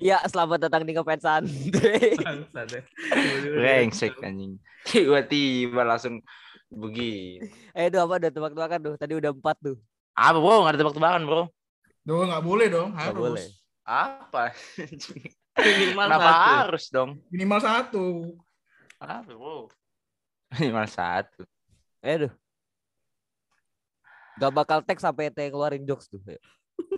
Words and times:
Ya, 0.00 0.16
selamat 0.24 0.64
datang 0.64 0.82
di 0.88 0.96
ngefans 0.96 1.20
santai. 1.20 2.16
Brengsek 3.52 4.16
anjing. 4.24 4.56
Tiba-tiba 4.88 5.84
langsung 5.84 6.24
begini. 6.72 7.44
Eh, 7.76 7.92
tuh 7.92 8.00
apa 8.00 8.16
udah 8.16 8.30
tebak-tebakan 8.32 8.78
tuh. 8.80 8.94
Tadi 8.96 9.12
udah 9.12 9.30
empat 9.30 9.56
tuh. 9.60 9.76
Apa 10.16 10.40
bro? 10.40 10.64
Gak 10.64 10.72
ada 10.72 10.80
tebak-tebakan 10.80 11.22
bro. 11.28 11.42
Duh, 12.00 12.24
nggak 12.24 12.40
boleh 12.42 12.66
dong, 12.72 12.96
Nggak 12.96 13.06
harus. 13.12 13.20
boleh. 13.20 13.46
Apa? 13.84 14.42
Minimal 15.60 16.06
Kenapa 16.08 16.30
satu. 16.32 16.52
harus 16.64 16.84
dong? 16.88 17.10
Minimal 17.28 17.60
satu. 17.60 18.04
Apa 18.96 19.30
bro? 19.36 19.68
Minimal 20.56 20.86
satu. 20.88 21.42
Eh, 22.00 22.16
tuh. 22.24 22.32
Gak 24.40 24.52
bakal 24.56 24.80
tag 24.80 24.96
sampai 24.96 25.28
ete 25.28 25.44
keluarin 25.52 25.84
jokes 25.84 26.08
tuh. 26.08 26.24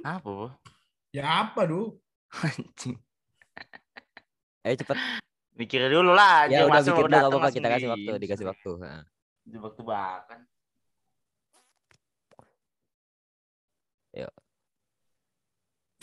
Apa 0.06 0.22
bro? 0.22 0.48
Ya 1.10 1.26
apa, 1.42 1.66
duh? 1.66 1.98
Anjing. 2.32 2.96
Ayo 4.64 4.74
cepet. 4.80 4.96
Mikir 5.52 5.84
dulu 5.92 6.16
lah. 6.16 6.48
Ya 6.48 6.64
udah 6.64 6.80
masuk 6.80 6.96
bikin 6.96 7.12
dulu 7.12 7.26
apa-apa. 7.28 7.48
Kita 7.52 7.68
kasih 7.68 7.88
di- 7.88 7.92
waktu. 7.92 8.12
Dikasih 8.24 8.46
waktu. 8.48 8.70
Nah. 8.80 9.02
Tebak-tebakan. 9.44 10.40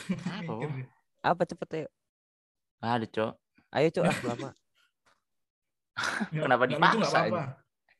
Apa 0.09 0.41
bro? 0.45 0.57
Mikir. 0.59 0.87
Apa 1.19 1.43
cepet 1.45 1.69
ayo. 1.75 1.87
Gak 2.79 2.91
ada 2.95 3.07
cok. 3.07 3.33
Ayo 3.75 3.87
cok 3.91 4.03
ah 4.07 4.17
lama. 4.23 4.49
Kenapa 6.31 6.63
dipaksa 6.65 7.17
apa-apa. 7.27 7.43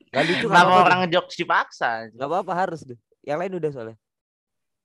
Gak 0.09 0.23
lucu 0.25 0.45
gak 0.47 0.49
Kenapa 0.49 0.69
apa-apa. 0.71 0.87
orang 0.87 1.01
jokes 1.11 1.35
dipaksa? 1.37 1.89
Gak 2.15 2.27
apa-apa 2.27 2.53
harus 2.55 2.81
deh. 2.87 2.97
Yang 3.27 3.37
lain 3.43 3.53
udah 3.59 3.69
soalnya. 3.75 3.97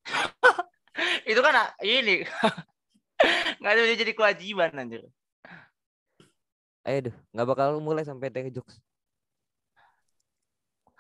Itu 1.30 1.40
kan 1.40 1.54
ah, 1.54 1.68
ini. 1.80 2.20
Gak 3.60 3.72
ada 3.72 3.94
jadi 3.96 4.12
kewajiban 4.12 4.74
anjir. 4.74 5.02
Ayo 6.84 6.98
deh. 7.08 7.14
Gak 7.32 7.46
bakal 7.48 7.80
mulai 7.80 8.04
sampai 8.04 8.28
ete 8.28 8.52
jokes. 8.52 8.76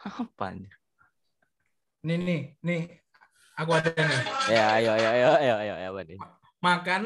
Apa 0.00 0.52
anjir? 0.52 0.72
Nih, 2.04 2.16
nih, 2.20 2.40
nih. 2.60 2.82
Aku 3.56 3.70
ada 3.72 3.88
nih. 3.92 4.20
Ya 4.50 4.64
ayo 4.76 4.90
ayo 4.92 5.08
ayo 5.08 5.28
ayo 5.40 5.54
ayo, 5.60 5.74
ayo 5.78 5.90
nih. 6.04 6.18
Makan. 6.60 7.02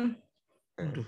Aduh. 0.78 1.06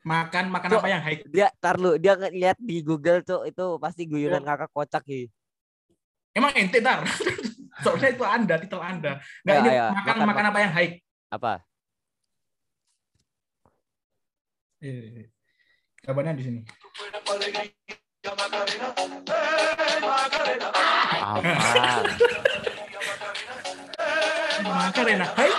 Makan, 0.00 0.48
makan 0.48 0.68
Cok. 0.72 0.80
apa 0.80 0.88
yang 0.88 1.02
high? 1.04 1.20
Dia 1.28 1.48
tar 1.60 1.76
lu 1.76 2.00
dia 2.00 2.16
lihat 2.16 2.56
di 2.56 2.80
Google 2.80 3.20
tuh 3.20 3.44
itu 3.44 3.76
pasti 3.76 4.08
guyunan 4.08 4.40
Oh. 4.40 4.48
kakak 4.48 4.70
kocak 4.72 5.04
ya. 5.04 5.28
Emang 6.32 6.56
ente 6.56 6.80
tar. 6.80 7.04
Soalnya 7.84 8.08
itu 8.12 8.24
Anda, 8.24 8.54
titel 8.60 8.80
Anda. 8.80 9.20
Nggak, 9.44 9.56
Ya, 9.56 9.60
ini 9.60 9.70
ya, 9.72 9.86
makan, 9.92 10.04
makan, 10.04 10.26
makan, 10.28 10.44
apa 10.52 10.58
yang 10.60 10.72
high? 10.72 10.90
Apa? 11.30 11.62
Eh, 14.82 15.30
Kabarnya 16.02 16.34
di 16.34 16.42
sini. 16.42 16.60
Apa? 21.22 21.50
Makarena. 24.66 25.26
Hai. 25.38 25.50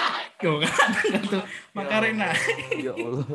Kan. 0.41 0.91
Tuh, 1.31 1.43
Makarena. 1.71 2.27
Ya 2.75 2.91
Allah. 2.91 3.25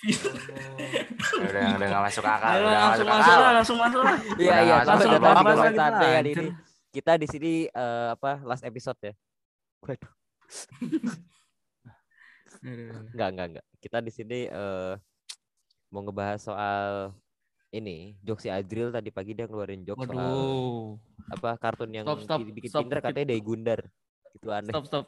udah 1.44 1.66
udah 1.76 1.86
gak 1.86 2.02
masuk 2.08 2.24
akal. 2.24 2.50
Udah 2.50 2.66
nggak 2.66 2.80
langsung 2.82 3.06
masuk 3.06 3.06
masuk 3.06 3.30
akal. 3.30 3.38
lah, 3.38 3.52
langsung 3.54 3.78
masuk 3.78 4.00
lah. 4.02 4.16
Iya 4.40 4.56
iya, 4.66 4.76
Pak. 4.82 6.02
hari 6.18 6.30
ini. 6.34 6.50
Kita 6.90 7.12
di 7.14 7.26
sini 7.30 7.52
eh, 7.70 8.08
apa 8.10 8.42
last 8.42 8.66
episode 8.66 8.98
ya? 8.98 9.14
Waduh. 9.86 10.10
Enggak 12.60 13.28
enggak 13.32 13.46
enggak. 13.54 13.66
Kita 13.80 13.98
di 14.00 14.12
sini 14.12 14.38
eh 14.46 14.94
mau 15.90 16.02
ngebahas 16.06 16.38
soal 16.38 17.10
ini 17.70 18.18
jokes 18.22 18.46
si 18.46 18.50
Adril 18.50 18.90
tadi 18.90 19.10
pagi 19.10 19.34
dia 19.34 19.46
ngeluarin 19.46 19.86
jokes 19.86 20.06
soal 20.06 20.18
Waduh. 20.18 20.98
apa 21.34 21.50
kartun 21.58 21.90
yang 21.94 22.06
Stop, 22.06 22.22
stop, 22.26 22.40
bikin 22.42 22.70
stop. 22.70 22.82
pinter 22.86 22.98
katanya 23.02 23.26
dari 23.30 23.42
Gundar. 23.42 23.80
Itu 24.34 24.50
aneh. 24.50 24.74
Stop, 24.74 24.86
stop. 24.86 25.06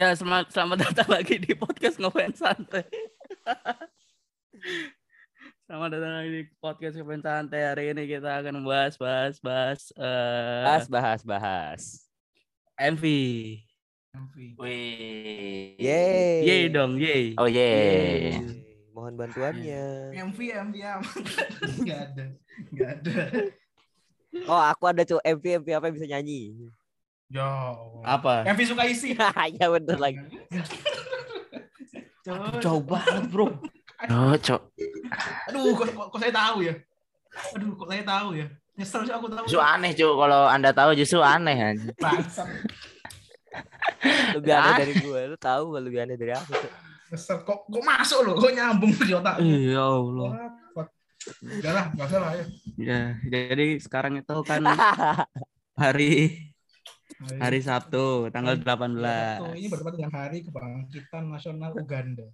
Ya, 0.00 0.16
selamat, 0.16 0.50
selamat 0.50 0.78
datang 0.88 1.08
lagi 1.12 1.36
di 1.38 1.52
podcast 1.54 2.00
ngefans 2.00 2.38
santai. 2.40 2.82
selamat 5.68 5.88
datang 5.94 6.12
lagi 6.18 6.30
di 6.32 6.42
podcast 6.58 6.94
ngefans 6.96 7.22
santai. 7.22 7.60
Hari 7.62 7.84
ini 7.94 8.02
kita 8.08 8.40
akan 8.42 8.64
bahas, 8.64 8.96
bahas, 8.96 9.36
bahas 9.38 9.92
eh 9.94 10.62
Bahas 10.64 10.86
bahas 10.88 11.20
bahas. 11.22 11.82
MV. 12.80 13.04
Wih. 14.60 15.72
Yeay. 15.80 16.44
Yeay 16.44 16.62
dong, 16.68 17.00
yeay. 17.00 17.32
Oh 17.40 17.48
Yeay. 17.48 18.36
yeah. 18.36 18.44
Mohon 18.92 19.14
bantuannya. 19.24 19.84
MV, 20.12 20.38
MV, 20.68 20.76
Enggak 21.80 22.00
ada. 22.12 22.24
Enggak 22.68 22.90
ada. 23.00 23.14
Oh, 24.44 24.60
aku 24.60 24.84
ada 24.92 25.02
tuh 25.08 25.20
MV 25.24 25.64
MV 25.64 25.68
apa 25.72 25.84
yang 25.88 25.96
bisa 25.96 26.08
nyanyi. 26.12 26.40
Ya. 27.32 27.48
Apa? 28.04 28.44
MV 28.52 28.60
suka 28.68 28.84
isi. 28.84 29.16
ya 29.56 29.66
bener 29.72 29.96
lagi. 29.96 30.20
Jauh 32.60 32.84
banget, 32.84 33.24
bro. 33.32 33.48
Oh, 34.12 34.36
cok. 34.36 34.60
Aduh, 35.48 35.72
kok, 35.72 35.88
kok, 35.88 36.06
kok 36.12 36.20
saya 36.20 36.32
tahu 36.36 36.68
ya? 36.68 36.74
Aduh, 37.56 37.72
kok 37.80 37.88
saya 37.88 38.04
tahu 38.04 38.28
ya? 38.36 38.46
Nyesel 38.76 39.00
sih 39.08 39.14
aku 39.16 39.26
tahu. 39.32 39.44
Justru 39.48 39.64
aneh 39.64 39.96
cok. 39.96 40.14
Kalau 40.20 40.42
anda 40.52 40.70
tahu 40.76 40.90
justru 40.92 41.24
aneh. 41.24 41.80
Bangsat. 41.96 42.48
Lebih 44.36 44.52
aneh 44.52 44.72
dari 44.82 44.94
gue. 44.98 45.20
Lu 45.32 45.36
tahu 45.38 45.62
gak 45.78 45.84
lebih 45.86 45.98
aneh 46.02 46.16
dari 46.18 46.32
aku? 46.34 46.52
Kok, 47.12 47.58
kok 47.68 47.84
masuk 47.84 48.18
loh? 48.24 48.34
Kok 48.40 48.52
nyambung 48.56 48.92
di 48.96 49.12
otak? 49.12 49.36
Ya 49.42 49.84
Allah. 49.84 50.30
Udah 51.42 51.72
lah, 51.72 51.84
nggak 51.94 52.06
usah 52.10 52.18
lah 52.18 52.32
ya. 52.34 52.44
Ya, 52.74 53.00
jadi 53.30 53.78
sekarang 53.78 54.18
itu 54.18 54.36
kan 54.42 54.66
hari 55.82 56.34
hari 57.38 57.62
Sabtu 57.62 58.26
tanggal 58.34 58.58
18. 58.58 58.98
Tuh, 59.38 59.54
ini 59.54 59.68
bertepatan 59.70 59.96
dengan 60.02 60.14
hari 60.18 60.42
kebangkitan 60.42 61.24
nasional 61.30 61.70
Uganda. 61.78 62.26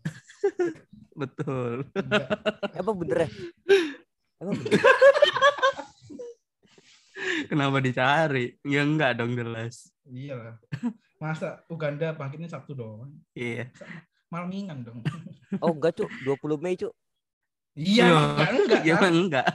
Betul. 1.21 1.85
Enggak. 1.93 2.29
Emang 2.73 2.97
bener 2.97 3.19
ya? 3.27 3.31
Bener? 4.41 4.81
Kenapa 7.51 7.77
dicari? 7.83 8.57
Ya 8.65 8.87
enggak 8.87 9.21
dong 9.21 9.37
jelas. 9.37 9.93
Iya 10.09 10.35
lah. 10.39 10.57
Masa 11.19 11.67
Uganda 11.67 12.15
bangkitnya 12.15 12.47
Sabtu 12.47 12.79
doang? 12.79 13.11
Iya. 13.35 13.67
Malmingan 14.31 14.87
dong. 14.87 15.03
Oh 15.59 15.75
enggak 15.75 15.99
cuk, 15.99 16.11
20 16.23 16.63
Mei 16.63 16.79
cuk. 16.79 16.95
Iya, 17.75 18.07
Iya. 18.07 18.15
enggak, 18.15 18.49
enggak, 18.55 18.81
Ya 18.87 18.95
kan? 18.97 19.13
enggak. 19.13 19.47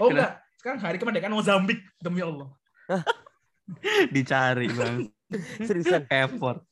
Oh 0.00 0.08
enggak. 0.08 0.30
Sekarang 0.56 0.80
hari 0.80 0.96
kemerdekaan 0.96 1.34
Mozambik 1.34 1.80
demi 1.98 2.22
Allah. 2.22 2.48
Dicari, 4.14 4.70
Bang. 4.70 5.10
Seriusan. 5.66 6.06
Effort. 6.08 6.62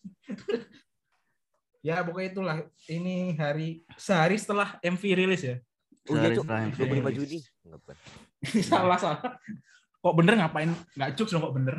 Ya 1.81 2.00
pokoknya 2.00 2.28
itulah. 2.31 2.56
Ini 2.87 3.34
hari 3.37 3.82
sehari 3.97 4.37
setelah 4.37 4.77
MV 4.81 5.03
rilis 5.11 5.43
ya. 5.43 5.56
Oh 6.09 6.17
iya 6.17 6.32
cuk, 6.32 6.44
Frank. 6.47 6.77
25 6.77 7.17
Juni. 7.21 7.38
Enggak 7.67 7.97
salah 8.71 8.97
salah. 8.97 9.21
Kok 10.00 10.15
bener 10.17 10.41
ngapain? 10.41 10.71
Nggak 10.97 11.11
cuk 11.19 11.28
dong 11.28 11.43
kok 11.44 11.55
bener. 11.56 11.75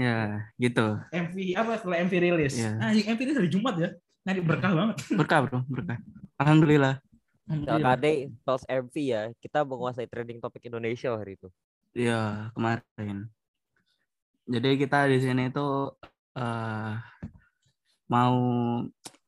Ya, 0.00 0.48
gitu. 0.56 0.96
MV 1.12 1.36
apa 1.60 1.76
setelah 1.76 2.00
MV 2.08 2.14
rilis? 2.16 2.56
Iya. 2.56 2.72
Ah, 2.80 2.96
MV 2.96 3.20
rilis 3.20 3.36
hari 3.36 3.52
Jumat 3.52 3.76
ya. 3.76 3.92
Nyari 4.24 4.40
berkah 4.40 4.72
banget. 4.72 4.96
Berkah, 5.12 5.38
Bro, 5.44 5.60
berkah. 5.68 6.00
Alhamdulillah. 6.40 7.04
Kade 7.68 8.32
Pulse 8.40 8.64
MV 8.64 8.94
ya, 8.96 9.22
kita 9.44 9.60
menguasai 9.60 10.08
trending 10.08 10.40
topik 10.40 10.64
Indonesia 10.64 11.12
hari 11.12 11.36
itu. 11.36 11.52
Iya, 11.92 12.48
kemarin. 12.56 13.28
Jadi 14.48 14.70
kita 14.80 15.04
di 15.04 15.18
sini 15.20 15.52
tuh 15.52 15.92
eh 16.32 16.94
mau 18.08 18.38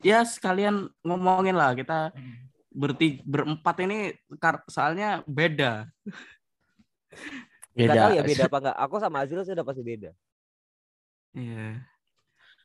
ya 0.02 0.24
sekalian 0.24 0.88
ngomongin 1.04 1.54
lah 1.54 1.74
kita 1.76 2.10
berti 2.72 3.20
berempat 3.26 3.76
ini 3.84 4.16
soalnya 4.70 5.20
beda. 5.28 5.90
Enggak 7.72 7.94
Beda. 7.94 8.02
tahu 8.06 8.12
ya 8.16 8.22
beda 8.24 8.44
apa 8.48 8.58
enggak. 8.62 8.76
Aku 8.86 8.94
sama 9.02 9.16
Azril 9.22 9.44
sudah 9.44 9.64
pasti 9.66 9.82
beda. 9.84 10.10
Iya. 11.32 11.80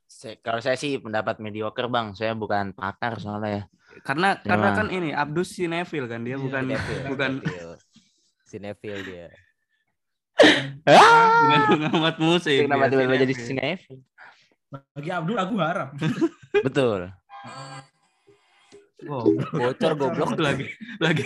Se- 0.07 0.39
Kalau 0.39 0.59
saya 0.59 0.75
sih 0.75 0.95
pendapat 0.97 1.39
mediocre 1.39 1.87
bang. 1.87 2.11
Saya 2.13 2.31
bukan 2.31 2.71
pakar 2.71 3.17
soalnya 3.17 3.49
ya. 3.49 3.63
Karena 4.03 4.35
Ya, 4.35 4.43
karena 4.45 4.69
kan 4.73 4.87
ini 4.87 5.09
Abdus 5.11 5.55
Sinevil 5.55 6.05
kan 6.05 6.21
dia 6.21 6.35
Iya, 6.35 6.43
bukan 6.43 6.61
Cinefil, 6.63 6.99
bukan 7.09 7.31
Cinefil. 7.39 7.69
Cinefil 8.45 8.97
dia. 9.03 9.27
bukan 10.37 11.61
pengamat 11.67 12.15
musik. 12.17 12.59
Kenapa 12.63 12.87
tiba-tiba 12.87 13.15
jadi 13.17 13.33
Cinefil. 13.33 13.97
sinetron? 13.97 13.99
Bagi 14.93 15.09
Abdul 15.09 15.37
aku 15.37 15.53
harap. 15.57 15.89
Betul. 16.67 17.09
Goblok. 18.97 19.53
Bocor 19.53 19.91
goblok. 19.93 20.29
lagi 20.41 20.67
lagi 20.97 21.25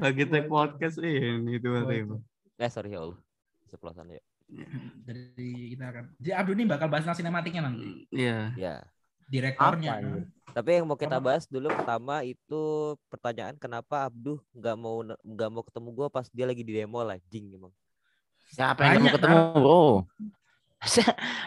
lagi 0.00 0.22
take 0.26 0.48
podcast 0.48 0.96
ini 0.98 1.60
tiba-tiba. 1.60 2.18
Eh 2.56 2.70
sorry 2.72 2.92
ya 2.92 3.04
Allah. 3.04 3.18
Seplosan 3.68 4.08
ya. 4.10 4.22
Jadi 5.04 5.48
kita 5.76 5.84
akan. 5.92 6.04
Jadi 6.16 6.32
Abdul 6.32 6.56
ini 6.56 6.64
bakal 6.64 6.88
bahas 6.88 7.04
tentang 7.04 7.20
sinematiknya 7.20 7.62
nanti. 7.68 8.08
Iya. 8.12 8.56
Ya. 8.56 8.76
direktornya. 9.28 9.90
Apa, 9.92 10.00
anjir? 10.00 10.22
Tapi 10.56 10.68
yang 10.80 10.88
mau 10.88 10.96
kita 10.96 11.20
bahas 11.20 11.44
dulu 11.44 11.68
pertama 11.68 12.24
itu 12.24 12.96
pertanyaan 13.12 13.60
kenapa 13.60 14.08
Abduh 14.08 14.40
nggak 14.56 14.76
mau 14.80 15.04
nggak 15.04 15.50
mau 15.52 15.60
ketemu 15.60 15.88
gua 15.92 16.08
pas 16.08 16.24
dia 16.32 16.48
lagi 16.48 16.64
di 16.64 16.72
demo 16.72 17.04
lah, 17.04 17.20
jing 17.28 17.52
emang. 17.52 17.72
Siapa 18.48 18.88
yang 18.88 19.04
mau 19.04 19.12
ketemu, 19.12 19.38
bro? 19.52 19.84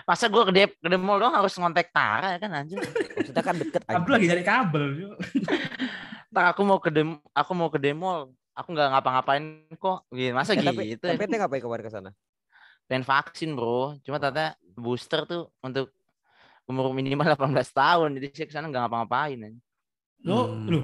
Masa, 0.06 0.28
gue 0.28 0.44
ke, 0.44 0.52
de- 0.52 0.76
ke 0.76 0.98
mall 1.00 1.18
doang 1.18 1.32
harus 1.32 1.56
ngontek 1.56 1.90
Tara 1.96 2.36
ya 2.36 2.40
kan 2.40 2.52
anjir. 2.52 2.78
Maksudnya 3.18 3.44
kan 3.44 3.56
deket 3.58 3.82
Abdul 3.88 4.14
lagi 4.20 4.28
cari 4.28 4.44
kabel. 4.44 4.84
Ntar 6.32 6.46
aku 6.54 6.62
mau 6.64 6.80
ke 6.80 6.92
dem 6.92 7.18
aku 7.32 7.52
mau 7.56 7.72
ke 7.72 7.80
demo, 7.80 8.30
aku 8.54 8.70
nggak 8.76 8.88
ngapa-ngapain 8.92 9.44
kok. 9.80 10.06
Masa 10.36 10.54
tapi 10.54 10.96
gitu? 10.96 11.06
ya? 11.08 11.16
tapi 11.16 11.24
ente 11.26 11.38
ngapain 11.40 11.64
kemarin 11.64 11.84
ke 11.88 11.92
sana? 11.92 12.12
Pengen 12.92 13.08
vaksin 13.08 13.56
bro 13.56 13.96
cuma 14.04 14.20
ternyata 14.20 14.52
booster 14.76 15.24
tuh 15.24 15.48
untuk 15.64 15.96
umur 16.68 16.92
minimal 16.92 17.24
18 17.40 17.48
tahun 17.72 18.10
jadi 18.20 18.28
saya 18.36 18.48
ke 18.48 18.54
sana 18.54 18.68
nggak 18.68 18.84
ngapa-ngapain. 18.84 19.40
Lo, 20.22 20.52
Hmm. 20.52 20.68
lo, 20.68 20.78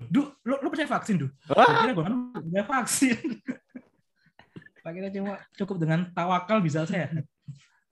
du, 0.00 0.30
lo, 0.40 0.54
lo 0.56 0.68
percaya 0.70 0.88
vaksin, 0.88 1.20
du? 1.20 1.28
Kira 1.44 1.92
gue 1.92 2.00
kan 2.00 2.14
udah 2.38 2.64
vaksin. 2.64 3.18
Akhirnya 4.86 5.12
cuma 5.12 5.36
cukup 5.52 5.76
dengan 5.76 6.08
tawakal 6.10 6.64
bisa 6.64 6.88
sehat. 6.88 7.12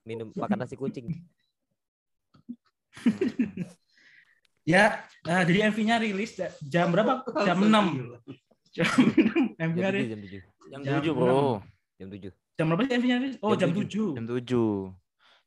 Minum 0.02 0.32
makan 0.32 0.58
nasi 0.62 0.78
kucing. 0.78 1.10
Ya, 4.68 5.00
nah, 5.24 5.48
jadi 5.48 5.72
MV-nya 5.72 5.96
rilis 5.96 6.36
ja- 6.36 6.52
jam 6.60 6.92
berapa? 6.92 7.24
Jam 7.40 7.56
6. 7.56 8.20
Jam 8.68 8.84
6 8.84 9.56
MV-nya 9.56 9.80
Jam 9.80 9.96
rilis. 9.96 10.08
7, 10.08 10.12
jam 10.12 10.20
7. 10.20 10.40
jam 10.68 10.80
Jam 10.84 11.00
7 11.00 11.16
bro 11.16 11.64
Jam 11.96 12.08
7. 12.12 12.28
Jam 12.58 12.66
berapa 12.68 12.82
sih 12.84 12.94
MV-nya? 12.98 13.16
Oh, 13.38 13.54
jam, 13.54 13.70
Jam 13.70 13.86
7. 13.86 14.18
jam 14.18 14.24
7 14.26 14.42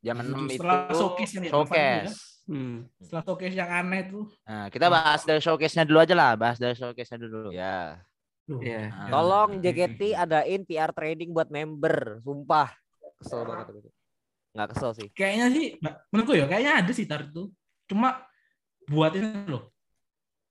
jam 0.02 0.16
Jam 0.16 0.16
6 0.18 0.32
tujuh. 0.32 0.48
itu 0.48 0.56
Setelah 0.56 0.78
showcase 0.96 1.32
yang 1.36 1.44
ya. 1.44 1.52
showcase 1.52 2.16
Hmm. 2.42 2.76
Setelah 2.98 3.24
showcase 3.24 3.54
yang 3.54 3.70
aneh 3.70 4.02
tuh. 4.10 4.26
nah 4.44 4.66
kita 4.68 4.88
bahas 4.88 5.22
dari 5.22 5.40
showcase-nya 5.40 5.86
dulu 5.86 6.00
aja 6.02 6.16
lah 6.18 6.34
bahas 6.34 6.58
dari 6.58 6.74
showcase-nya 6.74 7.20
dulu 7.22 7.52
Ya. 7.52 8.02
Loh, 8.50 8.60
Iya. 8.60 8.90
Nah, 8.90 9.08
Tolong 9.08 9.50
JKT 9.62 10.02
adain 10.18 10.62
PR 10.66 10.92
training 10.92 11.30
buat 11.30 11.48
member, 11.48 12.20
sumpah. 12.20 12.74
Kesel 13.22 13.46
banget 13.46 13.66
aku. 13.70 13.80
Nggak 14.52 14.68
kesel 14.74 14.92
sih. 14.98 15.08
Kayaknya 15.14 15.46
sih, 15.54 15.66
menurutku 16.10 16.34
ya, 16.34 16.46
kayaknya 16.50 16.74
ada 16.82 16.92
sih 16.92 17.06
tar 17.06 17.22
itu. 17.24 17.48
Cuma 17.86 18.26
buat 18.90 19.14
ini 19.14 19.46
loh. 19.46 19.70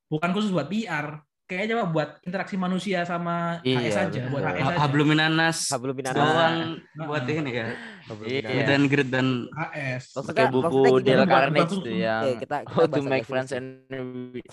Bukan 0.07 0.31
khusus 0.31 0.55
buat 0.55 0.71
PR. 0.71 1.21
Kayaknya 1.51 1.69
coba 1.75 1.85
buat 1.91 2.11
interaksi 2.23 2.55
manusia 2.55 3.03
sama 3.03 3.59
Iya, 3.61 3.83
HS 3.83 3.97
aja, 3.99 4.21
buat 4.31 4.39
betul. 4.39 4.55
HS 4.55 4.63
aja. 4.63 4.79
Habluminanas 4.79 5.59
Hablum 5.69 5.95
minanas. 5.99 6.15
doang 6.17 6.57
Nah. 6.95 7.07
buat 7.11 7.25
ini 7.27 7.51
ya. 7.51 7.67
Hablum 8.07 8.25
Iya. 8.25 8.41
minanas. 8.41 8.67
Dan 8.71 8.81
grid 8.87 9.09
dan 9.11 9.27
HS. 9.51 10.03
Maksudnya- 10.15 10.29
pakai 10.31 10.47
buku 10.49 10.81
Dale 11.01 11.17
buat- 11.19 11.29
Carnage 11.29 11.59
buat- 11.67 11.83
tuh 11.83 11.91
yang 11.93 12.23
Oke, 12.23 12.35
kita, 12.39 12.57
kita 12.63 12.71
How 12.71 12.85
to 12.87 13.01
make 13.03 13.27
friends 13.27 13.51
and 13.51 13.67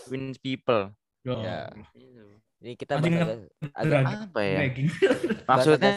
win 0.10 0.24
people 0.38 0.84
Yo. 1.22 1.38
Ya. 1.38 1.70
Ini 2.58 2.74
kita 2.74 2.98
bahas 2.98 3.46
agak, 3.78 4.02
apa 4.26 4.40
ya 4.42 4.60
maksudnya 5.48 5.94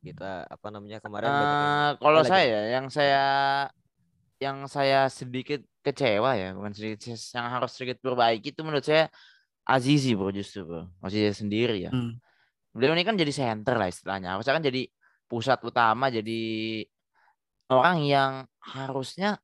kita 0.00 0.48
apa 0.48 0.66
namanya 0.72 0.98
kemarin 0.98 1.28
Eh, 1.28 1.88
kalau 2.00 2.20
lagi. 2.24 2.32
saya 2.32 2.58
yang 2.72 2.86
saya 2.88 3.24
yang 4.40 4.64
saya 4.64 5.04
sedikit 5.06 5.60
kecewa 5.80 6.36
ya 6.36 6.52
bukan 6.52 6.72
sedikit 6.72 7.08
yang 7.08 7.46
harus 7.50 7.72
sedikit 7.72 7.98
perbaiki 8.00 8.52
itu 8.52 8.60
menurut 8.60 8.84
saya 8.84 9.08
Azizi 9.64 10.12
bro 10.12 10.28
justru 10.28 10.64
bro 10.64 10.88
Azizi 11.00 11.32
sendiri 11.32 11.88
ya 11.88 11.90
Hmm. 11.90 12.20
beliau 12.70 12.92
ini 12.92 13.02
kan 13.02 13.16
jadi 13.16 13.32
center 13.32 13.74
lah 13.76 13.88
istilahnya 13.88 14.36
harusnya 14.36 14.54
kan 14.56 14.64
jadi 14.64 14.82
pusat 15.24 15.58
utama 15.62 16.10
jadi 16.10 16.40
orang 17.70 17.98
yang 18.02 18.32
harusnya 18.60 19.38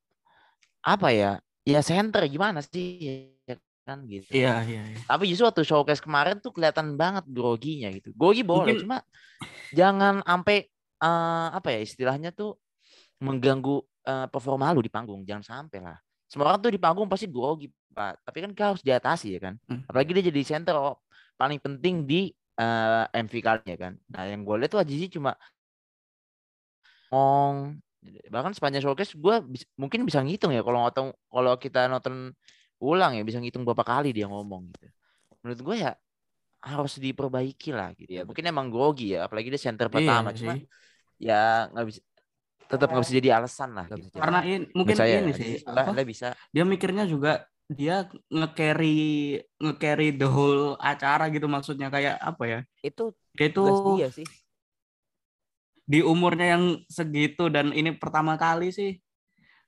apa 0.83 1.09
ya 1.11 1.31
ya 1.63 1.81
center 1.81 2.27
gimana 2.27 2.61
sih 2.63 3.01
ya 3.47 3.55
kan 3.87 4.03
gitu 4.05 4.35
Iya, 4.35 4.67
iya, 4.67 4.83
iya. 4.83 4.99
tapi 5.07 5.31
justru 5.31 5.47
waktu 5.47 5.63
showcase 5.63 6.03
kemarin 6.03 6.43
tuh 6.43 6.51
kelihatan 6.51 6.99
banget 6.99 7.23
groginya 7.31 7.87
gitu. 7.95 8.11
Grogi 8.19 8.43
boleh, 8.43 8.75
Mungkin- 8.75 8.83
cuma 8.83 8.99
jangan 9.71 10.27
sampai 10.27 10.67
eh, 10.99 11.49
apa 11.55 11.69
ya 11.71 11.81
istilahnya 11.87 12.35
tuh 12.35 12.59
mengganggu 13.23 13.79
eh, 14.03 14.27
performa 14.27 14.75
lu 14.75 14.83
di 14.83 14.91
panggung. 14.91 15.23
Jangan 15.23 15.47
sampai 15.71 15.79
lah. 15.87 15.99
Semua 16.27 16.53
orang 16.53 16.61
tuh 16.63 16.73
di 16.75 16.81
panggung 16.81 17.07
pasti 17.07 17.27
grogi, 17.31 17.71
Pak. 17.95 18.27
Tapi 18.27 18.39
kan 18.43 18.51
kita 18.53 18.67
harus 18.75 18.83
diatasi 18.83 19.27
ya 19.39 19.41
kan. 19.41 19.55
Hmm. 19.71 19.83
Apalagi 19.87 20.11
dia 20.17 20.25
jadi 20.31 20.43
center 20.43 20.75
oh, 20.77 20.97
paling 21.39 21.59
penting 21.63 22.05
di 22.05 22.31
eh, 22.59 23.05
MV 23.11 23.35
kalinya 23.43 23.77
kan. 23.79 23.93
Nah, 24.11 24.23
yang 24.27 24.43
gue 24.43 24.55
lihat 24.59 24.71
tuh 24.75 24.81
Azizi 24.83 25.07
cuma 25.13 25.35
ngong 27.11 27.79
bahkan 28.31 28.55
sepanjang 28.55 28.87
showcase 28.87 29.19
gue 29.19 29.35
mungkin 29.75 30.07
bisa 30.07 30.23
ngitung 30.23 30.55
ya 30.55 30.63
kalau 30.63 30.79
nonton 30.87 31.11
kalau 31.27 31.59
kita 31.59 31.91
nonton 31.91 32.31
ulang 32.79 33.19
ya 33.19 33.23
bisa 33.27 33.43
ngitung 33.43 33.67
berapa 33.67 33.83
kali 33.83 34.15
dia 34.15 34.31
ngomong 34.31 34.71
gitu. 34.75 34.87
Menurut 35.43 35.61
gue 35.63 35.77
ya 35.87 35.93
harus 36.67 36.99
diperbaiki 36.99 37.71
lah 37.71 37.95
gitu. 37.95 38.11
Iya, 38.11 38.23
Mungkin 38.27 38.45
emang 38.47 38.67
grogi 38.75 39.15
ya, 39.15 39.27
apalagi 39.31 39.49
dia 39.55 39.63
center 39.63 39.87
Iya 39.87 39.95
pertama. 39.95 40.29
sih. 40.35 40.43
Cuma 40.43 40.55
ya 41.17 41.71
nggak 41.73 41.87
bisa 41.89 42.01
tetap 42.67 42.91
nggak 42.91 43.03
bisa 43.07 43.15
jadi 43.17 43.29
alasan 43.41 43.71
lah. 43.75 43.87
Gitu. 43.89 44.11
Karena 44.15 44.41
ini 44.43 44.67
mungkin 44.75 44.95
saya 44.95 45.23
ini 45.23 45.33
ya, 45.33 45.39
sih. 45.39 45.53
Apa, 45.63 45.95
Anda 45.95 46.03
bisa. 46.03 46.35
dia 46.51 46.65
mikirnya 46.67 47.05
juga 47.07 47.47
dia 47.67 48.07
nge-carry 48.31 48.99
nge-carry 49.59 50.15
the 50.15 50.29
whole 50.31 50.79
acara 50.79 51.27
gitu 51.35 51.51
maksudnya 51.51 51.91
kayak 51.91 52.15
apa 52.23 52.43
ya? 52.47 52.61
itu 52.83 53.11
Dia 53.35 53.47
itu 53.51 53.63
dia 53.99 54.11
sih. 54.15 54.27
di 55.87 56.03
umurnya 56.03 56.59
yang 56.59 56.65
segitu 56.91 57.47
dan 57.51 57.71
ini 57.71 57.95
pertama 57.95 58.35
kali 58.35 58.75
sih 58.75 58.99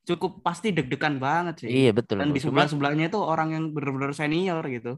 cukup 0.09 0.41
pasti 0.41 0.73
deg-degan 0.73 1.21
banget 1.21 1.67
sih. 1.67 1.69
Iya 1.69 1.93
betul. 1.93 2.19
Dan 2.23 2.33
di 2.33 2.41
sebelah 2.41 2.65
sebelahnya 2.65 3.13
itu 3.13 3.21
orang 3.21 3.53
yang 3.53 3.65
benar-benar 3.77 4.17
senior 4.17 4.65
gitu. 4.67 4.97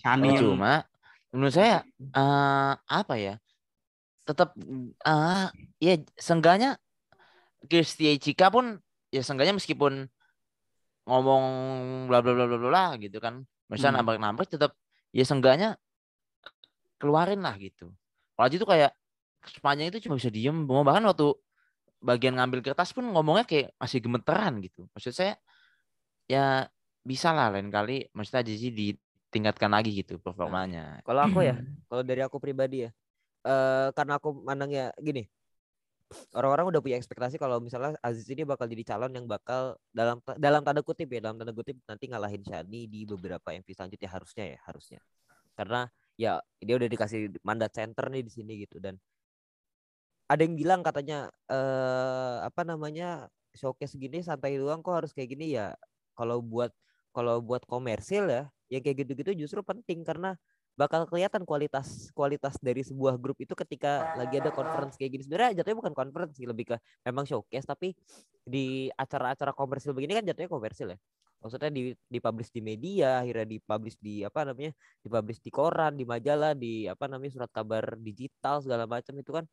Shani 0.00 0.26
Oh, 0.26 0.34
yang 0.34 0.42
cuma 0.42 0.84
menurut 1.30 1.54
saya 1.54 1.86
eh 2.00 2.72
apa 2.74 3.14
ya 3.14 3.38
tetap 4.26 4.50
eh 5.06 5.46
ya 5.78 5.94
seenggaknya 6.18 6.74
Kirsty 7.68 8.16
Chika 8.16 8.48
pun 8.48 8.80
ya 9.12 9.20
seenggaknya 9.20 9.56
meskipun 9.56 10.06
ngomong 11.04 11.44
bla 12.06 12.22
bla 12.22 12.32
bla 12.32 12.46
bla 12.46 12.58
bla 12.58 12.84
gitu 13.00 13.18
kan 13.18 13.42
misalnya 13.66 13.98
Hmm. 13.98 14.06
nambah-nambah 14.06 14.46
tetap 14.46 14.78
ya 15.10 15.24
seenggaknya 15.26 15.76
keluarin 17.00 17.40
lah 17.40 17.56
gitu. 17.56 17.90
Kalau 18.36 18.48
itu 18.48 18.66
kayak 18.68 18.92
sepanjang 19.40 19.88
itu 19.88 20.08
cuma 20.08 20.20
bisa 20.20 20.28
diem 20.28 20.68
bahkan 20.68 21.04
waktu 21.08 21.32
bagian 22.00 22.36
ngambil 22.36 22.64
kertas 22.64 22.92
pun 22.92 23.04
ngomongnya 23.08 23.44
kayak 23.44 23.72
masih 23.76 24.00
gemeteran 24.00 24.60
gitu. 24.64 24.88
Maksud 24.92 25.12
saya 25.12 25.34
ya 26.28 26.68
bisa 27.00 27.32
lah 27.32 27.48
lain 27.52 27.72
kali 27.72 28.08
maksudnya 28.12 28.44
Azizi 28.44 28.68
ditingkatkan 28.70 29.72
lagi 29.72 29.96
gitu 29.96 30.20
performanya. 30.20 31.00
Kalau 31.04 31.24
aku 31.24 31.40
ya, 31.44 31.56
kalau 31.88 32.02
dari 32.04 32.20
aku 32.20 32.36
pribadi 32.36 32.84
ya, 32.86 32.90
eh 33.44 33.88
karena 33.96 34.20
aku 34.20 34.36
mandangnya 34.44 34.92
gini, 35.00 35.24
orang-orang 36.34 36.74
udah 36.74 36.80
punya 36.82 36.96
ekspektasi 36.98 37.38
kalau 37.38 37.62
misalnya 37.62 37.94
Aziz 38.02 38.26
ini 38.30 38.42
bakal 38.42 38.66
jadi 38.66 38.82
calon 38.94 39.14
yang 39.14 39.26
bakal 39.30 39.78
dalam 39.94 40.18
dalam 40.38 40.62
tanda 40.66 40.82
kutip 40.82 41.06
ya, 41.10 41.22
dalam 41.22 41.38
tanda 41.38 41.54
kutip 41.54 41.78
nanti 41.86 42.10
ngalahin 42.10 42.42
Shani 42.42 42.90
di 42.90 43.06
beberapa 43.06 43.54
MV 43.54 43.68
selanjutnya 43.70 44.10
harusnya 44.10 44.44
ya, 44.56 44.58
harusnya. 44.66 45.00
Karena 45.54 45.86
ya 46.18 46.32
dia 46.58 46.74
udah 46.76 46.88
dikasih 46.90 47.40
mandat 47.46 47.72
center 47.72 48.10
nih 48.10 48.22
di 48.26 48.32
sini 48.32 48.52
gitu 48.60 48.76
dan 48.82 48.98
ada 50.30 50.42
yang 50.46 50.54
bilang 50.54 50.80
katanya 50.86 51.26
eh 51.50 52.36
apa 52.46 52.62
namanya 52.62 53.26
showcase 53.56 53.98
gini 53.98 54.22
santai 54.22 54.54
doang 54.60 54.78
kok 54.82 54.94
harus 55.04 55.10
kayak 55.14 55.34
gini 55.34 55.54
ya. 55.58 55.74
Kalau 56.14 56.38
buat 56.42 56.70
kalau 57.10 57.42
buat 57.42 57.66
komersil 57.66 58.30
ya, 58.30 58.42
yang 58.70 58.82
kayak 58.86 59.02
gitu-gitu 59.06 59.46
justru 59.46 59.60
penting 59.66 60.06
karena 60.06 60.38
bakal 60.80 61.04
kelihatan 61.04 61.44
kualitas 61.44 62.08
kualitas 62.16 62.56
dari 62.64 62.80
sebuah 62.80 63.20
grup 63.20 63.36
itu 63.36 63.52
ketika 63.52 64.16
lagi 64.16 64.40
ada 64.40 64.48
conference 64.48 64.96
kayak 64.96 65.12
gini. 65.12 65.22
Sebenarnya 65.28 65.60
jatuhnya 65.60 65.76
bukan 65.84 65.92
conference 65.92 66.32
sih 66.40 66.48
lebih 66.48 66.72
ke 66.72 66.76
memang 67.04 67.28
showcase 67.28 67.68
tapi 67.68 67.92
di 68.40 68.88
acara-acara 68.96 69.52
komersil 69.52 69.92
begini 69.92 70.16
kan 70.16 70.24
jatuhnya 70.24 70.48
komersil 70.48 70.88
ya. 70.96 70.98
Maksudnya 71.40 71.68
di 71.72 71.92
dipublish 72.08 72.52
di 72.52 72.60
media 72.64 73.20
akhirnya 73.20 73.46
dipublish 73.48 73.96
di 74.00 74.24
apa 74.24 74.48
namanya 74.48 74.72
dipublish 75.04 75.40
di 75.44 75.50
koran 75.52 75.92
di 76.00 76.04
majalah 76.08 76.52
di 76.56 76.88
apa 76.88 77.04
namanya 77.08 77.32
surat 77.36 77.50
kabar 77.52 77.96
digital 78.00 78.64
segala 78.64 78.84
macam 78.88 79.14
itu 79.20 79.32
kan 79.36 79.44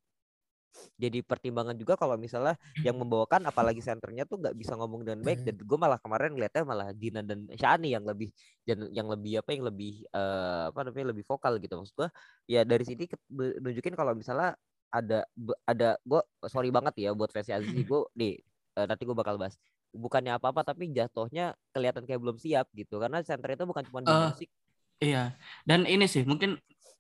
jadi 0.98 1.22
pertimbangan 1.22 1.74
juga 1.78 1.98
kalau 1.98 2.18
misalnya 2.18 2.58
yang 2.82 2.98
membawakan 2.98 3.46
apalagi 3.50 3.82
senternya 3.82 4.26
tuh 4.26 4.42
nggak 4.42 4.56
bisa 4.58 4.74
ngomong 4.78 5.06
dengan 5.06 5.22
baik. 5.26 5.46
Dan 5.46 5.56
gue 5.62 5.78
malah 5.78 5.98
kemarin 6.02 6.34
ngeliatnya 6.34 6.64
malah 6.66 6.90
Dina 6.94 7.22
dan 7.22 7.46
Shani 7.54 7.94
yang 7.94 8.06
lebih 8.06 8.30
dan 8.66 8.86
yang 8.94 9.08
lebih 9.10 9.42
apa 9.42 9.50
yang 9.54 9.64
lebih 9.66 10.06
eh, 10.10 10.64
apa 10.70 10.80
namanya 10.86 11.14
lebih 11.14 11.26
vokal 11.26 11.58
gitu. 11.62 11.74
Maksud 11.78 11.96
gue 11.98 12.10
ya 12.50 12.62
dari 12.66 12.84
sini 12.86 13.10
nunjukin 13.34 13.94
kalau 13.94 14.14
misalnya 14.18 14.58
ada 14.88 15.28
ada 15.68 16.00
gue 16.02 16.22
sorry 16.48 16.72
banget 16.72 16.96
ya 16.98 17.10
buat 17.14 17.30
versi 17.30 17.52
Azizi. 17.52 17.84
Gue 17.90 18.08
nih 18.16 18.40
eh, 18.80 18.86
nanti 18.88 19.04
gue 19.04 19.16
bakal 19.18 19.36
bahas. 19.36 19.60
Bukannya 19.92 20.38
apa-apa 20.38 20.62
tapi 20.74 20.94
jatuhnya 20.94 21.56
kelihatan 21.74 22.06
kayak 22.06 22.22
belum 22.22 22.38
siap 22.40 22.70
gitu. 22.74 23.02
Karena 23.02 23.20
center 23.26 23.54
itu 23.54 23.66
bukan 23.66 23.84
cuma 23.88 24.00
di 24.04 24.08
Eh, 24.08 24.28
musik. 24.32 24.50
Iya. 24.98 25.24
Dan 25.68 25.86
ini 25.86 26.06
sih 26.08 26.24
mungkin 26.24 26.58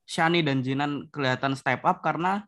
Shani 0.07 0.39
dan 0.39 0.63
Jinan 0.63 1.11
kelihatan 1.11 1.55
step 1.55 1.83
up 1.83 1.99
karena 1.99 2.47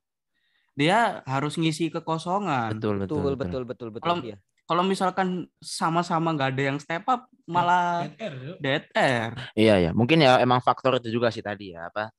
dia 0.79 1.19
harus 1.27 1.59
ngisi 1.59 1.91
kekosongan. 1.91 2.79
betul 2.79 2.95
betul 3.03 3.03
betul 3.03 3.19
betul, 3.19 3.35
betul 3.35 3.63
betul 3.67 3.87
betul 3.91 4.07
Kalau- 4.07 4.23
iya 4.23 4.37
kalau 4.69 4.85
misalkan 4.85 5.49
sama-sama 5.57 6.29
nggak 6.29 6.53
ada 6.53 6.63
yang 6.69 6.77
step 6.77 7.01
up 7.09 7.25
malah 7.49 8.05
DTR, 8.05 8.35
dead 8.61 8.83
air. 8.93 9.31
Iya 9.57 9.75
ya, 9.89 9.91
mungkin 9.97 10.21
ya 10.21 10.37
emang 10.37 10.61
faktor 10.61 11.01
itu 11.01 11.09
juga 11.09 11.33
sih 11.33 11.41
tadi 11.41 11.73
ya 11.73 11.89
apa. 11.89 12.13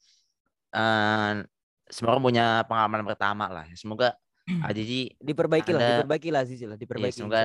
eh 0.74 1.46
semua 1.90 2.14
orang 2.18 2.24
punya 2.26 2.44
pengalaman 2.66 3.06
pertama 3.06 3.46
lah. 3.46 3.66
Semoga 3.78 4.18
Aji 4.66 5.14
Diperbaiki 5.30 5.70
lah, 5.70 5.78
Ada- 5.78 5.90
diperbaiki 6.02 6.28
lah 6.34 6.42
Aziz 6.42 6.58
lah, 6.66 6.74
ya 6.74 6.82
diperbaiki. 6.82 7.14
semoga 7.14 7.38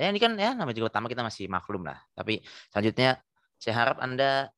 ya 0.00 0.06
ini 0.08 0.16
kan 0.20 0.32
ya 0.36 0.56
namanya 0.56 0.76
juga 0.80 0.88
pertama 0.88 1.12
kita 1.12 1.22
masih 1.28 1.44
maklum 1.52 1.84
lah. 1.84 2.00
Tapi 2.16 2.40
selanjutnya 2.72 3.20
saya 3.60 3.74
harap 3.84 4.00
Anda 4.00 4.48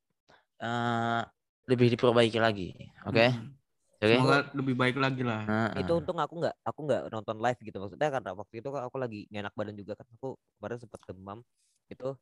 eh 0.63 1.21
lebih 1.67 1.99
diperbaiki 1.99 2.39
lagi. 2.39 2.79
Oke? 3.11 3.27
Hmm. 3.35 3.59
Oke. 3.95 4.11
Semoga 4.11 4.39
lebih 4.53 4.75
baik 4.75 4.97
lagi 4.99 5.23
lah. 5.23 5.43
Heeh. 5.47 5.87
itu 5.87 5.93
untung 5.95 6.19
aku 6.19 6.35
nggak 6.43 6.55
aku 6.67 6.81
nggak 6.85 7.03
nonton 7.15 7.37
live 7.39 7.61
gitu 7.63 7.77
maksudnya 7.79 8.09
karena 8.11 8.31
waktu 8.35 8.55
itu 8.59 8.69
kan 8.75 8.83
aku 8.87 8.97
lagi 8.99 9.21
nggak 9.31 9.43
enak 9.47 9.55
badan 9.55 9.77
juga 9.79 9.93
kan. 9.95 10.07
Aku 10.19 10.29
kemarin 10.59 10.79
sempat 10.83 11.01
demam. 11.07 11.39
Itu 11.87 12.19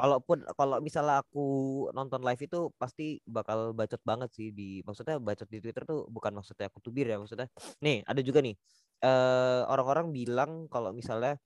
kalaupun 0.00 0.48
kalau 0.56 0.80
misalnya 0.80 1.20
aku 1.20 1.44
nonton 1.92 2.24
live 2.24 2.40
itu 2.40 2.72
pasti 2.80 3.20
bakal 3.28 3.76
bacot 3.76 4.00
banget 4.00 4.30
sih 4.32 4.48
di 4.48 4.80
maksudnya 4.86 5.20
bacot 5.20 5.44
di 5.50 5.60
Twitter 5.60 5.84
tuh 5.84 6.08
bukan 6.08 6.32
maksudnya 6.40 6.72
aku 6.72 6.80
tubir 6.80 7.06
ya 7.06 7.20
maksudnya. 7.20 7.46
Nih 7.84 8.00
ada 8.08 8.20
juga 8.24 8.40
nih. 8.40 8.56
Eh 9.04 9.62
orang-orang 9.68 10.10
bilang 10.12 10.66
kalau 10.72 10.90
misalnya 10.96 11.36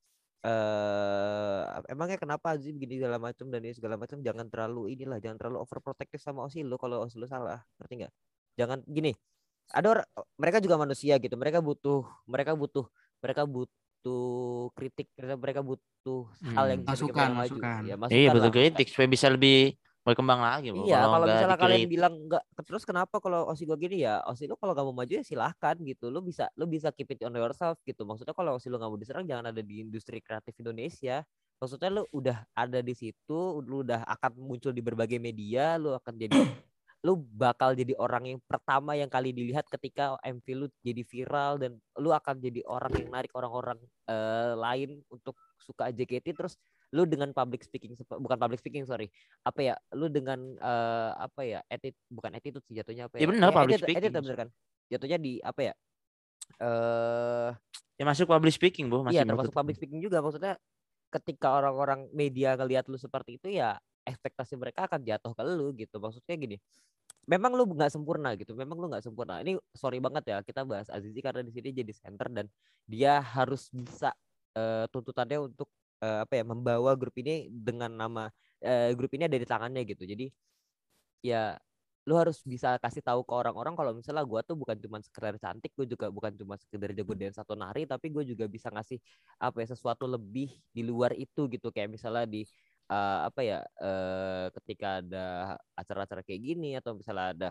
eh 0.44 1.62
emangnya 1.88 2.20
kenapa 2.20 2.54
Aziz 2.54 2.70
begini 2.76 3.00
segala 3.00 3.16
macam 3.16 3.48
dan 3.48 3.64
ini 3.64 3.74
segala 3.74 3.96
macam 3.96 4.20
jangan 4.20 4.46
terlalu 4.52 4.92
inilah 4.92 5.16
jangan 5.18 5.40
terlalu 5.40 5.58
overprotective 5.64 6.20
sama 6.20 6.44
Osil 6.46 6.68
lo 6.68 6.76
kalau 6.78 7.02
Osil 7.04 7.24
lo 7.24 7.28
salah. 7.28 7.58
Ngerti 7.80 7.94
nggak? 8.04 8.12
Jangan 8.54 8.78
gini 8.86 9.12
ada 9.70 9.86
orang 9.90 10.06
mereka 10.34 10.58
juga 10.58 10.76
manusia 10.76 11.16
gitu 11.16 11.34
mereka 11.34 11.58
butuh 11.58 12.04
mereka 12.26 12.52
butuh 12.52 12.84
mereka 13.18 13.42
butuh 13.44 14.26
kritik 14.72 15.08
mereka 15.16 15.60
butuh 15.60 16.28
hal 16.52 16.68
yang 16.68 16.80
Hmm. 16.84 16.92
Masukan, 16.92 17.28
masukan. 17.32 17.80
ya, 17.80 17.94
Iya 17.94 17.96
masukan 17.96 18.32
betul 18.36 18.44
lah. 18.44 18.54
kritik 18.54 18.86
supaya 18.92 19.08
bisa 19.08 19.26
lebih 19.28 19.72
berkembang 20.04 20.36
lagi. 20.36 20.68
Bro. 20.68 20.84
Iya, 20.84 21.00
kalau 21.00 21.24
misalnya 21.24 21.56
kalian 21.56 21.88
bilang 21.88 22.14
enggak 22.28 22.44
terus 22.60 22.84
kenapa 22.84 23.16
kalau 23.18 23.48
Osi 23.48 23.64
gue 23.64 23.72
gini 23.80 24.04
ya 24.04 24.20
Osi 24.28 24.44
lu 24.44 24.52
kalau 24.54 24.76
nggak 24.76 24.84
mau 24.84 24.92
maju 24.92 25.08
ya 25.08 25.24
silahkan 25.24 25.80
gitu 25.80 26.12
lu 26.12 26.20
bisa 26.20 26.52
lu 26.60 26.68
bisa 26.68 26.92
keep 26.92 27.08
it 27.08 27.24
on 27.24 27.32
yourself 27.32 27.80
gitu 27.88 28.04
maksudnya 28.04 28.36
kalau 28.36 28.60
Osi 28.60 28.68
lu 28.68 28.76
nggak 28.76 28.90
mau 28.92 29.00
diserang 29.00 29.24
jangan 29.24 29.48
ada 29.48 29.64
di 29.64 29.80
industri 29.80 30.20
kreatif 30.20 30.52
Indonesia 30.60 31.24
maksudnya 31.56 31.88
lu 31.88 32.04
udah 32.12 32.44
ada 32.52 32.84
di 32.84 32.92
situ 32.92 33.64
lu 33.64 33.80
udah 33.80 34.04
akan 34.04 34.36
muncul 34.36 34.76
di 34.76 34.84
berbagai 34.84 35.16
media 35.16 35.80
lu 35.80 35.96
akan 35.96 36.12
jadi 36.20 36.36
lu 37.04 37.20
bakal 37.20 37.76
jadi 37.76 37.92
orang 38.00 38.24
yang 38.24 38.40
pertama 38.48 38.96
yang 38.96 39.12
kali 39.12 39.36
dilihat 39.36 39.68
ketika 39.68 40.16
MV 40.24 40.46
lu 40.56 40.66
jadi 40.80 41.04
viral 41.04 41.60
dan 41.60 41.76
lu 42.00 42.08
akan 42.10 42.40
jadi 42.40 42.64
orang 42.64 42.96
yang 42.96 43.12
narik 43.12 43.28
orang-orang 43.36 43.76
eh, 44.08 44.56
lain 44.56 45.04
untuk 45.12 45.36
suka 45.60 45.92
JKT 45.92 46.32
terus 46.32 46.56
lu 46.96 47.04
dengan 47.04 47.28
public 47.36 47.60
speaking 47.60 47.92
bukan 48.08 48.38
public 48.40 48.56
speaking 48.56 48.88
sorry. 48.88 49.12
Apa 49.44 49.60
ya? 49.60 49.74
Lu 49.92 50.08
dengan 50.08 50.40
eh, 50.56 51.10
apa 51.12 51.44
ya? 51.44 51.60
Attitude 51.68 52.00
bukan 52.08 52.32
attitude 52.32 52.64
sih 52.64 52.74
jatuhnya 52.80 53.12
apa 53.12 53.20
Ya? 53.20 53.26
Ya 53.26 53.28
benar, 53.28 53.50
public 53.52 53.76
attitude- 53.76 53.84
attitude 53.84 54.08
speaking. 54.08 54.24
bener 54.24 54.36
kan? 54.40 54.48
Jatuhnya 54.88 55.18
di 55.20 55.32
apa 55.44 55.60
ya? 55.60 55.74
Eh 56.64 57.50
Ya 57.94 58.04
masuk 58.08 58.26
public 58.26 58.50
speaking, 58.50 58.90
Bu. 58.90 59.06
Masih 59.06 59.20
iya 59.20 59.22
menurut 59.22 59.46
termasuk 59.46 59.54
public 59.54 59.76
speaking 59.78 60.00
juga. 60.02 60.18
Maksudnya 60.18 60.58
ketika 61.14 61.54
orang-orang 61.54 62.10
media 62.10 62.58
ngelihat 62.58 62.90
lu 62.90 62.98
seperti 62.98 63.38
itu 63.38 63.54
ya 63.54 63.78
ekspektasi 64.04 64.54
mereka 64.60 64.86
akan 64.88 65.00
jatuh 65.04 65.32
ke 65.32 65.42
lu 65.44 65.72
gitu. 65.76 65.96
Maksudnya 66.00 66.36
gini 66.36 66.56
memang 67.24 67.56
lu 67.56 67.64
nggak 67.64 67.88
sempurna 67.88 68.36
gitu 68.36 68.52
memang 68.52 68.76
lu 68.76 68.86
nggak 68.92 69.04
sempurna. 69.04 69.40
Ini 69.40 69.56
sorry 69.72 69.98
banget 70.00 70.24
ya 70.28 70.38
kita 70.44 70.62
bahas 70.68 70.88
Azizi 70.92 71.20
karena 71.24 71.40
di 71.44 71.52
sini 71.52 71.72
jadi 71.72 71.92
center 71.92 72.28
dan 72.32 72.46
dia 72.84 73.20
harus 73.20 73.72
bisa 73.72 74.12
eh, 74.56 74.84
tuntutannya 74.92 75.38
untuk 75.52 75.68
eh, 76.04 76.18
apa 76.24 76.32
ya 76.40 76.44
membawa 76.44 76.92
grup 76.96 77.16
ini 77.20 77.48
dengan 77.48 77.90
nama 77.92 78.28
eh, 78.60 78.92
grup 78.96 79.12
ini 79.16 79.24
ada 79.28 79.36
di 79.40 79.46
tangannya 79.48 79.82
gitu. 79.88 80.04
Jadi 80.04 80.28
ya 81.24 81.56
lu 82.04 82.14
harus 82.20 82.44
bisa 82.44 82.76
kasih 82.76 83.00
tahu 83.00 83.24
ke 83.24 83.32
orang-orang 83.32 83.72
kalau 83.72 83.96
misalnya 83.96 84.20
gua 84.28 84.44
tuh 84.44 84.52
bukan 84.60 84.76
cuma 84.76 85.00
sekedar 85.00 85.40
cantik 85.40 85.72
gue 85.72 85.88
juga 85.88 86.12
bukan 86.12 86.36
cuma 86.36 86.60
sekedar 86.60 86.92
jago 86.92 87.16
dance 87.16 87.40
atau 87.40 87.56
nari 87.56 87.88
tapi 87.88 88.12
gue 88.12 88.28
juga 88.28 88.44
bisa 88.44 88.68
ngasih 88.68 89.00
apa 89.40 89.64
ya 89.64 89.72
sesuatu 89.72 90.04
lebih 90.04 90.52
di 90.68 90.82
luar 90.84 91.16
itu 91.16 91.48
gitu. 91.48 91.72
Kayak 91.72 91.96
misalnya 91.96 92.28
di 92.28 92.44
eh, 92.92 93.18
apa 93.28 93.40
ya 93.50 93.58
eh, 93.82 94.46
ketika 94.56 94.86
ada 95.00 95.18
acara-acara 95.80 96.20
kayak 96.26 96.40
gini 96.48 96.66
atau 96.78 96.92
misalnya 96.98 97.26
ada 97.34 97.48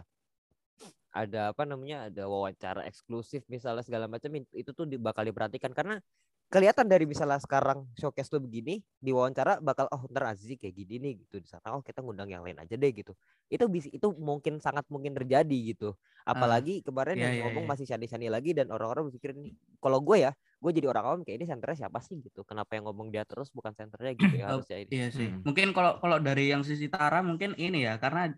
ada 1.13 1.53
apa 1.53 1.63
namanya 1.69 2.09
ada 2.09 2.25
wawancara 2.25 2.81
eksklusif 2.89 3.45
misalnya 3.45 3.85
segala 3.85 4.05
macam 4.09 4.33
it- 4.33 4.49
itu 4.61 4.71
tuh 4.73 4.85
bakal 4.97 5.23
diperhatikan. 5.29 5.71
Karena 5.77 6.01
kelihatan 6.47 6.85
dari 6.85 7.09
misalnya 7.09 7.41
sekarang 7.41 7.89
showcase 7.97 8.29
tuh 8.29 8.37
begini 8.37 8.79
di 9.01 9.11
wawancara 9.11 9.57
bakal 9.59 9.89
oh 9.89 10.05
ntar 10.11 10.31
Azizi 10.31 10.55
kayak 10.55 10.75
gini 10.77 10.95
nih 11.01 11.13
gitu 11.25 11.41
di 11.41 11.49
sana 11.49 11.73
oh 11.73 11.81
kita 11.81 12.05
ngundang 12.05 12.29
yang 12.29 12.45
lain 12.45 12.55
aja 12.61 12.77
deh 12.77 12.91
gitu 12.93 13.11
itu 13.49 13.65
bisa 13.67 13.89
itu 13.89 14.07
mungkin 14.21 14.61
sangat 14.61 14.85
mungkin 14.87 15.17
terjadi 15.17 15.57
gitu 15.73 15.97
apalagi 16.23 16.85
kemarin 16.85 17.17
iya, 17.17 17.23
yang 17.25 17.33
iya, 17.33 17.43
ngomong 17.49 17.65
iya. 17.65 17.71
masih 17.73 17.85
sani-sani 17.89 18.29
lagi 18.29 18.53
dan 18.53 18.69
orang-orang 18.69 19.09
berpikir 19.09 19.33
nih 19.33 19.51
kalau 19.81 19.99
gue 19.99 20.29
ya 20.29 20.31
gue 20.63 20.71
jadi 20.71 20.87
orang 20.87 21.03
awam 21.03 21.21
kayak 21.27 21.43
ini 21.43 21.45
senternya 21.49 21.77
siapa 21.87 21.99
sih 21.99 22.21
gitu 22.23 22.47
kenapa 22.47 22.79
yang 22.79 22.87
ngomong 22.87 23.11
dia 23.11 23.27
terus 23.27 23.51
bukan 23.51 23.75
senternya 23.75 24.15
gitu 24.15 24.35
ya 24.39 24.45
Oh, 24.47 24.59
harusnya 24.61 24.77
ini 24.85 24.91
Iya 24.93 25.07
sih. 25.11 25.27
Hmm. 25.27 25.41
Mungkin 25.43 25.67
kalau 25.75 25.97
kalau 25.99 26.17
dari 26.21 26.53
yang 26.53 26.61
sisi 26.61 26.87
Tara 26.87 27.19
mungkin 27.25 27.57
ini 27.57 27.83
ya 27.83 27.97
karena 27.97 28.31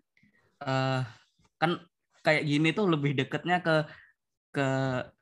eh 0.64 1.02
kan 1.60 1.70
kayak 2.24 2.42
gini 2.42 2.72
tuh 2.72 2.90
lebih 2.90 3.12
deketnya 3.14 3.60
ke 3.62 3.86
ke 4.50 4.68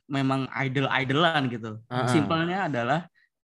memang 0.08 0.46
idol-idolan 0.52 1.48
gitu. 1.48 1.80
Heeh. 1.88 2.08
Simpelnya 2.10 2.68
adalah 2.68 3.00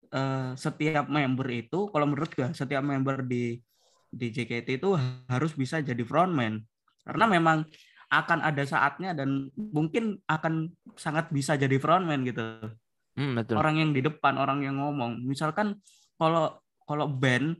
eh, 0.09 0.51
setiap 0.57 1.07
member 1.09 1.49
itu 1.53 1.89
kalau 1.93 2.07
menurut 2.09 2.33
gua 2.33 2.51
setiap 2.57 2.81
member 2.81 3.25
di 3.25 3.61
di 4.09 4.27
JKT 4.33 4.81
itu 4.81 4.97
harus 5.29 5.53
bisa 5.53 5.85
jadi 5.85 6.01
frontman. 6.05 6.65
Karena 7.05 7.25
memang 7.29 7.65
akan 8.09 8.41
ada 8.41 8.65
saatnya 8.65 9.13
dan 9.13 9.53
mungkin 9.53 10.17
akan 10.25 10.73
sangat 10.97 11.29
bisa 11.29 11.61
jadi 11.61 11.77
frontman 11.77 12.25
gitu 12.25 12.73
Hmm, 13.19 13.35
betul. 13.35 13.59
orang 13.59 13.83
yang 13.83 13.91
di 13.91 13.99
depan, 13.99 14.39
orang 14.39 14.63
yang 14.63 14.79
ngomong. 14.79 15.19
Misalkan 15.27 15.75
kalau 16.15 16.55
kalau 16.87 17.11
band 17.11 17.59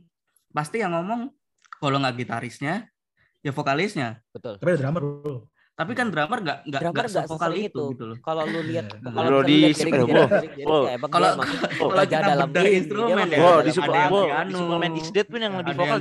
pasti 0.55 0.79
yang 0.79 0.95
ngomong 0.95 1.27
kalau 1.83 1.99
nggak 1.99 2.15
gitarisnya 2.15 2.87
ya 3.43 3.51
vokalisnya. 3.51 4.23
betul 4.31 4.55
Tapi 4.55 4.69
ada 4.71 4.79
drummer, 4.79 5.03
bro. 5.03 5.51
Tapi 5.79 5.95
kan 5.95 6.11
drummer 6.11 6.39
nggak 6.43 6.57
nggak 6.67 6.81
Drummer 6.83 7.05
nggak 7.07 7.23
sesering 7.23 7.63
itu 7.63 7.71
itu. 7.71 7.83
gitu 7.95 8.03
loh. 8.11 8.17
kalau 8.19 8.43
lu 8.43 8.59
lihat 8.67 8.85
kalau 9.15 9.39
di 9.47 9.55
ya 9.63 9.71
Kalau- 11.07 11.35
dia 11.39 11.55
Kalau 11.79 12.03
kita 12.03 12.19
dalam 12.19 12.49
instrumen 12.51 13.25
dia 13.31 13.31
ya, 13.31 13.39
Wow, 13.39 13.55
raja 13.55 14.43
di 14.43 14.51
Superman 14.51 14.91
X 14.99 15.07
Dead 15.15 15.27
pun 15.31 15.39
yang 15.39 15.53
lebih 15.55 15.73
vokal 15.79 15.97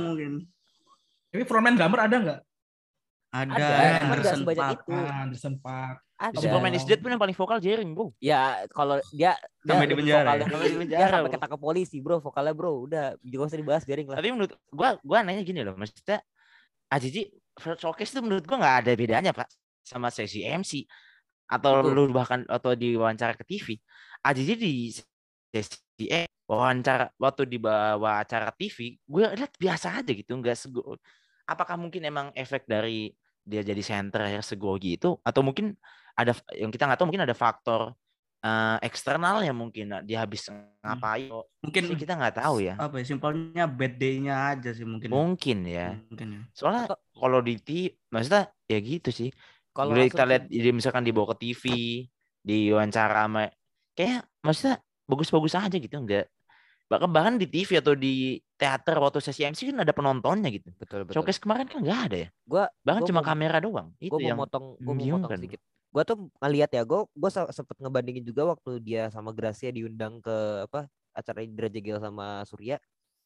mungkin. 0.00 0.32
Tapi 1.28 1.42
frontman 1.44 1.74
drummer 1.76 2.00
ada 2.00 2.16
nggak? 2.16 2.38
Ada, 3.28 3.52
Ada, 3.52 3.96
Anderson 4.08 4.40
Paak. 4.48 4.72
itu. 4.80 4.92
Ah, 4.96 5.16
Anderson 5.28 5.54
Park. 5.60 5.96
ada 6.18 6.34
Superman 6.40 6.72
X 6.72 6.82
Dead 6.88 6.98
pun 6.98 7.10
yang 7.12 7.20
paling 7.20 7.36
vokal 7.36 7.60
Jerry, 7.60 7.84
bro. 7.84 8.08
ya 8.18 8.64
kalau 8.72 8.96
dia 9.12 9.36
dia 9.36 9.70
Sampai 9.70 9.84
di 9.84 9.92
lebih 9.92 10.08
penjara 10.08 10.30
ya? 10.34 10.44
Sampai 10.48 10.56
di 10.58 10.72
dia 10.72 10.80
penjara, 10.80 11.14
sampai 11.14 11.30
ketangkep 11.30 11.60
polisi 11.60 11.96
bro 12.00 12.16
vokalnya 12.18 12.54
bro 12.56 12.88
udah 12.88 13.04
juga 13.20 13.42
usah 13.46 13.60
dibahas 13.60 13.84
biarin 13.84 14.08
lah 14.08 14.16
Tapi 14.18 14.28
menurut 14.32 14.56
gua 14.72 14.96
gua 15.04 15.20
nanya 15.20 15.44
gini 15.44 15.60
loh, 15.60 15.76
maksudnya 15.76 16.24
Ajiji 16.88 17.28
showcase 17.58 18.14
itu 18.14 18.20
menurut 18.24 18.44
gua 18.46 18.58
nggak 18.62 18.76
ada 18.84 18.92
bedanya, 18.94 19.32
Pak, 19.34 19.48
sama 19.84 20.08
sesi 20.08 20.42
MC 20.46 20.86
atau 21.48 21.80
Betul. 21.80 21.92
lu 21.96 22.02
bahkan 22.12 22.44
atau 22.44 22.76
di 22.76 22.94
wawancara 22.94 23.32
ke 23.34 23.44
TV. 23.44 23.80
Ajiji 24.20 24.54
di 24.54 24.72
sesi 25.54 26.06
eh, 26.12 26.28
wawancara 26.44 27.08
waktu 27.16 27.48
di 27.48 27.58
bawa 27.60 28.20
acara 28.24 28.52
TV, 28.52 29.00
gue 29.00 29.24
lihat 29.36 29.52
biasa 29.56 30.00
aja 30.00 30.12
gitu, 30.12 30.32
nggak 30.36 30.56
sego. 30.56 30.96
Apakah 31.48 31.80
mungkin 31.80 32.04
emang 32.04 32.28
efek 32.36 32.68
dari 32.68 33.08
dia 33.48 33.64
jadi 33.64 33.80
center 33.80 34.28
ya 34.28 34.44
segogi 34.44 35.00
itu 35.00 35.16
atau 35.24 35.40
mungkin 35.40 35.72
ada 36.12 36.36
yang 36.52 36.68
kita 36.68 36.84
nggak 36.84 37.00
tahu 37.00 37.08
mungkin 37.08 37.24
ada 37.24 37.32
faktor 37.32 37.96
eh, 38.44 38.76
eksternal 38.86 39.42
ya 39.42 39.52
mungkin 39.52 39.84
nah, 39.90 40.00
dia 40.02 40.22
habis 40.22 40.46
ngapain? 40.82 41.30
Mungkin 41.62 41.82
sih 41.90 41.96
kita 41.98 42.14
nggak 42.14 42.36
tahu 42.38 42.62
ya. 42.62 42.74
apa 42.78 43.02
ya 43.02 43.04
simpelnya 43.04 43.64
bad 43.66 43.94
day-nya 43.98 44.34
aja 44.54 44.70
sih 44.74 44.86
mungkin. 44.86 45.10
mungkin 45.10 45.58
ya. 45.66 45.98
Mungkin 46.10 46.28
ya. 46.34 46.40
soalnya 46.54 46.84
kalau 46.94 47.38
di 47.42 47.58
TV 47.58 47.92
maksudnya 48.12 48.50
ya 48.70 48.78
gitu 48.78 49.10
sih. 49.10 49.30
Kalau 49.74 49.94
kita 49.94 50.26
lihat 50.26 50.44
jadi 50.50 50.70
misalkan 50.74 51.06
dibawa 51.06 51.34
ke 51.34 51.46
TV 51.50 51.64
di 52.42 52.58
wawancara 52.74 53.26
sama 53.26 53.46
kayak 53.94 54.26
maksudnya 54.42 54.82
bagus-bagus 55.06 55.54
aja 55.58 55.76
gitu 55.78 55.94
enggak 55.98 56.26
bahkan 56.88 57.08
bahkan 57.12 57.34
di 57.36 57.44
TV 57.44 57.84
atau 57.84 57.92
di 57.92 58.40
teater 58.56 58.96
waktu 58.96 59.20
sesi 59.20 59.44
MC 59.44 59.70
kan 59.70 59.84
ada 59.84 59.92
penontonnya 59.92 60.48
gitu. 60.48 60.72
Betul 60.80 61.04
betul. 61.04 61.20
Showcase 61.20 61.38
kemarin 61.38 61.68
kan 61.68 61.84
nggak 61.84 62.00
ada 62.10 62.16
ya? 62.16 62.28
Gua- 62.48 62.72
bahkan 62.80 63.04
gua 63.04 63.08
cuma 63.12 63.20
mau- 63.20 63.28
kamera 63.28 63.60
doang. 63.60 63.88
itu 64.00 64.16
gue 64.16 64.24
yang 64.24 64.40
mau 64.40 64.48
motong 64.48 64.80
gue 64.80 64.82
mau 64.82 64.96
membingungkan. 64.96 65.28
motong 65.28 65.40
sedikit 65.44 65.60
gue 65.98 66.04
tuh 66.06 66.30
ngeliat 66.38 66.70
ya 66.70 66.86
gue 66.86 67.00
gue 67.10 67.30
sempet 67.50 67.74
ngebandingin 67.82 68.22
juga 68.22 68.46
waktu 68.54 68.78
dia 68.86 69.10
sama 69.10 69.34
Gracia 69.34 69.74
diundang 69.74 70.22
ke 70.22 70.30
apa 70.70 70.86
acara 71.10 71.42
Indra 71.42 71.66
Jegel 71.66 71.98
sama 71.98 72.46
Surya 72.46 72.78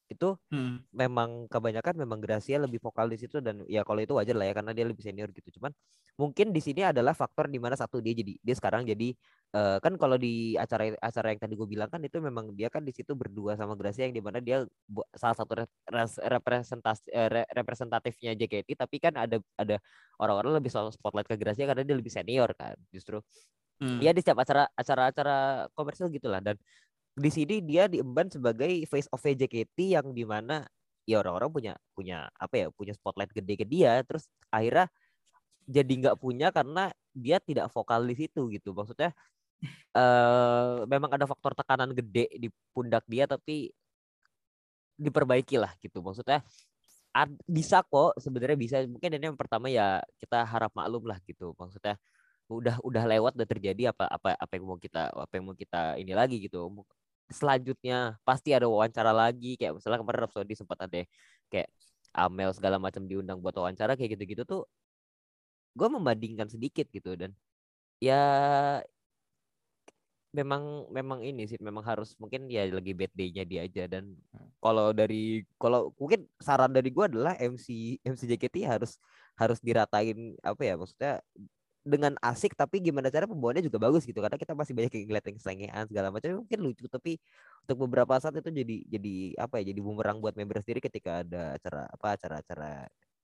itu 0.08 0.36
Hmm. 0.52 0.84
memang 0.92 1.48
kebanyakan 1.52 1.94
memang 2.00 2.20
Gracia 2.24 2.56
lebih 2.60 2.80
vokal 2.80 3.08
di 3.12 3.20
situ 3.20 3.40
dan 3.44 3.64
ya 3.68 3.84
kalau 3.84 4.00
itu 4.04 4.12
wajar 4.16 4.36
lah 4.36 4.48
ya 4.48 4.54
karena 4.56 4.72
dia 4.76 4.84
lebih 4.88 5.04
senior 5.04 5.28
gitu 5.32 5.60
cuman 5.60 5.72
mungkin 6.20 6.52
di 6.56 6.60
sini 6.64 6.84
adalah 6.84 7.12
faktor 7.16 7.48
di 7.52 7.60
mana 7.60 7.76
satu 7.76 8.00
dia 8.00 8.16
jadi 8.16 8.36
dia 8.40 8.54
sekarang 8.56 8.88
jadi 8.88 9.16
eh, 9.52 9.78
kan 9.84 9.94
kalau 10.00 10.16
di 10.16 10.56
acara 10.56 10.96
acara 10.98 11.26
yang 11.32 11.40
tadi 11.40 11.54
gue 11.54 11.68
bilang 11.68 11.88
kan 11.92 12.00
itu 12.04 12.18
memang 12.18 12.52
dia 12.56 12.68
kan 12.72 12.82
di 12.84 12.92
situ 12.96 13.12
berdua 13.12 13.56
sama 13.56 13.76
Gracia 13.76 14.08
yang 14.08 14.16
di 14.16 14.24
mana 14.24 14.40
dia 14.40 14.64
salah 15.16 15.36
satu 15.36 15.52
re- 15.62 15.72
res- 15.88 16.20
representasi 16.20 17.12
re- 17.12 17.48
representatifnya 17.52 18.32
JKT 18.36 18.68
tapi 18.76 18.96
kan 18.98 19.14
ada 19.16 19.36
ada 19.56 19.76
orang-orang 20.18 20.58
lebih 20.60 20.72
spotlight 20.72 21.28
ke 21.28 21.36
Gracia 21.36 21.68
karena 21.68 21.84
dia 21.84 21.96
lebih 21.96 22.12
senior 22.12 22.50
kan 22.56 22.76
justru 22.90 23.20
Hmm. 23.82 23.98
Iya 23.98 24.14
di 24.14 24.22
setiap 24.22 24.38
acara 24.38 24.70
acara-acara 24.78 25.66
komersial 25.74 26.06
gitulah 26.14 26.38
dan 26.38 26.54
di 27.18 27.30
sini 27.34 27.58
dia 27.58 27.90
diemban 27.90 28.30
sebagai 28.30 28.86
face 28.86 29.10
of 29.10 29.18
JKT 29.18 29.98
yang 29.98 30.14
di 30.14 30.22
mana 30.22 30.62
ya 31.02 31.18
orang-orang 31.18 31.50
punya 31.50 31.72
punya 31.90 32.30
apa 32.38 32.54
ya 32.62 32.66
punya 32.70 32.94
spotlight 32.94 33.34
gede 33.34 33.58
ke 33.58 33.66
dia 33.66 33.98
terus 34.06 34.30
akhirnya 34.54 34.86
jadi 35.66 35.92
nggak 35.98 36.16
punya 36.22 36.54
karena 36.54 36.94
dia 37.10 37.42
tidak 37.42 37.74
vokal 37.74 38.06
di 38.06 38.14
situ 38.14 38.46
gitu 38.54 38.70
maksudnya 38.70 39.10
eh 39.96 40.72
memang 40.92 41.10
ada 41.16 41.26
faktor 41.30 41.52
tekanan 41.58 41.90
gede 41.98 42.26
di 42.42 42.48
pundak 42.74 43.04
dia 43.12 43.24
tapi 43.28 43.70
diperbaiki 44.98 45.56
lah 45.60 45.72
gitu. 45.82 45.98
Maksudnya 46.04 46.44
ad- 47.16 47.40
bisa 47.48 47.82
kok 47.86 48.16
sebenarnya 48.20 48.58
bisa. 48.58 48.76
Mungkin 48.88 49.10
ini 49.18 49.24
yang 49.32 49.38
pertama 49.40 49.68
ya 49.72 50.00
kita 50.20 50.44
harap 50.46 50.72
maklum 50.76 51.04
lah 51.10 51.18
gitu. 51.28 51.54
Maksudnya 51.58 51.96
udah 52.50 52.76
udah 52.84 53.04
lewat 53.08 53.32
udah 53.38 53.48
terjadi 53.48 53.82
apa 53.94 54.04
apa 54.10 54.36
apa 54.36 54.52
yang 54.58 54.66
mau 54.68 54.78
kita 54.80 55.08
apa 55.14 55.32
yang 55.38 55.46
mau 55.48 55.56
kita 55.58 55.96
ini 56.02 56.12
lagi 56.16 56.36
gitu. 56.44 56.70
Selanjutnya 57.32 58.18
pasti 58.28 58.52
ada 58.56 58.66
wawancara 58.70 59.12
lagi. 59.14 59.56
Kayak 59.60 59.80
misalnya 59.80 59.98
kemarin 60.02 60.20
Rhapsody 60.28 60.54
sempat 60.58 60.78
ada 60.88 60.98
kayak 61.52 61.68
Amel 62.14 62.50
segala 62.56 62.76
macam 62.82 63.04
diundang 63.08 63.40
buat 63.44 63.56
wawancara 63.56 63.96
kayak 63.98 64.16
gitu-gitu 64.20 64.44
tuh 64.48 64.62
gue 65.78 65.88
membandingkan 65.88 66.48
sedikit 66.52 66.86
gitu. 66.92 67.16
Dan 67.16 67.32
ya 68.02 68.14
memang 70.32 70.88
memang 70.88 71.20
ini 71.20 71.44
sih 71.44 71.60
memang 71.60 71.84
harus 71.84 72.16
mungkin 72.16 72.48
ya 72.48 72.64
lagi 72.72 72.96
bad 72.96 73.12
day-nya 73.12 73.44
dia 73.44 73.60
aja. 73.68 73.84
Dan 73.84 74.16
kalau 74.64 74.90
dari 74.96 75.44
kalau 75.60 75.92
mungkin 76.00 76.24
saran 76.40 76.72
dari 76.72 76.88
gue 76.88 77.04
adalah 77.04 77.36
MC 77.36 78.00
MC 78.00 78.20
JKT 78.32 78.64
harus 78.64 78.96
harus 79.36 79.60
diratain 79.60 80.36
apa 80.40 80.62
ya 80.64 80.74
maksudnya 80.80 81.20
dengan 81.82 82.14
asik 82.22 82.54
tapi 82.54 82.78
gimana 82.78 83.10
cara 83.10 83.26
pembawaannya 83.28 83.64
juga 83.68 83.76
bagus 83.76 84.08
gitu. 84.08 84.24
Karena 84.24 84.40
kita 84.40 84.56
masih 84.56 84.72
banyak 84.72 84.92
yang 84.96 85.04
ngeliat 85.12 85.26
yang 85.28 85.38
selengean 85.42 85.84
segala 85.90 86.08
macam 86.08 86.28
mungkin 86.40 86.58
lucu. 86.64 86.84
Tapi 86.88 87.20
untuk 87.68 87.76
beberapa 87.84 88.16
saat 88.16 88.34
itu 88.40 88.48
jadi 88.48 88.76
jadi 88.88 89.14
apa 89.36 89.60
ya 89.60 89.70
jadi 89.76 89.80
bumerang 89.84 90.16
buat 90.24 90.32
member 90.32 90.64
sendiri 90.64 90.80
ketika 90.80 91.20
ada 91.20 91.60
acara 91.60 91.82
apa 91.92 92.06
acara-acara 92.16 92.72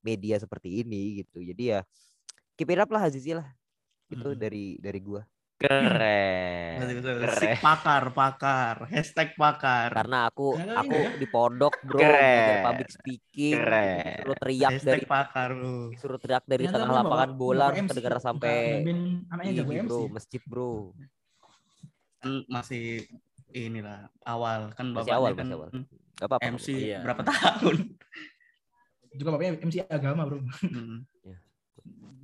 media 0.04 0.36
seperti 0.36 0.84
ini 0.84 1.24
gitu. 1.24 1.40
Jadi 1.40 1.72
ya 1.72 1.80
keep 2.60 2.68
it 2.68 2.80
up 2.82 2.90
lah 2.92 3.08
Azizi 3.08 3.32
lah. 3.32 3.48
Itu 4.12 4.36
Hmm. 4.36 4.40
dari 4.40 4.76
dari 4.76 5.00
gua 5.00 5.24
Keren. 5.58 6.78
Keren. 6.78 7.34
Sik 7.34 7.58
pakar, 7.58 8.14
pakar, 8.14 8.76
hashtag 8.94 9.34
pakar. 9.34 9.90
karena 9.90 10.30
aku 10.30 10.54
Keren 10.54 10.70
aku 10.70 10.94
ya. 10.94 11.10
di 11.18 11.26
pondok 11.26 11.74
bro 11.82 11.98
Keren. 11.98 12.62
public 12.62 12.88
speaking 12.94 13.58
Keren. 13.58 14.22
disuruh 14.22 14.36
teriak 14.38 14.70
hashtag 14.70 14.90
dari 14.94 15.04
pakar 15.10 15.48
lu. 15.58 15.90
disuruh 15.90 16.18
teriak 16.22 16.44
dari 16.46 16.62
Ternyata 16.62 16.78
tengah 16.78 16.94
lapangan 17.02 17.30
bola 17.34 17.66
bukan 17.74 18.18
sampai 18.22 18.56
anaknya 19.34 19.52
jago 19.58 19.72
bro 19.82 20.00
masjid 20.14 20.42
bro 20.46 20.72
Kan 22.22 22.32
masih 22.46 23.02
inilah 23.50 24.06
awal 24.22 24.70
kan 24.78 24.94
Masih 24.94 25.10
bapaknya 25.10 25.18
awal, 25.18 25.32
kan 25.34 25.46
masih 25.46 25.56
awal. 25.58 25.68
Gak 26.18 26.26
apa-apa 26.26 26.42
nggak 26.42 26.54
MC. 26.58 26.68
Iya. 26.74 26.98
berapa 27.06 27.22
tahun. 27.26 27.76
Juga 29.14 29.28
bapaknya 29.34 29.52
MC 29.62 29.76
agama 29.86 30.22
bro. 30.26 30.38
Hmm. 30.66 31.02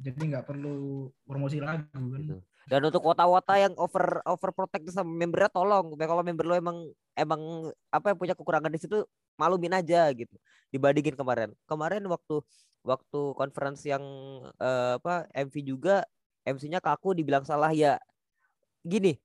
Jadi 0.02 0.20
nggak 0.34 0.44
perlu 0.46 1.06
promosi 1.26 1.58
lagu 1.58 1.86
kan. 1.90 2.22
Gitu. 2.22 2.38
Dan 2.64 2.80
untuk 2.88 3.04
wota-wota 3.04 3.60
yang 3.60 3.76
over 3.76 4.24
over 4.24 4.50
protect 4.56 4.88
sama 4.88 5.08
membernya 5.12 5.52
tolong. 5.52 5.92
Kalau 6.00 6.22
member 6.24 6.44
lo 6.48 6.54
emang 6.56 6.78
emang 7.12 7.70
apa 7.92 8.12
yang 8.12 8.18
punya 8.18 8.34
kekurangan 8.36 8.72
di 8.72 8.80
situ 8.80 9.04
malumin 9.36 9.76
aja 9.76 10.08
gitu. 10.16 10.32
Dibandingin 10.72 11.14
kemarin. 11.16 11.52
Kemarin 11.68 12.02
waktu 12.08 12.40
waktu 12.84 13.20
conference 13.36 13.84
yang 13.84 14.04
eh, 14.60 14.92
apa 14.96 15.28
MV 15.32 15.54
juga 15.64 16.04
MC-nya 16.44 16.80
kaku 16.80 17.16
dibilang 17.16 17.44
salah 17.44 17.72
ya. 17.72 17.96
Gini, 18.84 19.16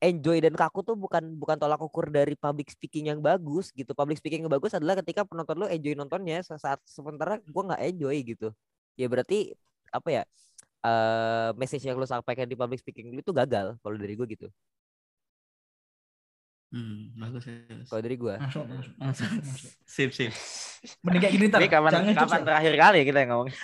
enjoy 0.00 0.38
dan 0.40 0.54
kaku 0.56 0.80
tuh 0.86 0.96
bukan 0.96 1.36
bukan 1.36 1.56
tolak 1.60 1.80
ukur 1.82 2.08
dari 2.08 2.34
public 2.38 2.72
speaking 2.72 3.10
yang 3.12 3.20
bagus 3.20 3.72
gitu. 3.74 3.92
Public 3.92 4.20
speaking 4.20 4.46
yang 4.46 4.52
bagus 4.52 4.72
adalah 4.76 4.96
ketika 5.00 5.24
penonton 5.26 5.56
lo 5.60 5.66
enjoy 5.68 5.94
nontonnya 5.98 6.40
saat 6.44 6.80
sementara 6.88 7.40
gua 7.50 7.74
nggak 7.74 7.82
enjoy 7.94 8.16
gitu. 8.24 8.48
Ya 8.96 9.06
berarti 9.10 9.54
apa 9.92 10.08
ya? 10.12 10.22
Eh 10.78 11.50
message 11.58 11.84
yang 11.86 11.98
lo 11.98 12.06
sampaikan 12.06 12.46
di 12.46 12.54
public 12.54 12.78
speaking 12.78 13.18
itu 13.18 13.30
gagal 13.34 13.74
kalau 13.82 13.96
dari 13.98 14.14
gue 14.14 14.26
gitu. 14.30 14.48
Hmm, 16.68 17.16
bagus 17.16 17.48
ya. 17.48 17.64
Kalau 17.88 18.02
dari 18.04 18.16
gue. 18.20 18.34
Masuk, 18.36 18.64
masuk, 18.68 18.92
Masuk. 19.00 19.28
Sip, 19.88 20.10
sip. 20.12 20.32
Mending 21.00 21.20
kayak 21.24 21.32
gini 21.32 21.44
ntar. 21.48 21.60
Ini 21.64 21.68
kapan 21.72 21.90
Jangan 21.96 22.14
kapan 22.14 22.40
terakhir 22.44 22.74
kali 22.76 22.98
kita 23.08 23.18
ngomong? 23.28 23.48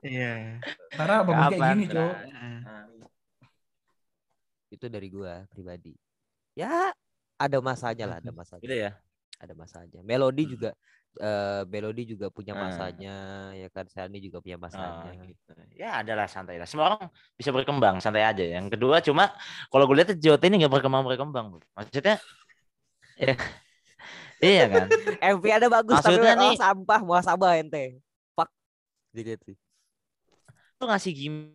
Iya. 0.00 0.56
Karena 0.96 1.16
bagus 1.28 1.44
kayak 1.52 1.76
gini, 1.76 1.84
Cok. 1.92 2.14
Nah, 2.64 2.84
Itu 4.72 4.86
dari 4.88 5.08
gue 5.12 5.34
pribadi. 5.52 5.92
Ya 6.56 6.88
ada 7.36 7.58
masanya 7.60 8.04
lah, 8.08 8.16
ada 8.18 8.32
masanya. 8.32 8.64
Gitu 8.64 8.76
ya. 8.80 8.96
Ada 9.36 9.52
masanya. 9.52 10.00
Melodi 10.00 10.48
Hmm. 10.48 10.72
Juga 11.10 11.26
eh 11.26 11.62
Melodi 11.66 12.02
juga 12.06 12.30
punya 12.30 12.54
Ah. 12.54 12.60
masanya, 12.70 13.14
ya 13.52 13.66
kan 13.74 13.86
Sani 13.90 14.22
juga 14.22 14.38
punya 14.38 14.56
Oh, 14.56 14.62
masanya. 14.62 15.10
gitu. 15.26 15.50
Ya 15.74 15.98
adalah 15.98 16.30
santai 16.30 16.56
lah. 16.58 16.66
Semua 16.70 16.94
orang 16.94 17.10
bisa 17.34 17.50
berkembang, 17.50 17.98
santai 17.98 18.22
aja. 18.22 18.42
Yang 18.46 18.78
kedua 18.78 19.02
cuma 19.02 19.34
kalau 19.68 19.86
gue 19.90 19.96
lihat 19.98 20.14
JOT 20.14 20.42
ini 20.46 20.62
nggak 20.64 20.70
berkembang 20.70 21.02
berkembang. 21.02 21.58
Maksudnya, 21.74 22.16
ya, 23.20 23.34
iya 24.40 24.64
kan. 24.70 24.86
MV 25.18 25.44
ada 25.50 25.66
bagus 25.68 25.98
tapi 26.00 26.16
Maksudnya 26.16 26.34
oh, 26.38 26.42
nih- 26.46 26.58
sampah 26.58 27.00
mau 27.02 27.18
sabar 27.20 27.58
ente. 27.58 27.98
Fuck. 28.38 28.48
Jadi 29.10 29.58
Lu 30.80 30.88
ngasih 30.88 31.12
gimmick 31.12 31.52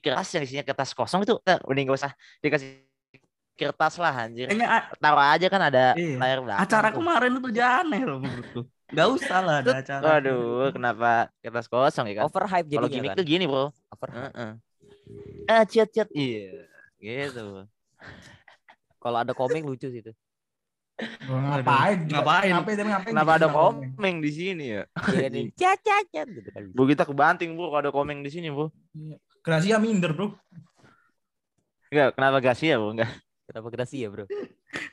keras 0.00 0.32
yang 0.32 0.40
isinya 0.46 0.64
kertas 0.64 0.96
kosong 0.96 1.20
itu, 1.28 1.36
eh, 1.44 1.58
mending 1.68 1.92
gak 1.92 1.98
usah 2.00 2.12
dikasih 2.40 2.89
kertas 3.60 3.94
lah 4.00 4.14
anjir. 4.24 4.48
A- 4.48 4.88
Taruh 4.96 5.20
aja 5.36 5.46
kan 5.52 5.60
ada 5.68 5.92
Iya. 5.92 6.16
layar 6.16 6.38
belakang. 6.40 6.64
acara 6.64 6.88
tuh. 6.88 6.96
kemarin 7.04 7.30
itu 7.36 7.48
aneh 7.60 8.00
loh 8.08 8.18
menurutku. 8.24 8.60
Gak 8.90 9.08
usah 9.12 9.38
lah 9.44 9.56
ada 9.60 9.70
acara. 9.84 10.02
Waduh, 10.02 10.72
kenapa 10.72 11.10
kertas 11.44 11.68
kosong 11.68 12.08
ya 12.08 12.14
kan? 12.18 12.24
overhype 12.26 12.66
Kalau 12.72 12.88
jadinya 12.88 12.94
gimmick 12.96 13.10
kan. 13.12 13.18
tuh 13.20 13.26
gini, 13.28 13.44
Bro. 13.44 13.64
Overhype. 13.92 14.16
Heeh. 14.32 14.50
Ah, 15.46 15.64
chat 15.68 15.88
chat. 15.92 16.08
Iya. 16.10 16.64
Gitu. 16.96 17.68
Kalau 19.00 19.18
ada 19.20 19.32
komeng 19.36 19.68
lucu 19.68 19.88
sih 19.92 20.00
itu. 20.00 20.12
Ngapain? 21.24 22.04
Ngapain? 22.04 22.50
Ngapain? 22.52 22.76
ngapain? 22.76 23.12
Kenapa 23.12 23.32
ada 23.40 23.48
komeng 23.48 24.20
di 24.20 24.30
sini 24.32 24.64
ya? 24.76 24.82
Iya 25.08 25.28
nih. 25.32 25.44
Cat 25.60 25.80
cat 25.80 26.04
cat 26.12 26.26
gitu 26.28 26.48
kan. 26.52 26.62
Bu 26.76 26.84
kita 26.84 27.08
kebanting, 27.08 27.56
Bu, 27.56 27.72
kalau 27.72 27.80
ada 27.80 27.92
komeng 27.92 28.20
di 28.20 28.28
sini, 28.28 28.52
Bu. 28.52 28.68
Gracia 29.40 29.80
minder, 29.80 30.12
bro. 30.12 30.36
Enggak, 31.88 32.14
kenapa 32.14 32.38
ya, 32.68 32.76
Bu? 32.76 32.92
Enggak. 32.92 33.10
Kenapa 33.50 33.66
gerasi 33.74 34.06
ya, 34.06 34.08
Bro? 34.14 34.30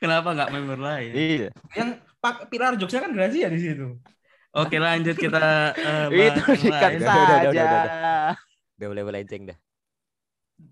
Kenapa 0.02 0.34
nggak 0.34 0.50
member 0.50 0.80
lain? 0.82 1.12
Iya. 1.14 1.50
Yang 1.78 1.90
pak 2.18 2.50
pilar 2.50 2.74
jokesnya 2.74 3.06
kan 3.06 3.12
Gracia 3.14 3.48
di 3.54 3.60
situ. 3.62 4.02
Oke 4.58 4.82
lanjut 4.82 5.14
kita 5.14 5.38
bahas 6.10 6.34
Itu 6.34 6.42
sikat 6.66 6.92
lain. 6.98 7.06
Udah, 7.06 7.14
udah, 7.14 7.22
udah, 7.22 7.54
saja. 7.54 7.70
udah, 7.70 8.34
Udah 8.82 8.88
mulai 8.90 9.04
melenceng 9.06 9.54
dah. 9.54 9.58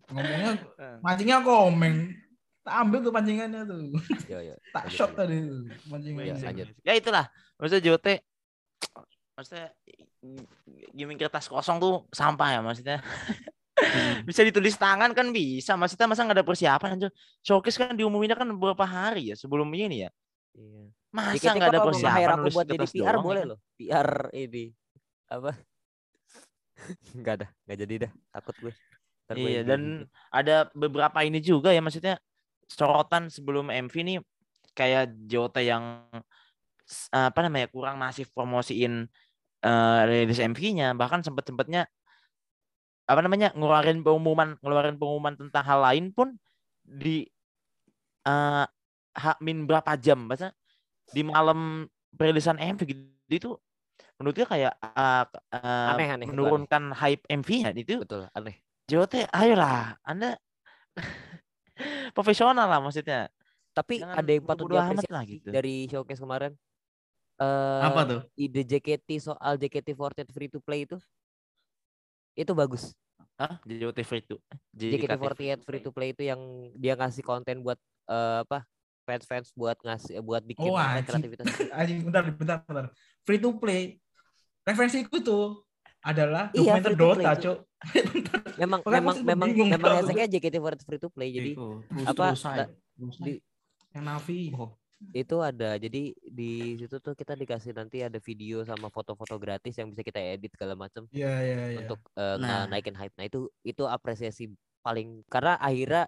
Ngomongnya 0.09 0.51
mancingnya 1.05 1.37
komeng. 1.45 1.97
Tak 2.65 2.75
ambil 2.81 2.99
tuh 3.05 3.13
pancingannya 3.13 3.61
tuh. 3.69 3.77
Yo 4.25 4.39
yo. 4.41 4.55
Tak 4.75 4.89
shot 4.89 5.13
tadi 5.13 5.45
tuh 5.45 5.69
pancingannya. 5.85 6.33
Iya, 6.33 6.45
lanjut. 6.49 6.67
Ya 6.81 6.93
itulah. 6.97 7.25
Maksudnya 7.61 7.83
Jote 7.85 8.25
maksudnya 9.35 9.67
gimmick 10.95 11.19
kertas 11.19 11.51
kosong 11.51 11.77
tuh 11.77 12.09
sampah 12.09 12.57
ya 12.57 12.59
maksudnya. 12.65 13.05
Bisa 14.27 14.41
ditulis 14.47 14.75
tangan 14.79 15.11
kan 15.11 15.29
bisa. 15.35 15.75
Maksudnya 15.75 16.07
masa 16.07 16.23
nggak 16.23 16.37
ada 16.41 16.47
persiapan 16.47 16.89
anjir. 16.95 17.11
Showcase 17.43 17.77
kan 17.79 17.93
diumuminnya 17.93 18.39
kan 18.39 18.47
beberapa 18.55 18.87
hari 18.87 19.31
ya 19.31 19.35
sebelum 19.35 19.67
ini 19.75 20.07
ya. 20.07 20.09
Iya. 20.55 20.83
Masa 21.11 21.51
nggak 21.55 21.71
ada 21.71 21.81
persiapan 21.83 22.37
aku 22.39 22.47
buat 22.51 22.67
jadi 22.67 22.87
PR 22.87 23.15
doang, 23.15 23.23
boleh 23.23 23.43
loh. 23.55 23.59
PR 23.79 24.09
ini 24.35 24.71
apa? 25.31 25.51
Enggak 27.15 27.33
ada, 27.39 27.47
enggak 27.63 27.77
jadi 27.87 27.93
dah. 28.07 28.11
Takut 28.35 28.55
gue. 28.67 28.73
Ntar 29.25 29.35
gue 29.39 29.47
Iya 29.47 29.61
yang 29.63 29.67
dan 29.67 29.81
gini. 29.81 30.05
ada 30.29 30.55
beberapa 30.75 31.19
ini 31.23 31.39
juga 31.39 31.71
ya 31.71 31.79
maksudnya 31.79 32.19
sorotan 32.67 33.31
sebelum 33.31 33.71
MV 33.71 33.93
nih 33.95 34.17
kayak 34.75 35.15
Jota 35.25 35.63
yang 35.63 36.03
apa 37.09 37.39
namanya 37.41 37.71
kurang 37.73 37.97
masif 37.97 38.29
promosiin 38.35 39.09
eh 39.65 40.01
rilis 40.05 40.37
MV-nya 40.37 40.93
bahkan 40.93 41.25
sempet-sempetnya 41.25 41.89
apa 43.05 43.19
namanya 43.21 43.53
ngeluarin 43.53 44.01
pengumuman 44.01 44.57
ngeluarin 44.61 44.97
pengumuman 44.97 45.33
tentang 45.37 45.63
hal 45.65 45.79
lain 45.85 46.09
pun 46.09 46.33
di 46.81 47.29
eh 48.25 48.65
hak 49.15 49.37
min 49.39 49.63
berapa 49.69 49.95
jam 49.95 50.25
maksudnya 50.27 50.51
di 51.13 51.21
malam 51.23 51.85
perilisan 52.17 52.57
MV 52.57 52.81
gitu 52.83 53.05
itu 53.29 53.51
menurut 54.19 54.35
gue 54.35 54.47
kayak 54.47 54.73
eh, 54.79 55.25
eh, 55.53 55.91
Aneh, 55.93 56.07
aneh, 56.17 56.27
menurunkan 56.27 56.95
hype 56.95 57.23
MV-nya 57.27 57.71
itu 57.75 57.99
betul 58.01 58.27
aneh. 58.31 58.59
JOT, 58.85 59.25
ayolah, 59.33 59.97
Anda 60.05 60.37
Profesional 62.17 62.69
lah 62.69 62.79
maksudnya. 62.79 63.27
Tapi 63.75 63.99
Jangan 63.99 64.15
ada 64.23 64.31
yang 64.31 64.45
patut 64.47 64.71
diapresiasi 64.71 65.11
lah 65.11 65.23
gitu. 65.27 65.49
dari 65.51 65.89
showcase 65.91 66.21
kemarin. 66.23 66.55
Eh 67.35 67.81
Apa 67.83 68.07
tuh? 68.07 68.21
ide 68.39 68.63
JKT 68.63 69.19
soal 69.19 69.59
JKT48 69.59 70.31
free 70.31 70.47
to 70.47 70.63
play 70.63 70.87
itu 70.87 70.95
itu 72.35 72.51
bagus. 72.51 72.91
Hah? 73.35 73.59
JKT 73.67 73.99
free 74.07 74.23
to 74.23 74.35
JKT48 74.75 75.59
free 75.63 75.83
to 75.83 75.91
play 75.91 76.15
itu 76.15 76.23
yang 76.23 76.39
dia 76.75 76.95
ngasih 76.95 77.23
konten 77.23 77.59
buat 77.63 77.79
eh, 78.07 78.43
apa? 78.43 78.63
fans-fans 79.05 79.53
buat 79.53 79.77
ngasih 79.85 80.17
buat 80.25 80.41
bikin 80.41 80.65
Oh, 80.65 80.81
kreativitas. 80.81 81.45
Anjing, 81.77 82.01
bentar, 82.01 82.25
bentar, 82.25 82.57
bentar. 82.65 82.85
Free 83.21 83.37
to 83.37 83.53
play. 83.61 84.01
Referensiku 84.65 85.21
tuh 85.21 85.61
adalah 86.01 86.49
Iya, 86.57 86.81
dokumenter 86.81 86.91
Dota, 86.97 87.31
itu. 87.37 87.41
Cok. 87.45 87.57
Memang 88.61 88.79
memang 88.87 89.15
memang 89.21 89.49
memang 89.51 89.91
hashtagnya 89.99 90.27
JKT48 90.31 90.81
free 90.87 91.01
to 91.01 91.09
play. 91.13 91.29
Jadi 91.29 91.53
Iku, 91.53 91.85
apa, 92.07 92.33
terus 92.33 93.17
di- 93.19 93.43
Yang 93.93 94.05
Navi. 94.09 94.41
Oh, 94.55 94.73
itu 95.11 95.35
ada 95.43 95.75
jadi 95.75 96.15
di 96.15 96.51
situ 96.79 96.97
tuh 96.97 97.13
kita 97.13 97.35
dikasih 97.35 97.75
nanti 97.75 98.01
ada 98.01 98.17
video 98.17 98.63
sama 98.63 98.87
foto-foto 98.89 99.35
gratis 99.37 99.75
yang 99.77 99.91
bisa 99.93 100.01
kita 100.01 100.17
edit 100.17 100.55
segala 100.55 100.73
macam 100.73 101.05
Iya, 101.11 101.33
iya, 101.43 101.59
iya. 101.75 101.79
untuk 101.85 101.99
eh, 102.15 102.35
Nah. 102.39 102.65
naikin 102.65 102.95
hype. 102.97 103.13
Nah 103.19 103.25
itu 103.27 103.51
itu 103.61 103.83
apresiasi 103.85 104.49
paling 104.81 105.21
karena 105.29 105.57
akhirnya 105.57 106.05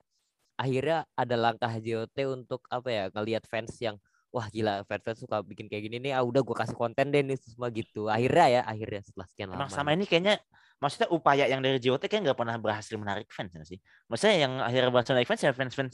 akhirnya 0.57 1.05
ada 1.13 1.35
langkah 1.37 1.69
JOT 1.77 2.17
untuk 2.33 2.65
apa 2.73 2.89
ya 2.89 3.03
ngelihat 3.13 3.45
fans 3.45 3.77
yang 3.77 3.97
wah 4.33 4.49
gila 4.49 4.81
fans 4.89 5.03
fans 5.05 5.19
suka 5.21 5.41
bikin 5.45 5.69
kayak 5.69 5.85
gini 5.85 5.97
nih 6.09 6.13
ah 6.17 6.25
udah 6.25 6.41
gua 6.41 6.65
kasih 6.65 6.73
konten 6.77 7.09
deh 7.13 7.21
nih 7.21 7.37
semua 7.37 7.69
gitu 7.69 8.09
akhirnya 8.09 8.45
ya 8.49 8.61
akhirnya 8.65 9.01
setelah 9.05 9.27
sekian 9.29 9.47
lama 9.53 9.65
Emang 9.65 9.71
sama 9.71 9.93
ini 9.93 10.05
kayaknya 10.09 10.41
maksudnya 10.77 11.09
upaya 11.09 11.45
yang 11.49 11.61
dari 11.61 11.77
JOT 11.81 12.05
kayak 12.05 12.21
nggak 12.33 12.37
pernah 12.37 12.57
berhasil 12.57 12.93
menarik 12.97 13.29
fans 13.33 13.49
sih. 13.65 13.77
Maksudnya 14.09 14.35
yang 14.45 14.53
akhirnya 14.61 14.89
berhasil 14.93 15.11
menarik 15.13 15.29
fans 15.29 15.41
ya 15.41 15.51
fans-fans 15.53 15.93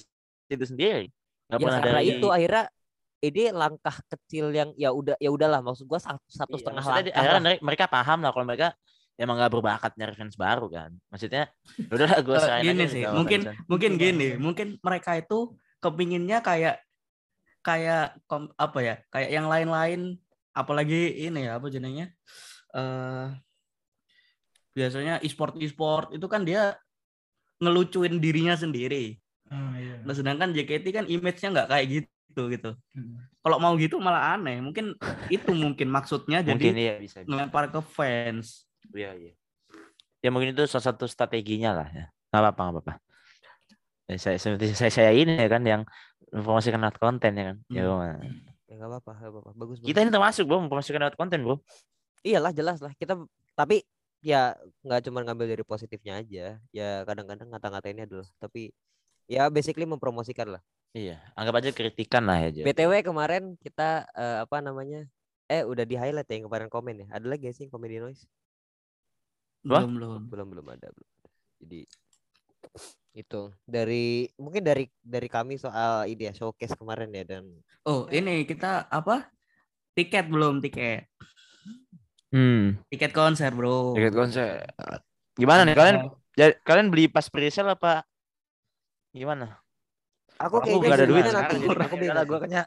itu 0.52 0.66
sendiri. 0.68 1.08
Nggak 1.48 1.60
ya 1.60 1.66
pernah 1.68 1.80
karena 1.80 2.02
dari 2.04 2.12
itu 2.20 2.28
akhirnya 2.32 2.64
ini 3.24 3.56
langkah 3.56 3.96
kecil 4.12 4.52
yang 4.52 4.70
ya 4.76 4.92
udah 4.92 5.16
ya 5.16 5.32
udahlah 5.32 5.64
maksud 5.64 5.88
gua 5.88 6.00
satu, 6.04 6.20
satu 6.28 6.60
Iya, 6.60 6.60
setengah 6.60 6.84
langkah 6.84 7.16
akhirnya 7.16 7.40
lah. 7.40 7.44
mereka, 7.48 7.62
mereka 7.64 7.86
paham 7.88 8.20
lah 8.20 8.32
kalau 8.36 8.46
mereka 8.46 8.68
emang 9.16 9.36
nggak 9.40 9.54
berbakat 9.54 9.92
nyari 9.96 10.14
fans 10.20 10.36
baru 10.36 10.68
kan. 10.68 10.92
Maksudnya 11.08 11.44
udahlah 11.88 12.20
gue 12.20 12.38
serahin 12.44 12.66
gini 12.68 12.84
aja 12.84 12.86
sih, 12.92 13.04
mungkin 13.08 13.40
macam. 13.48 13.56
mungkin 13.72 13.92
gini, 13.96 14.28
mungkin 14.36 14.68
mereka 14.84 15.12
itu 15.16 15.40
kepinginnya 15.80 16.44
kayak 16.44 16.76
kayak 17.64 18.20
kom- 18.28 18.52
apa 18.60 18.80
ya, 18.84 18.96
kayak 19.08 19.30
yang 19.32 19.48
lain-lain, 19.48 20.20
apalagi 20.52 21.16
ini 21.16 21.48
ya 21.48 21.56
apa 21.56 21.68
jenengnya, 21.72 22.12
eh 22.76 23.28
biasanya 24.74 25.22
e-sport 25.22 25.56
e-sport 25.62 26.18
itu 26.18 26.26
kan 26.26 26.42
dia 26.44 26.76
ngelucuin 27.62 28.18
dirinya 28.20 28.58
sendiri. 28.58 29.16
Ah, 29.54 29.78
iya. 29.78 30.02
Nah 30.02 30.14
sedangkan 30.18 30.50
JKT 30.52 30.86
kan 30.92 31.06
image-nya 31.06 31.50
nggak 31.54 31.70
kayak 31.70 31.86
gitu 31.88 32.10
gitu. 32.50 32.72
Hmm. 32.92 33.22
Kalau 33.40 33.58
mau 33.58 33.74
gitu 33.76 33.98
malah 33.98 34.34
aneh. 34.34 34.58
Mungkin 34.60 34.98
itu 35.28 35.52
mungkin 35.52 35.88
maksudnya 35.88 36.42
Mungkin 36.42 36.74
jadi 36.74 36.82
iya 36.82 36.94
bisa. 36.98 37.22
bisa. 37.22 37.30
ngelempar 37.30 37.70
ke 37.70 37.80
fans. 37.80 38.66
Iya 38.90 39.12
iya. 39.14 39.34
Ya 40.20 40.30
mungkin 40.30 40.52
itu 40.52 40.64
salah 40.66 40.90
satu 40.90 41.06
strateginya 41.06 41.74
lah 41.74 41.88
ya. 41.88 42.06
Nggak 42.30 42.42
apa-apa 42.42 42.62
nggak 42.62 42.76
apa-apa. 42.76 42.94
Ya, 44.04 44.16
saya, 44.18 44.36
seperti 44.36 44.74
saya 44.74 44.92
saya 44.92 45.12
ini 45.12 45.34
ya 45.34 45.48
kan 45.48 45.64
yang 45.64 45.82
mempromosikan 46.28 46.80
lewat 46.80 46.98
konten 46.98 47.32
ya 47.34 47.44
kan. 47.52 47.58
Ya, 47.68 47.82
Hmm. 47.84 47.88
bro. 47.88 47.96
ya 48.64 48.74
nggak 48.74 48.90
apa-apa 48.90 49.12
nggak 49.14 49.32
apa-apa 49.32 49.52
bagus 49.54 49.78
Kita 49.80 49.90
bagus. 49.94 50.02
ini 50.02 50.12
termasuk 50.12 50.44
bro 50.44 50.58
mempromosikan 50.60 51.00
lewat 51.00 51.16
konten 51.16 51.40
bro. 51.42 51.62
iyalah 52.24 52.50
jelas 52.50 52.80
lah 52.80 52.90
kita 52.96 53.20
tapi 53.54 53.84
ya 54.24 54.56
nggak 54.82 55.04
cuma 55.04 55.22
ngambil 55.22 55.46
dari 55.46 55.62
positifnya 55.62 56.18
aja 56.18 56.58
ya 56.72 57.04
kadang-kadang 57.04 57.52
ngata-ngatainnya 57.52 58.08
adalah 58.08 58.26
tapi 58.40 58.72
ya 59.28 59.46
basically 59.48 59.84
mempromosikan 59.84 60.58
lah 60.58 60.64
Iya. 60.94 61.18
Anggap 61.34 61.56
aja 61.58 61.70
kritikan 61.74 62.24
lah 62.30 62.38
ya. 62.48 62.50
Jo. 62.54 62.64
btw 62.70 63.02
kemarin 63.02 63.58
kita 63.58 64.06
eh, 64.14 64.38
apa 64.46 64.62
namanya 64.62 65.10
eh 65.50 65.66
udah 65.66 65.84
di 65.84 65.98
highlight 65.98 66.30
ya 66.30 66.38
yang 66.38 66.46
kemarin 66.48 66.70
komen 66.70 67.04
ya 67.04 67.08
ada 67.10 67.26
lagi 67.26 67.50
sih 67.52 67.66
yang 67.68 67.74
komen 67.74 67.90
di 67.90 68.00
noise? 68.00 68.24
Belum 69.66 69.98
belum. 69.98 70.22
belum 70.30 70.48
belum 70.54 70.66
ada 70.70 70.88
belum 70.94 71.10
jadi 71.64 71.82
itu 73.14 73.42
dari 73.64 74.26
mungkin 74.42 74.66
dari 74.66 74.90
dari 75.00 75.30
kami 75.30 75.62
soal 75.62 76.10
ide 76.10 76.30
ya 76.30 76.34
showcase 76.34 76.74
kemarin 76.74 77.14
ya 77.14 77.24
dan 77.26 77.46
Oh 77.86 78.10
ini 78.10 78.46
kita 78.48 78.90
apa? 78.90 79.30
Tiket 79.94 80.26
belum 80.30 80.58
tiket. 80.64 81.06
Hmm. 82.34 82.82
Tiket 82.90 83.14
konser 83.14 83.54
bro. 83.54 83.94
Tiket 83.94 84.14
konser. 84.18 84.66
Gimana 85.38 85.62
nih 85.70 85.76
kalian? 85.78 85.98
ja- 86.34 86.58
kalian 86.66 86.90
beli 86.90 87.06
pas 87.06 87.30
pre-sale 87.30 87.78
apa? 87.78 88.02
Gimana? 89.14 89.63
Aku 90.44 90.56
Aku 90.60 90.64
kayaknya 90.64 90.86
nggak 90.86 91.00
ada 91.00 91.08
sih 91.08 91.10
duit 91.10 91.24
nanti 91.32 91.56
sekarang. 91.60 91.60
Jadi 91.64 91.84
aku 91.88 91.96
bingung 92.00 92.24
gue 92.28 92.40
kayaknya 92.44 92.64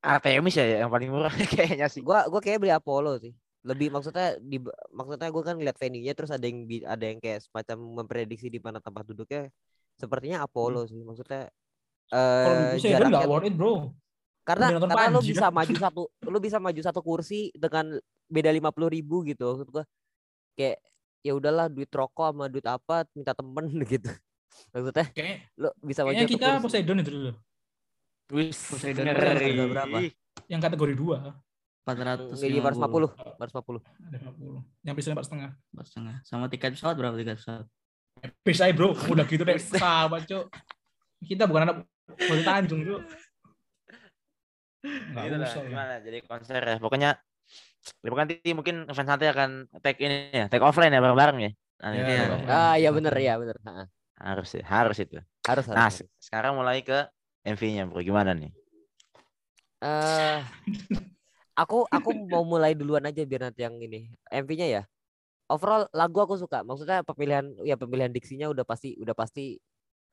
Artemis 0.00 0.56
ya 0.56 0.64
yang 0.80 0.90
paling 0.90 1.10
murah 1.12 1.32
kayaknya 1.54 1.86
sih. 1.92 2.00
gua 2.00 2.24
gua 2.32 2.40
kayak 2.40 2.58
beli 2.64 2.72
Apollo 2.72 3.20
sih. 3.20 3.32
Lebih 3.60 3.92
maksudnya 3.92 4.40
di 4.40 4.56
maksudnya 4.96 5.28
gua 5.28 5.42
kan 5.44 5.56
lihat 5.60 5.76
venue-nya 5.76 6.16
terus 6.16 6.32
ada 6.32 6.44
yang 6.48 6.64
ada 6.88 7.04
yang 7.04 7.18
kayak 7.20 7.44
semacam 7.44 7.76
memprediksi 8.00 8.48
di 8.48 8.56
mana 8.56 8.80
tempat 8.80 9.04
duduknya. 9.04 9.52
Sepertinya 10.00 10.48
Apollo 10.48 10.88
sih 10.88 11.04
maksudnya 11.04 11.52
Kalau 12.10 12.56
eh 12.58 12.80
bisa 12.80 12.86
ya 12.90 12.98
nggak 12.98 13.12
jaraknya 13.12 13.28
worth 13.30 13.46
it, 13.46 13.54
Bro. 13.54 13.94
karena 14.42 14.66
karena 14.82 15.14
lu 15.14 15.20
bisa 15.22 15.46
maju 15.52 15.74
satu 15.78 16.02
lu 16.26 16.38
bisa 16.42 16.58
maju 16.58 16.80
satu 16.82 17.00
kursi 17.06 17.54
dengan 17.54 17.94
beda 18.26 18.50
lima 18.50 18.74
puluh 18.74 18.90
ribu 18.90 19.22
gitu 19.22 19.52
maksud 19.52 19.68
gua. 19.68 19.84
Kayak 20.56 20.80
ya 21.20 21.32
udahlah 21.36 21.68
duit 21.68 21.92
rokok 21.92 22.32
sama 22.32 22.48
duit 22.48 22.64
apa 22.64 23.04
minta 23.12 23.36
temen 23.36 23.68
gitu 23.92 24.10
maksudnya 24.70 25.06
Kayak 25.14 25.36
lu 25.56 25.68
bisa 25.80 26.00
kayaknya 26.04 26.26
kita 26.26 26.46
kursi. 26.58 26.64
Poseidon 26.66 26.98
itu 27.02 27.10
dulu. 27.10 27.30
Wis, 28.30 28.58
Poseidon 28.70 29.04
harga 29.10 29.64
berapa? 29.66 29.98
Yang 30.46 30.60
kategori 30.66 30.94
2. 30.94 31.32
450. 31.80 32.30
Nggak, 32.30 32.76
450 32.76 33.08
450 33.40 33.80
Ada 34.06 34.16
50. 34.20 34.86
Yang 34.86 34.94
bisa 35.00 35.08
empat 35.10 35.24
setengah. 35.26 35.50
Empat 35.74 35.86
setengah. 35.90 36.14
Sama 36.22 36.44
tiket 36.46 36.70
pesawat 36.76 36.94
berapa 36.94 37.14
tiket 37.18 37.36
pesawat? 37.40 37.66
Bisa 38.44 38.68
ya 38.68 38.74
bro, 38.76 38.92
udah 38.92 39.24
gitu 39.24 39.42
deh. 39.42 39.56
Sahabat 39.56 40.28
cok. 40.28 40.44
Kita 41.24 41.48
bukan 41.48 41.62
anak 41.66 41.76
Bali 42.06 42.42
Tanjung 42.44 42.84
cok. 42.84 43.00
Nggak 44.80 45.24
Gitu 45.28 45.36
lah, 45.36 45.50
gimana 45.68 45.94
jadi 46.00 46.18
konser 46.24 46.60
ya. 46.64 46.76
Pokoknya 46.80 47.10
ya 48.04 48.08
nanti 48.12 48.36
mungkin 48.52 48.84
fans 48.92 49.08
nanti 49.08 49.26
akan 49.28 49.68
tag 49.80 49.96
ini 50.00 50.32
ya, 50.36 50.44
tag 50.48 50.60
offline 50.64 50.92
ya 50.92 51.00
bareng-bareng 51.00 51.38
ya. 51.40 51.50
Nah, 51.80 51.90
Ya, 51.96 52.04
Iya. 52.04 52.16
ya. 52.20 52.36
ah 52.48 52.74
iya 52.76 52.90
bener 52.92 53.14
ya 53.16 53.40
bener 53.40 53.56
Ha, 53.64 53.88
Harus 54.20 54.48
harus 54.74 54.98
itu. 55.04 55.18
harus 55.48 55.66
harus, 55.66 55.66
Nah, 55.74 55.88
harus. 55.88 55.96
se- 55.96 56.08
sekarang 56.20 56.52
mulai 56.58 56.78
ke 56.88 56.98
MV-nya, 57.44 57.88
Bro. 57.88 58.00
Gimana 58.04 58.32
nih? 58.36 58.52
eh 59.82 60.42
aku 61.58 61.76
aku 61.96 62.10
mau 62.32 62.42
mulai 62.46 62.72
duluan 62.78 63.04
aja 63.08 63.22
biar 63.26 63.42
nanti 63.50 63.60
yang 63.66 63.76
ini 63.80 64.10
MV-nya 64.32 64.66
ya. 64.80 64.82
Overall 65.52 65.86
lagu 65.94 66.18
aku 66.24 66.34
suka. 66.40 66.62
Maksudnya 66.66 67.02
pemilihan 67.06 67.46
ya 67.66 67.76
pemilihan 67.80 68.12
diksinya 68.14 68.46
udah 68.54 68.64
pasti 68.66 68.96
udah 69.02 69.14
pasti 69.18 69.58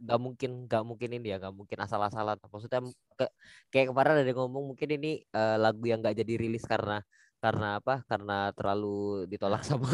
nggak 0.03 0.19
mungkin 0.21 0.51
nggak 0.69 0.83
mungkin 0.89 1.09
ini 1.17 1.27
ya 1.33 1.37
nggak 1.41 1.55
mungkin 1.55 1.79
asal-asalan. 1.85 2.37
Maksudnya 2.53 2.81
ke, 3.19 3.25
kayak 3.73 3.87
kemarin 3.93 4.11
ada 4.21 4.25
yang 4.27 4.39
ngomong 4.41 4.65
mungkin 4.75 4.89
ini 4.97 5.09
eh, 5.23 5.57
lagu 5.61 5.83
yang 5.89 5.99
nggak 6.03 6.17
jadi 6.21 6.33
rilis 6.41 6.65
karena 6.67 7.01
karena 7.43 7.79
apa? 7.81 8.03
Karena 8.09 8.51
terlalu 8.57 9.25
ditolak 9.31 9.61
sama 9.67 9.89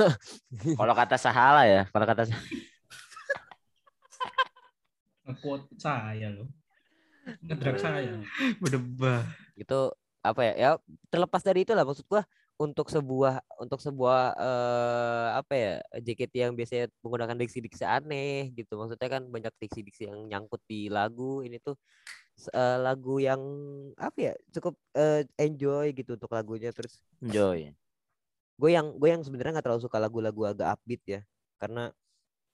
Kalau 0.77 0.93
kata 0.97 1.15
Sahala 1.21 1.61
ya, 1.69 1.81
kalau 1.93 2.05
kata 2.09 2.23
Nge-quote 5.23 5.67
saya 5.79 6.27
loh. 6.31 6.49
Ngedrag 7.43 7.77
saya. 7.79 8.19
Berdebah. 8.59 9.23
itu 9.53 9.79
apa 10.25 10.41
ya 10.49 10.53
ya 10.57 10.69
terlepas 11.13 11.45
dari 11.45 11.61
itu 11.61 11.77
lah 11.77 11.85
maksud 11.85 12.09
gua 12.09 12.25
untuk 12.57 12.87
sebuah 12.87 13.43
untuk 13.59 13.81
sebuah 13.81 14.37
eh, 14.37 15.27
apa 15.35 15.53
ya 15.53 15.73
JKT 15.99 16.33
yang 16.47 16.53
biasanya 16.55 16.85
menggunakan 17.01 17.35
diksi-diksi 17.37 17.83
aneh 17.83 18.53
gitu 18.55 18.79
maksudnya 18.79 19.09
kan 19.09 19.27
banyak 19.27 19.53
diksi-diksi 19.57 20.07
yang 20.07 20.29
nyangkut 20.29 20.61
di 20.69 20.87
lagu 20.87 21.43
ini 21.43 21.57
tuh 21.59 21.75
eh, 22.53 22.77
lagu 22.79 23.19
yang 23.19 23.41
apa 23.99 24.31
ya 24.31 24.33
cukup 24.55 24.77
eh, 24.95 25.27
enjoy 25.37 25.91
gitu 25.97 26.15
untuk 26.15 26.31
lagunya 26.31 26.69
terus 26.71 27.01
Joy. 27.19 27.73
gue 28.53 28.69
yang 28.69 28.95
gue 28.95 29.09
yang 29.09 29.21
sebenarnya 29.25 29.59
nggak 29.59 29.65
terlalu 29.65 29.83
suka 29.83 29.97
lagu-lagu 29.97 30.41
agak 30.55 30.77
upbeat 30.77 31.01
ya 31.09 31.21
karena 31.57 31.89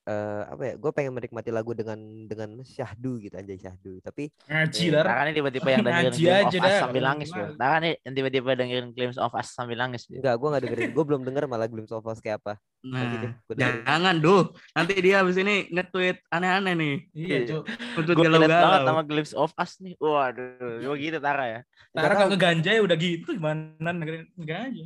eh, 0.09 0.41
apa 0.49 0.63
ya 0.65 0.73
gue 0.75 0.91
pengen 0.91 1.13
menikmati 1.13 1.53
lagu 1.53 1.77
dengan 1.77 1.99
dengan 2.25 2.49
syahdu 2.65 3.21
gitu 3.21 3.37
aja 3.37 3.53
syahdu 3.69 4.01
tapi 4.01 4.33
Ngaji 4.49 4.83
Eh. 4.89 5.05
Nah, 5.05 5.21
nih 5.29 5.33
tiba-tiba 5.37 5.69
yang 5.69 5.83
dengerin 5.85 6.13
aja 6.17 6.57
of 6.57 6.65
Us 6.65 6.75
sambil 6.81 7.03
nangis, 7.05 7.29
Bro. 7.29 7.37
gimana? 7.45 7.53
Nah, 7.61 7.75
nih 7.77 7.93
yang 8.01 8.13
tiba-tiba 8.17 8.49
dengerin 8.57 8.87
Glimpse 8.91 9.19
of 9.21 9.33
Us 9.37 9.47
sambil 9.53 9.77
nangis. 9.77 10.01
Bro. 10.09 10.17
enggak 10.17 10.35
gue 10.41 10.47
nggak 10.49 10.63
dengerin 10.65 10.89
gue 10.97 11.05
belum 11.05 11.21
denger 11.21 11.43
malah 11.45 11.67
Glimpse 11.69 11.93
of 11.93 12.01
Us 12.09 12.17
kayak 12.17 12.41
apa 12.41 12.57
deh, 12.79 13.31
Nah, 13.59 13.83
jangan 13.83 14.15
duh. 14.17 14.43
Nanti 14.71 14.93
dia 15.03 15.19
habis 15.19 15.35
ini 15.35 15.67
nge-tweet 15.69 16.17
aneh-aneh 16.31 16.73
nih. 16.79 16.95
Iya 17.11 17.37
cok. 17.45 17.63
Nge-tweet 17.67 18.15
Gue 18.15 18.25
banget 18.25 18.47
galau-galau. 18.49 18.87
sama 18.87 19.01
Glimpse 19.03 19.33
of 19.35 19.51
Us 19.53 19.71
nih. 19.83 19.93
Waduh, 19.99 20.79
gue 20.79 20.95
gitu 20.97 21.17
Tara 21.19 21.45
ya. 21.45 21.59
Tara 21.91 22.13
kalau 22.15 22.31
ke 22.33 22.39
ganja 22.39 22.71
ya 22.71 22.81
udah 22.81 22.97
gitu 22.97 23.35
gimana 23.35 23.91
dengerin 23.93 24.25
ganja. 24.39 24.85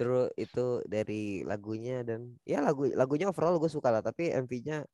Terus 0.00 0.32
itu 0.40 0.80
dari 0.88 1.44
lagunya 1.44 2.00
dan 2.00 2.32
ya 2.48 2.64
lagu 2.64 2.88
lagunya 2.96 3.28
overall 3.28 3.60
gue 3.60 3.68
suka 3.68 3.92
lah 3.92 4.00
tapi 4.00 4.32
MV-nya 4.32 4.88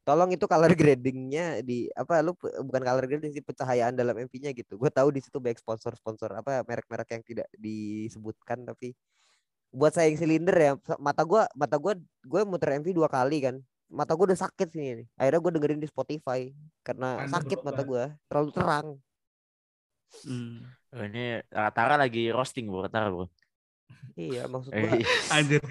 tolong 0.00 0.32
itu 0.32 0.48
color 0.48 0.72
gradingnya 0.80 1.60
di 1.60 1.92
apa 1.92 2.24
lu 2.24 2.32
bukan 2.40 2.80
color 2.80 3.04
grading 3.04 3.36
sih 3.36 3.44
pencahayaan 3.44 3.92
dalam 3.92 4.16
MV-nya 4.16 4.56
gitu 4.56 4.80
gue 4.80 4.88
tahu 4.88 5.12
di 5.12 5.20
situ 5.20 5.36
banyak 5.36 5.60
sponsor-sponsor 5.60 6.40
apa 6.40 6.64
merek-merek 6.64 7.20
yang 7.20 7.22
tidak 7.28 7.48
disebutkan 7.52 8.64
tapi 8.64 8.96
buat 9.76 9.92
saya 9.92 10.08
yang 10.08 10.16
silinder 10.16 10.56
ya 10.56 10.72
mata 10.96 11.20
gue 11.28 11.44
mata 11.52 11.76
gue 11.76 11.92
gue 12.24 12.42
muter 12.48 12.80
MV 12.80 12.96
dua 12.96 13.12
kali 13.12 13.44
kan 13.44 13.60
mata 13.92 14.16
gue 14.16 14.32
udah 14.32 14.40
sakit 14.40 14.72
sini 14.72 15.04
nih 15.04 15.06
akhirnya 15.20 15.40
gue 15.44 15.52
dengerin 15.52 15.80
di 15.84 15.88
Spotify 15.92 16.48
karena 16.80 17.28
Anda 17.28 17.44
sakit 17.44 17.60
mata 17.60 17.84
berobat. 17.84 17.92
gue 17.92 18.04
terlalu 18.24 18.50
terang 18.56 18.88
Hmm. 20.22 20.62
Oh, 20.94 21.02
ini 21.02 21.42
Tara 21.50 21.98
lagi 21.98 22.30
roasting 22.30 22.70
bro, 22.70 22.86
Tara 22.86 23.10
bro. 23.10 23.26
Iya 24.16 24.42
maksud 24.46 24.70
gue 24.70 24.80
Eh, 24.98 25.04
Anjir. 25.30 25.62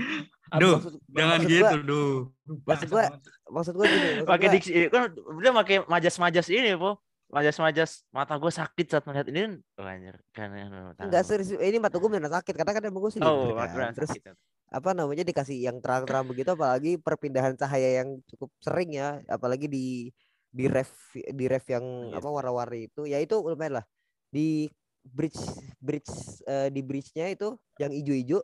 Ah, 0.46 0.62
Duh, 0.62 0.78
maksud, 0.78 0.94
Jangan 1.10 1.38
maksud 1.42 1.50
gitu, 1.50 1.66
gua, 1.66 1.82
duh. 1.84 2.16
maksud 2.64 2.88
gua 2.88 3.04
maksud 3.50 3.74
gua 3.74 3.86
gini 3.86 4.10
pakai 4.24 4.48
diksi 4.54 4.72
ini 4.72 4.88
kan 4.88 5.10
udah 5.12 5.52
pakai 5.60 5.78
majas-majas 5.86 6.48
ini 6.48 6.74
bro. 6.74 6.96
Majas-majas 7.26 8.06
mata 8.14 8.38
gue 8.38 8.48
sakit 8.48 8.86
saat 8.86 9.04
melihat 9.04 9.26
ini. 9.28 9.58
Oh, 9.76 9.84
anjir. 9.84 10.14
Kan, 10.30 10.54
Enggak 11.02 11.26
serius 11.26 11.58
ini 11.58 11.82
mata 11.82 11.98
gue 11.98 12.06
beneran 12.06 12.30
sakit 12.32 12.54
karena 12.54 12.72
kan 12.72 12.84
emang 12.86 13.02
gue 13.02 13.12
silinder 13.12 13.50
Oh, 13.50 13.58
kan. 13.58 13.92
terus 13.92 14.14
sakit. 14.14 14.38
apa 14.66 14.90
namanya 14.94 15.24
dikasih 15.24 15.58
yang 15.58 15.78
terang-terang 15.80 16.26
begitu 16.26 16.52
apalagi 16.52 16.98
perpindahan 16.98 17.54
cahaya 17.56 18.02
yang 18.02 18.22
cukup 18.28 18.54
sering 18.60 18.94
ya 18.94 19.18
apalagi 19.26 19.66
di 19.66 20.14
di 20.48 20.66
ref 20.68 20.94
di 21.14 21.46
ref 21.46 21.66
yang 21.66 21.86
Iya. 22.12 22.22
apa 22.22 22.28
warna-warni 22.28 22.88
itu 22.88 23.06
ya 23.06 23.18
itu 23.18 23.34
lumayan 23.36 23.82
lah 23.82 23.86
di 24.28 24.70
bridge 25.06 25.38
bridge 25.78 26.10
eh, 26.50 26.70
di 26.74 26.82
bridge-nya 26.82 27.30
itu 27.30 27.54
yang 27.78 27.94
ijo-ijo 27.94 28.42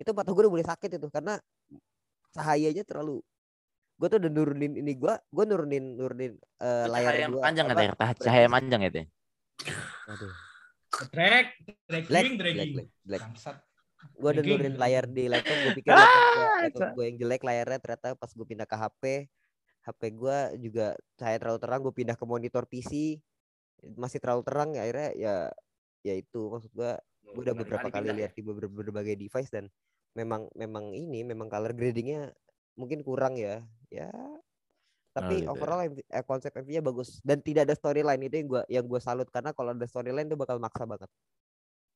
itu 0.00 0.10
mata 0.16 0.32
gue 0.32 0.42
udah 0.42 0.52
mulai 0.52 0.66
sakit 0.66 0.98
itu 0.98 1.08
karena 1.12 1.38
cahayanya 2.34 2.82
terlalu 2.82 3.22
gue 4.00 4.08
tuh 4.08 4.18
udah 4.18 4.30
nurunin 4.32 4.72
ini 4.80 4.92
gue 4.96 5.12
gue 5.12 5.44
nurunin 5.44 5.84
nurunin 5.94 6.32
eh, 6.58 6.84
Itu 6.88 6.92
layar 6.92 7.12
cahaya 7.12 7.20
yang 7.20 7.32
gua, 7.36 7.42
panjang 7.44 7.66
apa, 7.68 7.82
ya, 7.84 7.92
Cahaya 8.16 8.48
panjang 8.48 8.80
ya, 8.80 8.90
Teh? 8.90 9.06
Aduh, 10.08 10.32
Drag, 11.12 11.46
black, 11.86 12.04
dragging, 12.08 12.34
black, 12.40 12.54
dragging. 12.56 12.74
black, 13.04 13.22
gue 14.00 14.30
udah 14.32 14.44
nurunin 14.44 14.76
layar 14.80 15.04
di 15.04 15.24
laptop 15.28 15.56
gue 15.60 15.72
pikir 15.76 15.92
laptop 15.92 16.24
Ah, 16.40 16.58
laptop 16.64 16.88
gua 16.96 17.04
yang 17.04 17.16
jelek 17.20 17.42
layarnya 17.44 17.78
ternyata 17.80 18.08
pas 18.16 18.30
gue 18.32 18.46
pindah 18.48 18.66
ke 18.68 18.76
HP 18.76 19.02
HP 19.80 20.00
gue 20.16 20.38
juga 20.60 20.86
cahaya 21.16 21.36
terlalu 21.40 21.58
terang 21.60 21.80
gue 21.84 21.94
pindah 21.94 22.16
ke 22.16 22.24
monitor 22.24 22.64
PC 22.64 23.20
masih 23.96 24.20
terlalu 24.20 24.42
terang 24.44 24.76
ya 24.76 24.84
akhirnya 24.84 25.10
ya 25.16 25.34
ya 26.00 26.14
itu 26.16 26.40
maksud 26.48 26.72
gue 26.72 26.92
gue 27.30 27.42
udah 27.44 27.56
beberapa 27.56 27.88
kali 27.92 28.10
lihat 28.16 28.32
di 28.34 28.42
beberapa 28.42 28.72
berbagai 28.72 29.14
device 29.16 29.50
dan 29.52 29.68
memang 30.16 30.50
memang 30.58 30.90
ini 30.90 31.22
memang 31.22 31.46
color 31.46 31.70
gradingnya 31.76 32.34
mungkin 32.74 33.04
kurang 33.06 33.38
ya 33.38 33.62
ya 33.92 34.10
tapi 35.10 35.42
gitu 35.42 35.46
ya. 35.46 35.52
overall 35.52 35.80
MV 35.84 35.98
eh, 36.06 36.24
konsep 36.24 36.54
MV-nya 36.54 36.82
bagus 36.86 37.18
dan 37.26 37.42
tidak 37.42 37.66
ada 37.66 37.74
storyline 37.74 38.22
itu 38.22 38.34
yang 38.40 38.48
gue 38.48 38.62
yang 38.70 38.84
gue 38.86 39.00
salut 39.02 39.26
karena 39.28 39.50
kalau 39.50 39.74
ada 39.74 39.86
storyline 39.86 40.26
itu 40.26 40.38
bakal 40.38 40.56
maksa 40.62 40.86
banget 40.86 41.10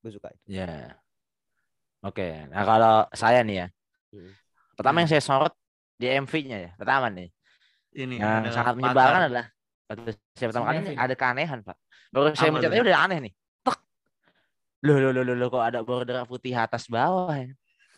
gue 0.05 0.13
suka 0.13 0.29
itu 0.35 0.45
Ya. 0.61 1.01
Oke, 2.05 2.45
nah 2.53 2.69
kalau 2.69 3.09
saya 3.17 3.41
nih 3.41 3.65
ya. 3.65 3.67
Hmm. 4.13 4.29
Pertama 4.77 5.01
Hmm. 5.01 5.03
yang 5.09 5.11
saya 5.17 5.23
sorot 5.25 5.55
di 5.97 6.07
MV-nya 6.13 6.59
ya. 6.61 6.71
Pertama 6.77 7.09
nih. 7.09 7.33
Ini 7.97 8.15
yang 8.21 8.53
sangat 8.53 8.77
menyebalkan 8.77 9.33
adalah 9.33 9.47
waktu 9.89 10.13
saya 10.37 10.47
pertama 10.53 10.65
kali 10.69 10.93
ada 10.93 11.15
keanehan, 11.17 11.59
Pak. 11.65 11.77
Baru 12.13 12.37
saya 12.37 12.53
tuh? 12.53 12.61
aja 12.61 12.83
udah 12.85 13.01
aneh 13.09 13.19
nih. 13.25 13.33
Loh, 14.85 15.01
loh, 15.01 15.11
loh, 15.17 15.25
loh, 15.25 15.37
loh, 15.37 15.49
kok 15.49 15.65
ada 15.65 15.81
border 15.81 16.29
putih 16.29 16.53
atas 16.53 16.87
bawah 16.93 17.33
ya? 17.33 17.49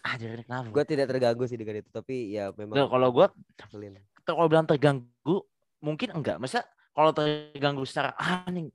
Ah, 0.07 0.15
jadi 0.15 0.39
kenapa? 0.47 0.71
gue 0.71 0.85
tidak 0.87 1.11
terganggu 1.11 1.45
sih 1.51 1.59
dengan 1.59 1.83
itu 1.83 1.91
tapi 1.91 2.31
ya 2.31 2.55
memang 2.55 2.79
Loh, 2.79 2.87
kalau 2.87 3.11
ngeselin. 3.11 3.99
kalau 4.23 4.47
bilang 4.47 4.63
terganggu 4.63 5.43
mungkin 5.83 6.15
enggak. 6.15 6.39
Masa 6.39 6.63
kalau 6.95 7.11
terganggu 7.11 7.83
secara 7.83 8.15
ah 8.15 8.47
nih 8.47 8.71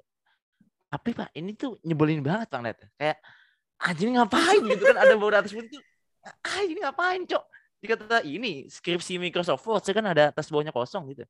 tapi 0.92 1.16
Pak, 1.16 1.32
ini 1.40 1.56
tuh 1.56 1.80
nyebelin 1.88 2.20
banget 2.20 2.52
Bang 2.52 2.68
Net. 2.68 2.84
Kayak 3.00 3.24
anjing 3.80 4.20
ngapain 4.20 4.60
gitu 4.60 4.84
kan 4.92 4.98
ada 5.00 5.16
border 5.16 5.40
atas 5.40 5.56
putih. 5.56 5.80
Ah, 6.44 6.62
ini 6.68 6.84
ngapain, 6.84 7.24
Cok? 7.24 7.44
Dikata 7.80 8.20
ini 8.28 8.68
skripsi 8.68 9.16
Microsoft 9.18 9.64
Word 9.64 9.88
kan 9.88 10.06
ada 10.06 10.36
atas 10.36 10.52
bawahnya 10.52 10.76
kosong 10.76 11.16
gitu. 11.16 11.24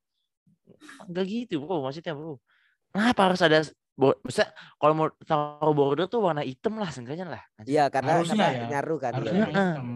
Enggak 1.05 1.25
gitu, 1.29 1.61
Bro. 1.61 1.85
Maksudnya, 1.85 2.17
Bro. 2.17 2.41
Kenapa 2.89 3.21
harus 3.29 3.41
ada 3.45 3.61
Maksudnya 4.01 4.49
kalau 4.75 4.93
mau 4.97 5.07
taruh 5.21 5.75
border 5.77 6.09
tuh 6.09 6.25
warna 6.25 6.41
hitam 6.41 6.73
lah 6.75 6.89
seenggaknya 6.89 7.37
lah. 7.37 7.43
Iya 7.61 7.85
karena, 7.87 8.17
Harusnya 8.17 8.41
karena 8.41 8.57
ya. 8.57 8.67
nyaru 8.73 8.95
kan. 8.97 9.11
Harusnya 9.13 9.33
Iya. 9.33 9.45
Heeh. 9.45 9.53
hitam. 9.53 9.87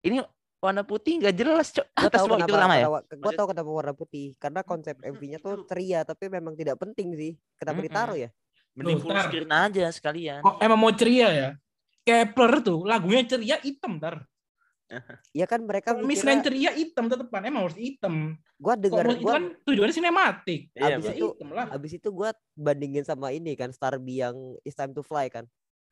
Ini 0.00 0.16
warna 0.56 0.82
putih 0.82 1.12
nggak 1.20 1.34
jelas, 1.34 1.66
Cok. 1.72 1.86
Gue 1.90 2.10
tahu 2.10 2.26
bawah 2.26 2.38
itu 2.38 2.44
kenapa, 2.46 2.56
pertama 2.56 2.74
ya. 2.74 2.86
gue 2.88 3.00
Maksud- 3.20 3.36
tahu 3.36 3.48
kenapa 3.50 3.70
warna 3.70 3.92
putih 3.92 4.26
karena 4.36 4.60
konsep 4.62 4.96
MV-nya 4.98 5.38
tuh 5.38 5.52
ceria 5.64 6.00
tapi 6.02 6.24
memang 6.26 6.54
tidak 6.54 6.76
penting 6.76 7.12
sih. 7.12 7.32
Kenapa 7.54 7.76
Mm-mm. 7.76 7.88
ditaruh 7.88 8.16
ya? 8.16 8.28
Mending 8.70 8.96
Loh, 8.96 9.02
full 9.02 9.18
screen 9.18 9.50
aja 9.50 9.84
sekalian. 9.90 10.40
Kok 10.40 10.56
emang 10.58 10.78
mau 10.78 10.92
ceria 10.94 11.28
ya? 11.28 11.48
Kepler 12.00 12.62
tuh 12.62 12.86
lagunya 12.86 13.26
ceria 13.26 13.58
hitam 13.58 13.98
ntar. 13.98 14.24
Ya 15.30 15.46
kan 15.46 15.62
mereka 15.62 15.92
Kalau 15.92 16.02
misalnya 16.02 16.40
mikirnya 16.40 16.44
ceria 16.44 16.70
hitam 16.74 17.06
tetepan 17.06 17.42
emang 17.44 17.62
harus 17.64 17.78
hitam. 17.78 18.34
Kok 18.56 18.76
dengar 18.76 19.04
mau- 19.04 19.12
itu 19.12 19.20
gue 19.20 19.32
kan 19.32 19.44
tujuannya 19.62 19.94
sinematik. 19.94 20.60
Iya, 20.72 20.96
abis 20.96 21.04
Ya 21.04 21.12
itu 21.14 21.26
hitam 21.30 21.48
lah. 21.50 21.66
abis 21.70 21.92
itu 21.94 22.08
gue 22.08 22.28
bandingin 22.52 23.02
sama 23.02 23.30
ini 23.30 23.54
kan 23.54 23.70
Starby 23.70 24.18
yang 24.18 24.34
It's 24.60 24.74
Time 24.74 24.90
to 24.90 25.00
Fly 25.00 25.28
kan. 25.28 25.46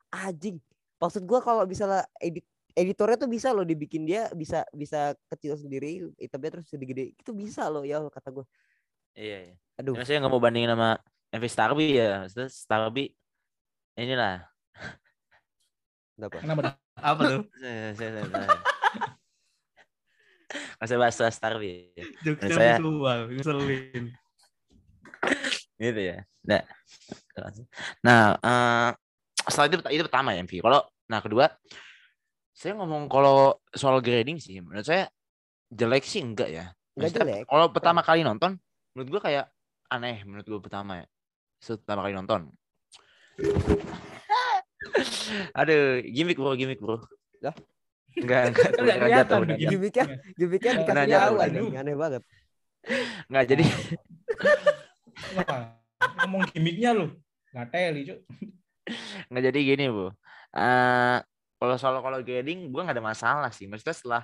Anjing. 0.08 0.58
Maksud 0.96 1.22
gue 1.22 1.38
kalau 1.38 1.62
misalnya 1.62 2.02
edit 2.16 2.42
editornya 2.72 3.16
tuh 3.16 3.26
bisa 3.26 3.50
loh 3.50 3.62
dibikin 3.62 4.02
dia 4.02 4.30
bisa 4.32 4.62
bisa 4.72 5.10
kecil 5.26 5.54
sendiri 5.54 6.10
hitamnya 6.14 6.58
terus 6.58 6.66
gede-gede 6.68 7.10
itu 7.12 7.30
bisa 7.32 7.66
loh 7.66 7.82
ya 7.82 7.98
kata 8.04 8.30
gue 8.30 8.46
Iya, 9.12 9.38
iya. 9.44 9.54
aduh 9.74 9.94
Ya, 9.94 10.02
saya 10.04 10.18
nggak 10.18 10.30
mau 10.30 10.38
bandingin 10.38 10.70
sama 10.70 10.94
MV 11.28 11.44
Starby 11.44 11.86
ya. 11.92 12.22
Maksudnya 12.22 12.48
Starby 12.48 13.04
inilah. 13.94 14.46
kenapa 16.14 16.38
Kenapa? 16.38 16.62
Apa 16.98 17.22
tuh? 17.24 17.42
Usah 20.80 20.96
bahas 20.96 21.14
soal 21.14 21.32
Starby. 21.32 21.92
ya. 21.92 22.04
Jokesnya 22.24 22.56
saya- 22.56 22.78
visual, 22.80 23.20
ngeselin. 23.36 24.04
Gitu 25.78 26.00
ya. 26.00 26.18
Nah, 26.48 26.62
nah 28.00 28.20
eh, 28.40 28.88
setelah 29.46 29.68
itu 29.68 29.76
itu 29.92 30.02
pertama 30.08 30.32
ya 30.32 30.42
MV. 30.42 30.52
Kalau 30.64 30.80
nah 31.08 31.20
kedua, 31.20 31.46
saya 32.56 32.72
ngomong 32.74 33.06
kalau 33.06 33.60
soal 33.70 34.00
grading 34.02 34.40
sih, 34.40 34.58
menurut 34.58 34.84
saya 34.84 35.06
jelek 35.70 36.04
sih 36.04 36.24
enggak 36.24 36.50
ya. 36.50 36.64
Enggak 36.96 37.12
jelek. 37.14 37.42
Kalau 37.46 37.66
pertama 37.70 38.00
kali 38.02 38.24
nonton, 38.24 38.56
menurut 38.96 39.08
gua 39.18 39.22
kayak 39.22 39.44
aneh 39.92 40.24
menurut 40.24 40.46
gua 40.48 40.60
pertama 40.64 41.04
ya. 41.04 41.06
Pertama 41.60 42.00
kali 42.06 42.14
nonton. 42.16 42.40
Aduh, 45.58 46.02
gimmick 46.02 46.38
bro, 46.38 46.56
gimmick 46.56 46.80
bro. 46.80 46.98
Lah? 47.44 47.54
Enggak, 48.16 48.42
enggak. 48.50 48.68
Kan 48.72 48.82
nggak 48.84 48.98
beneran 48.98 48.98
kelihatan 49.04 49.40
gimmicknya 50.38 50.72
Beneran 50.82 51.06
dikasih 51.06 51.36
jatuh. 51.36 51.68
aneh 51.76 51.94
banget 51.98 52.22
Enggak, 53.28 53.44
jadi 53.52 53.64
Wah, 55.34 55.76
ngomong 56.24 56.46
gimmicknya 56.54 56.90
lu. 56.94 57.10
Nggak 57.52 57.68
teli, 57.74 58.00
Cuk. 58.06 58.18
nggak 59.28 59.42
jadi 59.52 59.58
gini 59.60 59.84
bu. 59.92 60.08
Eh 60.56 61.18
kalau 61.58 61.74
soal 61.74 61.98
kalau 62.00 62.22
grading, 62.22 62.70
gue 62.70 62.80
nggak 62.80 62.96
ada 62.96 63.04
masalah 63.04 63.50
sih. 63.50 63.66
Maksudnya 63.66 63.96
setelah 63.96 64.22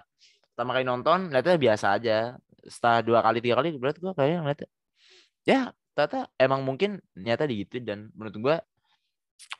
pertama 0.55 0.70
kali 0.79 0.87
nonton, 0.87 1.29
lihatnya 1.35 1.59
biasa 1.59 1.87
aja. 1.99 2.18
Setelah 2.64 3.05
dua 3.05 3.20
kali 3.20 3.38
tiga 3.44 3.61
kali, 3.61 3.77
berarti 3.77 3.99
gue 4.01 4.12
kayaknya 4.16 4.38
ngeliatnya, 4.40 4.68
ya 5.44 5.61
ternyata 5.92 6.27
emang 6.40 6.64
mungkin 6.64 6.99
nyata 7.14 7.44
gitu 7.47 7.79
dan 7.85 8.09
menurut 8.16 8.35
gue 8.40 8.57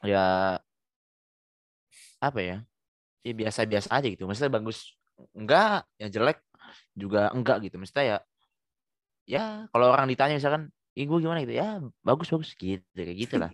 ya 0.09 0.57
apa 2.25 2.41
ya, 2.41 2.65
ya 3.25 3.33
biasa-biasa 3.33 3.89
aja 3.91 4.07
gitu. 4.07 4.29
Maksudnya 4.29 4.53
bagus 4.53 4.93
enggak, 5.33 5.89
yang 5.97 6.11
jelek 6.13 6.39
juga 6.95 7.33
enggak 7.33 7.65
gitu. 7.65 7.81
Maksudnya 7.81 8.05
ya, 8.05 8.17
ya 9.25 9.45
kalau 9.73 9.89
orang 9.91 10.07
ditanya 10.07 10.37
misalkan, 10.37 10.69
ih 10.95 11.09
gue 11.09 11.19
gimana 11.19 11.41
gitu, 11.43 11.57
ya 11.57 11.81
bagus 12.05 12.29
bagus 12.31 12.53
gitu 12.55 12.85
kayak 12.95 13.19
gitulah. 13.19 13.51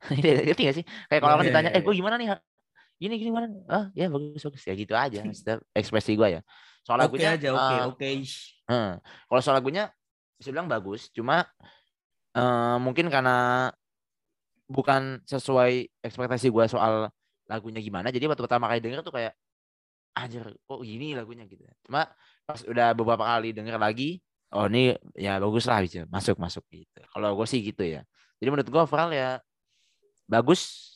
Ngerti 0.12 0.62
gak 0.64 0.76
sih? 0.80 0.84
Kayak 1.08 1.20
kalau 1.24 1.32
Iya, 1.32 1.36
orang 1.40 1.44
iya, 1.44 1.50
ditanya, 1.52 1.70
iya, 1.72 1.78
eh 1.80 1.82
gue 1.84 1.94
gimana 1.96 2.16
nih? 2.20 2.28
Gini 3.00 3.14
gini 3.16 3.28
gimana? 3.32 3.46
Ah 3.68 3.84
ya 3.96 4.12
bagus 4.12 4.44
bagus 4.44 4.62
ya 4.68 4.74
gitu 4.76 4.92
aja. 4.92 5.24
Maksudnya 5.28 5.56
ekspresi 5.72 6.12
gue 6.20 6.28
ya. 6.36 6.40
Soal 6.84 7.00
lagunya, 7.00 7.36
aja, 7.36 7.48
oke, 7.56 7.74
eh, 7.76 7.82
oke. 7.88 8.08
eh, 8.68 8.90
kalau 9.00 9.40
soal 9.40 9.56
lagunya 9.60 9.88
bisa 10.36 10.52
bilang 10.52 10.68
bagus. 10.68 11.08
Cuma 11.12 11.48
eh, 12.36 12.76
mungkin 12.80 13.08
karena 13.08 13.68
bukan 14.70 15.18
sesuai 15.26 15.90
ekspektasi 16.04 16.46
gue 16.52 16.64
soal 16.70 17.10
lagunya 17.50 17.82
gimana. 17.82 18.14
Jadi 18.14 18.30
waktu 18.30 18.46
pertama 18.46 18.70
kali 18.70 18.78
denger 18.78 19.02
tuh 19.02 19.10
kayak 19.10 19.34
anjir 20.14 20.46
kok 20.46 20.80
gini 20.86 21.18
lagunya 21.18 21.42
gitu. 21.50 21.66
Cuma 21.82 22.06
pas 22.46 22.62
udah 22.62 22.94
beberapa 22.94 23.26
kali 23.26 23.50
denger 23.50 23.74
lagi, 23.74 24.22
oh 24.54 24.70
ini 24.70 24.94
ya 25.18 25.42
bagus 25.42 25.66
lah 25.66 25.82
gitu. 25.82 26.06
Masuk 26.06 26.38
masuk 26.38 26.62
gitu. 26.70 27.02
Kalau 27.10 27.34
gue 27.34 27.46
sih 27.50 27.58
gitu 27.58 27.82
ya. 27.82 28.06
Jadi 28.38 28.48
menurut 28.54 28.70
gue 28.70 28.80
overall 28.80 29.10
ya 29.10 29.42
bagus. 30.30 30.94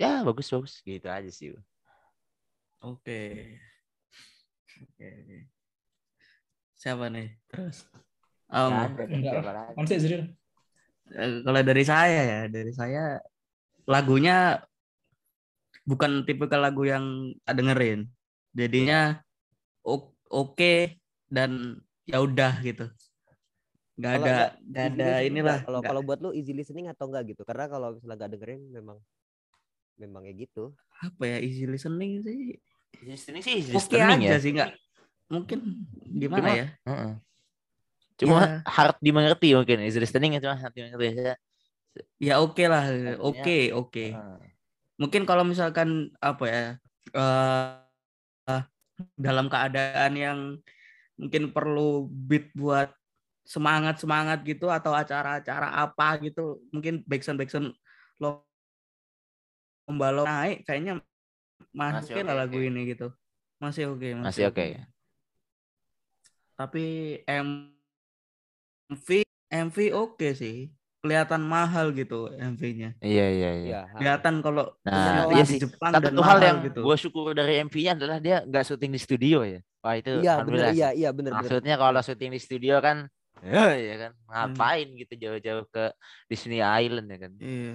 Ya 0.00 0.24
bagus 0.24 0.48
bagus 0.48 0.80
gitu 0.80 1.06
aja 1.06 1.28
sih. 1.28 1.52
Oke. 2.80 3.60
Oke. 4.82 5.08
Siapa 6.74 7.12
nih? 7.12 7.36
Terus. 7.48 7.86
Zril. 10.04 10.24
eh, 11.12 11.40
kalau 11.44 11.60
dari 11.64 11.84
saya 11.84 12.20
ya, 12.24 12.40
dari 12.48 12.72
saya 12.72 13.20
lagunya 13.84 14.60
bukan 15.84 16.24
tipikal 16.24 16.60
lagu 16.60 16.82
yang 16.82 17.04
tak 17.42 17.56
dengerin. 17.56 18.08
Jadinya 18.50 19.20
oke 20.26 20.98
dan 21.28 21.78
ya 22.04 22.18
udah 22.18 22.58
gitu. 22.60 22.88
Nggak 23.94 24.12
Kalau 24.12 24.26
ada 24.26 24.36
nggak 24.60 24.88
easy 24.90 24.98
ada 24.98 25.08
inilah. 25.22 25.58
Kalau 25.62 25.80
kalau 25.80 26.00
buat 26.02 26.18
lu 26.18 26.30
easy 26.32 26.50
listening 26.50 26.88
atau 26.88 27.06
enggak 27.06 27.30
gitu? 27.30 27.42
Karena 27.42 27.66
kalau 27.66 27.94
misalnya 27.94 28.16
nggak 28.16 28.30
dengerin 28.32 28.62
memang 28.70 28.98
memang 29.94 30.22
kayak 30.22 30.38
gitu. 30.44 30.74
apa 30.94 31.22
ya 31.26 31.38
easy 31.38 31.66
listening 31.66 32.18
sih 32.20 32.54
Listening 33.02 33.42
sih 33.42 33.60
oke 33.66 33.74
listening 33.92 34.22
aja 34.24 34.30
ya. 34.30 34.38
sih 34.38 34.50
nggak 34.50 34.70
mungkin 35.26 35.58
gimana 36.08 36.46
Cuma- 36.46 36.54
ya 36.54 36.66
Heeh. 36.82 37.12
Cuma 38.14 38.38
Ya. 38.38 38.48
hard 38.64 38.96
dimengerti 38.98 39.48
mungkin. 39.52 39.78
Easy 39.82 39.98
listening 39.98 40.38
cuma 40.38 40.54
hard 40.54 40.70
dimengerti 40.70 41.06
aja. 41.12 41.34
ya 42.18 42.34
oke 42.38 42.62
lah 42.64 42.84
Artinya- 42.88 43.18
oke 43.20 43.58
oke 43.72 44.04
Heeh. 44.10 44.53
Mungkin 45.00 45.26
kalau 45.26 45.42
misalkan 45.42 46.14
apa 46.22 46.44
ya 46.46 46.64
eh, 47.14 48.62
dalam 49.18 49.50
keadaan 49.50 50.12
yang 50.14 50.38
mungkin 51.18 51.50
perlu 51.54 52.06
beat 52.10 52.50
buat 52.54 52.90
semangat 53.44 54.00
semangat 54.00 54.40
gitu 54.46 54.72
atau 54.72 54.94
acara-acara 54.96 55.68
apa 55.84 56.16
gitu 56.24 56.64
mungkin 56.72 57.04
backsound 57.04 57.36
backsound 57.38 57.74
lomba 58.16 58.40
lomba 59.88 60.24
naik 60.24 60.64
kayaknya 60.64 61.02
masih 61.74 62.14
Masih 62.16 62.24
lah 62.24 62.34
lagu 62.46 62.56
oke. 62.58 62.66
ini 62.66 62.80
gitu 62.94 63.12
masih 63.60 63.92
oke 63.92 64.08
Masih 64.22 64.48
oke. 64.48 64.64
tapi 66.54 66.84
MV 68.90 69.08
MV 69.50 69.76
oke 69.92 70.28
sih 70.38 70.70
kelihatan 71.04 71.44
mahal 71.44 71.92
gitu 71.92 72.32
MV-nya 72.32 72.96
Iya 72.98 73.26
iya 73.28 73.50
iya. 73.52 73.52
Iya. 73.60 73.80
ha. 73.84 73.96
kelihatan 74.00 74.34
kalau 74.40 74.64
Nah, 74.82 75.28
iya 75.30 75.44
di 75.44 75.52
sih. 75.52 75.60
Jepang 75.60 75.92
Satu 75.92 76.00
dan 76.00 76.14
hal 76.16 76.20
mahal 76.24 76.38
yang 76.40 76.58
gitu 76.64 76.80
gue 76.80 76.96
syukur 76.96 77.36
dari 77.36 77.60
MV-nya 77.60 77.92
adalah 77.94 78.18
dia 78.18 78.36
nggak 78.40 78.64
syuting 78.64 78.90
di 78.90 78.98
studio 78.98 79.44
ya. 79.44 79.60
Wah 79.78 79.94
itu 79.94 80.12
Iya 80.18 80.40
bener 80.40 80.72
sih. 80.72 80.80
iya 80.80 80.88
iya 80.90 81.10
bener. 81.12 81.36
Maksudnya 81.36 81.76
kalau 81.76 82.00
syuting 82.00 82.32
di 82.32 82.40
studio 82.40 82.80
kan, 82.80 83.04
ya, 83.52 83.66
ya 83.76 83.94
kan, 84.00 84.12
Hmm. 84.14 84.28
ngapain 84.50 84.88
gitu 84.96 85.12
jauh-jauh 85.14 85.64
ke 85.68 85.84
Disney 86.26 86.58
Island 86.58 87.06
ya 87.06 87.18
kan. 87.20 87.32
Iya. 87.36 87.72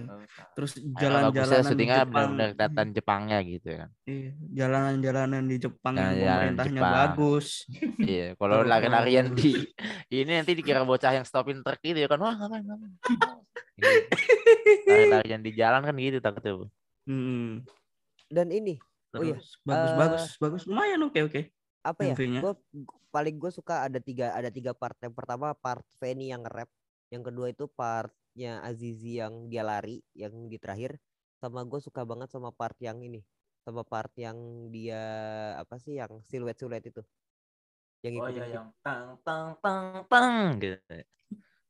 terus 0.57 0.71
Akhirnya 0.75 0.89
bagusnya 0.89 0.99
jalan-jalanan 0.99 1.61
di 1.61 1.67
syutingnya 1.69 1.97
Jepang 1.97 2.09
benar-benar 2.09 2.49
kelihatan 2.51 2.87
Jepangnya 2.91 3.37
gitu 3.45 3.67
ya 3.69 3.77
kan. 3.77 3.89
Iya, 4.03 4.31
jalanan-jalanan 4.59 5.43
di 5.45 5.55
Jepang 5.57 5.93
yang 5.93 6.01
Jalan-jalan 6.03 6.35
pemerintahnya 6.35 6.81
Jepang. 6.81 6.95
bagus 6.97 7.47
iya, 8.11 8.25
kalau 8.35 8.55
Oh, 8.59 8.65
lari-larian 8.65 9.25
oh. 9.29 9.35
di 9.37 9.51
ini 10.19 10.31
nanti 10.35 10.51
dikira 10.57 10.81
bocah 10.83 11.11
yang 11.13 11.25
stopin 11.25 11.61
truk 11.61 11.79
gitu 11.79 11.99
ya 12.01 12.09
kan. 12.09 12.19
Wah, 12.19 12.33
ngapain 12.35 12.63
ngapain. 12.65 12.91
Gitu. 13.79 14.89
Lari-larian 14.89 15.41
di 15.45 15.51
jalan 15.55 15.81
kan 15.85 15.95
gitu 15.95 16.17
takutnya. 16.19 16.53
Bu. 16.57 16.65
Hmm. 17.07 17.63
Dan 18.29 18.49
ini 18.49 18.77
Oh 19.09 19.25
iya, 19.25 19.33
Terus 19.41 19.57
bagus 19.65 19.89
eh, 19.89 19.97
bagus 19.97 20.23
bagus 20.37 20.61
lumayan 20.69 21.01
oke 21.01 21.17
oke 21.25 21.41
apa 21.85 22.01
ya? 22.03 22.15
Gue 22.15 22.53
paling 23.09 23.35
gue 23.41 23.51
suka 23.51 23.87
ada 23.87 23.99
tiga 23.99 24.33
ada 24.35 24.49
tiga 24.51 24.71
part. 24.75 24.95
Yang 25.01 25.15
pertama 25.17 25.55
part 25.55 25.85
Fanny 25.99 26.31
yang 26.31 26.45
nge-rap. 26.45 26.69
Yang 27.09 27.23
kedua 27.33 27.47
itu 27.49 27.65
partnya 27.65 28.61
Azizi 28.61 29.17
yang 29.17 29.49
dia 29.49 29.65
lari 29.65 30.03
yang 30.13 30.47
di 30.47 30.57
terakhir. 30.61 30.99
Sama 31.39 31.63
gue 31.63 31.79
suka 31.79 32.03
banget 32.03 32.29
sama 32.29 32.51
part 32.53 32.75
yang 32.83 32.99
ini. 33.01 33.23
Sama 33.63 33.83
part 33.87 34.11
yang 34.19 34.69
dia 34.71 35.01
apa 35.59 35.79
sih 35.81 35.97
yang 35.97 36.21
siluet-siluet 36.25 36.83
itu. 36.89 37.01
Yang 38.05 38.13
Oh 38.23 38.29
iya 38.31 38.45
yang 38.59 38.67
tang 38.79 39.19
tang 39.27 39.59
tang 39.59 40.07
tang 40.07 40.55
gitu. 40.61 40.79
Kan? 40.87 41.05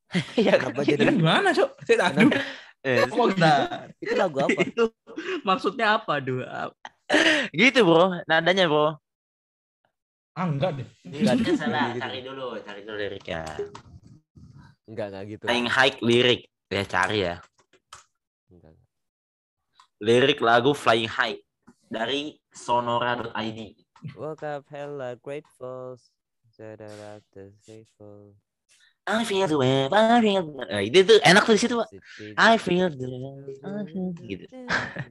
Kenapa 0.61 0.81
jadi 0.81 1.05
gimana, 1.13 1.53
Cok? 1.53 1.85
Saya 1.85 2.09
aduh. 2.09 2.33
Eh, 2.79 3.03
gitu? 3.03 3.35
Nah, 3.35 3.91
itu 3.99 4.13
lagu 4.15 4.37
apa? 4.39 4.59
itu 4.71 4.83
maksudnya 5.43 5.99
apa 5.99 6.23
dua 6.23 6.71
gitu 7.51 7.83
bro, 7.83 8.23
nadanya 8.29 8.71
bro. 8.71 8.95
Ah, 10.39 10.47
enggak 10.47 10.71
deh. 10.79 10.87
Liriknya 11.03 11.53
salah, 11.59 11.91
Gitu. 11.91 11.99
cari 11.99 12.19
dulu, 12.23 12.45
cari 12.63 12.81
dulu 12.87 12.95
liriknya. 12.95 13.43
Enggak 14.87 15.05
enggak 15.11 15.23
gitu. 15.35 15.43
Flying 15.43 15.67
High 15.67 15.95
lirik, 15.99 16.41
ya 16.71 16.83
cari 16.87 17.19
ya. 17.27 17.35
Enggak, 18.47 18.71
enggak. 18.71 18.87
Lirik 19.99 20.39
lagu 20.39 20.71
Flying 20.71 21.11
High 21.11 21.43
dari 21.91 22.39
sonora.id. 22.55 23.59
Woke 24.15 24.47
up 24.47 24.63
hella 24.71 25.19
grateful. 25.19 25.99
Grateful. 26.59 28.35
I 29.09 29.23
feel 29.27 29.47
the 29.47 29.57
wave, 29.59 29.91
I 29.91 30.19
feel 30.23 30.43
the... 30.43 30.63
Nah, 30.69 30.81
itu 30.83 30.99
tuh 31.07 31.19
enak 31.23 31.43
tuh 31.47 31.55
di 31.55 31.61
situ, 31.63 31.75
Pak. 31.79 31.89
I 32.35 32.55
feel 32.59 32.87
the 32.91 33.07
I 33.63 33.81
feel 33.87 34.11
gitu. 34.23 34.45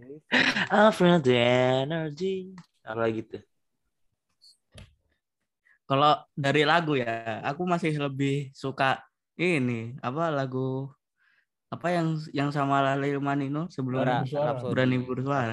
I 0.72 0.88
feel 0.92 1.18
the 1.20 1.36
energy. 1.84 2.52
Apa 2.84 3.08
gitu. 3.12 3.40
Kalau 5.88 6.12
dari 6.36 6.62
lagu 6.68 6.92
ya 7.00 7.40
aku 7.48 7.62
masih 7.64 7.96
lebih 7.96 8.52
suka 8.52 9.00
ini 9.40 9.96
apa 10.04 10.28
lagu 10.28 10.92
apa 11.68 11.86
yang 11.92 12.16
yang 12.32 12.50
sama 12.52 12.80
Lali 12.80 13.12
Manino 13.20 13.68
sebelum. 13.68 14.00
Berani 14.72 14.96
bersuara. 15.04 15.52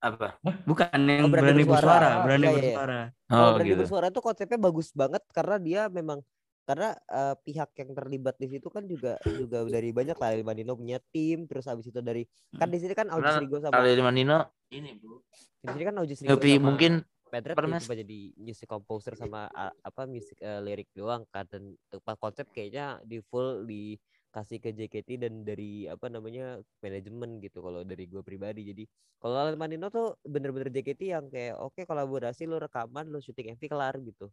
Apa? 0.00 0.40
bukan 0.64 0.96
yang 1.04 1.28
Oh, 1.28 1.32
Berani 1.32 1.60
berani, 1.60 1.62
Bersuara. 1.68 1.76
bersuara, 1.76 2.08
Ah, 2.08 2.22
berani 2.24 2.46
iya, 2.46 2.50
iya. 2.50 2.56
bersuara 2.56 2.98
Kalau 3.28 3.44
Oh 3.44 3.50
berani 3.54 3.68
gitu. 3.68 3.80
bersuara 3.84 4.06
itu 4.08 4.20
konsepnya 4.24 4.58
bagus 4.58 4.88
banget 4.96 5.22
karena 5.30 5.56
dia 5.60 5.82
memang 5.92 6.18
karena 6.64 6.88
eh, 7.10 7.34
pihak 7.44 7.70
yang 7.82 7.90
terlibat 7.98 8.34
di 8.38 8.46
situ 8.46 8.68
kan 8.70 8.84
juga 8.86 9.18
juga 9.26 9.66
dari 9.66 9.90
banyak 9.90 10.16
lah 10.16 10.30
Manino 10.46 10.72
punya 10.78 11.02
tim 11.10 11.44
terus 11.50 11.66
habis 11.66 11.90
itu 11.90 11.98
dari 11.98 12.22
kan 12.56 12.70
di 12.70 12.78
sini 12.78 12.94
kan 12.94 13.10
Karena 13.10 13.42
Rigo 13.42 13.58
sama 13.58 13.82
di 13.82 14.02
Manino 14.02 14.38
ini, 14.70 14.94
Bro. 14.96 15.26
di 15.60 15.66
sini 15.66 15.82
kan 15.84 15.94
Aujis 15.98 16.18
Rigo 16.22 16.30
Tapi 16.38 16.48
sama 16.56 16.62
mungkin 16.64 16.92
Pedret 17.30 17.54
namanya? 17.54 17.80
cuma 17.80 17.94
jadi 17.94 18.18
music 18.34 18.66
composer 18.66 19.14
sama 19.14 19.46
apa 19.86 20.02
music 20.04 20.36
eh, 20.42 20.60
lirik 20.60 20.90
doang 20.92 21.22
kan 21.30 21.46
dan 21.46 21.78
tempat 21.86 22.18
konsep 22.18 22.46
kayaknya 22.50 22.98
di 23.06 23.22
full 23.22 23.64
dikasih 23.64 24.58
ke 24.58 24.74
JKT 24.74 25.22
dan 25.22 25.46
dari 25.46 25.86
apa 25.86 26.10
namanya 26.10 26.58
manajemen 26.82 27.38
gitu 27.38 27.62
kalau 27.62 27.86
dari 27.86 28.10
gue 28.10 28.22
pribadi 28.26 28.66
jadi 28.74 28.84
kalau 29.22 29.46
Lil 29.46 29.56
Manino 29.56 29.88
tuh 29.88 30.18
bener-bener 30.26 30.74
JKT 30.74 31.02
yang 31.06 31.30
kayak 31.30 31.56
oke 31.62 31.86
kolaborasi 31.86 32.50
lu 32.50 32.58
rekaman 32.58 33.06
lu 33.06 33.22
syuting 33.22 33.54
MV 33.54 33.62
kelar 33.70 33.94
gitu 34.02 34.28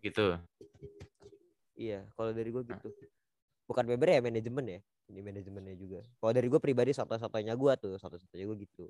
gitu. 0.00 0.36
Iya, 1.78 2.04
kalau 2.16 2.32
dari 2.34 2.50
gue 2.50 2.62
gitu. 2.66 2.88
Bukan 3.68 3.84
member 3.86 4.08
ya 4.10 4.20
manajemen 4.20 4.66
ya. 4.66 4.80
Ini 5.10 5.20
manajemennya 5.22 5.74
juga. 5.78 6.00
Kalau 6.18 6.32
dari 6.34 6.46
gue 6.50 6.60
pribadi 6.60 6.90
satu-satunya 6.90 7.54
gue 7.54 7.72
tuh, 7.78 7.94
satu-satunya 7.96 8.44
gue 8.50 8.58
gitu. 8.66 8.84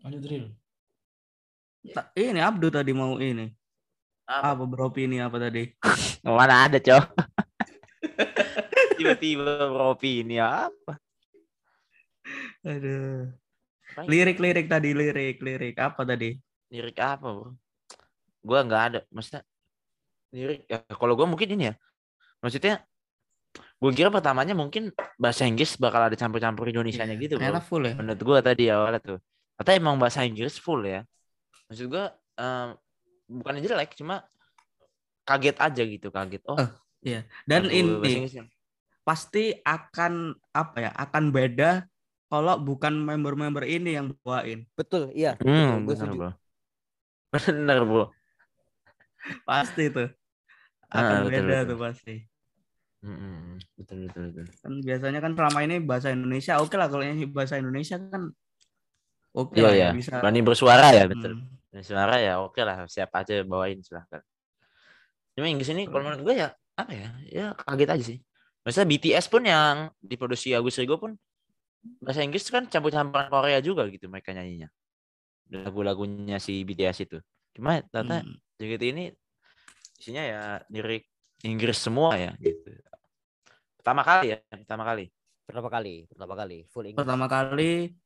Lanjut 0.00 0.20
Zril. 0.24 0.46
Ta- 1.92 2.12
ini 2.12 2.40
Abdu 2.40 2.68
tadi 2.68 2.92
mau 2.92 3.16
ini 3.16 3.48
Apa? 4.28 4.52
apa 4.52 4.64
beropini 4.68 5.16
apa 5.16 5.40
tadi 5.40 5.64
Mana 6.28 6.68
ada, 6.68 6.76
Cok? 6.76 7.04
Tiba-tiba 9.00 9.64
Ropi 9.72 10.20
ini 10.24 10.36
apa? 10.36 11.00
aduh 12.60 13.32
lirik-lirik 14.04 14.68
tadi 14.68 14.92
lirik 14.92 15.40
lirik 15.40 15.74
apa 15.80 16.04
tadi 16.04 16.36
lirik 16.68 17.00
apa 17.00 17.26
bro? 17.32 17.56
Gua 18.44 18.60
nggak 18.62 18.82
ada, 18.92 19.00
maksudnya 19.08 19.42
lirik. 20.30 20.68
Ya, 20.68 20.84
kalau 20.94 21.16
gua 21.16 21.24
mungkin 21.26 21.48
ini 21.56 21.72
ya, 21.72 21.74
maksudnya 22.44 22.84
gue 23.80 23.90
kira 23.96 24.12
pertamanya 24.12 24.52
mungkin 24.54 24.92
bahasa 25.16 25.48
Inggris 25.48 25.74
bakal 25.80 26.06
ada 26.06 26.14
campur-campur 26.14 26.68
Indonesianya 26.68 27.16
Iya, 27.16 27.24
gitu 27.24 27.34
ternyata 27.40 27.64
full 27.64 27.82
ya 27.88 27.96
Menurut 27.98 28.20
gua 28.22 28.38
tadi 28.44 28.68
awalnya 28.68 29.00
tuh, 29.00 29.18
kata 29.60 29.70
emang 29.76 29.96
bahasa 30.00 30.24
Inggris 30.24 30.56
full 30.56 30.82
ya. 30.88 31.04
Maksud 31.68 31.86
gua 31.92 32.12
em, 32.40 32.68
bukan 33.30 33.54
jelek, 33.62 33.94
cuma 34.00 34.24
kaget 35.28 35.56
aja 35.60 35.82
gitu, 35.86 36.08
kaget. 36.10 36.42
Oh, 36.48 36.58
Iya. 37.00 37.24
dan 37.48 37.68
ini 37.72 37.96
Inggrisnya. 38.04 38.44
pasti 39.06 39.56
akan 39.64 40.36
apa 40.52 40.76
ya 40.84 40.90
akan 40.92 41.24
beda 41.32 41.88
kalau 42.30 42.54
bukan 42.62 42.94
member-member 43.08 43.64
ini 43.66 43.96
yang 43.98 44.06
bawain 44.22 44.68
Betul, 44.78 45.10
iya. 45.16 45.34
Hmm, 45.42 45.86
gue 45.86 45.94
bener 45.94 45.98
setuju. 45.98 46.18
bro. 46.18 46.30
Bener 47.32 47.80
bro. 47.86 48.14
pasti 49.48 49.82
tuh 49.94 50.08
Ah, 50.90 50.98
akan 51.00 51.18
betul, 51.26 51.44
beda 51.46 51.56
betul. 51.56 51.70
tuh 51.70 51.78
pasti 51.84 52.14
Mm-mm, 53.04 53.56
betul 53.80 53.98
betul 54.08 54.22
betul. 54.28 54.46
kan 54.60 54.72
biasanya 54.86 55.18
kan 55.24 55.32
selama 55.36 55.58
ini 55.66 55.74
bahasa 55.88 56.08
Indonesia 56.16 56.52
oke 56.60 56.74
lah 56.80 56.88
kalau 56.92 57.04
ini 57.04 57.24
bahasa 57.36 57.56
Indonesia 57.62 57.96
kan 58.12 58.22
oke 59.36 59.56
Iya 59.56 59.64
lah 59.66 59.74
ya, 59.74 59.88
ya 59.88 59.90
bisa 59.94 60.10
berani 60.18 60.40
bersuara 60.42 60.88
ya 60.94 61.04
betul. 61.06 61.32
Hmm. 61.38 61.46
Berani 61.70 61.84
suara 61.86 62.14
ya 62.18 62.32
oke 62.42 62.60
lah 62.62 62.76
siapa 62.90 63.22
aja 63.22 63.42
bawain 63.46 63.78
silahkan. 63.82 64.22
Cuma 65.36 65.46
Inggris 65.46 65.70
ini 65.70 65.86
kalau 65.86 66.02
menurut 66.04 66.22
gue 66.26 66.34
ya 66.42 66.48
apa 66.74 66.92
ya 66.92 67.08
ya 67.28 67.46
kaget 67.54 67.88
aja 67.94 68.04
sih. 68.04 68.18
Maksudnya 68.60 68.88
BTS 68.92 69.26
pun 69.32 69.42
yang 69.46 69.88
diproduksi 70.04 70.52
Agus 70.52 70.76
Rigo 70.76 71.00
pun 71.00 71.16
bahasa 72.04 72.20
Inggris 72.20 72.44
kan 72.52 72.68
campur-campuran 72.68 73.32
Korea 73.32 73.58
juga 73.64 73.88
gitu 73.88 74.10
mereka 74.12 74.36
nyanyinya. 74.36 74.68
Lagu-lagunya 75.50 76.36
si 76.38 76.60
BTS 76.62 77.08
itu. 77.08 77.18
Cuma 77.56 77.80
ternyata 77.88 78.22
Hmm. 78.26 78.36
JKT 78.60 78.82
ini 78.92 79.04
isinya 79.96 80.22
ya 80.22 80.42
lirik 80.68 81.08
Inggris 81.40 81.80
semua 81.80 82.12
ya 82.20 82.36
gitu. 82.36 82.68
Pertama 83.80 84.04
kali 84.04 84.36
ya, 84.36 84.38
pertama 84.52 84.84
kali. 84.84 85.08
Pertama 85.48 85.68
kali, 85.72 85.94
pertama 86.06 86.34
kali 86.36 86.58
full 86.68 86.84
English. 86.84 87.00
pertama 87.00 87.26
kali 87.26 87.96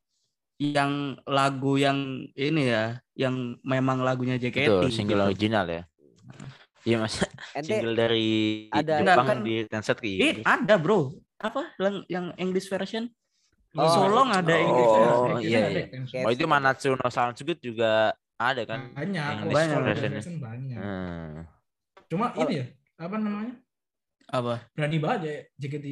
yang 0.56 0.92
lagu 1.24 1.74
yang 1.74 1.98
ini 2.32 2.62
ya, 2.64 2.84
yang 3.12 3.58
memang 3.60 4.00
lagunya 4.00 4.36
JKT. 4.36 4.70
Betul, 4.80 4.90
single 4.90 5.18
gitu. 5.20 5.28
original 5.28 5.66
ya. 5.66 5.82
Iya 6.84 6.96
mas, 7.00 7.16
Ente 7.56 7.64
single 7.70 7.96
dari 7.96 8.28
ada- 8.70 9.00
Jepang 9.00 9.26
kan- 9.26 9.42
di 9.42 9.54
ke 9.64 10.10
Eh, 10.20 10.34
ada 10.42 10.74
bro. 10.76 11.16
Apa 11.36 11.74
yang, 11.76 11.96
yang 12.06 12.26
English 12.36 12.68
version? 12.68 13.08
Oh, 13.74 13.90
Solong 13.90 14.30
ada 14.30 14.54
English 14.54 14.86
oh, 14.86 14.94
version. 14.94 15.30
iya, 15.42 15.60
iya. 15.66 15.84
Kayak- 16.06 16.24
Oh 16.24 16.30
itu 16.30 16.44
Manatsu 16.46 16.94
no 16.94 17.08
juga 17.58 18.14
ada 18.36 18.62
kan? 18.62 18.94
banyak 18.94 19.32
English 19.42 19.66
kalau 19.66 19.82
version. 19.82 20.12
Banyak 20.38 20.78
Hmm. 20.78 21.34
cuma 22.04 22.30
ini 22.36 22.62
ya 22.62 22.66
apa 22.94 23.16
namanya 23.16 23.54
Apa? 24.28 24.54
berani 24.70 24.98
banget 25.02 25.20
ya 25.20 25.34
JKT 25.58 25.86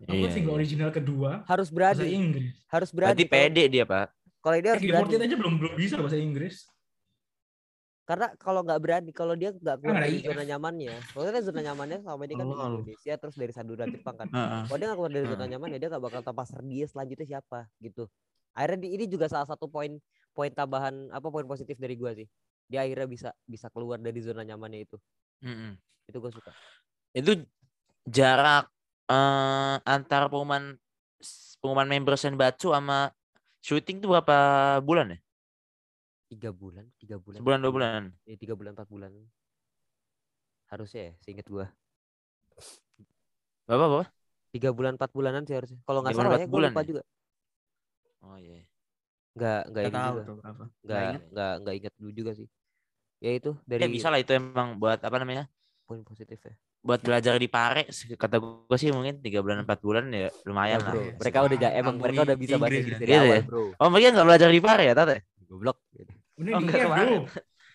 apa 0.00 0.10
Iya, 0.10 0.28
single 0.32 0.52
iya. 0.52 0.58
original 0.58 0.90
kedua 0.90 1.30
harus 1.44 1.68
bahasa 1.68 2.00
berani, 2.00 2.16
Inggris 2.16 2.54
harus 2.66 2.90
Berarti 2.90 3.20
berani. 3.20 3.28
Kalau- 3.28 3.44
pede 3.52 3.64
dia 3.66 3.84
pak. 3.84 4.06
Kalau 4.40 4.56
dia 4.56 4.70
harus 4.72 4.82
berani. 4.82 5.04
G48 5.06 5.20
aja 5.20 5.36
belum 5.36 5.54
belum 5.56 5.72
bisa 5.74 5.94
bahasa 5.96 6.16
Inggris 6.16 6.56
Karena 8.02 8.26
kalau 8.34 8.66
nggak 8.66 8.80
berani, 8.82 9.10
kalau 9.14 9.34
dia 9.34 9.54
nggak 9.54 9.76
keluar 9.78 9.94
Kan 9.94 10.02
ada 10.02 10.10
dari 10.10 10.18
zona 10.18 10.42
nyamannya, 10.42 10.94
maksudnya 11.14 11.42
zona 11.44 11.60
nyamannya 11.62 11.98
selama 12.02 12.22
ini 12.24 12.34
kan 12.34 12.42
di 12.42 12.50
Oh. 12.50 12.66
Indonesia 12.66 13.14
terus 13.14 13.36
dari 13.36 13.52
Sadura 13.52 13.84
Jepang 13.86 14.16
kan. 14.16 14.26
Kalau 14.66 14.76
dia 14.76 14.86
nggak 14.88 14.98
keluar 14.98 15.12
dari 15.12 15.26
zona 15.28 15.38
Hmm. 15.38 15.52
nyaman 15.52 15.68
ya 15.70 15.78
dia 15.78 15.88
nggak 15.88 16.02
bakal 16.02 16.20
pasar 16.26 16.58
dia 16.60 16.84
selanjutnya 16.84 17.26
siapa 17.28 17.70
gitu. 17.78 18.10
Akhirnya 18.50 18.78
di- 18.80 18.92
ini 18.92 19.04
juga 19.06 19.30
salah 19.30 19.46
satu 19.46 19.70
poin 19.70 19.94
poin 20.32 20.50
tambahan 20.50 21.06
apa 21.08 21.22
poin 21.24 21.46
positif 21.46 21.78
dari 21.78 21.94
gua 21.94 22.10
sih. 22.10 22.26
Dia 22.66 22.82
akhirnya 22.82 23.06
bisa 23.06 23.30
bisa 23.46 23.70
keluar 23.70 23.94
dari 23.96 24.18
zona 24.18 24.42
nyamannya 24.42 24.80
itu. 24.82 24.98
Mm-mm. 25.40 25.78
Itu 26.04 26.18
gue 26.18 26.32
suka. 26.32 26.50
Itu 27.12 27.46
jarak 28.04 28.66
eh, 29.10 29.74
antara 29.94 30.24
pengumuman 30.30 30.64
pengumuman 31.60 31.88
member 31.92 32.14
Senbatsu 32.22 32.72
sama 32.76 33.12
syuting 33.66 33.96
tuh 34.02 34.08
berapa 34.16 34.36
bulan 34.86 35.06
ya? 35.14 35.18
Tiga 36.30 36.50
bulan, 36.60 36.86
tiga 37.00 37.16
bulan. 37.26 37.44
Sebulan 37.44 37.58
dua 37.62 37.72
bulan. 37.74 38.02
Ya, 38.28 38.34
tiga 38.42 38.54
bulan 38.58 38.72
empat 38.76 38.88
bulan. 38.94 39.12
Harusnya 40.72 41.02
ya, 41.08 41.12
seinget 41.24 41.46
gua. 41.52 41.66
Berapa 43.66 43.86
berapa? 43.88 44.06
Tiga 44.54 44.70
bulan 44.76 44.94
empat 44.98 45.10
bulanan 45.16 45.42
sih 45.46 45.56
harusnya. 45.58 45.80
Kalau 45.86 46.00
nggak 46.02 46.14
Tiga 46.14 46.18
bulan, 46.22 46.30
salah 46.30 46.40
ya, 46.42 46.46
gue 46.52 46.60
bulan 46.60 46.70
lupa 46.70 46.80
ya? 46.82 46.86
juga. 46.88 47.02
Oh 48.22 48.36
iya. 48.40 48.56
Nggak 49.36 49.58
nggak 49.70 49.84
Nggak 49.84 49.92
ini 49.92 49.98
tahu 49.98 50.16
juga. 50.16 50.24
tuh 50.26 50.34
berapa. 50.40 50.64
Nggak 50.84 51.00
ingat. 51.06 51.22
nggak 51.32 51.50
nggak 51.60 51.74
ingat 51.78 51.92
dulu 52.00 52.10
juga 52.18 52.32
sih. 52.38 52.48
Ya 53.24 53.30
itu 53.38 53.50
dari 53.70 53.84
Ya 53.84 53.86
bisa 53.94 54.06
lah 54.12 54.18
itu 54.22 54.32
emang 54.40 54.68
buat 54.80 54.98
apa 55.06 55.16
namanya? 55.20 55.44
poin 55.86 56.02
positif 56.04 56.40
ya. 56.46 56.54
Buat 56.80 57.04
belajar 57.04 57.36
di 57.36 57.44
Pare 57.44 57.84
kata 58.16 58.40
gue 58.40 58.76
sih 58.80 58.88
mungkin 58.88 59.20
tiga 59.20 59.44
bulan 59.44 59.68
empat 59.68 59.84
bulan 59.84 60.08
ya 60.08 60.32
lumayan 60.48 60.80
Ya, 60.80 60.86
lah. 60.88 60.92
bro. 60.96 61.02
Mereka 61.20 61.38
udah 61.44 61.70
emang 61.76 61.94
mereka 62.00 62.20
udah 62.24 62.36
bisa 62.40 62.56
bahasa 62.56 62.80
Inggris 62.80 62.88
ya. 62.88 62.96
dari 62.96 63.12
Gitu 63.12 63.20
awal, 63.20 63.36
ya? 63.36 63.42
bro. 63.44 63.62
Oh 63.76 63.88
mereka 63.92 64.08
nggak 64.16 64.26
belajar 64.32 64.48
di 64.48 64.60
Pare 64.64 64.84
ya 64.88 64.94
Tate? 64.96 65.16
Goblok. 65.44 65.78
gitu. 65.92 66.14
ini 66.40 66.50
Oh, 66.56 66.60
di 66.64 66.66
bro 66.72 67.12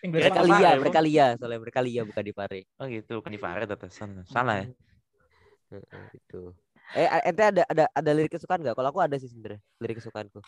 Mereka 0.05 0.41
lia, 0.45 0.69
mereka 0.81 0.99
lia, 1.05 1.27
soalnya 1.37 1.59
mereka 1.61 1.79
lia 1.85 2.01
bukan 2.01 2.23
di 2.25 2.33
Pare. 2.33 2.59
Oh 2.81 2.85
gitu, 2.89 3.11
bukan 3.21 3.31
di 3.33 3.41
Pare 3.41 3.61
Tate. 3.69 3.87
Salah, 3.93 4.25
salah 4.25 4.55
ya. 4.57 4.65
Heeh, 5.69 6.05
itu. 6.17 6.41
Eh, 6.97 7.09
ente 7.29 7.43
ada 7.45 7.63
ada 7.65 7.85
ada 7.93 8.11
lirik 8.13 8.33
kesukaan 8.37 8.61
nggak? 8.61 8.73
Kalau 8.73 8.89
aku 8.89 9.01
ada 9.05 9.17
sih 9.21 9.29
sebenarnya 9.29 9.61
lirik 9.81 10.01
kesukaanku. 10.01 10.41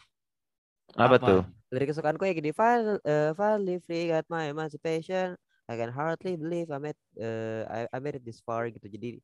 Apa, 0.98 1.18
Apa? 1.18 1.26
tuh? 1.26 1.42
Lirik 1.74 1.94
kesukaanku 1.94 2.24
ya 2.26 2.34
gini, 2.34 2.50
"File, 2.54 2.98
uh, 3.06 3.34
finally 3.38 3.78
free 3.86 4.10
got 4.10 4.26
my 4.34 4.50
emancipation. 4.50 5.38
I 5.68 5.76
can 5.76 5.92
hardly 5.92 6.40
believe 6.40 6.72
I 6.72 6.80
made 6.80 7.00
uh, 7.20 7.68
I, 7.68 7.80
I 7.92 7.98
made 8.00 8.16
it 8.18 8.24
this 8.24 8.40
far 8.40 8.72
gitu. 8.72 8.88
Jadi 8.88 9.20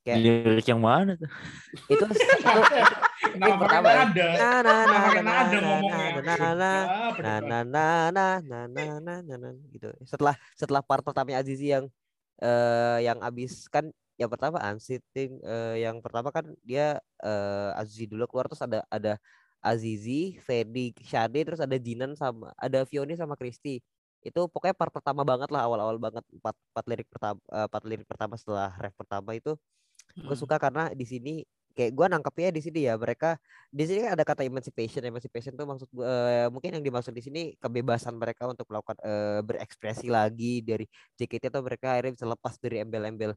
kayak 0.00 0.18
lirik 0.24 0.66
yang 0.66 0.80
mana 0.80 1.20
tuh? 1.20 1.28
Itu 1.92 2.04
Nah, 3.36 3.56
pertama 3.60 3.88
ada. 3.92 4.26
Nah, 4.40 4.58
nah, 4.64 4.82
nah, 4.88 5.06
nah, 5.12 5.20
nah, 5.20 5.42
nah, 5.52 6.84
Nah, 7.20 7.38
nah, 7.44 7.62
nah, 7.68 8.00
nah, 8.08 8.36
nah, 8.40 8.64
nah, 8.64 9.18
nah, 9.20 9.36
nah, 9.36 9.52
gitu. 9.68 9.92
Setelah 10.08 10.34
setelah 10.56 10.80
part 10.80 11.04
pertamanya 11.04 11.44
Azizi 11.44 11.68
yang 11.72 11.88
eh 12.40 12.98
yang 13.04 13.20
abis 13.24 13.64
kan 13.72 13.88
yang 14.20 14.28
pertama 14.28 14.60
unsitting 14.72 15.40
eh 15.40 15.84
yang 15.84 16.00
pertama 16.04 16.28
kan 16.32 16.44
dia 16.64 17.00
eh 17.20 17.70
Azizi 17.76 18.08
dulu 18.08 18.24
keluar 18.28 18.48
terus 18.48 18.64
ada 18.64 18.84
ada 18.88 19.20
Azizi, 19.64 20.38
Fedi, 20.40 20.94
Shadi, 21.02 21.40
terus 21.42 21.60
ada 21.60 21.76
Jinan 21.76 22.14
sama 22.16 22.52
ada 22.56 22.84
Fioni 22.88 23.16
sama 23.18 23.34
Kristi. 23.36 23.82
Itu 24.28 24.40
pokoknya 24.52 24.76
part 24.80 24.92
pertama 24.96 25.22
banget 25.30 25.48
lah 25.54 25.62
awal-awal 25.66 25.96
banget 26.06 26.24
empat 26.36 26.54
empat 26.72 26.84
lirik 26.90 27.08
pertama 27.12 27.38
empat 27.68 27.82
lirik 27.88 28.06
pertama 28.10 28.34
setelah 28.40 28.68
ref 28.82 28.94
pertama 29.00 29.30
itu 29.38 29.50
gue 30.26 30.34
Hmm. 30.34 30.42
suka 30.42 30.56
karena 30.64 30.82
di 31.00 31.06
sini 31.06 31.30
kayak 31.76 31.92
gue 31.92 32.06
nangkepnya 32.12 32.48
di 32.56 32.60
sini 32.64 32.78
ya 32.88 32.94
mereka 32.96 33.36
di 33.68 33.84
sini 33.84 33.98
kan 34.08 34.12
ada 34.16 34.24
kata 34.24 34.42
emancipation 34.48 35.02
emancipation 35.04 35.52
tuh 35.58 35.66
maksud 35.68 35.88
gua, 35.92 36.06
eh, 36.08 36.48
mungkin 36.48 36.70
yang 36.80 36.84
dimaksud 36.88 37.12
di 37.12 37.22
sini 37.26 37.40
kebebasan 37.60 38.16
mereka 38.16 38.48
untuk 38.48 38.64
melakukan 38.72 38.96
eh, 39.04 39.40
berekspresi 39.44 40.08
lagi 40.08 40.64
dari 40.64 40.84
JKT 41.20 41.52
atau 41.52 41.62
mereka 41.66 41.86
akhirnya 41.94 42.12
bisa 42.16 42.26
lepas 42.32 42.54
dari 42.64 42.76
embel-embel 42.84 43.32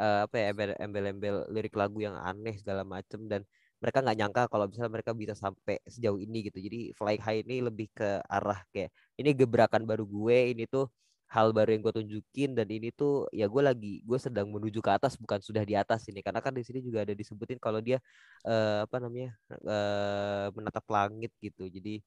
eh, 0.00 0.18
apa 0.26 0.34
ya 0.36 0.46
embel- 0.52 0.78
embel-embel 0.84 1.36
lirik 1.54 1.74
lagu 1.80 1.98
yang 2.06 2.16
aneh 2.20 2.54
segala 2.60 2.82
macem 2.86 3.20
dan 3.30 3.42
mereka 3.78 3.98
nggak 4.02 4.18
nyangka 4.18 4.42
kalau 4.50 4.66
misalnya 4.66 4.92
mereka 4.92 5.10
bisa 5.14 5.34
sampai 5.38 5.78
sejauh 5.86 6.18
ini 6.18 6.50
gitu. 6.50 6.58
Jadi 6.58 6.90
flying 6.98 7.22
high 7.22 7.40
ini 7.46 7.62
lebih 7.62 7.86
ke 7.94 8.18
arah 8.26 8.60
kayak 8.74 8.90
ini 9.18 9.30
gebrakan 9.34 9.86
baru 9.86 10.02
gue 10.02 10.38
ini 10.54 10.66
tuh 10.66 10.90
hal 11.28 11.52
baru 11.52 11.76
yang 11.76 11.82
gue 11.84 11.94
tunjukin 12.00 12.56
dan 12.56 12.66
ini 12.72 12.88
tuh 12.88 13.28
ya 13.36 13.44
gue 13.44 13.62
lagi 13.62 14.00
gue 14.00 14.18
sedang 14.18 14.48
menuju 14.48 14.80
ke 14.80 14.90
atas 14.90 15.14
bukan 15.20 15.38
sudah 15.38 15.62
di 15.62 15.78
atas 15.78 16.08
ini. 16.10 16.24
Karena 16.24 16.42
kan 16.42 16.50
di 16.50 16.66
sini 16.66 16.82
juga 16.82 17.06
ada 17.06 17.14
disebutin 17.14 17.62
kalau 17.62 17.78
dia 17.78 18.02
eh, 18.42 18.80
apa 18.82 18.96
namanya 18.98 19.36
eh, 19.50 20.46
menatap 20.52 20.84
langit 20.90 21.30
gitu. 21.38 21.70
Jadi 21.70 22.02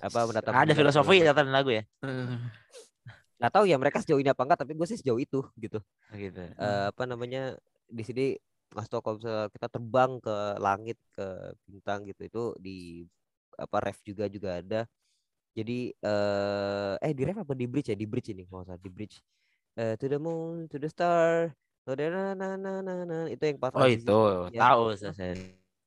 Apa, 0.00 0.24
menatap 0.24 0.52
Ada 0.54 0.72
filosofi 0.72 1.20
ya 1.20 1.32
lagu 1.34 1.70
ya? 1.72 1.82
Nggak 3.38 3.52
tahu 3.52 3.64
ya 3.66 3.76
mereka 3.76 3.98
sejauh 4.00 4.20
ini 4.22 4.30
apa 4.30 4.42
enggak 4.46 4.60
tapi 4.62 4.72
gue 4.72 4.86
sih 4.86 4.98
sejauh 5.00 5.20
itu 5.20 5.40
gitu. 5.58 5.78
Oh, 5.82 6.16
Gitu. 6.16 6.40
Eh, 6.40 6.84
apa 6.88 7.04
namanya 7.04 7.58
di 7.90 8.02
sini 8.06 8.26
ngasih 8.72 8.90
tau 8.92 9.00
kalau 9.04 9.16
misalnya 9.20 9.46
kita 9.54 9.66
terbang 9.74 10.12
ke 10.24 10.34
langit 10.62 10.98
ke 11.16 11.24
bintang 11.68 12.00
gitu 12.08 12.22
itu 12.28 12.42
di 12.64 12.70
apa 13.58 13.76
ref 13.84 13.98
juga 14.08 14.24
juga 14.32 14.50
ada. 14.62 14.80
Jadi 15.56 15.94
eh 15.94 16.94
eh 17.04 17.12
di 17.16 17.22
ref 17.26 17.38
apa? 17.44 17.54
Di 17.54 17.66
bridge 17.70 17.88
ya? 17.94 17.96
Di 17.98 18.06
bridge 18.10 18.30
ini 18.34 18.42
kalau 18.50 18.64
salah 18.66 18.80
di 18.82 18.90
bridge. 18.90 19.16
Eh, 19.78 19.94
to 20.00 20.06
the 20.10 20.18
moon 20.22 20.66
to 20.70 20.76
the 20.82 20.88
star 20.90 21.50
to 21.86 21.92
the 21.98 22.06
na 22.10 22.34
na 22.38 22.54
na 22.58 22.72
na 22.82 22.94
na 23.06 23.18
itu 23.30 23.42
yang 23.50 23.58
pas 23.62 23.74
Oh 23.74 23.86
itu, 23.90 24.12
Ya. 24.54 24.60
tahu 24.62 24.94
saya. 24.98 25.34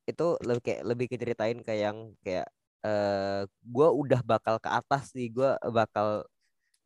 itu 0.08 0.26
lebih 0.48 0.62
kayak 0.64 0.82
lebih 0.88 1.06
keceritain 1.12 1.60
kayak 1.66 1.82
yang 1.92 2.00
kayak 2.24 2.48
eh 2.86 3.44
gue 3.68 3.88
udah 4.02 4.22
bakal 4.24 4.56
ke 4.64 4.70
atas 4.72 5.12
nih 5.18 5.28
gue 5.36 5.50
bakal 5.76 6.24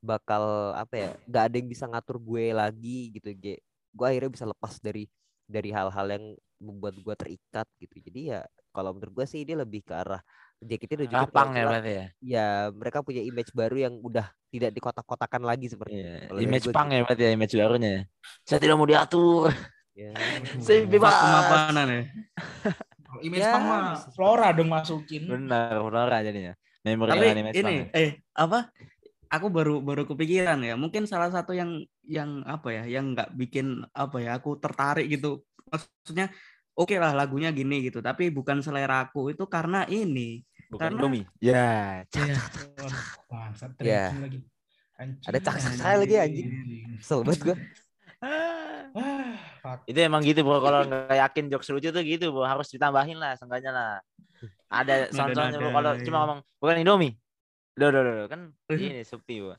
bakal 0.02 0.74
apa 0.74 0.96
ya 0.98 1.10
nggak 1.30 1.44
ada 1.48 1.56
yang 1.62 1.70
bisa 1.70 1.86
ngatur 1.90 2.18
gue 2.22 2.46
lagi 2.56 3.14
gitu. 3.16 3.30
Gue 3.38 3.56
gue 3.94 4.06
akhirnya 4.10 4.32
bisa 4.34 4.46
lepas 4.50 4.74
dari 4.82 5.06
dari 5.46 5.70
hal-hal 5.72 6.08
yang 6.10 6.26
membuat 6.62 6.94
gue 6.98 7.16
terikat 7.18 7.66
gitu 7.82 7.98
jadi 8.06 8.22
ya 8.22 8.40
kalau 8.70 8.94
menurut 8.94 9.24
gue 9.24 9.26
sih 9.26 9.42
ini 9.42 9.58
lebih 9.58 9.82
ke 9.82 9.94
arah 9.98 10.22
JKT 10.62 10.94
udah 10.94 11.08
juga 11.10 11.26
Lapang 11.26 11.50
ya 11.58 11.64
berarti 11.66 11.92
ya. 11.92 12.06
ya 12.22 12.48
mereka 12.70 13.02
punya 13.02 13.22
image 13.26 13.50
baru 13.50 13.90
yang 13.90 13.94
udah 13.98 14.30
tidak 14.54 14.70
dikotak-kotakan 14.78 15.42
lagi 15.42 15.66
seperti 15.74 15.98
Iya. 15.98 16.30
Kalau 16.30 16.38
dari 16.38 16.46
Image 16.46 16.68
pang 16.70 16.88
ya 16.94 17.00
berarti 17.02 17.24
ya 17.26 17.32
image 17.34 17.54
barunya. 17.58 17.90
ya. 17.90 18.02
Saya 18.46 18.60
tidak 18.62 18.76
mau 18.78 18.86
diatur. 18.86 19.50
ya. 19.98 20.12
Saya 20.62 20.86
bebas. 20.86 21.14
ya? 21.18 22.04
Image 23.26 23.42
Ya, 23.42 23.52
pang 23.52 23.64
mah. 23.66 23.82
Flora 24.14 24.48
dong 24.54 24.70
masukin 24.70 25.26
Benar, 25.28 25.82
benar 25.82 26.08
jadinya. 26.22 26.54
Memori 26.86 27.10
Tapi 27.10 27.26
ini 27.26 27.42
pang. 27.58 27.74
ya. 27.74 27.86
eh 27.98 28.10
apa? 28.38 28.60
Aku 29.32 29.48
baru 29.48 29.80
baru 29.80 30.04
kepikiran 30.04 30.60
ya. 30.60 30.76
Mungkin 30.76 31.08
salah 31.08 31.32
satu 31.32 31.56
yang 31.56 31.80
yang 32.04 32.44
apa 32.44 32.68
ya, 32.76 32.84
yang 33.00 33.16
nggak 33.16 33.32
bikin 33.40 33.80
apa 33.96 34.20
ya, 34.20 34.36
aku 34.36 34.60
tertarik 34.60 35.08
gitu. 35.08 35.40
Maksudnya 35.72 36.28
oke 36.76 36.96
lah 37.00 37.16
lagunya 37.16 37.48
gini 37.56 37.88
gitu, 37.88 38.04
tapi 38.04 38.28
bukan 38.28 38.60
selera 38.60 39.08
aku 39.08 39.32
itu 39.32 39.48
karena 39.48 39.88
ini. 39.88 40.44
Bukan 40.68 40.92
karena- 40.96 41.00
Indomie. 41.00 41.26
Ya. 41.40 42.04
Ya. 42.12 42.36
tracking 44.12 44.24
lagi 44.24 44.40
Anjing. 45.02 45.26
Ada 45.26 45.40
cak-cak 45.42 45.74
saya 45.82 45.98
lagi, 45.98 46.14
anjing. 46.14 46.48
kesel 47.02 47.26
banget 47.26 47.42
gue 47.42 47.58
ah. 48.22 49.34
Itu 49.90 49.98
emang 49.98 50.22
gitu 50.22 50.46
bro. 50.46 50.62
Kalau 50.62 50.86
nggak 50.86 51.18
yakin 51.18 51.50
jokes 51.50 51.70
lucu 51.74 51.90
tuh 51.90 52.04
gitu 52.06 52.30
bro. 52.30 52.46
Harus 52.46 52.70
ditambahin 52.70 53.18
lah, 53.18 53.34
seenggaknya 53.34 53.72
lah. 53.74 53.92
Ada 54.70 55.10
sound-soundnya 55.10 55.58
bro. 55.58 55.74
Nada-nada, 55.74 55.78
Kalau 55.82 55.92
iya. 55.98 56.04
cuma 56.06 56.18
ngomong 56.22 56.40
bukan 56.62 56.78
Indomie. 56.86 57.14
Duh, 57.76 57.90
duh, 57.90 58.02
duh, 58.04 58.14
duh. 58.24 58.28
kan 58.28 58.42
ini 58.76 59.02
sepi 59.04 59.42
bro. 59.44 59.56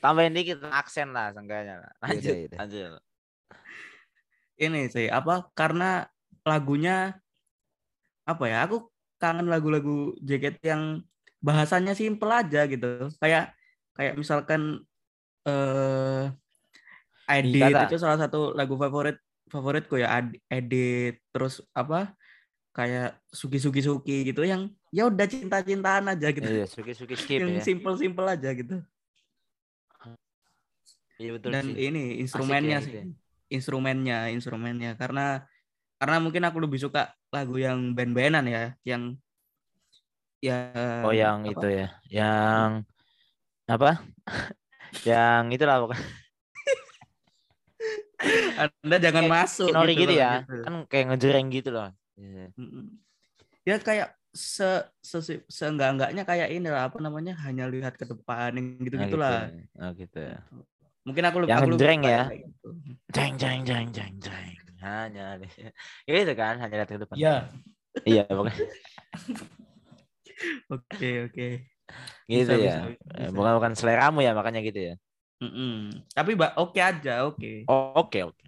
Tambahin 0.00 0.32
dikit 0.32 0.62
aksen 0.68 1.12
lah, 1.12 1.32
seenggaknya 1.36 1.84
lah. 1.84 1.92
Lanjut, 2.00 2.32
Yaudah, 2.32 2.40
yaudah. 2.40 2.58
lanjut. 2.60 3.02
Ini 4.56 4.80
sih 4.88 5.06
apa? 5.12 5.52
Karena 5.52 6.08
lagunya 6.46 7.16
apa 8.24 8.44
ya? 8.48 8.64
Aku 8.64 8.88
kangen 9.20 9.48
lagu-lagu 9.52 10.16
JKT 10.24 10.60
yang 10.64 11.04
bahasanya 11.44 11.92
simpel 11.92 12.32
aja 12.32 12.64
gitu. 12.64 13.12
Kayak 13.20 13.52
kayak 13.96 14.14
misalkan 14.16 14.84
eh 15.44 16.32
Edit 17.26 17.74
Kata. 17.74 17.90
itu 17.90 17.96
salah 17.98 18.18
satu 18.22 18.54
lagu 18.54 18.78
favorit 18.78 19.18
favoritku 19.50 19.98
ya 19.98 20.22
Edit 20.50 21.22
terus 21.34 21.62
apa 21.74 22.14
kayak 22.76 23.16
Suki 23.32 23.58
Suki 23.64 23.80
Suki 23.80 24.16
gitu 24.28 24.44
yang 24.44 24.68
ya 24.92 25.08
udah 25.08 25.24
cinta-cintaan 25.24 26.04
aja 26.12 26.28
gitu. 26.28 26.44
Iya, 26.44 26.64
suki-suki 26.68 27.16
skip 27.16 27.40
yang 27.40 27.52
ya. 27.56 27.62
simple-simple 27.64 28.26
aja 28.28 28.50
gitu. 28.52 28.76
Iya 31.16 31.30
betul 31.36 31.52
Dan 31.56 31.64
sih. 31.72 31.76
ini 31.88 32.00
instrumennya 32.20 32.76
gitu 32.84 32.92
sih. 32.92 33.00
ya. 33.00 33.04
Instrumennya, 33.56 34.18
instrumennya 34.36 34.90
karena 35.00 35.46
karena 35.96 36.16
mungkin 36.20 36.42
aku 36.44 36.58
lebih 36.60 36.76
suka 36.84 37.16
lagu 37.32 37.56
yang 37.56 37.96
band-bandan 37.96 38.44
ya, 38.52 38.62
yang 38.84 39.02
ya 40.44 40.56
Oh 41.04 41.12
yang 41.14 41.40
apa? 41.48 41.52
itu 41.56 41.66
ya, 41.72 41.86
yang 42.12 42.84
apa? 43.70 43.90
yang 45.08 45.44
itulah 45.54 45.76
pokoknya 45.82 46.04
Anda 48.84 48.96
jangan 49.00 49.24
Kayak 49.24 49.32
masuk 49.36 49.68
Kinori 49.72 49.92
gitu, 49.96 50.12
loh, 50.12 50.16
ya, 50.16 50.30
gitu. 50.40 50.54
kan 50.64 50.74
kayak 50.90 51.04
ngejreng 51.12 51.46
gitu 51.52 51.68
loh. 51.76 51.88
Iya. 52.16 52.46
Ya 53.66 53.76
kayak 53.82 54.08
se, 54.30 54.64
se 55.02 55.18
seenggak-enggaknya 55.50 56.22
kayak 56.28 56.48
ini 56.54 56.68
lah 56.70 56.86
apa 56.88 56.98
namanya 57.02 57.32
hanya 57.44 57.64
lihat 57.72 57.94
ke 58.00 58.04
depan 58.06 58.52
yang 58.58 58.66
Nah, 58.78 58.84
gitu-gitulah. 58.86 59.38
gitu. 59.50 59.80
Oh 59.82 59.90
gitu. 59.96 60.22
Mungkin 61.06 61.22
aku 61.28 61.36
lebih 61.42 61.50
Yang 61.50 61.60
aku 61.62 61.68
ngejreng 61.72 62.00
suka 62.02 62.10
ya. 62.14 62.22
kayak 62.30 62.40
gitu. 62.46 62.68
Jeng 63.16 63.34
jeng 63.40 63.60
jeng 63.68 63.86
jeng 63.96 64.14
jeng. 64.20 64.54
Hanya 64.86 65.24
ya 66.08 66.14
itu 66.22 66.34
kan 66.36 66.54
hanya 66.62 66.74
lihat 66.78 66.90
ke 66.92 66.98
depan. 67.00 67.16
Iya. 67.18 67.36
Iya 68.06 68.22
pokoknya 68.28 68.60
Oke, 70.70 71.08
oke. 71.26 71.46
gitu 72.28 72.52
Bisa, 72.52 72.54
ya. 72.66 72.74
bisa, 72.84 73.04
Eh, 73.18 73.28
bisa. 73.30 73.34
Bukan 73.36 73.52
bukan 73.58 73.72
seleramu 73.78 74.18
ya 74.26 74.32
makanya 74.38 74.60
gitu 74.62 74.80
ya. 74.92 74.94
Mm-mm. 75.42 75.92
Tapi 76.16 76.30
Mbak 76.32 76.52
oke 76.56 76.80
aja, 76.80 77.12
oke. 77.28 77.52
Oh, 77.68 77.92
oke 78.02 78.18
oke. 78.24 78.44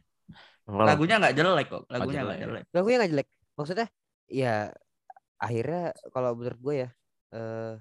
Kalau- 0.68 0.88
Lagunya 0.88 1.14
nggak 1.20 1.34
jelek 1.38 1.66
kok, 1.72 1.82
lagunya 1.92 2.20
nggak 2.24 2.38
jelek. 2.38 2.44
jelek. 2.44 2.62
Lagunya 2.74 2.96
nggak 3.00 3.10
jelek. 3.12 3.28
Maksudnya 3.58 3.86
ya 4.30 4.70
akhirnya 5.36 5.82
kalau 6.10 6.34
menurut 6.34 6.60
gue 6.60 6.74
ya 6.86 6.90
eh 7.28 7.74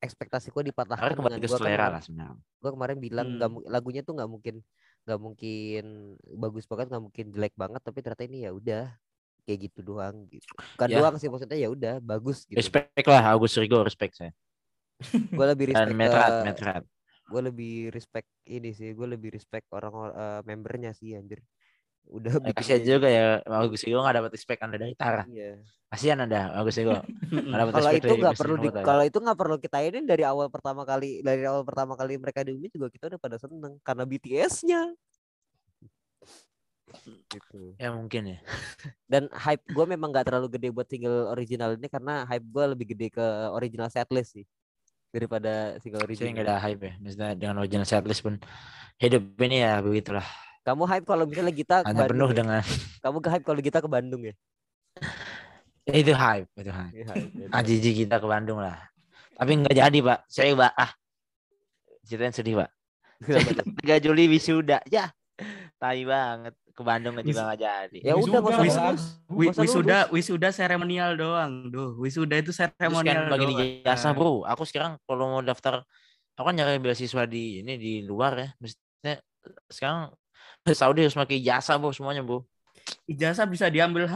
ekspektasi 0.00 0.50
gue 0.50 0.72
dipatahkan 0.72 0.98
Karena 0.98 1.14
kembali 1.14 1.34
ke 1.36 1.40
gue 1.40 1.48
kan 1.48 1.60
selera 1.60 1.76
kemarin- 1.78 1.92
lah 1.92 2.02
sebenarnya. 2.02 2.36
gue 2.58 2.70
kemarin 2.72 2.98
bilang 2.98 3.28
Hmm. 3.30 3.50
mu- 3.52 3.66
lagunya 3.66 4.02
tuh 4.02 4.14
nggak 4.16 4.26
mungkin 4.26 4.54
nggak 5.02 5.20
mungkin 5.20 5.84
bagus 6.36 6.64
banget 6.64 6.86
nggak 6.90 7.02
mungkin 7.02 7.26
jelek 7.30 7.54
banget 7.54 7.80
tapi 7.80 7.98
ternyata 8.00 8.22
ini 8.24 8.38
ya 8.40 8.50
udah 8.50 8.84
kayak 9.42 9.58
gitu 9.66 9.80
doang 9.84 10.26
gitu 10.26 10.46
bukan 10.74 10.88
Ya. 10.88 10.96
doang 10.96 11.14
sih 11.18 11.26
maksudnya 11.26 11.58
ya 11.58 11.68
udah 11.68 11.94
bagus 12.00 12.46
gitu 12.46 12.54
Respect 12.56 13.02
lah 13.04 13.22
Agus 13.28 13.54
Rigo, 13.54 13.82
respect 13.82 14.14
saya. 14.14 14.30
gue 15.34 15.46
lebih 15.48 15.64
Dan 15.68 15.74
respect 15.90 15.98
Metrat, 15.98 16.30
ke 16.30 16.44
Metrat. 16.44 16.82
gue 17.24 17.40
lebih 17.42 17.74
respect 17.90 18.28
ini 18.44 18.70
sih 18.70 18.90
gue 18.92 19.08
lebih 19.08 19.30
respect 19.30 19.66
orang 19.70 19.90
eh, 20.08 20.40
membernya 20.44 20.90
sih 20.92 21.14
anjir 21.14 21.42
udah 22.10 22.32
Eh, 22.32 22.40
bikin 22.50 22.56
Kasihan 22.56 22.82
juga 22.82 23.08
ya 23.08 23.24
Agus 23.46 23.82
Rigo 23.86 24.02
nggak 24.02 24.16
dapat 24.18 24.30
respect 24.34 24.60
anda 24.62 24.76
dari 24.76 24.94
Tara. 24.98 25.22
gitu. 25.28 25.38
Iya. 25.38 25.52
Kasihan 25.92 26.18
anda 26.24 26.40
Agus 26.56 26.76
dapat 27.60 27.72
kalau 27.76 27.90
itu 27.92 28.12
nggak 28.16 28.36
perlu 28.36 28.56
di, 28.58 28.68
kalau 28.72 29.04
itu 29.04 29.18
nggak 29.20 29.38
perlu 29.38 29.56
kita 29.60 29.78
ini 29.84 29.98
dari 30.08 30.24
awal 30.24 30.48
pertama 30.48 30.82
kali 30.82 31.20
dari 31.20 31.44
awal 31.44 31.62
pertama 31.62 31.94
kali 31.94 32.16
mereka 32.16 32.42
diumumin 32.42 32.72
juga 32.72 32.88
kita 32.90 33.04
udah 33.12 33.20
pada 33.20 33.36
seneng 33.36 33.76
karena 33.84 34.04
BTS-nya 34.08 34.82
gitu. 37.32 37.72
Ya 37.80 37.88
mungkin 37.92 38.36
ya. 38.36 38.38
dan 39.12 39.28
hype 39.32 39.64
gue 39.64 39.84
memang 39.88 40.12
nggak 40.12 40.28
terlalu 40.28 40.48
gede 40.52 40.68
buat 40.68 40.84
single 40.88 41.32
original 41.32 41.72
ini 41.76 41.88
karena 41.88 42.28
hype 42.28 42.44
gue 42.44 42.64
lebih 42.76 42.86
gede 42.92 43.08
ke 43.08 43.26
original 43.52 43.88
setlist 43.88 44.36
sih 44.36 44.44
daripada 45.08 45.76
single 45.80 46.04
Saya 46.04 46.08
original. 46.08 46.32
nggak 46.36 46.46
ada 46.48 46.56
hype 46.60 46.82
ya. 46.84 46.92
Maksudnya 47.00 47.30
dengan 47.36 47.56
original 47.60 47.86
setlist 47.88 48.20
pun 48.20 48.36
hidup 49.00 49.24
ini 49.40 49.64
ya 49.64 49.80
begitulah. 49.80 50.24
Kamu 50.62 50.82
hype 50.86 51.06
kalau 51.06 51.24
misalnya 51.26 51.50
kita 51.50 51.76
Bandung 51.82 52.06
penuh 52.14 52.30
ya? 52.30 52.36
dengan 52.38 52.62
Kamu 53.02 53.18
ke 53.18 53.28
hype 53.34 53.44
kalau 53.44 53.60
kita 53.60 53.78
ke 53.82 53.88
Bandung 53.90 54.22
ya? 54.22 54.34
Ya, 55.82 55.94
itu 55.98 56.14
hype, 56.14 56.46
itu 56.54 56.70
hype. 56.70 56.94
Iya, 56.94 57.04
hype, 57.10 57.30
ya. 57.34 57.46
Ajiji 57.50 57.90
kita 58.06 58.22
ke 58.22 58.26
Bandung 58.30 58.62
lah. 58.62 58.78
Tapi 59.34 59.58
nggak 59.58 59.74
jadi 59.74 59.98
pak. 59.98 60.18
Saya 60.30 60.54
pak 60.54 60.70
ah. 60.78 60.90
Ceritain 62.06 62.30
sedih 62.30 62.62
pak. 62.62 62.70
Kenapa 63.18 63.50
tuh? 63.58 63.66
3 63.98 64.04
Juli 64.06 64.30
wisuda. 64.30 64.78
Ya. 64.86 65.10
Tai 65.82 65.98
banget. 66.06 66.54
Ke 66.72 66.82
Bandung 66.86 67.18
juga 67.18 67.42
nggak 67.50 67.58
jadi. 67.58 67.98
Ya 67.98 68.14
udah, 68.14 68.38
Wisuda, 68.38 69.58
wisuda 69.58 69.98
wisuda 70.14 70.48
seremonial 70.54 71.18
doang. 71.18 71.68
Duh, 71.74 71.98
wisuda 71.98 72.38
itu 72.38 72.54
Terus 72.54 72.62
seremonial 72.78 73.26
kan 73.26 73.34
bagi 73.34 73.44
doang. 73.50 73.82
jasa 73.82 74.14
bro. 74.14 74.46
Aku 74.46 74.62
sekarang 74.62 74.94
kalau 75.04 75.26
mau 75.26 75.42
daftar, 75.42 75.82
aku 76.38 76.46
kan 76.46 76.54
nyari 76.54 76.78
beasiswa 76.78 77.26
di 77.26 77.60
ini 77.66 77.74
di 77.74 78.06
luar 78.06 78.38
ya. 78.38 78.48
Maksudnya 78.62 79.14
sekarang 79.66 80.14
Saudi 80.78 81.02
harus 81.02 81.16
pakai 81.16 81.42
jasa 81.42 81.74
bro 81.78 81.90
semuanya 81.90 82.22
bro. 82.22 82.46
Ijazah 83.06 83.46
bisa 83.46 83.70
diambil 83.70 84.10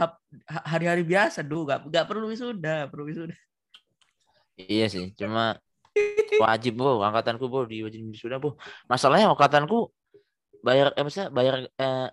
hari-hari 0.67 1.03
biasa, 1.07 1.39
duh, 1.39 1.63
gak, 1.63 1.87
gak 1.87 2.03
perlu 2.03 2.27
wisuda, 2.27 2.91
perlu 2.91 3.07
wisuda. 3.07 3.35
Iya 4.59 4.91
sih, 4.91 5.15
cuma 5.15 5.55
wajib 6.41 6.75
bro, 6.75 6.99
angkatanku 6.99 7.47
bro 7.47 7.63
di 7.63 7.83
wajib 7.83 8.03
wisuda 8.11 8.39
bro. 8.39 8.59
Masalahnya 8.91 9.31
angkatanku 9.31 9.87
bayar, 10.59 10.91
eh 10.99 11.03
maksudnya 11.03 11.31
bayar 11.31 11.63
eh, 11.63 12.07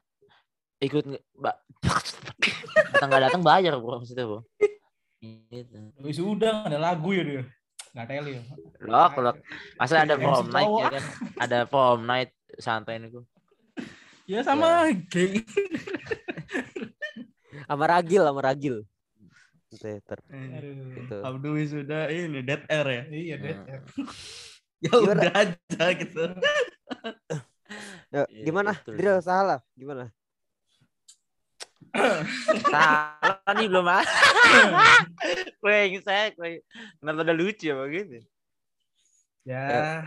ikut 0.79 1.05
ba, 1.35 1.59
datang 2.95 3.09
nggak 3.11 3.23
datang 3.31 3.43
bayar 3.43 3.75
bro 3.83 3.99
maksudnya 3.99 4.27
bro. 4.27 4.41
Gitu. 5.25 5.79
Wisuda 6.05 6.69
ada 6.69 6.79
lagu 6.79 7.11
ya 7.11 7.23
dia. 7.25 7.43
Nggak 7.95 8.07
teli 8.11 8.31
ya. 8.39 8.43
Loh, 8.85 9.09
kalau 9.11 9.33
masa 9.79 10.03
ada 10.03 10.15
prom 10.19 10.47
night 10.51 10.71
ya 10.71 10.87
kan? 10.91 11.05
Ada 11.39 11.59
prom 11.67 12.01
night 12.05 12.31
santai 12.59 12.99
nih 12.99 13.11
gua. 13.11 13.25
Ya 14.25 14.41
sama 14.41 14.89
geng. 15.13 15.41
Sama 17.65 17.85
Ragil, 17.89 18.21
sama 18.21 18.41
Ragil. 18.45 18.77
Gitu 19.73 19.87
ya, 19.89 19.97
gitu. 20.03 21.17
Abdu 21.25 21.57
wisuda 21.57 22.13
ini 22.13 22.45
dead 22.45 22.61
air 22.69 22.87
ya. 22.87 23.03
Iya 23.09 23.35
deh. 23.41 23.57
Ya 24.85 24.91
Gimana? 25.01 25.17
udah 25.17 25.33
aja 25.33 25.85
gitu. 25.97 26.23
Ya, 28.13 28.23
Iya, 28.31 28.45
gimana? 28.47 28.77
betul. 28.77 28.95
Drill 29.01 29.19
salah. 29.25 29.59
Gimana? 29.75 30.13
Salah 32.75 33.53
nih 33.57 33.67
belum 33.71 33.87
ah. 33.89 34.05
Weh, 35.65 35.99
saya 36.05 36.31
kue 36.37 36.61
kenapa 37.01 37.23
ada 37.25 37.33
lucu 37.35 37.71
ya 37.71 37.75
begitu. 37.81 38.21
Ya. 39.43 40.05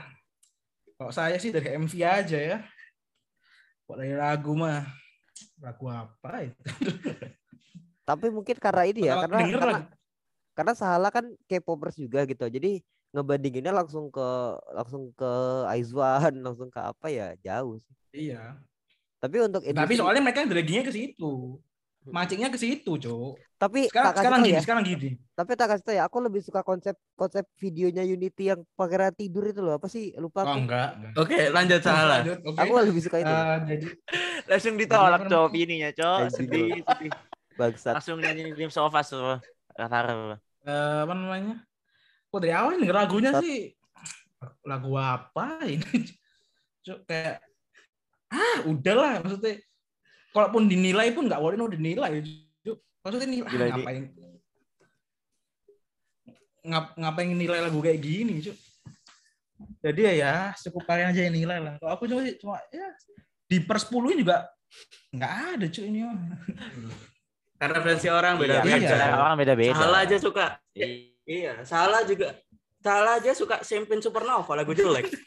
Kalau 0.96 1.12
saya 1.12 1.36
sih 1.42 1.50
dari 1.50 1.74
MV 1.74 1.92
aja 2.06 2.38
ya. 2.38 2.58
Kok 3.88 3.96
dari 3.96 4.14
lagu 4.14 4.52
mah 4.52 4.84
lagu 5.64 5.86
apa 5.88 6.44
itu? 6.44 6.60
Tapi 8.08 8.28
mungkin 8.32 8.56
karena 8.60 8.84
ini 8.84 9.08
ya, 9.08 9.16
Pertama 9.20 9.40
karena 9.40 9.40
karena, 9.48 9.74
lagu- 9.80 9.92
karena 10.56 10.74
Sahala 10.76 11.08
kan 11.08 11.26
K-popers 11.48 11.96
juga 11.96 12.28
gitu. 12.28 12.44
Jadi 12.48 12.84
ngebandinginnya 13.16 13.72
langsung 13.72 14.12
ke 14.12 14.28
langsung 14.76 15.16
ke 15.16 15.32
Aizwan, 15.72 16.36
langsung 16.46 16.68
ke 16.68 16.80
apa 16.84 17.08
ya? 17.08 17.32
Jauh 17.40 17.80
sih. 17.80 17.96
Iya. 18.32 18.60
Tapi 19.24 19.40
untuk 19.40 19.64
Tapi 19.64 19.72
industri- 19.72 19.98
soalnya 19.98 20.22
mereka 20.24 20.44
draggingnya 20.44 20.84
ke 20.84 20.94
situ. 20.94 21.58
Mancingnya 22.10 22.48
ke 22.48 22.56
situ, 22.56 22.96
Cok. 22.96 23.36
tapi 23.58 23.90
Sekarang 23.90 24.14
sekarang 24.14 24.40
gini, 24.42 24.54
ya, 24.54 24.62
sekarang 24.62 24.84
gini. 24.86 25.10
tapi 25.34 25.52
tak 25.54 25.68
kasih 25.70 25.84
tau 25.84 25.96
ya, 25.98 26.04
aku 26.06 26.18
lebih 26.22 26.42
suka 26.42 26.62
konsep 26.62 26.94
konsep 27.14 27.44
videonya 27.58 28.02
Unity 28.02 28.54
yang 28.54 28.62
pangeran 28.74 29.12
tidur 29.12 29.44
itu 29.46 29.60
loh. 29.60 29.76
Apa 29.76 29.90
sih? 29.90 30.14
Lupa 30.16 30.46
Oh, 30.46 30.54
aku. 30.54 30.64
enggak. 30.64 30.90
enggak. 30.94 31.14
Oke, 31.18 31.40
lanjut 31.50 31.82
salah. 31.82 32.22
Lanjut, 32.22 32.40
Oke. 32.46 32.58
Aku 32.60 32.74
lebih 32.78 33.02
suka 33.02 33.18
itu. 33.20 33.28
Eh, 33.28 33.58
jadi 33.66 33.86
Langsung 34.50 34.76
ditolak 34.76 35.20
Jadi 35.20 35.32
cowok 35.34 35.48
orang- 35.48 35.60
ininya 35.60 35.90
cowok. 35.92 36.20
Anjing 36.22 36.38
Sedih, 36.38 36.70
sedih. 36.80 37.12
Bangsat. 37.58 37.94
Langsung 37.98 38.18
nyanyi 38.22 38.44
Dreams 38.54 38.78
of 38.78 38.94
Us 38.94 39.08
tuh. 39.10 39.38
Kata 39.74 39.98
eh, 40.64 41.00
apa 41.04 41.14
namanya? 41.14 41.56
Kok 42.28 42.40
dari 42.40 42.54
awal 42.54 42.78
nih 42.78 42.92
lagunya 42.92 43.32
Tat- 43.32 43.42
sih 43.42 43.74
lagu 44.64 44.94
apa 44.94 45.66
ini? 45.66 45.82
Cuk, 46.86 47.04
kayak 47.04 47.42
ah 48.28 48.60
udahlah 48.64 49.20
maksudnya 49.20 49.60
kalaupun 50.38 50.70
dinilai 50.70 51.10
pun 51.18 51.26
nggak 51.26 51.42
worth 51.42 51.58
it, 51.58 51.60
no 51.60 51.66
dinilai 51.66 52.22
maksudnya 53.02 53.26
nilai 53.26 53.50
Gila, 53.50 53.66
ah, 53.66 53.70
ngapain 53.74 54.04
ngap, 56.68 56.86
ngapain 57.00 57.30
nilai 57.34 57.60
lagu 57.66 57.80
kayak 57.82 58.00
gini 58.04 58.44
Cuk. 58.46 58.58
jadi 59.82 60.02
ya 60.02 60.14
ya 60.14 60.34
cukup 60.62 60.86
kalian 60.86 61.10
aja 61.10 61.22
yang 61.26 61.34
nilai 61.34 61.58
lah 61.58 61.74
kalau 61.82 61.92
aku 61.98 62.04
cuma 62.06 62.22
cuma 62.38 62.62
ya 62.70 62.88
di 63.48 63.58
per 63.64 63.80
10 63.82 64.22
juga 64.22 64.46
nggak 65.16 65.34
ada 65.56 65.66
cuy 65.72 65.86
ini 65.88 66.00
mah. 66.04 66.20
Karena 67.58 67.74
referensi 67.82 68.08
orang 68.12 68.38
Iya, 68.38 68.42
beda-beda. 68.44 68.78
Iya. 68.78 68.90
selera 68.94 69.18
orang 69.18 69.38
beda-beda. 69.42 69.74
Salah 69.74 70.00
aja 70.06 70.18
suka. 70.22 70.46
Iya. 70.78 70.88
Iya, 71.28 71.54
salah 71.66 72.02
juga. 72.06 72.30
Salah 72.78 73.14
aja 73.18 73.32
suka 73.34 73.56
Champagne 73.66 74.04
Supernova 74.04 74.54
lagu 74.54 74.72
jelek. 74.78 75.10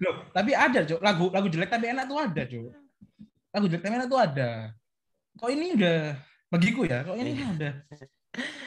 Loh, 0.00 0.14
tapi 0.32 0.56
ada, 0.56 0.80
Cuk. 0.88 1.00
Lagu 1.04 1.28
lagu 1.28 1.48
jelek 1.52 1.68
tapi 1.68 1.92
enak 1.92 2.08
tuh 2.08 2.18
ada, 2.18 2.42
Cuk. 2.48 2.72
Lagu 3.52 3.66
jelek 3.68 3.82
tapi 3.84 3.94
enak 4.00 4.08
tuh 4.08 4.20
ada. 4.20 4.50
Kok 5.36 5.50
ini 5.52 5.66
udah 5.76 5.98
bagiku 6.50 6.82
ya, 6.88 7.04
kok 7.04 7.16
ini 7.20 7.30
udah 7.36 7.72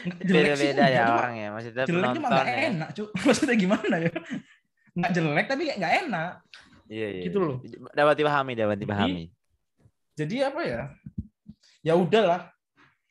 nggak 0.03 0.23
jelek 0.27 0.55
sih 0.59 0.67
Beda-beda 0.67 0.71
enggak, 0.75 0.89
ya 0.91 1.03
cuma 1.03 1.15
orang 1.15 1.35
ya. 1.35 1.47
Maksudnya 1.55 1.83
Jelek 1.87 2.09
cuma 2.19 2.27
nggak 2.27 2.47
ya. 2.47 2.57
enak, 2.67 2.89
Cuk. 2.91 3.09
Maksudnya 3.27 3.55
gimana 3.55 3.95
ya? 3.95 4.11
Nggak 4.93 5.11
jelek 5.15 5.45
tapi 5.47 5.61
kayak 5.65 5.77
nggak 5.79 5.93
enak. 6.05 6.31
Iya, 6.91 7.07
iya. 7.07 7.23
Gitu 7.31 7.37
loh. 7.39 7.57
Dapat 7.95 8.15
dipahami, 8.19 8.53
dapat 8.53 8.77
dipahami. 8.77 9.23
Jadi 10.13 10.35
apa 10.43 10.61
ya? 10.67 10.81
Ya 11.81 11.93
udahlah. 11.95 12.51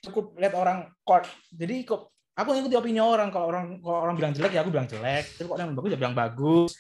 Cukup 0.04 0.36
lihat 0.36 0.54
orang 0.54 0.92
court. 1.02 1.26
Jadi 1.50 1.88
kok 1.88 2.12
aku 2.36 2.48
ngikuti 2.52 2.74
opini 2.76 3.00
orang 3.00 3.32
kalau 3.32 3.48
orang 3.48 3.80
kalau 3.80 3.98
orang 4.04 4.14
bilang 4.18 4.32
jelek 4.36 4.52
ya 4.52 4.60
aku 4.62 4.70
bilang 4.70 4.86
jelek. 4.86 5.24
Tapi 5.40 5.46
kalau 5.48 5.60
yang 5.64 5.74
bagus 5.74 5.90
ya 5.90 5.98
bilang 5.98 6.16
bagus. 6.16 6.70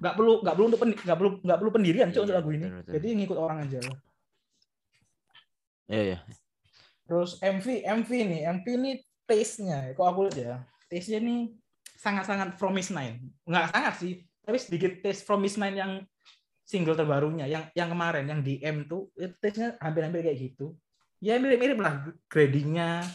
Nggak 0.00 0.14
perlu 0.14 0.32
nggak 0.44 0.54
perlu 0.54 0.66
untuk 0.68 0.80
nggak 0.82 1.18
perlu 1.18 1.30
nggak 1.42 1.58
perlu 1.58 1.70
pendirian 1.72 2.08
untuk 2.12 2.24
Iya, 2.28 2.36
lagu 2.36 2.50
ini. 2.52 2.66
betul, 2.68 2.78
betul. 2.80 2.92
Jadi 2.94 3.06
ngikut 3.16 3.38
orang 3.38 3.58
aja. 3.64 3.78
Iya, 5.86 6.02
iya. 6.02 6.18
Terus 7.06 7.38
MV, 7.38 7.66
MV 7.86 8.10
nih, 8.10 8.40
MV 8.50 8.66
ini 8.66 8.92
taste-nya, 9.26 9.94
kok 9.94 10.06
aku 10.06 10.26
lihat 10.26 10.36
ya, 10.38 10.54
taste-nya 10.90 11.18
ini 11.22 11.54
sangat-sangat 11.98 12.58
Promise 12.58 12.90
Nine. 12.90 13.16
Nggak 13.46 13.66
sangat 13.70 13.94
sih, 14.02 14.12
tapi 14.42 14.58
sedikit 14.58 14.92
taste 15.02 15.22
Promise 15.22 15.56
Nine 15.62 15.76
yang 15.78 15.92
single 16.66 16.98
terbarunya, 16.98 17.46
yang 17.46 17.70
yang 17.78 17.86
kemarin, 17.94 18.26
yang 18.26 18.42
di 18.42 18.58
M 18.58 18.90
tuh, 18.90 19.14
itu 19.14 19.34
taste-nya 19.38 19.78
hampir-hampir 19.78 20.26
kayak 20.26 20.38
gitu. 20.50 20.74
Ya 21.22 21.38
mirip-mirip 21.38 21.78
lah 21.78 22.10
gradingnya, 22.26 23.06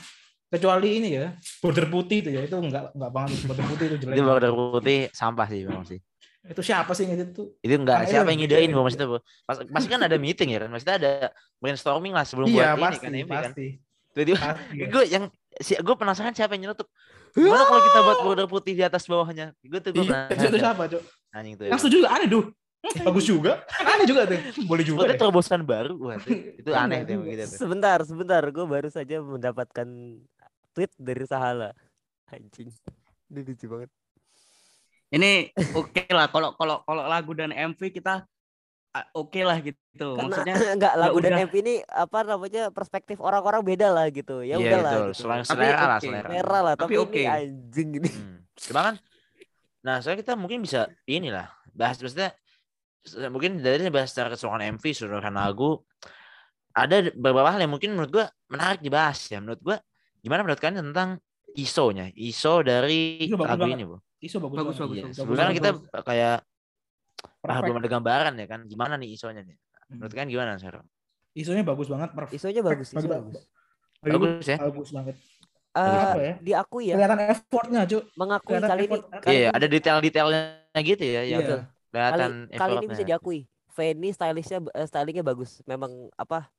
kecuali 0.47 1.03
ini 1.03 1.09
ya, 1.19 1.35
border 1.59 1.87
putih 1.91 2.23
itu 2.23 2.29
ya, 2.31 2.41
itu 2.47 2.55
nggak 2.55 2.95
nggak 2.95 3.11
banget, 3.11 3.39
border 3.43 3.65
putih 3.75 3.85
itu 3.91 3.97
jelek. 4.07 4.15
Itu 4.15 4.23
border 4.23 4.51
putih 4.55 4.99
sampah 5.11 5.47
sih 5.51 5.67
memang 5.67 5.83
sih. 5.83 5.99
Itu 6.41 6.61
siapa 6.61 6.89
sih 6.91 7.05
yang 7.05 7.21
itu? 7.21 7.53
Itu 7.59 7.73
enggak 7.77 8.01
Ah, 8.01 8.05
siapa 8.05 8.25
iya, 8.25 8.33
yang 8.33 8.39
iya, 8.41 8.47
ngidein 8.49 8.69
iya. 8.69 8.75
Bu 8.75 8.81
maksudnya 8.81 9.07
Bu. 9.07 9.17
Pas, 9.45 9.57
pasti 9.61 9.87
kan 9.87 10.01
ada 10.01 10.17
meeting 10.17 10.49
ya 10.49 10.59
kan. 10.61 10.69
Maksudnya 10.69 10.95
ada 10.97 11.11
brainstorming 11.57 12.13
lah 12.13 12.25
sebelum 12.25 12.49
Iya, 12.49 12.73
buat 12.73 12.97
pasti, 12.97 13.05
ini 13.07 13.19
kan 13.21 13.29
kan. 13.29 13.43
pasti. 13.53 13.67
Pasti 14.11 14.33
ya. 14.81 14.85
gue 14.89 15.03
yang 15.07 15.23
si 15.55 15.77
gue 15.77 15.95
penasaran 15.95 16.33
siapa 16.33 16.57
yang 16.57 16.67
nyelutup. 16.67 16.89
Gimana 17.31 17.63
kalau 17.63 17.81
kita 17.81 17.99
buat 18.01 18.17
border 18.21 18.47
putih 18.49 18.73
di 18.73 18.83
atas 18.83 19.05
bawahnya? 19.05 19.53
Gue 19.61 19.79
tuh 19.79 19.93
gue 19.93 20.03
Iya, 20.03 20.27
itu 20.27 20.57
siapa, 20.57 20.83
Cuk? 20.89 21.01
Anjing 21.31 21.55
tuh. 21.55 21.65
Yang 21.69 21.79
setuju 21.79 21.95
juga 22.01 22.09
aneh, 22.11 22.27
duh. 22.27 22.45
Bagus 23.05 23.25
juga. 23.29 23.51
Aneh 23.77 24.05
juga 24.09 24.21
tuh. 24.25 24.39
Boleh 24.65 24.81
juga. 24.83 25.05
Itu 25.05 25.13
terobosan 25.15 25.61
baru. 25.61 25.93
Wah, 26.01 26.17
itu, 26.25 26.57
itu 26.57 26.69
Iya 26.73 26.81
aneh 26.81 27.05
tuh 27.05 27.21
juga. 27.21 27.25
gitu. 27.29 27.43
Sebentar, 27.55 27.97
sebentar. 28.01 28.41
Gue 28.49 28.65
baru 28.65 28.89
saja 28.89 29.21
mendapatkan 29.21 29.87
tweet 30.73 30.91
dari 30.97 31.23
Sahala. 31.23 31.71
Anjing. 32.27 32.73
Ini 33.29 33.39
lucu 33.45 33.65
banget. 33.69 33.89
Ini 35.11 35.51
oke 35.75 36.07
lah 36.07 36.31
kalau 36.31 36.55
kalau 36.55 36.87
kalau 36.87 37.03
lagu 37.03 37.35
dan 37.35 37.51
MV 37.51 37.79
kita 37.91 38.23
oke 39.15 39.41
lah 39.43 39.57
gitu. 39.59 40.15
Karena 40.15 40.27
Maksudnya 40.27 40.55
enggak 40.75 40.93
lagu 40.95 41.17
dan 41.19 41.31
udah. 41.35 41.45
MV 41.47 41.53
ini 41.63 41.75
apa 41.87 42.19
namanya 42.23 42.63
perspektif 42.71 43.17
orang-orang 43.19 43.61
beda 43.63 43.87
lah 43.91 44.07
gitu. 44.11 44.43
Ya 44.43 44.55
Iya 44.55 44.79
udahlah 44.79 44.91
gitu. 44.91 45.03
Selera, 45.15 45.43
Tapi 45.43 45.51
selera 45.51 45.79
lah 45.83 45.97
oke. 45.99 46.05
selera. 46.07 46.27
Merah 46.31 46.61
lah, 46.63 46.73
Tapi 46.75 46.83
tapi, 46.83 46.95
oke. 46.99 47.19
ini 47.19 47.27
anjing 47.27 47.89
ini. 47.99 48.09
Hmm. 48.11 48.37
Cuma 48.55 48.79
kan, 48.87 48.95
nah 49.83 49.95
soalnya 49.99 50.19
kita 50.23 50.33
mungkin 50.39 50.59
bisa 50.63 50.87
inilah 51.07 51.47
bahas 51.71 51.99
maksudnya 51.99 52.35
mungkin 53.33 53.63
dari 53.63 53.89
bahas 53.89 54.13
secara 54.13 54.31
keseluruhan 54.31 54.77
MV, 54.77 54.83
keseluruhan 54.83 55.33
lagu 55.33 55.81
ada 56.71 57.11
beberapa 57.11 57.51
hal 57.51 57.59
yang 57.59 57.73
mungkin 57.73 57.95
menurut 57.95 58.11
gua 58.11 58.25
menarik 58.47 58.79
dibahas 58.79 59.19
ya. 59.27 59.43
Menurut 59.43 59.59
gua 59.59 59.77
gimana 60.23 60.45
menurut 60.47 60.61
kalian 60.61 60.91
tentang 60.91 61.19
ISO-nya, 61.51 62.07
ISO 62.15 62.63
dari 62.63 63.27
lagu 63.27 63.67
banget. 63.67 63.75
ini, 63.75 63.83
Bu. 63.83 63.99
Iso 64.21 64.37
bagus, 64.37 64.57
Bagus, 64.61 64.77
bagus, 64.77 64.95
Iya, 64.95 65.03
bagus. 65.09 65.17
sebelumnya 65.17 65.45
kan 65.49 65.55
kita 65.57 65.69
kayak 66.05 66.35
ah, 67.41 67.59
belum 67.65 67.77
ada 67.81 67.89
gambaran 67.89 68.33
ya 68.37 68.45
kan, 68.45 68.59
gimana 68.69 68.93
nih 68.95 69.17
ISO-nya 69.17 69.41
nih. 69.41 69.57
Hmm. 69.57 69.97
Menurut 69.97 70.13
kalian 70.13 70.29
gimana, 70.29 70.51
Sero? 70.61 70.81
Isonya 71.33 71.63
bagus 71.65 71.87
banget, 71.89 72.09
perfect. 72.13 72.37
Isonya 72.37 72.61
bagus, 72.61 72.87
iso 72.93 73.01
Bagus, 73.01 73.09
bagus. 73.09 73.35
Bagus 74.01 74.45
ya? 74.45 74.57
Bagus 74.61 74.89
banget. 74.93 75.15
Eh, 75.71 75.79
Apa 75.79 76.19
ya? 76.19 76.33
diakui 76.43 76.83
ya, 76.91 76.95
Kelihatan 76.99 77.19
effortnya, 77.31 77.81
Cuk. 77.87 78.03
mengakui 78.13 78.51
Kelihatan 78.51 78.69
kali 78.69 78.81
ini 78.83 78.97
kali 78.99 79.31
Iya, 79.31 79.39
ini- 79.47 79.55
ada 79.55 79.65
detail-detailnya 79.71 80.79
gitu 80.83 81.03
ya 81.07 81.21
yang 81.23 81.41
Iya. 81.41 81.47
kali, 81.47 81.63
kelihatan 81.89 82.31
kali 82.51 82.73
ini 82.77 82.87
bisa 82.91 83.03
diakui. 83.07 83.39
Fanny 83.71 84.09
stylishnya 84.11 84.59
eh, 84.75 84.83
stylingnya 84.85 85.23
bagus. 85.23 85.63
Memang 85.63 86.11
apa 86.13 86.51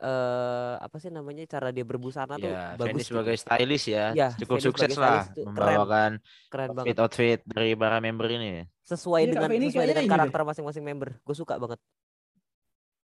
eh 0.00 0.74
apa 0.80 0.96
sih 0.96 1.12
namanya 1.12 1.44
cara 1.44 1.68
dia 1.76 1.84
berbusana 1.84 2.40
tuh 2.40 2.48
Ya, 2.48 2.72
bagus. 2.72 2.88
Fanny 2.88 3.00
gitu. 3.04 3.08
sebagai 3.12 3.36
stylist 3.36 3.86
ya, 3.92 4.04
Iya, 4.16 4.28
cukup 4.40 4.56
Fanny 4.56 4.66
sukses 4.66 4.90
sebagai 4.96 5.04
lah 5.04 5.22
tuh 5.28 5.32
keren. 5.36 5.48
membawakan 5.52 6.10
keren 6.48 6.68
banget. 6.72 6.96
outfit-outfit 6.96 7.38
dari 7.44 7.70
para 7.76 7.96
member 8.00 8.26
ini. 8.32 8.48
ya. 8.48 8.64
Sesuai 8.88 9.20
Iya, 9.22 9.32
Kak 9.36 9.40
dengan 9.52 9.68
sesuai 9.70 9.86
dengan 9.92 10.04
ini 10.04 10.10
karakter 10.10 10.40
masing-masing 10.48 10.84
member. 10.88 11.08
Gue 11.20 11.36
suka 11.36 11.54
banget. 11.60 11.78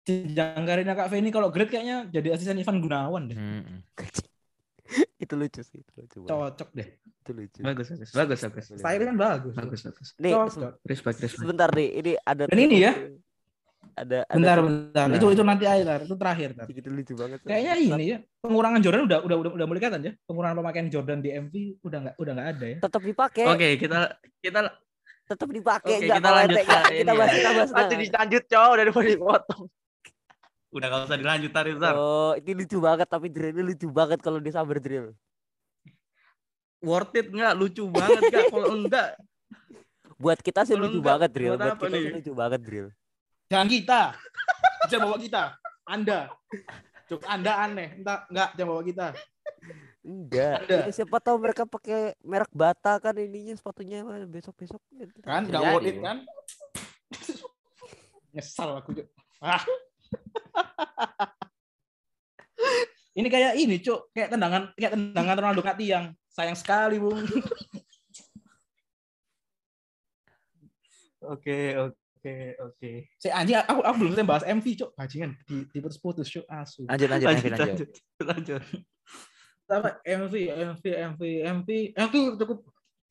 Jangkarina 0.03 0.93
Kak 0.99 1.09
Feni 1.15 1.31
kalau 1.31 1.49
grade 1.55 1.71
kayaknya 1.71 2.11
jadi 2.11 2.35
asisten 2.35 2.59
Ivan 2.59 2.83
Gunawan 2.83 3.31
deh. 3.31 3.39
Mm-mm. 3.39 3.79
itu 5.23 5.35
lucu 5.39 5.63
sih, 5.63 5.79
itu 5.79 5.93
lucu. 5.95 6.19
banget. 6.27 6.31
Cocok 6.59 6.69
deh. 6.75 6.89
Itu 7.23 7.31
lucu. 7.39 7.61
bagus 7.63 7.87
bagus 7.95 8.11
bagus 8.11 8.39
bagus. 8.43 8.65
Style 8.83 9.03
kan 9.07 9.17
bagus. 9.17 9.55
Bagus 9.55 9.81
bagus. 9.87 10.09
Nih, 10.19 10.33
Cocok. 10.35 10.51
se- 10.51 10.75
Respect 10.83 11.17
respect. 11.23 11.39
sebentar 11.47 11.69
nih, 11.71 11.89
ini 12.03 12.13
ada 12.27 12.45
Dan 12.51 12.59
ini 12.59 12.77
ya. 12.83 12.93
Ada 13.93 14.25
ada 14.25 14.37
Bentar, 14.41 14.59
bentar. 14.65 15.07
Nah. 15.13 15.17
Itu 15.21 15.27
itu 15.29 15.43
nanti 15.45 15.65
aja, 15.69 15.85
Tar. 15.85 16.01
itu 16.09 16.17
terakhir, 16.17 16.51
Tar. 16.57 16.67
gitu 16.73 16.89
lucu 16.89 17.13
banget. 17.13 17.39
Kayaknya 17.45 17.73
ini 17.77 18.05
ya, 18.09 18.19
pengurangan 18.41 18.81
Jordan 18.81 19.03
udah 19.05 19.19
udah 19.21 19.37
udah, 19.37 19.51
udah 19.53 19.67
mulai 19.69 19.81
kelihatan 19.85 20.01
ya. 20.01 20.13
Pengurangan 20.25 20.57
pemakaian 20.57 20.89
Jordan 20.89 21.19
di 21.21 21.31
MV 21.33 21.55
udah 21.85 21.99
nggak 22.09 22.15
udah 22.17 22.33
nggak 22.33 22.49
ada 22.57 22.67
ya. 22.67 22.79
tetap 22.81 23.03
dipakai, 23.05 23.45
Oke 23.53 23.69
kita 23.77 23.99
kita 24.41 24.61
tetap 25.23 25.49
dipakai 25.49 25.95
enggak 26.03 26.19
kita 26.19 26.31
lanjut 26.33 26.57
ke 26.57 26.79
kita 26.93 27.13
bahas 27.15 27.31
ya. 27.31 27.37
kita 27.37 27.51
bahas 27.53 27.71
Nanti 27.73 27.95
dilanjut 28.01 28.45
cowok 28.49 28.75
daripada 28.81 29.09
dipotong. 29.09 29.65
udah 30.73 30.87
gak 30.89 31.01
usah 31.05 31.19
dilanjut 31.21 31.53
tadi 31.53 31.71
ntar. 31.77 31.95
Oh, 32.01 32.33
ini 32.33 32.53
lucu 32.57 32.79
banget 32.81 33.05
tapi 33.05 33.29
drillnya 33.29 33.61
lucu 33.61 33.89
banget 33.93 34.19
kalau 34.25 34.41
dia 34.41 34.57
sabar 34.57 34.81
drill. 34.81 35.13
Worth 36.81 37.13
it 37.13 37.29
nggak? 37.29 37.53
Lucu 37.61 37.85
banget 37.93 38.21
nggak? 38.25 38.45
Kalau 38.49 38.69
enggak 38.73 39.09
Buat 40.23 40.39
kita 40.39 40.63
sih 40.63 40.79
lucu 40.79 41.03
banget 41.03 41.35
drill, 41.35 41.59
buat 41.59 41.75
buat 41.75 41.91
kita 41.91 41.99
sih 41.99 42.13
lucu 42.15 42.33
banget 42.33 42.61
drill. 42.63 42.89
Jangan 43.53 43.69
kita. 43.69 44.01
Jangan 44.89 45.05
bawa 45.13 45.19
kita. 45.21 45.43
Anda. 45.85 46.33
Cuk, 47.05 47.21
Anda 47.29 47.53
aneh. 47.69 48.01
Entah 48.01 48.25
enggak 48.33 48.49
jangan 48.57 48.71
bawa 48.73 48.83
kita. 48.89 49.07
Enggak. 50.01 50.57
Ini 50.65 50.93
siapa 50.97 51.21
tahu 51.21 51.37
mereka 51.37 51.69
pakai 51.69 52.17
merek 52.25 52.49
Bata 52.57 52.97
kan 52.97 53.13
ininya 53.21 53.53
sepatunya 53.53 54.01
besok-besok. 54.25 54.81
Kan 55.21 55.53
enggak 55.53 55.61
jadi, 55.61 55.73
worth 55.77 55.85
it 55.85 55.97
Bu. 56.01 56.05
kan? 56.09 56.17
Nyesal 58.33 58.71
aku. 58.81 58.91
Cuk. 58.97 59.07
Ah. 59.45 59.61
ini 63.21 63.29
kayak 63.29 63.53
ini, 63.61 63.77
Cuk. 63.85 64.09
Kayak 64.17 64.33
tendangan 64.33 64.73
kayak 64.81 64.97
tendangan 64.97 65.37
Ronaldo 65.37 65.61
kena 65.61 65.77
tiang. 65.77 66.07
Sayang 66.33 66.57
sekali, 66.57 66.97
Bung. 66.97 67.21
Oke 71.23 71.79
oke 71.79 72.02
oke. 72.63 72.91
Saya 73.19 73.33
anjing 73.43 73.59
aku 73.59 73.81
aku 73.83 73.97
belum 73.99 74.11
selesai 74.15 74.29
bahas 74.29 74.45
MV, 74.47 74.67
Cuk. 74.79 74.91
Bajingan 74.95 75.31
di 75.49 75.57
diputus-putus, 75.75 76.27
Cuk. 76.31 76.45
Asu. 76.47 76.87
Lanjut 76.87 77.09
lanjut 77.11 77.27
lanjut. 77.27 77.51
Lanjut 77.53 77.61
lanjut. 77.61 77.89
lanjut 78.23 78.55
lanjut. 78.61 78.83
Apa 79.73 79.91
MV, 80.05 80.35
MV, 80.53 80.85
MV, 80.85 81.23
MV, 81.49 81.69
MV 81.97 82.15
cukup 82.37 82.59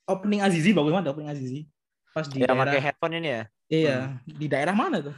opening 0.05 0.45
Azizi 0.45 0.72
bagus 0.78 0.93
banget 0.93 1.09
opening 1.09 1.32
Azizi. 1.34 1.66
Pas 2.12 2.28
di 2.28 2.43
Yang 2.43 2.51
daerah 2.51 2.64
pakai 2.68 2.82
headphone 2.84 3.16
ini 3.18 3.30
ya. 3.32 3.43
Iya, 3.72 3.97
di 4.28 4.47
daerah 4.51 4.76
mana 4.76 4.99
tuh? 4.99 5.16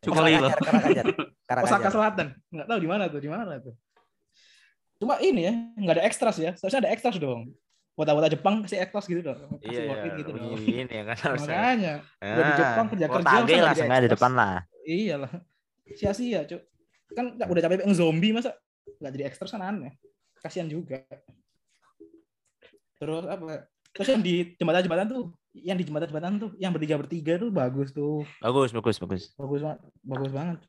Sukolilo. 0.00 0.48
Karakajar. 0.54 1.04
Osaka. 1.66 1.88
Selatan. 1.90 2.26
Enggak 2.52 2.66
tahu 2.70 2.78
di 2.78 2.88
mana 2.88 3.04
tuh, 3.10 3.20
di 3.20 3.30
mana 3.30 3.58
tuh. 3.58 3.74
Cuma 5.00 5.18
ini 5.18 5.48
ya, 5.48 5.54
enggak 5.74 5.94
ada 5.98 6.04
ekstras 6.06 6.36
ya. 6.38 6.54
Seharusnya 6.54 6.86
ada 6.86 6.90
ekstras 6.94 7.16
dong. 7.18 7.50
Wota-wota 7.98 8.28
Jepang 8.32 8.64
kasih 8.64 8.80
ekstras 8.80 9.04
gitu 9.10 9.20
dong. 9.20 9.36
Kasih 9.60 9.66
Iya, 9.66 9.82
worth 9.90 10.06
it 10.06 10.12
gitu 10.22 10.30
dong. 10.32 10.56
ini 10.56 10.88
ya 10.88 11.04
kan 11.04 11.16
harusnya. 11.20 11.52
Makanya, 11.52 11.94
udah 12.22 12.44
di 12.44 12.54
Jepang 12.56 12.86
kerja-kerja, 12.88 13.20
Kota 13.20 13.30
masa 13.30 13.44
Age 13.44 13.52
nggak 13.52 13.66
lah, 13.66 13.74
sengaja 13.76 14.02
di 14.02 14.10
depan 14.10 14.32
lah. 14.32 14.54
iyalah. 14.86 15.32
Sia-sia, 15.90 16.40
Cuk. 16.46 16.62
Kan 17.12 17.24
udah 17.36 17.60
capek 17.60 17.76
pengen 17.82 17.96
zombie 17.98 18.32
masa 18.32 18.54
enggak 19.02 19.12
jadi 19.18 19.24
ekstras 19.28 19.50
kan 19.52 19.62
aneh. 19.62 19.92
Kasihan 20.40 20.70
juga. 20.70 21.02
Terus 22.96 23.24
apa? 23.26 23.66
Terus 23.90 24.08
yang 24.14 24.22
di 24.22 24.34
jembatan-jembatan 24.54 25.06
tuh, 25.10 25.34
yang 25.52 25.74
di 25.76 25.84
jembatan-jembatan 25.84 26.32
tuh, 26.38 26.50
yang 26.62 26.70
bertiga-bertiga 26.70 27.42
tuh 27.42 27.50
bagus 27.50 27.90
tuh. 27.90 28.22
Bagus 28.38 28.70
bagus 28.70 28.96
bagus. 29.02 29.22
bagus 29.34 29.60
banget 29.60 29.78
bagus 30.06 30.30
banget 30.32 30.60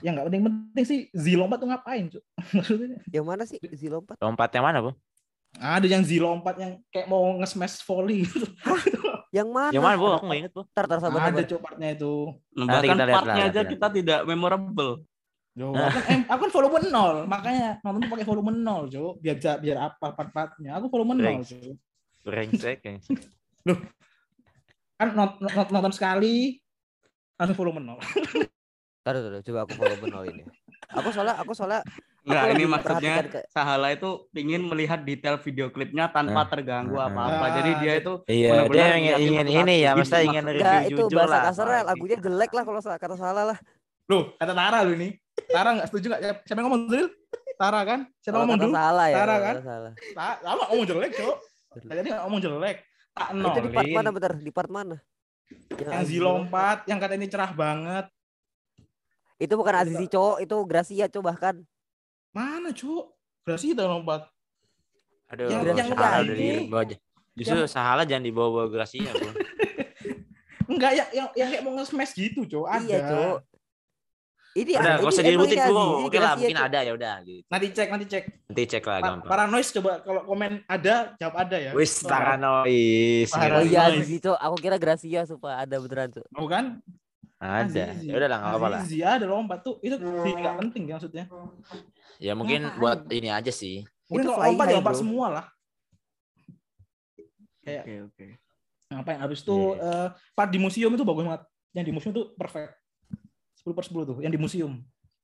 yang 0.00 0.16
nggak 0.16 0.26
penting-penting 0.32 0.84
sih 0.88 1.00
Zilompat 1.12 1.60
tuh 1.60 1.68
ngapain 1.68 2.08
Cuk? 2.08 2.24
maksudnya 2.56 2.96
Yang 3.12 3.26
mana 3.28 3.42
sih 3.44 3.58
Zilompat? 3.76 4.16
Lompat 4.24 4.48
yang 4.56 4.64
mana, 4.64 4.80
Bu? 4.80 4.90
Ada 5.60 5.86
yang 5.86 6.02
Zilompat 6.06 6.54
yang 6.56 6.72
kayak 6.88 7.06
mau 7.10 7.22
nge-smash 7.40 7.84
volley 7.84 8.24
gitu. 8.24 8.46
Yang 9.32 9.48
mana? 9.48 9.72
Yang 9.72 9.84
mana, 9.84 9.96
Bu? 9.96 10.06
Aku 10.16 10.24
nggak 10.28 10.40
inget, 10.44 10.52
Bu. 10.52 10.62
Tar 10.72 10.84
tar 10.88 10.98
sabar 11.00 11.28
ada 11.28 11.40
sabar. 11.40 11.48
Cuk 11.48 11.60
partnya 11.60 11.88
itu 11.96 12.12
Nanti 12.52 12.68
Bahkan 12.68 12.84
kita 12.96 13.04
lihat 13.04 13.16
partnya 13.16 13.44
aja 13.48 13.60
kita 13.64 13.86
tidak 13.92 14.20
memorable. 14.28 14.92
Yo, 15.52 15.68
aku, 15.76 16.00
kan, 16.00 16.20
aku 16.32 16.40
kan 16.48 16.52
volume 16.56 16.80
nol 16.88 17.16
makanya 17.28 17.76
nonton 17.84 18.08
pakai 18.08 18.24
volume 18.24 18.56
nol 18.56 18.88
Jo 18.88 19.20
biar 19.20 19.36
biar 19.60 19.92
apa 19.92 20.16
part-partnya 20.16 20.80
aku 20.80 20.88
volume 20.88 21.12
nol. 21.20 21.44
Jo. 21.44 21.76
Brengsek. 22.24 22.80
ya. 22.80 22.96
kan 25.00 25.08
not- 25.12 25.40
not- 25.44 25.68
nonton 25.72 25.92
sekali 25.92 26.56
langsung 27.36 27.56
volume 27.58 27.84
nol 27.84 28.00
Tar, 29.02 29.18
tar, 29.18 29.34
tar, 29.34 29.42
coba 29.42 29.58
aku 29.66 29.72
follow 29.74 29.96
nol 30.08 30.24
ini. 30.30 30.42
Aku 30.94 31.08
soalnya 31.10 31.34
aku 31.36 31.52
soalnya 31.58 31.82
Enggak, 32.22 32.54
ini 32.54 32.64
maksudnya 32.64 33.14
ke- 33.26 33.46
Sahala 33.50 33.90
itu 33.90 34.30
ingin 34.32 34.62
melihat 34.62 35.02
detail 35.02 35.42
video 35.42 35.74
klipnya 35.74 36.06
tanpa 36.06 36.46
Ah. 36.46 36.48
terganggu 36.48 36.94
Ah. 36.94 37.10
apa-apa. 37.10 37.42
Ah. 37.42 37.50
Jadi 37.58 37.70
dia 37.82 37.92
itu 37.98 38.12
Iya, 38.24 38.48
benar-benar 38.48 38.78
dia 38.78 38.94
ingin, 38.94 39.14
ingin 39.18 39.46
ini 39.48 39.74
ya, 39.76 39.90
Gitu 39.90 39.98
maksudnya 39.98 40.22
ingin 40.22 40.44
review 40.46 40.62
Enggak, 40.62 40.82
itu 40.84 41.00
jujur 41.02 41.18
bahasa 41.18 41.32
lah. 41.32 41.42
kasarnya 41.42 41.74
soal 41.74 41.88
lagunya 41.90 42.16
jelek 42.22 42.50
lah 42.54 42.62
kalau 42.62 42.80
kata 42.80 43.16
salah 43.18 43.44
lah. 43.44 43.58
Loh, 44.06 44.22
kata 44.36 44.52
Tara 44.52 44.78
lu 44.82 44.94
nih. 44.94 45.12
Tara 45.48 45.68
nggak 45.74 45.86
setuju 45.88 46.06
nggak? 46.08 46.20
Siapa 46.44 46.58
yang 46.58 46.66
ngomong 46.68 46.82
Dril? 46.86 47.06
Tara 47.52 47.80
kan? 47.82 48.00
Siapa 48.18 48.36
ngomong 48.38 48.58
dulu? 48.60 48.72
salah 48.72 49.06
ya. 49.08 49.16
Tara 49.16 49.36
kan? 49.38 49.54
salah. 49.60 49.92
Lama 50.42 50.62
ngomong 50.70 50.86
jelek, 50.86 51.10
Cok. 51.12 51.36
Tadi 51.80 51.98
nggak 52.04 52.22
ngomong 52.22 52.40
jelek. 52.40 52.76
Tak 53.12 53.28
Itu 53.30 53.60
di 53.60 53.70
part 53.70 53.90
mana 53.90 54.08
bentar? 54.08 54.32
Di 54.38 54.52
part 54.54 54.70
mana? 54.70 54.96
Yang 55.74 55.90
Azizi 55.92 56.16
Zilompat, 56.16 56.78
yang 56.86 56.96
kata 56.96 57.12
ini 57.12 57.26
cerah 57.26 57.50
banget. 57.50 58.06
Itu 59.36 59.52
bukan 59.52 59.74
Azizi 59.74 60.06
cowok, 60.06 60.38
itu 60.40 60.56
Gracia 60.64 61.06
cowok 61.08 61.26
bahkan. 61.26 61.54
Mana, 62.32 62.72
Cok? 62.72 63.04
Berarti 63.44 63.66
itu 63.76 63.84
lompat. 63.84 64.24
Aduh, 65.32 65.48
Yang- 65.48 65.62
bro, 65.64 65.72
yang 65.72 65.88
Sahala 65.92 66.18
udah 66.20 66.36
dibawa 66.36 66.82
aja. 66.84 66.96
Justru 67.32 67.58
Sahala 67.68 68.02
jangan 68.04 68.24
dibawa-bawa 68.28 68.66
Gracia, 68.68 69.10
bro. 69.12 69.32
Enggak, 70.72 70.92
yang 70.96 71.08
yang, 71.12 71.28
yang 71.36 71.48
kayak 71.52 71.62
mau 71.64 71.72
nge-smash 71.76 72.12
gitu, 72.16 72.48
Cok. 72.48 72.66
Ada. 72.68 72.84
Iya, 72.88 72.98
cowok. 73.04 73.38
Ini 74.52 74.76
Udah, 74.76 74.84
ini 74.84 75.00
gak 75.00 75.12
usah 75.16 75.24
dirutin, 75.24 75.58
ini 75.64 76.04
Oke 76.04 76.18
lah, 76.20 76.36
mungkin 76.36 76.58
ada 76.60 76.78
ya 76.84 76.92
udah 76.92 77.14
gitu. 77.24 77.48
Nanti 77.48 77.66
cek, 77.72 77.88
nanti 77.88 78.04
cek. 78.04 78.24
Nanti 78.52 78.62
cek 78.68 78.84
lah 78.84 78.96
Pa 79.00 79.06
gampang. 79.08 79.30
Paranoid 79.32 79.66
coba 79.80 79.92
kalau 80.04 80.22
komen 80.28 80.52
ada, 80.68 80.94
jawab 81.16 81.36
ada 81.40 81.56
ya. 81.56 81.70
Wis 81.72 82.04
paranoid. 82.04 83.32
Paranoid. 83.32 83.56
Oh 83.56 83.64
iya 83.64 84.20
cowok, 84.20 84.40
aku 84.44 84.56
kira 84.60 84.76
Gracia 84.76 85.24
supaya 85.24 85.64
ada 85.64 85.76
beneran 85.80 86.12
cowok. 86.12 86.28
Mau 86.36 86.44
kan? 86.52 86.84
Ada. 87.42 87.84
Ya 88.06 88.14
udah 88.14 88.28
lah, 88.30 88.38
enggak 88.38 88.52
apa-apa 88.54 88.68
lah. 88.70 88.82
Ada 88.86 89.26
lompat 89.26 89.58
tuh. 89.66 89.74
Itu 89.82 89.98
nggak 89.98 90.54
penting 90.62 90.82
ya 90.86 90.94
maksudnya. 90.94 91.24
Ya 92.22 92.32
mungkin 92.38 92.70
Ngapain? 92.70 92.78
buat 92.78 92.98
ini 93.10 93.28
aja 93.34 93.50
sih. 93.50 93.82
Mungkin 94.06 94.22
Itu 94.22 94.30
kalau 94.30 94.46
lompat 94.54 94.66
high, 94.66 94.72
ya 94.72 94.78
lompat 94.78 94.94
semua 94.94 95.26
lah. 95.26 95.46
Kayak 97.62 97.82
Oke, 97.86 97.94
oke. 98.10 98.26
ngapain 98.92 99.18
habis 99.24 99.40
itu 99.40 99.56
Iya. 99.78 99.88
eh, 99.88 100.08
part 100.36 100.50
di 100.52 100.58
museum 100.60 100.92
itu 100.92 101.02
bagus 101.02 101.24
banget. 101.24 101.42
Yang 101.72 101.84
di 101.88 101.92
museum 101.94 102.12
tuh 102.12 102.26
perfect. 102.36 102.70
10 103.62 103.72
per 103.72 103.84
10 103.86 104.02
tuh, 104.04 104.18
yang 104.20 104.32
di 104.34 104.38
museum. 104.38 104.72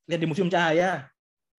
Lihat 0.09 0.21
di 0.23 0.29
museum 0.31 0.49
cahaya. 0.49 1.11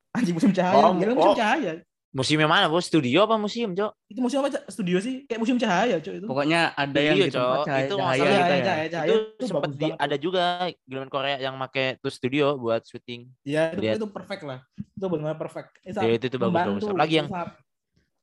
Anjing 0.09 0.33
museum 0.33 0.55
cahaya, 0.55 0.89
Oh, 0.89 0.95
Gila, 0.97 1.13
museum 1.13 1.35
oh. 1.35 1.37
cahaya. 1.37 1.71
Museum 2.09 2.41
yang 2.41 2.49
mana, 2.49 2.65
Bos? 2.65 2.89
Studio 2.89 3.21
apa 3.29 3.37
museum, 3.37 3.69
Cok? 3.77 3.91
Itu 4.09 4.19
museum 4.25 4.41
apa? 4.41 4.65
Studio 4.65 4.97
sih, 4.97 5.29
kayak 5.29 5.45
museum 5.45 5.61
cahaya, 5.61 6.01
Cok 6.01 6.13
itu. 6.17 6.25
Pokoknya 6.25 6.73
ada 6.73 6.97
yang 6.97 7.21
di 7.21 7.29
tempat 7.29 7.37
Cok. 7.37 7.65
cahaya, 7.69 7.85
Itu 7.85 7.95
cahaya 8.01 8.17
gitu 8.17 8.25
cahaya, 8.25 8.33
ya. 8.33 8.65
cahaya, 8.65 8.87
cahaya. 8.89 9.07
itu 9.13 9.15
itu 9.37 9.43
sempat 9.45 9.69
di, 9.69 9.77
banget. 9.85 9.97
ada 10.01 10.15
juga 10.17 10.43
film 10.89 11.07
Korea 11.13 11.37
yang 11.37 11.53
make 11.53 12.01
tuh 12.01 12.09
studio 12.09 12.57
buat 12.57 12.81
syuting. 12.81 13.29
Iya, 13.45 13.77
itu, 13.77 13.81
Lihat. 13.85 13.95
itu 14.01 14.07
perfect 14.09 14.41
lah. 14.41 14.59
Itu 14.73 15.05
benar 15.05 15.37
perfect. 15.37 15.69
Itu 15.85 16.01
Ya, 16.01 16.09
itu 16.17 16.25
tuh 16.33 16.39
bagus 16.41 16.53
bagus. 16.57 16.81
membantu, 16.81 16.97
Lagi 16.97 17.13
yang 17.21 17.27
itu 17.29 17.37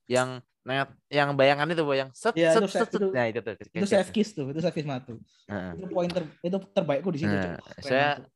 yang 0.07 0.29
net 0.67 0.89
yang 1.07 1.29
bayangan 1.31 1.67
itu, 1.71 1.83
Bo, 1.87 1.93
yang 1.95 2.11
set 2.11 2.35
Iya, 2.35 2.51
set 2.51 2.59
itu 2.59 2.67
set. 2.67 2.79
set- 2.83 2.91
set. 2.91 2.99
itu- 2.99 3.11
Nah, 3.15 3.25
itu 3.31 3.39
tuh. 3.39 3.53
itu 3.55 3.87
save 3.87 4.09
kiss 4.11 4.29
tuh, 4.35 4.51
itu 4.51 4.59
save 4.59 4.75
kiss 4.75 4.83
matu. 4.83 5.15
Heeh. 5.47 5.71
Itu 5.79 5.85
poin 5.87 6.11
ter, 6.11 6.27
itu 6.43 6.57
terbaikku 6.75 7.07
di 7.15 7.23
situ, 7.23 7.31
Cok. 7.31 7.55
Keren 7.55 7.83
saya 7.87 8.07
banget. 8.19 8.27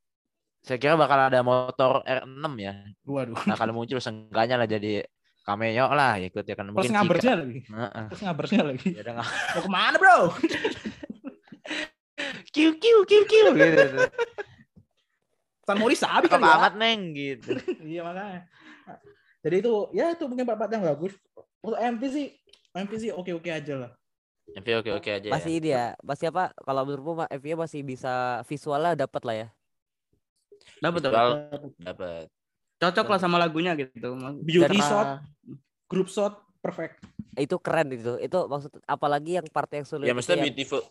saya 0.63 0.77
kira 0.79 0.95
bakal 0.95 1.19
ada 1.27 1.39
motor 1.43 1.99
R6 2.07 2.45
ya. 2.55 2.73
Waduh. 3.03 3.35
Nah, 3.35 3.57
kalau 3.59 3.75
muncul 3.75 3.99
seenggaknya 3.99 4.55
lah 4.55 4.63
jadi 4.63 5.03
cameo 5.41 5.89
lah 5.89 6.21
ikut 6.21 6.45
ya 6.45 6.53
kan 6.53 6.69
Terus 6.69 6.75
mungkin 6.75 6.91
ngabersnya 6.93 7.33
lagi. 7.41 7.59
Cika. 7.65 7.73
Heeh. 7.75 8.05
Terus 8.13 8.21
ngabersnya 8.21 8.61
lagi. 8.61 8.87
Ya 8.93 9.01
udah 9.01 9.13
nggak- 9.17 9.31
Mau 9.55 9.61
ke 9.61 9.69
mana, 9.71 9.95
bro? 9.97 10.17
kiu 12.53 12.71
kiu 12.77 12.99
kiu 13.07 13.23
kiu 13.25 13.47
gitu. 13.55 13.85
San 15.65 15.77
Mori 15.77 15.95
sabi 15.95 16.25
kan 16.27 16.41
ya? 16.41 16.57
amat 16.57 16.73
neng 16.77 17.13
gitu. 17.13 17.57
Iya 17.91 18.01
makanya. 18.05 18.41
Jadi 19.41 19.55
itu 19.65 19.73
ya 19.95 20.13
itu 20.13 20.23
mungkin 20.29 20.45
part-part 20.45 20.69
yang 20.69 20.85
bagus. 20.85 21.13
Untuk 21.61 21.77
MV 21.77 22.01
sih 22.09 22.25
MV 22.73 22.91
sih 22.97 23.11
oke-oke 23.13 23.49
aja 23.49 23.73
lah. 23.87 23.91
Oke 24.51 24.71
oke 24.77 24.89
oke 24.91 25.09
aja 25.09 25.27
ya. 25.29 25.31
Masih 25.31 25.51
ini 25.57 25.69
ya, 25.71 25.95
masih 26.03 26.27
apa? 26.29 26.51
Kalau 26.59 26.81
menurutmu 26.83 27.23
FV 27.29 27.45
masih 27.55 27.81
bisa 27.81 28.43
visualnya 28.45 28.99
dapat 28.99 29.21
lah 29.23 29.35
ya. 29.37 29.47
Dapat 30.83 30.99
dapat. 31.07 31.25
dapat. 31.79 32.25
Cocok 32.82 33.05
lah 33.13 33.19
sama 33.21 33.38
lagunya 33.38 33.77
gitu. 33.77 34.17
Beauty 34.41 34.82
Dan- 34.82 34.89
shot, 34.89 35.09
group 35.86 36.09
shot, 36.09 36.41
perfect. 36.65 36.97
Itu 37.38 37.61
keren 37.61 37.93
itu. 37.93 38.17
Itu 38.17 38.49
maksud 38.49 38.73
apalagi 38.89 39.38
yang 39.38 39.45
part 39.53 39.69
yang 39.69 39.86
sulit. 39.86 40.09
Ya 40.09 40.17
maksudnya 40.17 40.41
yang, 40.41 40.47
beautiful. 40.49 40.82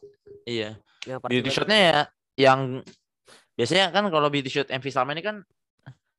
Iya. 0.46 0.70
yang 1.08 1.18
Beauty 1.18 1.50
shotnya 1.50 1.78
ya 1.80 1.98
yang 2.38 2.60
biasanya 3.58 3.90
kan 3.90 4.06
kalau 4.08 4.30
beauty 4.30 4.48
shot 4.48 4.70
MV 4.70 4.86
Salman 4.88 5.18
ini 5.18 5.24
kan 5.26 5.36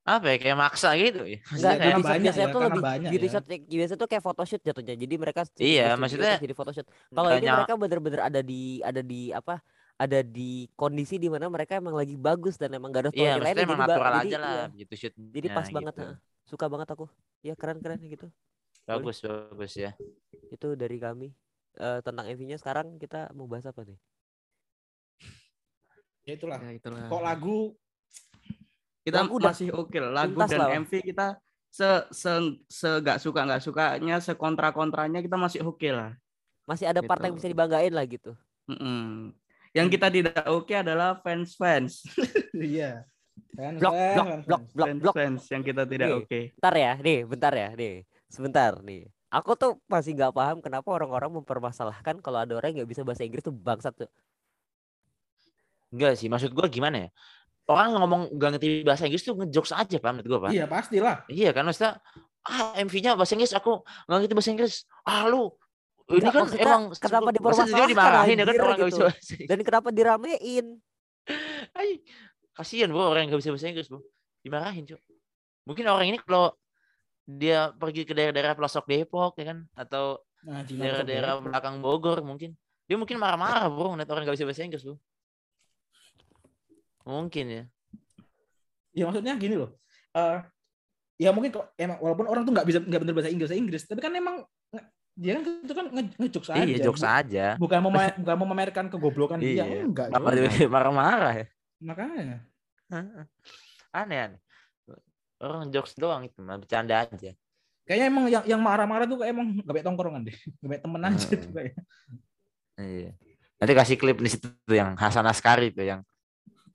apa 0.02 0.34
ya 0.34 0.38
kayak 0.42 0.58
maksa 0.58 0.98
gitu 0.98 1.24
ya. 1.24 1.40
Enggak, 1.54 1.74
beauty 1.78 2.02
shot 2.02 2.10
banyak 2.10 2.24
biasanya 2.26 2.48
ya, 2.50 2.54
tuh 2.54 2.62
lebih 2.66 2.82
banyak 2.82 3.10
beauty 3.14 3.28
ya. 3.28 3.34
shot 3.34 3.46
biasanya 3.48 4.00
tuh 4.02 4.10
kayak 4.10 4.24
photoshoot 4.26 4.62
jatuhnya. 4.66 4.94
Jadi 4.98 5.16
mereka 5.16 5.42
Iya, 5.56 5.88
maksudnya 5.96 6.34
jadi 6.42 6.54
photoshoot. 6.58 6.88
Kalau 6.90 7.30
ini 7.32 7.48
mereka 7.48 7.74
bener-bener 7.80 8.22
ada 8.28 8.42
di 8.44 8.82
ada 8.84 9.00
di 9.00 9.32
apa? 9.32 9.64
Ada 9.98 10.20
di 10.22 10.66
kondisi 10.74 11.16
di 11.16 11.30
mana 11.30 11.46
mereka 11.48 11.78
emang 11.78 11.94
lagi 11.94 12.16
bagus 12.18 12.58
dan 12.58 12.74
emang 12.74 12.90
gak 12.90 13.08
ada 13.08 13.12
story 13.12 13.22
lainnya. 13.22 13.38
maksudnya 13.40 13.64
emang 13.64 13.80
jadi 13.80 13.86
natural 13.88 14.12
jadi, 14.12 14.22
aja 14.26 14.38
lah 14.38 14.52
iya. 14.52 14.66
beauty 14.74 14.96
shoot. 14.98 15.14
Jadi 15.16 15.48
pas 15.50 15.68
banget. 15.68 15.94
heeh. 15.98 16.16
Suka 16.46 16.66
banget 16.68 16.88
aku. 16.90 17.06
Ya 17.42 17.54
keren-keren 17.54 18.00
gitu. 18.06 18.28
Bagus 18.84 19.18
bagus 19.22 19.74
ya. 19.78 19.92
Itu 20.50 20.74
dari 20.74 20.98
kami. 20.98 21.30
Eh, 21.78 22.00
tentang 22.04 22.28
MV-nya 22.28 22.58
sekarang 22.60 23.00
kita 23.00 23.32
mau 23.32 23.48
bahas 23.48 23.64
apa 23.64 23.86
nih? 23.88 23.96
Ya 26.22 26.34
itulah. 26.38 26.60
Ya, 26.62 26.72
itulah. 26.76 27.06
Kok 27.10 27.22
lagu 27.22 27.58
kita 29.02 29.26
Lagu 29.26 29.34
udah 29.42 29.50
masih 29.54 29.70
oke 29.74 29.98
lah. 29.98 30.12
lagu 30.14 30.38
tuntas 30.38 30.50
dan 30.54 30.60
lah. 30.62 30.70
MV 30.78 30.92
kita 31.02 31.28
se 31.72 31.90
se 32.14 32.32
se 32.70 32.90
gak 33.02 33.18
suka 33.18 33.48
nggak 33.48 33.64
sukanya 33.64 34.20
sekontra 34.22 34.70
kontranya 34.70 35.24
kita 35.24 35.40
masih 35.40 35.64
oke 35.66 35.88
lah 35.90 36.14
Masih 36.70 36.86
ada 36.86 37.02
part 37.02 37.18
yang 37.24 37.34
Gitu. 37.34 37.42
bisa 37.42 37.50
dibanggain 37.50 37.90
lah 37.90 38.06
gitu. 38.06 38.38
Mm-mm. 38.70 39.34
Yang 39.72 39.88
kita 39.88 40.08
tidak 40.12 40.44
oke 40.52 40.72
adalah 40.72 41.20
fans 41.24 41.56
fans 41.56 42.04
iya. 42.56 43.08
Blok, 43.52 43.94
fans, 43.94 44.16
blok, 44.16 44.26
fans, 44.26 44.44
blok, 44.48 44.60
fans. 44.60 44.70
blok, 44.72 44.88
fans 44.88 45.02
blok. 45.02 45.16
fans 45.16 45.42
yang 45.52 45.64
kita 45.64 45.84
tidak 45.88 46.10
oke 46.24 46.40
Bentar 46.56 46.76
ya, 46.76 46.94
nih, 47.00 47.20
bentar 47.28 47.54
ya, 47.54 47.70
nih. 47.76 47.96
Sebentar 48.32 48.72
nih. 48.80 49.04
Aku 49.32 49.56
tuh 49.56 49.80
masih 49.88 50.12
nggak 50.16 50.32
paham 50.36 50.58
kenapa 50.60 50.88
orang-orang 50.92 51.32
mempermasalahkan 51.40 52.20
kalau 52.20 52.44
ada 52.44 52.52
orang 52.56 52.72
yang 52.72 52.84
nggak 52.84 52.92
bisa 52.92 53.02
bahasa 53.04 53.24
Inggris 53.24 53.44
tuh 53.44 53.56
bangsat 53.56 53.96
tuh. 53.96 54.12
Enggak 55.92 56.16
sih, 56.16 56.32
maksud 56.32 56.56
gua 56.56 56.72
gimana 56.72 57.08
ya? 57.08 57.10
Orang 57.68 57.96
ngomong 57.96 58.36
gak 58.36 58.58
ngerti 58.58 58.84
bahasa 58.84 59.08
Inggris 59.08 59.24
tuh 59.24 59.36
ngejokes 59.40 59.72
aja 59.72 59.98
Pak 60.00 60.12
menurut 60.12 60.28
gua, 60.28 60.40
Pak. 60.48 60.52
Iya, 60.52 60.66
pastilah. 60.68 61.16
Iya 61.32 61.50
kan 61.56 61.64
maksudnya 61.64 62.00
ah 62.42 62.74
MV-nya 62.76 63.16
bahasa 63.16 63.38
Inggris 63.38 63.54
aku 63.56 63.84
nggak 64.08 64.18
ngerti 64.20 64.36
bahasa 64.36 64.52
Inggris. 64.52 64.76
Ah 65.08 65.28
lu 65.32 65.52
ini 66.10 66.30
kan 66.34 66.46
emang 66.58 66.84
kenapa 66.98 67.30
dipermasalahkan, 67.30 67.78
dia 67.78 67.92
dimarahin 67.92 68.36
ya 68.38 68.46
kan 68.46 68.54
anjir, 68.54 68.64
orang 68.66 68.78
bisa 68.80 68.88
gitu. 68.88 69.00
bahasa 69.06 69.32
Inggris. 69.36 69.50
Dan 69.50 69.60
kenapa 69.62 69.88
diramein? 69.94 70.66
Ay, 71.80 71.90
kasihan 72.58 72.90
bro 72.90 73.06
orang 73.12 73.28
yang 73.28 73.30
nggak 73.36 73.42
bisa 73.46 73.52
bahasa 73.54 73.70
Inggris 73.70 73.88
bro. 73.88 74.02
Dimarahin 74.42 74.84
cuy. 74.90 75.02
Mungkin 75.70 75.86
orang 75.86 76.08
ini 76.10 76.18
kalau 76.24 76.58
dia 77.30 77.70
pergi 77.78 78.04
ke 78.04 78.18
daerah-daerah 78.18 78.58
pelosok 78.58 78.90
Depok 78.90 79.38
ya 79.38 79.54
kan 79.54 79.64
atau 79.78 80.20
Nah, 80.42 80.66
daerah-daerah 80.66 81.38
belakang 81.38 81.86
Bogor 81.86 82.26
mungkin 82.26 82.58
dia 82.90 82.98
mungkin 82.98 83.22
marah-marah 83.22 83.70
bro 83.70 83.94
ngeliat 83.94 84.10
orang 84.10 84.26
nggak 84.26 84.36
bisa 84.42 84.48
bahasa 84.50 84.66
Inggris 84.66 84.82
bro. 84.82 84.98
Mungkin 87.06 87.46
ya. 87.46 87.64
Ya 88.98 89.04
maksudnya 89.06 89.38
gini 89.38 89.56
loh. 89.62 89.78
Eh 90.18 90.40
ya 91.22 91.30
mungkin 91.30 91.54
kok 91.54 91.70
emang 91.78 92.02
walaupun 92.02 92.26
orang 92.26 92.42
tuh 92.42 92.54
nggak 92.58 92.66
bisa 92.66 92.80
nggak 92.82 93.02
bener 93.06 93.14
bahasa 93.14 93.30
Inggris 93.30 93.50
bahasa 93.54 93.62
Inggris, 93.62 93.84
tapi 93.86 94.02
kan 94.02 94.14
emang 94.18 94.42
dia 95.12 95.32
kan 95.36 95.44
itu 95.44 95.74
kan 95.74 95.86
nge- 95.88 96.16
ngejokes 96.18 96.50
aja. 96.50 96.64
Iya 96.64 96.78
jokes 96.82 97.04
Bu- 97.04 97.10
aja. 97.10 97.46
Bukan 97.56 97.80
mema- 97.84 98.16
bukan 98.16 98.36
memamerkan 98.38 98.86
kegoblokan 98.88 99.38
dia, 99.38 99.64
Iya. 99.64 99.84
enggak. 99.84 100.08
Marah-marah 100.68 101.34
ya. 101.36 101.46
Makanya. 101.80 102.38
Aneh 103.92 104.18
aneh. 104.20 104.40
Orang 105.38 105.70
jokes 105.70 105.94
doang 105.96 106.24
itu 106.24 106.38
mah 106.40 106.56
bercanda 106.56 107.02
aja. 107.02 107.34
Kayaknya 107.82 108.06
emang 108.08 108.26
yang 108.30 108.44
yang 108.46 108.62
marah-marah 108.62 109.04
tuh 109.04 109.20
kayak 109.20 109.34
emang 109.34 109.58
gak 109.60 109.74
baik 109.74 109.86
tongkrongan 109.86 110.22
deh. 110.30 110.38
Gak 110.62 110.70
baik 110.70 110.82
temen 110.86 111.02
aja 111.02 111.26
Hmm. 111.28 111.40
tuh 111.40 111.52
kayak. 111.52 111.74
Iya. 112.78 113.12
Nanti 113.58 113.74
kasih 113.74 113.98
klip 113.98 114.18
di 114.18 114.30
situ 114.30 114.48
tuh 114.64 114.76
yang 114.78 114.94
Hasan 114.96 115.26
Askari 115.26 115.70
tuh 115.70 115.86
yang 115.86 116.02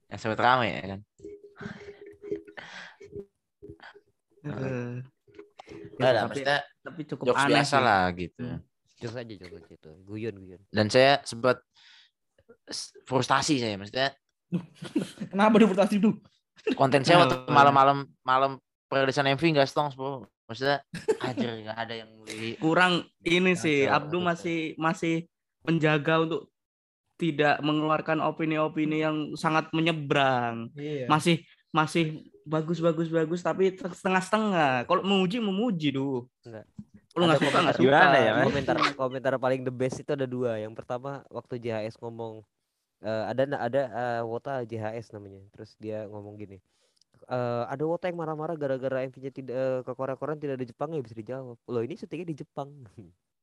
yang 0.07 0.19
sempat 0.19 0.39
rame 0.39 0.71
ya 0.71 0.83
kan. 0.95 1.01
Enggak 5.97 6.11
lah, 6.11 6.23
tapi, 6.23 6.29
maksudnya 6.31 6.59
tapi 6.81 7.01
cukup 7.05 7.25
jokes 7.27 7.41
aneh 7.41 7.51
biasa 7.53 7.69
sih. 7.73 7.83
lah 7.83 8.03
gitu. 8.13 8.43
Hmm. 8.43 8.59
Jokes 8.97 9.17
aja 9.17 9.33
jokes 9.35 9.69
itu. 9.71 9.91
Guyon 10.03 10.35
guyon. 10.37 10.61
Dan 10.69 10.87
saya 10.89 11.13
sempat 11.23 11.57
frustasi 13.05 13.59
saya 13.59 13.75
maksudnya 13.75 14.15
Kenapa 15.33 15.55
deportasi 15.57 15.99
tuh? 15.99 16.15
konten 16.75 17.03
saya 17.03 17.23
waktu 17.23 17.47
malam-malam 17.47 18.09
malam 18.23 18.53
perilisan 18.87 19.27
MV 19.29 19.43
nggak 19.55 19.69
stongs 19.69 19.95
bro. 19.95 20.25
Maksudnya 20.47 20.79
aja 21.21 21.47
nggak 21.47 21.79
ada 21.79 21.95
yang 21.97 22.11
beli. 22.23 22.55
kurang 22.57 23.03
ini 23.21 23.53
sih 23.55 23.85
Abdu 23.85 24.19
masih 24.19 24.75
masih 24.79 25.27
menjaga 25.63 26.23
untuk 26.23 26.51
tidak 27.17 27.59
mengeluarkan 27.61 28.21
opini-opini 28.21 29.01
yang 29.01 29.35
sangat 29.35 29.67
menyeberang 29.73 30.71
Iya. 30.75 31.09
masih 31.09 31.43
masih 31.71 32.23
bagus 32.47 32.79
bagus 32.79 33.11
bagus 33.11 33.41
tapi 33.43 33.75
setengah 33.75 34.23
setengah 34.23 34.73
kalau 34.87 35.03
memuji 35.03 35.43
memuji 35.43 35.91
dulu 35.91 36.31
Enggak. 36.47 36.65
kalau 37.11 37.25
nggak 37.27 37.41
suka 37.43 37.59
nggak? 37.59 37.75
komentar- 37.75 37.75
suka. 37.75 37.85
Gimana 37.91 38.17
ya, 38.23 38.33
komentar 38.47 38.77
komentar 38.95 39.33
paling 39.43 39.63
the 39.67 39.75
best 39.75 39.99
itu 39.99 40.11
ada 40.15 40.29
dua. 40.31 40.61
Yang 40.63 40.79
pertama 40.79 41.27
waktu 41.27 41.59
JHS 41.59 41.99
ngomong 41.99 42.47
eh, 43.03 43.25
ada 43.27 43.43
ada 43.59 43.83
eh, 43.91 44.23
wota 44.23 44.63
JHS 44.63 45.11
namanya. 45.17 45.43
Terus 45.51 45.75
dia 45.81 46.07
ngomong 46.07 46.39
gini 46.39 46.63
eh, 47.27 47.65
ada 47.67 47.83
wota 47.83 48.07
yang 48.07 48.21
marah-marah 48.21 48.55
gara-gara 48.55 49.03
MV-nya 49.11 49.33
tidak 49.35 49.55
eh, 49.57 49.81
ke 49.83 49.93
Korea-Korean 49.97 50.39
tidak 50.39 50.63
ada 50.63 50.67
Jepang 50.69 50.95
ya? 50.95 51.01
Bisa 51.03 51.17
dijawab. 51.19 51.57
Loh 51.67 51.83
ini 51.83 51.99
syutingnya 51.99 52.31
di 52.31 52.37
Jepang 52.39 52.69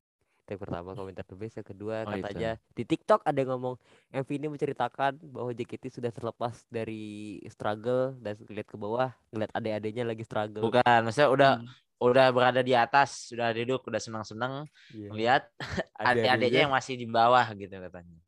yang 0.53 0.61
pertama 0.61 0.93
komentar 0.93 1.23
the 1.23 1.33
best 1.33 1.55
yang 1.55 1.65
kedua 1.65 1.95
Oh, 2.01 2.11
itu. 2.11 2.21
katanya 2.21 2.51
di 2.69 2.83
TikTok 2.83 3.19
ada 3.21 3.35
yang 3.35 3.51
ngomong 3.51 3.75
MV 4.11 4.29
ini 4.31 4.47
menceritakan 4.47 5.11
bahwa 5.25 5.49
JKT 5.49 5.83
sudah 5.91 6.09
terlepas 6.09 6.63
dari 6.67 7.03
struggle 7.47 8.13
dan 8.17 8.37
lihat 8.45 8.65
ke 8.65 8.75
bawah 8.75 9.09
ngeliat 9.29 9.51
adik-adiknya 9.51 10.05
lagi 10.05 10.21
struggle 10.21 10.61
Bukan, 10.61 10.99
maksudnya 11.01 11.29
udah 11.29 11.51
Hmm. 11.55 11.69
udah 12.03 12.27
berada 12.29 12.59
di 12.59 12.71
atas, 12.71 13.31
sudah 13.31 13.49
duduk, 13.49 13.83
udah 13.83 13.97
senang-senang 13.97 14.67
Iya. 14.89 15.07
melihat 15.09 15.43
adik-adiknya 15.97 16.61
yang 16.63 16.73
masih 16.73 16.93
di 16.93 17.05
bawah 17.05 17.47
gitu 17.51 17.71
katanya. 17.71 18.19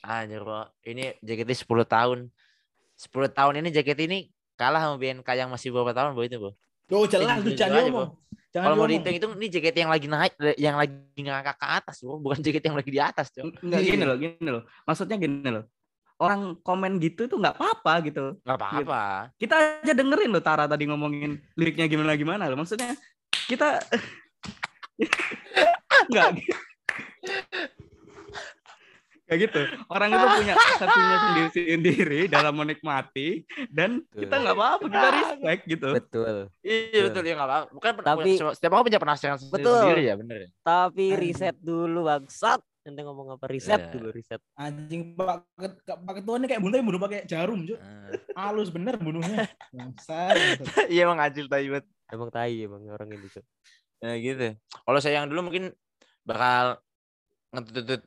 Anjir, 0.00 0.42
bro. 0.42 0.66
Ini 0.82 1.16
JKT 1.18 1.50
10 1.56 1.86
tahun. 1.86 2.18
10 2.94 3.08
tahun 3.28 3.54
ini 3.58 3.68
JKT 3.70 4.00
ini 4.04 4.18
kalah 4.54 4.82
sama 4.82 4.96
BNK 4.96 5.26
yang 5.32 5.48
masih 5.48 5.70
beberapa 5.70 5.94
tahun 5.94 6.12
bro 6.12 6.22
itu, 6.22 6.36
bro. 6.36 6.52
Tuh 6.84 7.06
jelas 7.06 7.40
tuh 7.40 7.54
jangan 7.54 7.88
ngomong. 7.88 8.10
Jangan 8.54 8.70
Kalau 8.70 8.76
mau 8.78 8.86
dihitung 8.86 9.14
itu 9.18 9.26
ini 9.34 9.46
JKT 9.50 9.76
yang 9.82 9.90
lagi 9.90 10.06
naik, 10.06 10.32
yang 10.54 10.76
lagi 10.78 10.94
ngangkat 11.18 11.56
ke 11.58 11.66
atas, 11.66 11.96
bro. 12.06 12.22
Bukan 12.22 12.38
JKT 12.38 12.70
yang 12.70 12.78
lagi 12.78 12.90
di 12.94 13.00
atas, 13.02 13.26
bro. 13.34 13.50
nggak 13.50 13.80
gini 13.82 14.04
loh 14.06 14.14
gini 14.14 14.48
loh 14.48 14.62
maksudnya 14.86 15.18
gini 15.18 15.50
loh 15.50 15.66
orang 16.22 16.54
komen 16.62 17.02
gitu 17.02 17.26
itu 17.26 17.34
nggak 17.34 17.58
apa-apa 17.58 17.92
gitu 18.06 18.38
Gak 18.46 18.54
apa-apa. 18.54 19.34
kita 19.34 19.82
aja 19.82 19.92
dengerin 19.98 20.30
loh 20.30 20.38
Tara 20.38 20.70
tadi 20.70 20.86
ngomongin 20.86 21.42
liriknya 21.58 21.90
gimana 21.90 22.14
gimana 22.14 22.46
loh 22.46 22.62
maksudnya 22.62 22.94
kita 23.50 23.82
nggak 26.14 26.28
kayak 29.24 29.40
gitu 29.42 29.60
orang 29.88 30.08
itu 30.10 30.26
punya 30.30 30.54
satunya 30.76 31.16
sendiri 31.24 31.48
sendiri 31.50 32.20
dalam 32.26 32.54
menikmati 32.54 33.40
dan 33.68 34.04
kita 34.10 34.34
nggak 34.36 34.52
apa-apa 34.52 34.84
kita 34.84 35.08
respect 35.10 35.62
gitu 35.66 35.86
betul 35.90 36.34
Iya 36.60 37.00
betul 37.04 37.22
ya 37.22 37.34
nggak 37.34 37.48
apa-apa. 37.48 37.66
Bukan 37.70 37.90
Tapi- 37.98 38.36
punya- 38.36 38.52
setiap 38.52 38.72
orang 38.72 38.84
punya 38.84 38.98
penafsiran 38.98 39.36
Betul. 39.46 39.78
sendiri 39.80 40.02
ya 40.02 40.14
bener 40.14 40.36
ya. 40.38 40.48
Tapi 40.60 41.04
riset 41.14 41.56
dulu 41.56 42.04
bangsat. 42.04 42.60
Nanti 42.84 43.00
ngomong 43.00 43.28
apa 43.34 43.44
riset 43.48 43.80
Iya. 43.80 43.92
dulu 43.92 44.08
riset. 44.08 44.40
Anjing 44.54 45.12
Pak 45.12 45.36
Ket- 45.56 45.80
Pak 45.86 46.14
Ketua 46.14 46.36
ini 46.36 46.46
kayak 46.46 46.60
bunuh 46.60 46.76
bunuh 46.82 47.00
pakai 47.00 47.24
jarum, 47.24 47.64
Cuk. 47.64 47.76
Eh, 47.76 48.20
Halus 48.34 48.68
bener 48.68 48.96
bunuhnya. 48.96 49.48
Bangsat. 49.76 50.36
Iya 50.86 51.04
emang 51.04 51.16
acil 51.18 51.48
tadi 51.48 51.68
banget. 51.68 51.88
Emang 52.08 52.28
tai 52.28 52.60
emang 52.60 52.84
orang 52.86 53.08
ini 53.10 53.24
tuh. 53.26 53.44
Ya 54.00 54.16
gitu. 54.16 54.52
Kalau 54.60 54.98
saya 55.00 55.16
yang 55.18 55.28
dulu 55.28 55.48
mungkin 55.48 55.72
bakal 56.22 56.76
ngetutut 57.50 58.04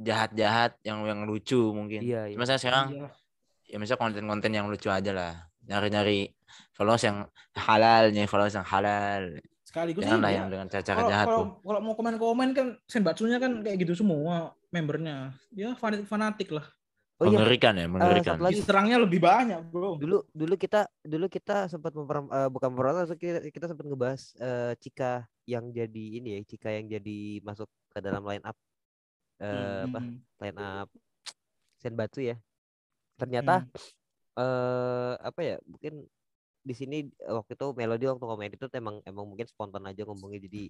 jahat-jahat 0.00 0.80
yang 0.80 1.04
yang 1.04 1.20
lucu 1.28 1.60
mungkin. 1.76 2.00
Iya, 2.00 2.32
iya. 2.32 2.34
Cuma 2.34 2.48
saya 2.48 2.56
sekarang 2.56 2.86
Iya. 2.96 3.08
ya 3.68 3.76
misalnya 3.76 4.00
konten-konten 4.00 4.50
yang 4.50 4.66
lucu 4.66 4.88
aja 4.88 5.12
lah. 5.12 5.32
Nyari-nyari 5.68 6.32
followers 6.72 7.04
yang 7.04 7.28
halal, 7.54 8.08
nyari 8.08 8.26
followers 8.26 8.56
yang 8.56 8.66
halal. 8.66 9.22
Sekaligus 9.62 10.02
Jangan 10.02 10.18
lah 10.24 10.30
iya. 10.32 10.38
yang 10.42 10.48
dengan 10.50 10.66
cara-cara 10.66 11.00
jahat 11.06 11.26
kalau, 11.30 11.38
tuh. 11.38 11.48
kalau 11.62 11.80
mau 11.84 11.94
komen-komen 11.94 12.48
kan 12.56 12.66
senbatsunya 12.90 13.38
kan 13.38 13.62
kayak 13.62 13.86
gitu 13.86 13.94
semua 14.02 14.56
membernya. 14.74 15.36
Ya 15.54 15.76
fanatik 15.78 16.08
fanatik 16.08 16.50
lah. 16.50 16.66
Oh 17.20 17.28
iya, 17.28 17.36
Mengerikan 17.36 17.76
ya, 17.76 17.84
mengerikan. 17.84 18.40
satu 18.40 18.48
lagi. 18.48 18.56
Diserangnya 18.64 18.96
lebih 18.96 19.20
banyak, 19.20 19.60
Bro. 19.68 20.00
dulu 20.00 20.24
dulu 20.32 20.54
kita 20.56 20.88
dulu 21.04 21.28
kita 21.28 21.68
sempat 21.68 21.92
memper, 21.92 22.24
eh, 22.32 22.48
bukan 22.48 22.72
memperontak 22.72 23.20
kita, 23.20 23.44
kita 23.52 23.68
sempat 23.68 23.84
ngebahas 23.84 24.22
eh, 24.40 24.72
Cika 24.80 25.28
yang 25.44 25.68
jadi 25.68 26.04
ini 26.16 26.40
ya, 26.40 26.48
Cika 26.48 26.72
yang 26.72 26.88
jadi 26.88 27.44
masuk 27.44 27.68
ke 27.92 28.00
dalam 28.00 28.24
line 28.24 28.40
up 28.40 28.56
eh 29.40 29.80
apa? 29.88 30.00
Hmm. 30.04 30.16
Line 30.40 30.58
up 30.60 30.88
Senbatsu 31.80 32.20
ya. 32.20 32.36
Ternyata 33.16 33.64
eh 34.36 35.14
apa 35.18 35.40
ya? 35.40 35.56
Mungkin 35.64 36.04
di 36.60 36.74
sini 36.76 37.08
eh, 37.08 37.32
waktu 37.32 37.56
itu 37.56 37.66
melodi 37.72 38.04
waktu 38.04 38.24
komen 38.24 38.52
itu 38.52 38.66
emang 38.76 39.00
emang 39.08 39.24
mungkin 39.24 39.48
spontan 39.48 39.84
aja 39.88 40.04
ngomongnya 40.04 40.44
jadi 40.44 40.62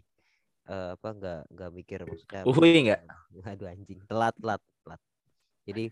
eh, 0.71 0.91
apa 0.95 1.09
nggak 1.11 1.41
nggak 1.51 1.71
mikir 1.75 1.99
maksudnya 2.07 2.41
Uhui 2.47 2.71
nggak? 2.87 3.01
aduh 3.51 3.67
anjing 3.67 3.99
telat 4.07 4.35
telat 4.39 4.63
telat 4.87 5.01
jadi 5.67 5.85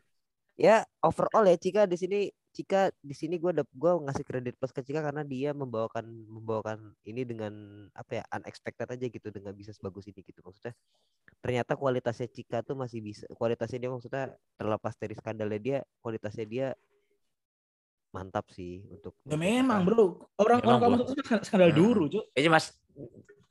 ya 0.54 0.76
overall 1.02 1.46
ya 1.46 1.58
Cika 1.58 1.90
di 1.90 1.96
sini 1.98 2.20
Cika 2.58 2.90
di 2.98 3.14
sini 3.14 3.38
gue 3.38 3.54
gue 3.54 3.92
ngasih 4.02 4.26
kredit 4.26 4.58
plus 4.58 4.74
ke 4.74 4.82
Cika 4.82 4.98
karena 4.98 5.22
dia 5.22 5.54
membawakan 5.54 6.02
membawakan 6.26 6.78
ini 7.04 7.22
dengan 7.22 7.54
apa 7.94 8.18
ya 8.18 8.24
unexpected 8.34 8.90
aja 8.90 9.06
gitu 9.06 9.30
dengan 9.30 9.54
bisa 9.54 9.70
sebagus 9.70 10.10
ini 10.10 10.18
gitu 10.20 10.42
maksudnya 10.42 10.74
ternyata 11.38 11.78
kualitasnya 11.78 12.26
Cika 12.26 12.66
tuh 12.66 12.74
masih 12.74 12.98
bisa 12.98 13.30
kualitasnya 13.30 13.78
dia 13.78 13.90
maksudnya 13.92 14.24
terlepas 14.58 14.90
dari 14.92 15.14
skandalnya 15.14 15.60
dia 15.60 15.78
kualitasnya 16.00 16.44
dia 16.44 16.66
mantap 18.10 18.50
sih 18.50 18.82
untuk 18.88 19.14
Ya 19.22 19.36
memang, 19.36 19.84
Bro. 19.84 20.26
Orang 20.34 20.58
Memang, 20.58 20.80
orang 20.82 20.98
kamu 20.98 21.04
tuh 21.04 21.06
skandal 21.44 21.70
Nah. 21.70 21.76
dulu, 21.76 22.02
Cuk. 22.08 22.24
Ini 22.32 22.48
mas 22.48 22.74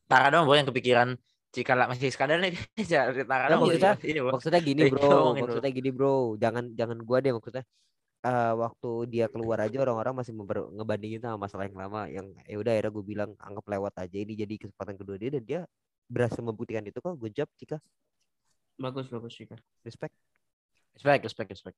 Tara 0.03 0.27
dong 0.27 0.43
bro 0.43 0.55
yang 0.55 0.65
kepikiran 0.65 1.15
jika 1.49 1.75
lah 1.75 1.87
masih 1.87 2.07
skandal 2.09 2.39
nih 2.39 2.55
Tara 3.23 3.47
dong. 3.47 3.63
maksudnya- 3.63 3.95
ini 4.01 4.19
maksudnya 4.19 4.59
gini 4.59 4.81
Eh, 4.83 4.89
bro 4.89 5.31
maksudnya 5.33 5.69
gini 5.69 5.89
bro 5.91 6.13
jangan 6.35 6.73
jangan 6.73 6.99
gua 6.99 7.19
deh 7.19 7.31
maksudnya 7.31 7.63
eh 8.25 8.53
waktu 8.57 8.89
dia 9.13 9.25
keluar 9.29 9.61
aja 9.61 9.77
orang-orang 9.85 10.23
masih 10.23 10.33
memper- 10.33 10.69
ngebandingin 10.73 11.21
sama 11.21 11.37
masalah 11.45 11.69
yang 11.69 11.77
lama 11.77 12.01
yang 12.09 12.27
ya 12.49 12.57
udah 12.57 12.71
akhirnya 12.73 12.91
gue 12.91 13.05
bilang 13.05 13.31
anggap 13.37 13.65
lewat 13.69 13.93
aja 14.01 14.17
ini 14.17 14.33
jadi 14.33 14.53
kesempatan 14.57 14.97
kedua 14.97 15.15
dia 15.21 15.29
dan 15.37 15.43
dia 15.45 15.61
berhasil 16.09 16.41
membuktikan 16.41 16.81
itu 16.83 16.97
kok 16.97 17.13
good 17.15 17.33
job 17.35 17.47
Cika 17.61 17.77
bagus 18.77 19.09
bagus 19.09 19.33
sih 19.37 19.45
Kak. 19.45 19.61
respect 19.85 20.13
Respect, 20.97 21.29
respect, 21.29 21.49
respect. 21.53 21.77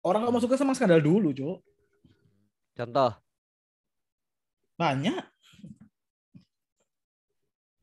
Orang 0.00 0.24
kamu 0.24 0.40
suka 0.40 0.56
sama 0.56 0.72
skandal 0.72 1.04
dulu, 1.04 1.36
Cuk. 1.36 1.60
contoh 2.72 3.12
Banyak. 4.80 5.20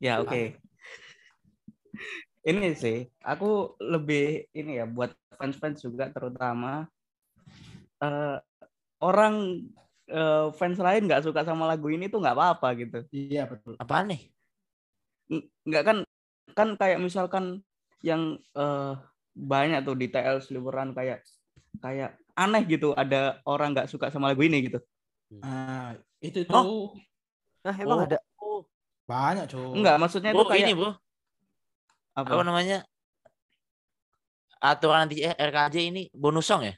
ya 0.02 0.26
oke 0.26 0.58
ini 2.50 2.74
sih 2.74 3.06
aku 3.22 3.78
lebih 3.78 4.50
ini 4.58 4.82
ya 4.82 4.90
buat 4.90 5.14
fans-fans 5.38 5.86
juga 5.86 6.10
terutama 6.10 6.90
eh, 8.04 8.38
orang 9.02 9.34
eh, 10.10 10.46
fans 10.58 10.80
lain 10.80 11.06
nggak 11.08 11.24
suka 11.26 11.42
sama 11.48 11.68
lagu 11.70 11.88
ini 11.92 12.08
tuh 12.08 12.20
nggak 12.24 12.36
apa-apa 12.38 12.68
gitu 12.80 13.00
Iya, 13.12 13.46
betul. 13.50 13.76
Apaan 13.78 14.10
nih? 14.12 14.22
Nggak 15.68 15.84
kan 15.84 15.98
kan 16.56 16.70
kayak 16.80 17.00
misalkan 17.04 17.62
yang 18.02 18.40
eh, 18.56 18.94
banyak 19.38 19.80
tuh 19.86 19.96
di 20.00 20.08
TL 20.10 20.40
seliweran 20.42 20.96
kayak 20.98 21.22
kayak 21.84 22.18
aneh 22.34 22.64
gitu 22.66 22.94
ada 22.98 23.42
orang 23.46 23.74
nggak 23.76 23.90
suka 23.92 24.10
sama 24.10 24.32
lagu 24.34 24.42
ini 24.46 24.70
gitu 24.72 24.80
Ah, 25.44 25.94
itu 26.24 26.42
itu 26.48 26.54
Oh. 26.54 26.96
nah 27.62 27.76
emang 27.76 28.00
Oh, 28.00 28.08
ada 28.08 28.18
banyak, 29.08 29.46
Cuk. 29.52 29.76
enggak 29.76 29.96
maksudnya 30.00 30.32
Bro, 30.32 30.48
tuh 30.48 30.50
kayak 30.56 30.64
ini 30.68 30.74
bro, 30.74 30.92
apa 32.18 32.32
apa 32.34 32.44
namanya? 32.48 32.78
Aturan 34.58 35.06
anti 35.06 35.22
eh, 35.22 35.36
RKJ 35.38 35.76
ini 35.94 36.04
bonus 36.16 36.50
song 36.50 36.66
ya? 36.66 36.74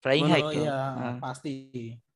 Flying 0.00 0.26
High. 0.26 0.42
Oh 0.42 0.52
iya, 0.54 0.76
Ah. 0.90 1.16
pasti. 1.18 1.54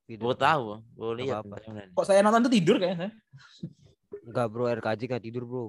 Gitu. 0.05 0.21
Gue 0.21 0.33
tahu, 0.35 0.81
gue 0.83 1.11
lihat. 1.21 1.41
apa-apa. 1.41 1.65
beneran. 1.65 1.89
Kok 1.93 2.05
saya 2.05 2.21
nonton 2.21 2.45
tuh 2.45 2.53
tidur 2.53 2.77
kayaknya. 2.77 3.09
enggak 4.25 4.47
bro 4.49 4.65
RKJ 4.67 5.01
gak 5.07 5.21
tidur 5.21 5.45
bro 5.45 5.65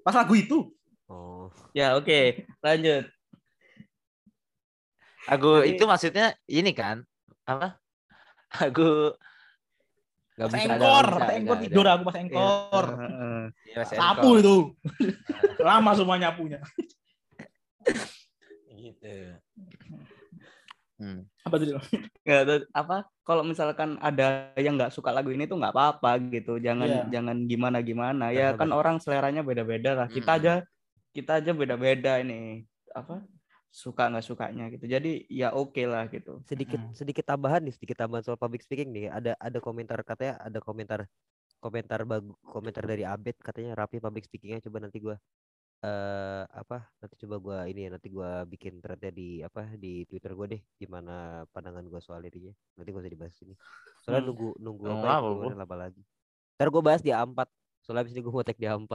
Pas 0.00 0.14
lagu 0.14 0.34
itu. 0.34 0.70
oh 1.06 1.50
ya 1.72 1.94
oke 1.94 2.18
lanjut 2.60 3.10
Aku 5.26 5.58
Jadi- 5.60 5.74
itu 5.74 5.82
maksudnya 5.84 6.26
ini 6.46 6.70
kan 6.70 7.02
apa? 7.42 7.74
Aku 8.52 9.10
Pas 10.36 10.46
bisa 10.46 10.62
engkor, 10.68 11.06
bisa, 11.08 11.32
engkor 11.34 11.56
tidur 11.58 11.82
ada. 11.82 11.92
aku 11.92 12.02
pas 12.04 12.16
engkor. 12.16 12.84
Heeh. 12.92 13.42
ya, 13.72 13.82
Sapu 13.82 14.30
itu. 14.36 14.56
Lama 15.66 15.90
semua 15.92 16.14
nyapunya. 16.16 16.62
Gitu. 18.68 19.14
Hmm. 20.96 21.28
Apa? 21.44 21.56
Nggak 22.26 22.42
tahu 22.48 22.58
apa 22.72 22.96
kalau 23.20 23.42
misalkan 23.44 24.00
ada 24.00 24.50
yang 24.56 24.80
nggak 24.80 24.90
suka 24.90 25.12
lagu 25.12 25.28
ini 25.28 25.44
tuh 25.44 25.60
nggak 25.60 25.74
apa-apa 25.76 26.16
gitu 26.32 26.56
jangan 26.56 26.88
Iya. 26.88 27.02
jangan 27.12 27.36
gimana 27.44 27.78
gimana 27.84 28.32
ya 28.32 28.56
kan 28.56 28.72
orang 28.72 28.96
seleranya 28.96 29.44
beda-beda 29.44 29.92
lah 29.92 30.08
kita 30.08 30.32
Mm. 30.32 30.38
aja 30.40 30.54
kita 31.12 31.32
aja 31.38 31.50
beda-beda 31.52 32.16
ini 32.18 32.64
apa 32.96 33.20
suka 33.68 34.08
nggak 34.08 34.24
sukanya 34.24 34.72
gitu 34.72 34.88
jadi 34.88 35.12
ya 35.28 35.52
oke 35.52 35.84
lah 35.84 36.08
gitu 36.08 36.40
sedikit 36.48 36.80
Mm. 36.80 36.96
sedikit 36.96 37.24
tambahan 37.28 37.60
nih 37.60 37.74
sedikit 37.76 38.00
tambahan 38.00 38.24
soal 38.24 38.40
public 38.40 38.64
speaking 38.64 38.88
nih 38.90 39.12
ada 39.12 39.36
ada 39.36 39.58
komentar 39.60 40.00
katanya 40.00 40.40
ada 40.40 40.58
komentar 40.64 41.04
komentar 41.60 42.08
bagu 42.08 42.32
komentar 42.40 42.88
dari 42.88 43.04
Abed 43.04 43.36
katanya 43.42 43.76
rapi 43.76 44.00
public 44.00 44.24
speakingnya 44.24 44.64
coba 44.64 44.86
nanti 44.88 44.96
gua 45.02 45.16
eh 45.76 46.42
apa 46.48 46.88
nanti 46.96 47.14
coba 47.20 47.36
gua 47.36 47.58
ini 47.64 47.84
ya 47.84 47.90
nanti 47.92 48.08
gua 48.08 48.42
bikin 48.42 48.80
threadnya 48.80 49.10
di 49.10 49.38
apa 49.38 49.76
di 49.76 50.02
Twitter 50.04 50.32
gua 50.32 50.48
deh 50.48 50.58
gimana 50.74 51.14
pandangan 51.50 51.84
gua 51.84 52.00
soal 52.00 52.20
ininya 52.20 52.50
nanti 52.74 52.88
gak 52.90 53.02
usah 53.02 53.12
dibahas 53.12 53.36
ini 53.40 53.54
soalnya 54.00 54.20
Hmm. 54.20 54.28
nunggu 54.32 54.48
nunggu 54.56 54.82
Ngomong 54.82 55.04
apa, 55.04 55.06
ya, 55.06 55.16
apa, 55.16 55.28
keluaran 55.36 55.60
apa 55.62 55.76
lagi 55.76 56.02
ntar 56.56 56.68
gua 56.70 56.82
bahas 56.82 57.00
di 57.00 57.10
A4 57.10 57.38
soalnya 57.80 58.02
abis 58.02 58.12
ini 58.12 58.20
gua 58.20 58.32
mau 58.32 58.42
tag 58.42 58.56
di 58.56 58.66
A4 58.66 58.92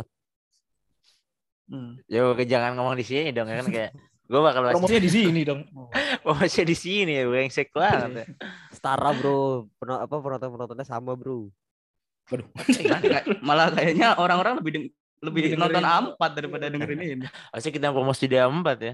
Hmm. 1.72 1.96
Yo 2.06 2.36
jangan 2.36 2.76
ngomong 2.76 3.00
di 3.00 3.06
sini 3.06 3.32
dong 3.32 3.48
kan 3.48 3.64
kayak 3.64 3.96
gue 4.28 4.40
bakal 4.40 4.60
bahas 4.62 4.76
Promosinya 4.76 5.00
di 5.00 5.12
sini 5.12 5.42
dong. 5.44 5.64
bahasnya 6.28 6.64
di 6.64 6.76
sini 6.76 7.16
ya 7.16 7.24
brengsek 7.24 7.72
banget. 7.72 8.12
ya. 8.12 8.26
setara 8.72 9.12
bro 9.12 9.72
Peno- 9.76 10.00
apa 10.00 10.16
penonton 10.20 10.52
penontonnya 10.52 10.84
sama 10.84 11.16
bro 11.16 11.48
Waduh. 12.28 12.48
Kayak- 12.68 13.40
Malah 13.40 13.72
kayaknya 13.72 14.16
orang-orang 14.16 14.60
lebih 14.60 14.72
deng- 14.72 14.94
lebih 15.22 15.54
Lebih 15.54 15.58
nonton 15.58 15.82
dengerin. 15.86 16.18
A4 16.18 16.22
daripada 16.34 16.66
dengerin 16.68 17.00
ini. 17.00 17.26
Harusnya 17.54 17.72
kita 17.72 17.88
promosi 17.94 18.26
di 18.26 18.38
A4 18.38 18.68
ya. 18.82 18.94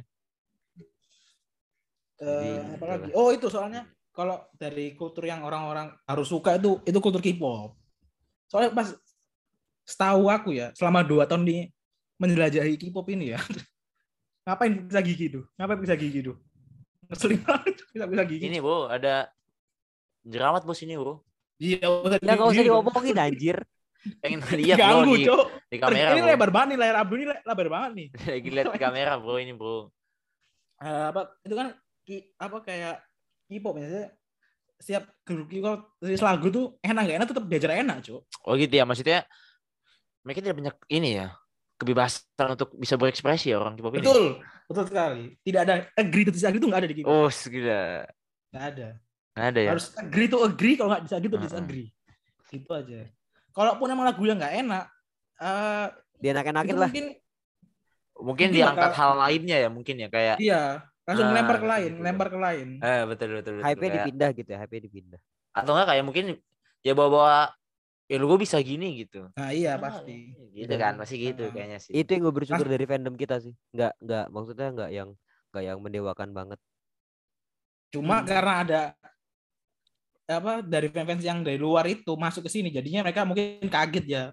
Eh, 2.18 2.58
apa 2.76 2.84
gitu 2.84 2.86
lagi? 2.86 3.10
Oh 3.16 3.30
itu 3.32 3.48
soalnya 3.48 3.88
kalau 4.10 4.42
dari 4.58 4.98
kultur 4.98 5.30
yang 5.30 5.46
orang-orang 5.46 5.94
harus 6.10 6.26
suka 6.26 6.58
itu 6.58 6.82
itu 6.84 6.98
kultur 6.98 7.22
K-pop. 7.22 7.78
Soalnya 8.50 8.74
pas 8.74 8.90
setahu 9.88 10.28
aku 10.28 10.58
ya 10.58 10.74
selama 10.74 11.06
dua 11.06 11.30
tahun 11.30 11.46
di 11.46 11.70
menjelajahi 12.18 12.76
K-pop 12.82 13.06
ini 13.14 13.38
ya. 13.38 13.40
Ngapain 14.50 14.74
bisa 14.90 15.00
gigi 15.06 15.26
tuh? 15.30 15.46
Ngapain 15.56 15.80
bisa 15.80 15.94
gigi 15.94 16.20
tuh? 16.26 16.36
Ngeselin 17.08 17.40
banget 17.46 17.76
bisa 17.94 18.06
bisa 18.10 18.24
gigi. 18.26 18.44
Ini 18.50 18.58
bro 18.60 18.90
ada 18.90 19.30
jerawat 20.26 20.66
bos 20.66 20.82
ini 20.82 20.98
bro. 20.98 21.22
Iya, 21.58 21.90
usah 21.90 22.22
ya 22.22 22.38
diomongin 22.70 23.18
anjir 23.18 23.58
Pengen 24.24 24.40
lihat 24.60 24.78
bro 24.78 24.86
Ganggu, 24.86 25.14
di, 25.14 25.24
Cok. 25.28 25.46
di 25.68 25.78
kamera 25.78 26.10
ini 26.12 26.22
bro. 26.22 26.30
lebar 26.32 26.50
banget 26.54 26.68
nih 26.70 26.78
layar 26.80 26.96
Abdu 27.02 27.14
ini 27.16 27.26
le- 27.28 27.44
lebar 27.46 27.68
banget 27.68 27.92
nih. 27.96 28.08
Lagi 28.32 28.50
lihat 28.52 28.66
di 28.72 28.80
kamera 28.86 29.12
bro 29.18 29.36
ini 29.38 29.54
bro. 29.54 29.78
Eh, 30.78 31.04
apa 31.10 31.22
itu 31.42 31.56
kan 31.58 31.68
ki- 32.06 32.28
apa 32.38 32.58
kayak 32.62 32.96
K-pop 33.48 33.76
ya. 33.80 34.12
Setiap 34.78 35.04
grup 35.26 35.48
K-pop 35.50 35.80
lagu 36.02 36.48
tuh 36.48 36.66
enak 36.82 37.02
gak 37.08 37.18
enak 37.18 37.28
tetap 37.30 37.44
diajar 37.46 37.72
enak, 37.82 37.98
Cuk. 38.06 38.22
Oh 38.46 38.54
gitu 38.54 38.74
ya 38.74 38.86
maksudnya 38.86 39.26
mereka 40.22 40.44
tidak 40.44 40.58
banyak 40.60 40.76
ini 40.92 41.10
ya 41.18 41.28
kebebasan 41.78 42.58
untuk 42.58 42.74
bisa 42.76 42.98
berekspresi 42.98 43.54
ya 43.54 43.62
orang 43.62 43.78
K-pop 43.78 43.94
ini. 43.96 44.06
Betul, 44.06 44.26
betul 44.66 44.86
sekali. 44.86 45.24
Tidak 45.42 45.62
ada 45.62 45.74
agree 45.94 46.26
to 46.26 46.34
disagree 46.34 46.60
itu 46.60 46.68
nggak 46.68 46.82
ada 46.84 46.90
di 46.90 46.96
K-pop. 47.02 47.10
Oh 47.10 47.30
segila. 47.30 48.06
Nggak 48.54 48.66
ada. 48.76 48.88
Nggak 49.38 49.48
ada 49.54 49.60
ya. 49.62 49.70
Harus 49.78 49.88
agree 49.94 50.28
to 50.28 50.38
agree, 50.42 50.74
kalau 50.74 50.90
nggak 50.90 51.04
disagree 51.06 51.30
to 51.30 51.38
Heeh. 51.38 51.46
disagree. 51.46 51.88
Gitu 52.48 52.70
aja. 52.70 53.00
Kalaupun 53.58 53.88
emang 53.90 54.06
lagu 54.06 54.22
yang 54.22 54.38
nggak 54.38 54.56
enak, 54.60 54.86
eh 55.40 55.88
dia 56.18 56.30
enak-enakin 56.32 56.70
itu 56.70 56.78
lah 56.78 56.90
mungkin 56.90 57.08
Mungkin 58.18 58.48
diangkat 58.50 58.90
bakal- 58.90 58.98
hal 59.00 59.12
lainnya 59.20 59.58
ya 59.60 59.70
mungkin 59.70 59.96
ya 59.96 60.08
kayak 60.08 60.38
iya 60.38 60.82
langsung 61.04 61.28
Ah, 61.28 61.34
lempar 61.34 61.58
ke 61.58 61.68
lain, 61.68 61.92
betul. 61.92 62.04
lempar 62.04 62.28
ke 62.28 62.40
lain. 62.40 62.68
eh 62.80 63.02
betul 63.06 63.30
betul 63.32 63.54
betul. 63.56 63.66
kayak- 63.68 63.96
dipindah 63.96 64.30
gitu 64.32 64.50
ya 64.50 64.58
hype-nya 64.60 64.82
dipindah 64.84 65.20
atau 65.52 65.72
enggak 65.72 65.88
kayak 65.88 66.04
mungkin 66.04 66.26
ya 66.82 66.94
bawa-bawa 66.94 67.54
ya 68.06 68.16
lu 68.16 68.26
gue 68.28 68.40
bisa 68.40 68.58
gini 68.60 68.98
gitu. 69.00 69.30
Nah 69.32 69.50
iya 69.52 69.74
Ah, 69.74 69.80
pasti. 69.80 70.34
Gitu 70.50 70.74
kan 70.74 70.94
pasti 70.96 71.16
gitu 71.20 71.44
Ah. 71.44 71.52
kayaknya 71.52 71.78
sih. 71.80 71.92
itu 71.94 72.10
yang 72.10 72.22
gue 72.24 72.34
bersyukur 72.36 72.66
dari 72.66 72.86
fandom 72.86 73.14
kita 73.14 73.38
sih 73.38 73.54
nggak 73.72 73.94
nggak 74.00 74.26
maksudnya 74.28 74.68
nggak 74.72 74.90
yang 74.92 75.10
nggak 75.50 75.64
yang 75.64 75.78
mendewakan 75.78 76.30
banget 76.32 76.60
Cuma 77.88 78.20
Hmm. 78.20 78.28
karena 78.28 78.54
ada 78.60 78.82
apa 80.28 80.60
dari 80.60 80.92
fans-fans 80.92 81.24
yang 81.24 81.40
dari 81.42 81.56
luar 81.56 81.88
itu 81.88 82.12
masuk 82.20 82.46
ke 82.46 82.52
sini, 82.52 82.68
jadinya 82.68 83.08
mereka 83.08 83.24
mungkin 83.24 83.64
kaget 83.66 84.06
ya. 84.06 84.24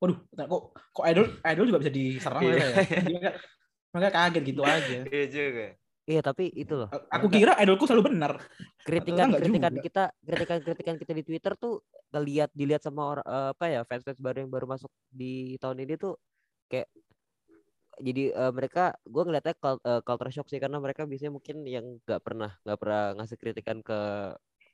Waduh, 0.00 0.18
kok 0.34 0.62
kok 0.74 1.04
idol 1.06 1.26
idol 1.44 1.64
juga 1.68 1.78
bisa 1.84 1.92
diserang 1.92 2.42
Iya. 2.42 2.48
mereka 2.50 2.64
ya. 2.66 2.82
Jadi 2.98 3.12
mereka, 3.12 3.30
mereka 3.92 4.10
kaget 4.10 4.42
gitu 4.48 4.62
aja. 4.64 4.98
Iya 5.12 5.26
juga. 5.28 5.66
iya 6.02 6.18
tapi 6.18 6.50
itu 6.50 6.74
loh 6.74 6.90
Aku 7.14 7.30
kira 7.30 7.54
idolku 7.62 7.86
selalu 7.86 8.10
benar. 8.10 8.34
kritikan 8.82 9.30
kritikan 9.30 9.70
juga. 9.70 9.82
kita 9.86 10.04
kritikan 10.26 10.58
kritikan 10.58 10.96
kita 10.98 11.12
di 11.14 11.22
Twitter 11.22 11.54
tuh 11.54 11.78
ngelihat 12.10 12.50
dilihat 12.50 12.82
sama 12.82 13.06
orang 13.06 13.22
eh, 13.22 13.48
apa 13.54 13.64
ya 13.70 13.80
fans 13.86 14.02
fans 14.02 14.18
baru 14.18 14.42
yang 14.42 14.50
baru 14.50 14.66
masuk 14.66 14.90
di 15.14 15.54
tahun 15.62 15.78
ini 15.86 15.94
tuh 15.94 16.18
kayak 16.66 16.90
jadi 18.02 18.34
eh, 18.34 18.50
mereka 18.50 18.98
gue 19.06 19.22
ngeliatnya 19.22 19.54
eh, 19.54 20.00
culture 20.02 20.32
shock 20.34 20.50
sih 20.50 20.58
karena 20.58 20.82
mereka 20.82 21.06
biasanya 21.06 21.38
mungkin 21.38 21.62
yang 21.70 21.86
nggak 22.02 22.18
pernah 22.18 22.50
nggak 22.66 22.78
pernah 22.82 23.02
ngasih 23.22 23.38
kritikan 23.38 23.78
ke 23.78 23.98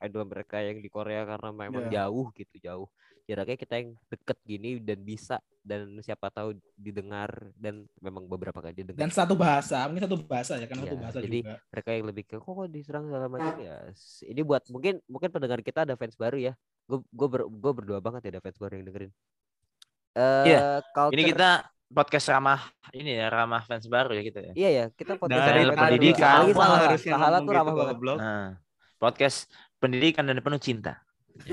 idol 0.01 0.25
mereka 0.25 0.59
yang 0.59 0.79
di 0.79 0.87
Korea 0.87 1.23
karena 1.23 1.51
memang 1.51 1.87
Iya. 1.87 2.07
jauh 2.07 2.31
gitu 2.33 2.57
jauh 2.59 2.89
jaraknya 3.25 3.57
kita 3.57 3.75
yang 3.77 3.91
deket 4.09 4.39
gini 4.43 4.71
dan 4.79 4.99
bisa 5.01 5.37
dan 5.61 6.01
siapa 6.01 6.29
tahu 6.29 6.57
didengar 6.73 7.29
dan 7.55 7.85
memang 7.99 8.25
beberapa 8.25 8.57
kali 8.57 8.73
didengar 8.75 8.97
Dan 8.99 9.11
satu 9.11 9.37
bahasa, 9.37 9.85
mungkin 9.85 10.09
satu 10.09 10.17
bahasa 10.19 10.57
ya 10.57 10.65
kan 10.65 10.81
satu 10.81 10.89
Iya, 10.89 10.97
bahasa 10.99 11.19
jadi- 11.21 11.43
juga. 11.45 11.57
mereka 11.69 11.91
yang 11.93 12.07
lebih 12.07 12.25
ke 12.25 12.37
kok 12.37 12.49
kok 12.49 12.69
diserang 12.69 13.05
segala 13.05 13.27
macam 13.29 13.55
ya 13.59 13.77
ini 14.25 14.41
buat 14.41 14.65
mungkin 14.69 14.95
mungkin 15.05 15.29
pendengar 15.29 15.61
kita 15.61 15.85
ada 15.85 15.93
fans 15.93 16.17
baru 16.17 16.41
ya 16.41 16.53
gue 16.85 16.99
gue 17.05 17.29
ber, 17.29 17.43
gue 17.45 17.73
berdoa 17.75 18.01
banget 18.01 18.21
ya 18.25 18.31
ada 18.33 18.41
fans 18.41 18.57
baru 18.57 18.73
yang 18.75 18.87
dengerin 18.87 19.13
eh 20.15 20.45
Iya, 20.47 20.61
culture, 20.89 21.13
Ini 21.13 21.23
kita 21.27 21.49
podcast 21.89 22.27
ramah 22.29 22.61
ini 22.91 23.13
ya 23.13 23.29
ramah 23.29 23.61
fans 23.63 23.85
baru 23.87 24.13
ya 24.13 24.23
gitu 24.23 24.41
ya. 24.43 24.53
iya 24.55 24.69
ya 24.71 24.85
kita 24.91 25.17
podcast 25.17 25.37
Dari 25.37 25.53
ramah 25.59 25.69
fans 25.69 25.77
baru. 25.77 25.85
pendidikan. 25.85 26.39
salah 26.49 26.79
harusnya 26.83 27.13
tuh 27.13 27.29
gitu, 27.39 27.53
ramah 27.53 27.73
banget 27.75 27.93
goblok? 27.93 28.19
Nah, 28.19 28.49
podcast 28.97 29.39
pendidikan 29.79 30.27
dan 30.27 30.39
penuh 30.43 30.61
cinta. 30.61 31.01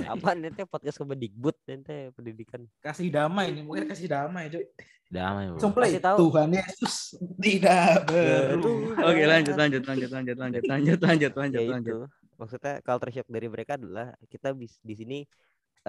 apa 0.09 0.33
nanti 0.33 0.65
podcast 0.65 0.97
kemendikbud 0.97 1.53
nanti 1.69 2.09
pendidikan 2.17 2.65
Kasih 2.81 3.13
damai 3.13 3.53
nih, 3.53 3.61
mungkin 3.61 3.85
kasih 3.85 4.09
damai, 4.09 4.49
cuy. 4.49 4.65
Damai. 5.13 5.53
Kasih 5.61 6.01
tahu. 6.01 6.17
Tuhan 6.25 6.49
Yesus 6.57 7.13
tidak 7.37 8.09
berubah. 8.09 9.13
Oke, 9.13 9.23
lanjut 9.29 9.53
lanjut 9.53 9.83
lanjut 9.85 10.09
lanjut 10.09 10.37
lanjut 10.41 10.63
lanjut 10.65 10.99
lanjut 10.99 11.31
lanjut 11.37 11.61
ya 11.61 11.69
lanjut. 11.69 11.93
itu 11.93 12.25
maksudnya 12.35 12.73
culture 12.83 13.11
shock 13.11 13.27
dari 13.31 13.47
mereka 13.47 13.79
adalah 13.79 14.11
kita 14.27 14.51
bis, 14.51 14.77
di 14.83 14.95
sini 14.95 15.19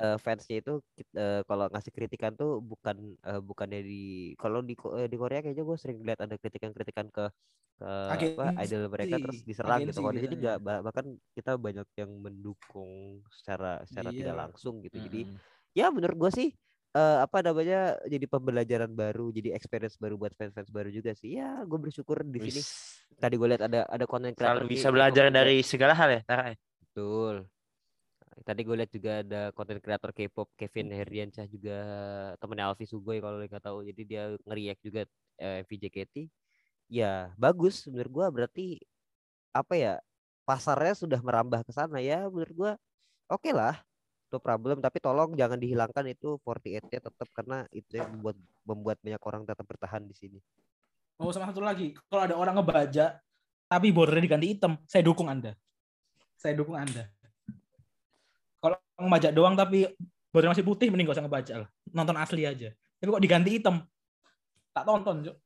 eh, 0.00 0.16
fansnya 0.24 0.56
itu 0.62 0.72
eh, 1.16 1.40
kalau 1.48 1.64
ngasih 1.72 1.92
kritikan 1.96 2.32
tuh 2.40 2.60
bukan 2.60 2.96
eh, 3.24 3.40
bukannya 3.40 3.80
di 3.82 4.02
kalau 4.40 4.60
di 4.64 4.74
eh, 4.98 5.08
di 5.12 5.16
Korea 5.20 5.40
kayaknya 5.44 5.64
gue 5.64 5.76
sering 5.82 5.98
lihat 6.06 6.20
ada 6.24 6.36
kritikan-kritikan 6.40 7.06
ke 7.12 7.24
ke 7.76 7.92
apa 8.08 8.56
idol 8.64 8.88
mereka 8.88 9.20
terus 9.20 9.44
diserang 9.44 9.84
gitu 9.84 9.92
agensi 9.92 10.00
kalau 10.00 10.12
di 10.16 10.20
sini 10.24 10.34
nggak 10.40 10.56
bah- 10.64 10.80
bahkan 10.80 11.06
kita 11.36 11.52
banyak 11.60 11.84
yang 12.00 12.10
mendukung 12.24 13.20
secara 13.28 13.84
secara 13.84 14.08
tidak 14.16 14.32
Iya. 14.32 14.40
langsung 14.48 14.74
gitu 14.80 14.96
jadi 14.96 15.20
Mm-mm. 15.28 15.76
ya 15.76 15.86
menurut 15.92 16.16
gue 16.16 16.30
sih 16.32 16.48
eh, 16.96 17.18
apa 17.20 17.38
namanya 17.44 18.00
jadi 18.08 18.24
pembelajaran 18.32 18.92
baru 18.96 19.28
jadi 19.28 19.52
experience 19.52 20.00
baru 20.00 20.16
buat 20.16 20.32
fans-fans 20.32 20.72
baru 20.72 20.88
juga 20.88 21.12
sih 21.12 21.36
ya 21.36 21.68
gue 21.68 21.78
bersyukur 21.78 22.24
di 22.24 22.40
sini 22.40 22.60
tadi 23.20 23.34
gue 23.36 23.48
lihat 23.48 23.62
ada 23.68 23.84
ada 23.84 24.04
konten 24.08 24.32
kreator 24.32 24.64
bisa 24.64 24.88
belajar 24.88 25.28
dari 25.28 25.60
segala 25.60 25.92
hal 25.92 26.08
ya, 26.16 26.20
Tara. 26.24 26.44
ya? 26.52 26.56
Betul. 26.80 27.55
Tadi 28.44 28.60
gue 28.68 28.76
lihat 28.76 28.92
juga 28.92 29.24
ada 29.24 29.48
konten 29.56 29.80
kreator 29.80 30.12
K-pop 30.12 30.52
Kevin 30.60 30.92
Herdiansyah 30.92 31.46
juga 31.48 31.76
temennya 32.36 32.68
Alfi 32.68 32.84
Sugoi 32.84 33.24
kalau 33.24 33.40
nggak 33.40 33.64
tahu. 33.64 33.80
Jadi 33.88 34.02
dia 34.04 34.36
nge-react 34.44 34.80
juga 34.84 35.00
eh, 35.40 35.64
MV 35.64 35.70
JKT. 35.72 36.14
Ya 36.92 37.32
bagus 37.40 37.88
menurut 37.88 38.12
gua 38.12 38.26
berarti 38.28 38.78
apa 39.56 39.74
ya 39.74 39.94
pasarnya 40.44 40.94
sudah 40.94 41.20
merambah 41.24 41.64
ke 41.66 41.72
sana 41.74 41.98
ya 41.98 42.28
menurut 42.28 42.54
gua 42.54 42.72
oke 43.26 43.50
lah 43.50 43.80
no 44.30 44.38
problem 44.38 44.78
tapi 44.84 44.98
tolong 45.02 45.34
jangan 45.34 45.58
dihilangkan 45.58 46.06
itu 46.10 46.38
48 46.44 46.92
nya 46.92 47.00
tetap 47.02 47.28
karena 47.34 47.64
itu 47.72 47.98
yang 47.98 48.10
membuat 48.14 48.36
membuat 48.66 48.98
banyak 49.02 49.22
orang 49.22 49.42
tetap 49.46 49.66
bertahan 49.66 50.02
di 50.04 50.14
sini. 50.14 50.38
Oh, 51.16 51.32
sama 51.32 51.48
satu 51.48 51.64
lagi. 51.64 51.96
Kalau 52.12 52.22
ada 52.28 52.36
orang 52.36 52.60
ngebaca 52.60 53.16
tapi 53.66 53.90
bordernya 53.90 54.30
diganti 54.30 54.46
hitam, 54.54 54.78
saya 54.86 55.02
dukung 55.02 55.26
Anda. 55.26 55.58
Saya 56.38 56.54
dukung 56.54 56.78
Anda. 56.78 57.10
Kalau 58.66 58.76
ngebaca 58.98 59.28
doang 59.30 59.54
tapi 59.54 59.86
border 60.34 60.50
masih 60.50 60.66
putih 60.66 60.90
mending 60.90 61.06
gak 61.06 61.16
usah 61.16 61.24
ngebaca 61.24 61.54
lah. 61.64 61.68
Nonton 61.94 62.16
asli 62.18 62.42
aja. 62.42 62.74
Tapi 62.98 63.08
kok 63.08 63.22
diganti 63.22 63.50
hitam? 63.54 63.86
Tak 64.74 64.84
tonton, 64.84 65.22
Cuk. 65.22 65.36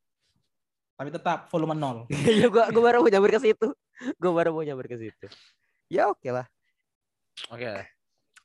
Tapi 0.97 1.09
tetap 1.13 1.45
volume 1.53 1.77
nol. 1.77 1.97
ya 2.41 2.49
gua 2.49 2.67
gua 2.73 2.83
baru 2.89 2.97
mau 3.05 3.11
nyamber 3.13 3.37
ke 3.37 3.41
situ. 3.45 3.67
Gua 4.17 4.31
baru 4.33 4.49
mau 4.51 4.65
nyamber 4.65 4.89
ke 4.89 4.97
situ. 4.97 5.25
Ya 5.87 6.09
oke 6.09 6.29
lah. 6.33 6.45
Oke. 7.53 7.85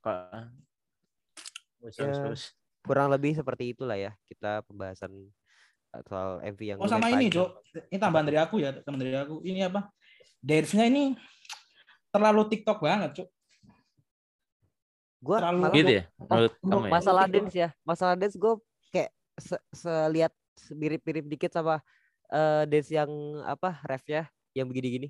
Kok- 0.05 0.53
Terus, 1.87 2.03
Ya. 2.03 2.83
kurang 2.83 3.15
lebih 3.15 3.37
seperti 3.39 3.71
itulah 3.71 3.95
ya 3.95 4.11
kita 4.27 4.63
pembahasan 4.67 5.13
uh, 5.95 6.03
soal 6.07 6.43
MV 6.43 6.61
yang 6.67 6.79
Oh 6.83 6.91
sama 6.91 7.15
ini. 7.15 7.31
Cuk. 7.31 7.63
Ini 7.93 7.99
tambahan 8.01 8.27
dari 8.27 8.39
aku 8.43 8.59
ya, 8.59 8.75
teman 8.83 8.99
dari 8.99 9.15
aku. 9.15 9.43
Ini 9.47 9.71
apa? 9.71 9.91
Dance-nya 10.43 10.87
ini 10.91 11.15
terlalu 12.11 12.43
TikTok 12.51 12.83
banget, 12.83 13.23
Cuk. 13.23 13.29
Gua 15.19 15.37
terlalu- 15.41 15.63
malah 15.63 15.75
Gitu 15.75 15.93
ya? 15.93 16.03
Menurut 16.19 16.53
untuk 16.55 16.71
kamu 16.73 16.87
ya? 16.87 16.93
masalah 16.93 17.25
TikTok. 17.25 17.37
dance 17.39 17.55
ya, 17.55 17.69
masalah 17.83 18.15
dance 18.15 18.37
gue 18.37 18.53
kayak 18.91 19.11
se 19.37 19.57
selihat 19.71 20.33
mirip-mirip 20.71 21.25
dikit 21.27 21.51
sama 21.51 21.81
eh, 22.27 22.63
dance 22.67 22.91
yang 22.91 23.11
apa 23.45 23.81
refnya 23.85 24.27
yang 24.51 24.67
begini-gini, 24.67 25.09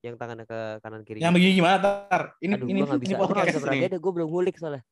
yang 0.00 0.16
tangannya 0.16 0.42
ke 0.42 0.60
kanan 0.80 1.02
kiri. 1.04 1.20
Yang 1.20 1.32
begini 1.34 1.52
gimana, 1.54 1.76
Tar? 1.78 2.22
Ini 2.38 2.52
Aduh, 2.56 2.66
ini 2.66 2.78
gua 2.80 2.96
ini 2.96 3.14
gua 3.14 3.26
podcast 3.26 3.60
berani 3.60 3.86
gue 3.86 4.12
belum 4.14 4.28
ngulik 4.28 4.56
soalnya. 4.56 4.82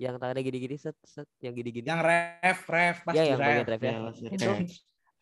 Yang 0.00 0.14
tangannya 0.18 0.42
gini-gini 0.42 0.74
set 0.76 0.96
set 1.04 1.28
yang 1.38 1.52
gini-gini. 1.52 1.84
Yang 1.84 2.00
ref, 2.02 2.58
ref, 2.66 2.96
pas 3.04 3.12
ya 3.12 3.22
yang 3.28 3.38
ref. 3.38 3.68
ref 3.68 3.80
ya. 3.80 3.92
Ya, 3.92 4.30
Itu 4.30 4.48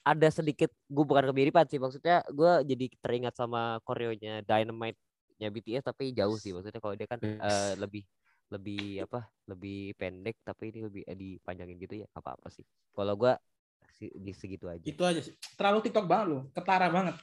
ada 0.01 0.28
sedikit 0.32 0.72
gue 0.88 1.05
bukan 1.05 1.28
kemiripan 1.28 1.68
sih 1.68 1.76
maksudnya 1.76 2.24
gue 2.26 2.53
jadi 2.64 2.86
teringat 2.99 3.36
sama 3.36 3.76
koreonya 3.84 4.41
Dynamite-nya 4.41 5.49
BTS 5.51 5.84
tapi 5.84 6.16
jauh 6.16 6.34
sih 6.34 6.57
maksudnya 6.57 6.80
kalau 6.80 6.97
dia 6.97 7.05
kan 7.05 7.20
Yes. 7.20 7.36
eh, 7.36 7.72
lebih 7.76 8.03
lebih 8.51 9.07
apa 9.07 9.30
lebih 9.46 9.94
pendek 9.94 10.42
tapi 10.42 10.74
ini 10.74 10.86
lebih 10.90 11.03
eh, 11.07 11.14
dipanjangin 11.14 11.78
gitu 11.78 11.94
ya 12.03 12.07
apa 12.18 12.34
apa 12.34 12.51
sih 12.51 12.66
kalau 12.90 13.14
gue 13.14 13.32
si, 14.01 14.09
di 14.16 14.32
segitu 14.32 14.64
aja 14.64 14.80
Itu 14.80 15.05
aja 15.05 15.20
sih. 15.20 15.36
Terlalu 15.61 15.78
TikTok 15.84 16.09
banget 16.09 16.26
lu, 16.32 16.38
ketara 16.57 16.88
banget. 16.88 17.16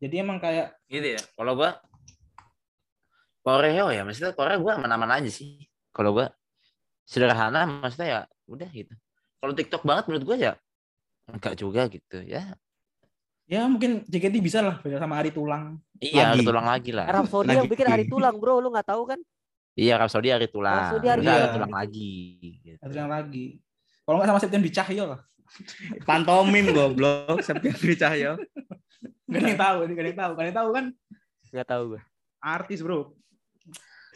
Jadi 0.00 0.14
emang 0.18 0.40
kayak 0.40 0.72
Gitu 0.88 1.20
ya. 1.20 1.22
Kalau 1.36 1.52
gua 1.52 1.76
Koreo 3.42 3.90
ya, 3.90 4.02
maksudnya 4.06 4.32
Korea 4.32 4.56
gua 4.56 4.80
aman-aman 4.80 5.20
aja 5.20 5.30
sih. 5.30 5.68
Kalau 5.92 6.16
gua 6.16 6.32
sederhana 7.04 7.68
maksudnya 7.68 8.08
ya 8.08 8.20
udah 8.48 8.68
gitu. 8.72 8.94
Kalau 9.42 9.52
TikTok 9.52 9.82
banget 9.84 10.04
menurut 10.08 10.24
gua 10.24 10.36
ya 10.40 10.52
enggak 11.28 11.54
juga 11.54 11.86
gitu 11.86 12.18
ya. 12.24 12.56
ya 13.46 13.68
mungkin 13.68 14.00
JKT 14.08 14.40
bisa 14.40 14.64
lah 14.64 14.80
beda 14.80 14.96
sama 14.96 15.20
hari 15.20 15.28
tulang. 15.34 15.76
Iya, 16.00 16.32
Lagi. 16.32 16.40
hari 16.40 16.42
tulang 16.46 16.66
lagi 16.66 16.90
lah. 16.94 17.04
Arab 17.06 17.26
Saudi 17.28 17.52
yang 17.52 17.68
bikin 17.68 17.86
hari 17.86 18.04
tulang 18.08 18.40
bro 18.40 18.58
lu 18.58 18.72
nggak 18.72 18.88
tahu 18.88 19.06
kan 19.12 19.20
Iya, 19.72 19.96
Arab 19.96 20.08
Saudi 20.12 20.28
hari 20.28 20.46
tulang. 20.46 20.76
Arab 20.76 20.92
Saudi 21.00 21.06
hari 21.08 21.20
tulang. 21.24 21.52
tulang 21.56 21.72
lagi. 21.72 22.12
gitu. 22.60 22.78
Hari 22.80 22.92
tulang 22.92 23.10
lagi. 23.10 23.44
Kalau 24.02 24.16
nggak 24.20 24.28
sama 24.28 24.40
Septian 24.40 24.62
Cahyo 24.68 25.04
lah. 25.16 25.20
Pantomim 26.08 26.66
goblok 26.72 27.40
Septian 27.40 27.76
Cahyo. 27.96 28.32
Gak 29.32 29.40
ada 29.40 29.48
yang 29.48 29.60
tahu, 29.60 29.76
gak 29.80 29.96
ada 29.96 30.10
yang 30.12 30.20
tahu, 30.20 30.30
gak 30.32 30.42
ada 30.44 30.48
yang 30.48 30.58
tahu 30.60 30.70
kan 30.72 30.86
nggak 31.52 31.68
tahu 31.68 31.82
gue 31.92 32.00
artis 32.40 32.80
bro. 32.80 33.12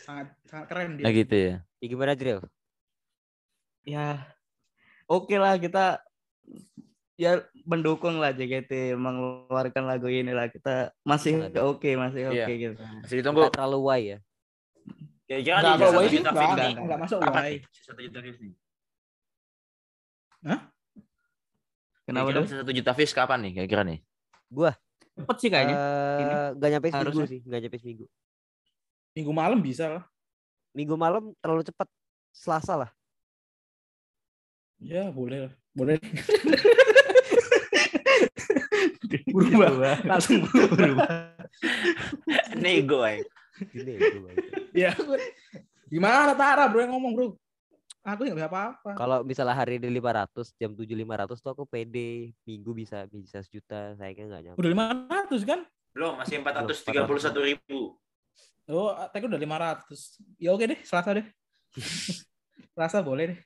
Sangat 0.00 0.32
sangat 0.48 0.66
keren 0.72 0.96
Nah 0.96 1.08
dia. 1.08 1.20
gitu 1.20 1.36
ya. 1.36 1.54
ya, 1.76 1.86
gimana 1.86 2.16
Drill 2.16 2.40
Ya 3.84 4.24
oke 5.04 5.36
lah 5.36 5.60
kita 5.60 6.00
ya 7.14 7.44
mendukung 7.64 8.16
lah 8.16 8.32
JKT 8.32 8.96
mengeluarkan 8.96 9.84
lagu 9.84 10.08
ini 10.08 10.32
lah 10.32 10.48
kita 10.48 10.92
masih 11.00 11.48
oke 11.60 11.90
masih 11.92 12.32
oke 12.32 12.40
Iya. 12.40 12.46
gitu. 12.56 12.74
Masih 13.04 13.16
ditunggu. 13.20 13.40
nggak 13.44 13.54
terlalu 13.56 13.78
why 13.84 14.00
ya 14.00 14.18
Kira-kira 15.26 15.58
Wai 15.90 16.06
sih 16.06 16.16
juta 16.16 16.30
enggak, 16.30 16.34
views 16.36 16.46
enggak, 16.48 16.62
nih. 16.62 16.74
enggak 16.78 16.98
masuk 16.98 17.18
nih? 17.18 17.58
Satu 17.76 18.00
juta 18.00 18.18
views 18.20 18.38
nih. 18.38 18.52
Kenapa 22.06 22.28
dong? 22.30 22.44
bisa 22.46 22.56
satu 22.62 22.70
juta 22.70 22.92
views 22.92 23.12
kapan 23.12 23.38
nih? 23.42 23.52
Kira-kira 23.52 23.82
nih. 23.82 23.98
Cepet 25.16 25.36
sih 25.36 25.48
kayaknya. 25.48 25.74
Ini 25.74 26.22
Eh, 26.22 26.48
nggak 26.54 26.70
nyampe 26.70 26.86
seminggu 26.86 27.02
harusnya. 27.10 27.26
sih 27.26 27.40
nggak 27.42 27.60
nyampe 27.60 27.78
seminggu 27.78 28.04
Minggu 29.12 29.32
malam 29.32 29.58
bisa 29.58 29.84
lah. 29.90 30.04
minggu 30.70 30.92
malam 30.92 31.32
terlalu 31.40 31.64
cepat 31.64 31.88
Selasa 32.30 32.76
lah 32.76 32.90
Ya 34.76 35.08
boleh 35.08 35.48
lah. 35.48 35.52
Boleh. 35.72 35.96
berubah. 39.32 39.96
Langsung 40.04 40.44
berubah. 40.44 41.32
Nego 42.54 43.00
ay. 43.00 43.24
Gini 43.72 43.90
ya, 43.96 44.00
baca. 44.20 44.46
ya. 44.86 44.90
Gimana 45.86 46.32
Tara 46.34 46.64
bro 46.68 46.80
yang 46.82 46.92
ngomong 46.96 47.12
bro? 47.14 47.28
Aku 48.06 48.22
nggak 48.22 48.38
bisa 48.38 48.46
apa-apa. 48.46 48.94
kalau 48.94 49.26
misalnya 49.26 49.58
hari 49.58 49.82
ini 49.82 49.98
500 49.98 50.54
jam 50.54 50.70
7 50.78 50.86
500 50.86 51.42
tuh 51.42 51.50
aku 51.50 51.66
pede 51.66 52.30
minggu 52.46 52.70
bisa 52.70 53.02
bisa 53.10 53.42
sejuta 53.42 53.98
sayangnya 53.98 54.30
nggak 54.30 54.42
nyampe 54.46 54.58
Udah 54.62 54.70
500 55.26 55.42
kan? 55.42 55.60
Belum, 55.90 56.14
masih 56.14 56.38
431 56.38 57.02
ribu. 57.50 57.98
Oh, 58.70 58.94
tag 59.10 59.26
udah 59.26 59.40
500. 59.90 60.22
Ya 60.38 60.54
oke 60.54 60.64
deh, 60.70 60.78
Selasa 60.86 61.18
deh. 61.18 61.26
Selasa 62.78 63.02
boleh 63.02 63.34
deh. 63.34 63.38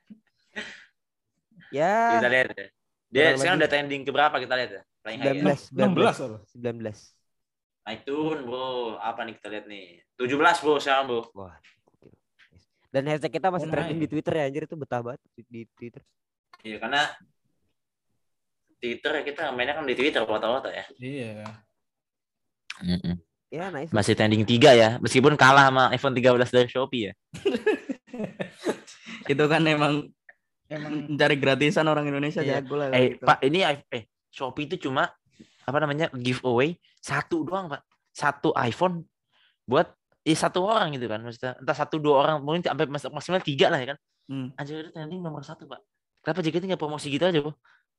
ya 1.72 2.20
Kita 2.20 2.28
lihat 2.28 2.46
ya. 2.52 2.66
Dia 3.10 3.22
Kurang 3.32 3.38
sekarang 3.40 3.58
udah 3.64 3.70
trending 3.70 4.02
ke 4.04 4.10
berapa 4.12 4.36
kita 4.36 4.54
lihat 4.60 4.70
ya? 4.76 4.82
Paling 5.00 5.18
high 5.24 5.40
ya. 5.40 5.56
19 5.72 5.96
16 5.96 6.20
loh. 6.28 6.40
19 6.52 6.84
19 6.92 7.19
Naik 7.90 8.06
turun 8.06 8.46
bro. 8.46 8.94
Apa 8.96 9.26
nih 9.26 9.34
kita 9.34 9.50
lihat 9.50 9.66
nih? 9.66 9.98
17 10.14 10.30
bro 10.62 10.78
sekarang 10.78 11.04
bro. 11.10 11.20
wah 11.34 11.58
dan 12.90 13.06
hashtag 13.06 13.30
kita 13.34 13.50
masih 13.50 13.66
Oh, 13.66 13.74
trending 13.74 13.98
di 13.98 14.08
Twitter 14.10 14.34
ya 14.34 14.44
anjir 14.46 14.66
itu 14.66 14.74
betah 14.74 14.98
banget 14.98 15.22
di, 15.30 15.42
di 15.46 15.60
Twitter 15.74 16.02
Iya 16.60 16.76
karena 16.78 17.06
Twitter 18.78 19.12
kita 19.22 19.54
mainnya 19.54 19.74
kan 19.74 19.86
di 19.86 19.94
Twitter 19.94 20.22
foto-foto 20.22 20.70
ya. 20.70 20.84
Iya. 20.98 21.46
ya 23.46 23.64
nice 23.70 23.90
Masih 23.90 24.14
trending 24.14 24.42
3 24.42 24.74
ya. 24.74 24.90
Meskipun 24.98 25.34
kalah 25.34 25.70
sama 25.70 25.90
iPhone 25.90 26.14
13 26.14 26.34
dari 26.50 26.66
Shopee 26.66 27.02
ya. 27.10 27.12
Itu 29.32 29.44
kan 29.46 29.62
emang 29.66 30.10
Emang 30.66 31.10
mencari 31.10 31.34
gratisan 31.34 31.86
orang 31.86 32.06
Indonesia 32.06 32.42
Iya. 32.42 32.58
jago 32.58 32.74
lah. 32.74 32.90
Eh 32.90 33.14
gitu. 33.14 33.26
Pak 33.26 33.38
ini 33.42 33.58
eh 33.66 34.02
Shopee 34.30 34.66
itu 34.66 34.86
cuma 34.86 35.10
apa 35.62 35.78
namanya 35.78 36.10
giveaway 36.10 36.74
satu 37.00 37.42
doang 37.48 37.66
Pak. 37.72 37.82
Satu 38.12 38.52
iPhone 38.56 39.04
buat 39.64 39.88
eh, 40.22 40.36
satu 40.36 40.64
orang 40.66 40.92
gitu 40.96 41.06
kan 41.08 41.20
maksudnya. 41.24 41.56
Entah 41.58 41.76
satu 41.76 41.96
dua 41.96 42.14
orang 42.22 42.36
mungkin 42.44 42.62
sampai 42.64 42.86
maksimal 42.90 43.40
tiga 43.40 43.72
lah 43.72 43.80
ya 43.80 43.96
kan. 43.96 43.98
Hmm. 44.30 44.54
anjir 44.54 44.86
itu 44.86 44.94
trending 44.94 45.18
nomor 45.26 45.42
satu 45.42 45.66
pak. 45.66 45.82
Kenapa 46.22 46.38
JKT 46.38 46.62
nggak 46.70 46.78
promosi 46.78 47.10
gitu 47.10 47.26
aja 47.26 47.42
bro 47.42 47.50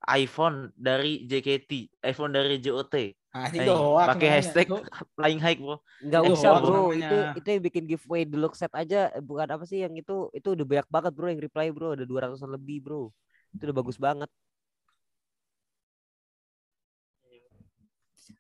iPhone 0.07 0.71
dari 0.73 1.27
JKT 1.27 1.71
iPhone 2.01 2.31
dari 2.31 2.57
JOT 2.57 2.95
ah, 3.35 3.47
Eh, 3.53 3.63
itu 3.63 3.71
hoax 3.71 4.07
pakai 4.07 4.27
namanya. 4.27 4.39
hashtag 4.39 4.67
Itu 4.67 4.75
flying 5.15 5.41
high 5.43 5.59
bro 5.59 5.75
nggak 6.01 6.23
usah 6.31 6.51
bro. 6.57 6.91
itu 6.95 7.15
itu 7.35 7.47
yang 7.47 7.63
bikin 7.63 7.83
giveaway 7.87 8.23
deluxe 8.23 8.59
set 8.63 8.71
aja. 8.73 9.11
Eh, 9.11 9.23
bukan 9.23 9.47
apa 9.51 9.63
sih 9.67 9.83
yang 9.83 9.93
itu 9.93 10.31
itu 10.31 10.47
udah 10.55 10.65
banyak 10.67 10.87
banget 10.87 11.11
bro 11.15 11.27
yang 11.27 11.41
reply 11.43 11.67
bro. 11.75 11.93
Ada 11.95 12.05
200an 12.07 12.51
lebih 12.55 12.77
bro. 12.85 13.11
Itu 13.51 13.61
udah 13.67 13.77
bagus 13.77 13.97
banget 13.99 14.29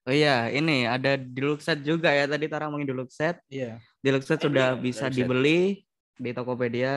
Oh 0.01 0.09
iya, 0.09 0.49
ini 0.49 0.89
ada 0.89 1.13
deluxe 1.13 1.69
set 1.69 1.85
juga 1.85 2.09
ya 2.09 2.25
tadi 2.25 2.49
Tara 2.49 2.65
ngomongin 2.65 2.89
deluxe 2.89 3.15
set. 3.15 3.37
Iya. 3.47 3.77
Deluxe 4.01 4.25
set 4.25 4.41
Eh, 4.41 4.49
sudah 4.49 4.67
beli, 4.73 4.81
bisa 4.89 5.05
deluxe 5.05 5.13
set. 5.13 5.17
dibeli 5.21 5.59
di 6.17 6.29
Tokopedia. 6.33 6.95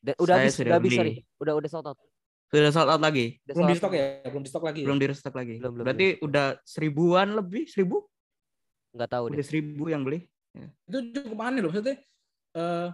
Udah 0.00 0.14
Saya 0.16 0.46
habis 0.46 0.54
sudah 0.54 0.70
udah 0.70 0.78
habis 0.78 0.90
beli. 0.90 0.98
sorry 0.98 1.12
udah 1.38 1.54
udah 1.60 1.68
sold 1.68 1.86
out 1.90 1.98
Sudah 2.50 2.70
sold 2.72 2.88
out 2.88 3.02
lagi. 3.02 3.26
Udah 3.44 3.54
Belum 3.54 3.66
di 3.66 3.76
stok 3.76 3.92
ya? 3.92 4.06
Belum 4.26 4.42
di 4.42 4.50
stok 4.50 4.64
lagi. 4.64 4.80
Belum 4.82 4.98
di 4.98 5.06
restock 5.06 5.34
lagi. 5.34 5.54
Belum, 5.58 5.72
belum, 5.74 5.84
Berarti 5.86 6.06
udah 6.18 6.46
seribuan 6.64 7.28
lebih, 7.34 7.62
seribu? 7.66 7.96
nggak 8.90 9.06
tahu 9.06 9.24
deh 9.30 9.36
Udah 9.38 9.46
seribu 9.46 9.84
yang 9.86 10.02
beli. 10.02 10.26
Itu 10.86 10.98
cukup 11.14 11.38
aneh 11.46 11.60
loh 11.62 11.70
maksudnya. 11.70 11.94
Eh 12.54 12.88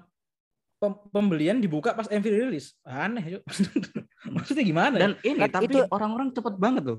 pem- 0.76 1.01
pembelian 1.09 1.57
dibuka 1.57 1.93
pas 1.93 2.05
MV 2.05 2.24
rilis. 2.24 2.76
Aneh, 2.84 3.41
Cuk. 3.41 3.43
maksudnya 4.37 4.61
gimana? 4.61 4.95
ya? 4.97 5.03
Dan 5.09 5.12
ini 5.24 5.41
Kan 5.41 5.51
tapi 5.53 5.72
itu- 5.72 5.89
orang-orang 5.89 6.28
cepet 6.32 6.55
banget 6.57 6.84
loh. 6.84 6.99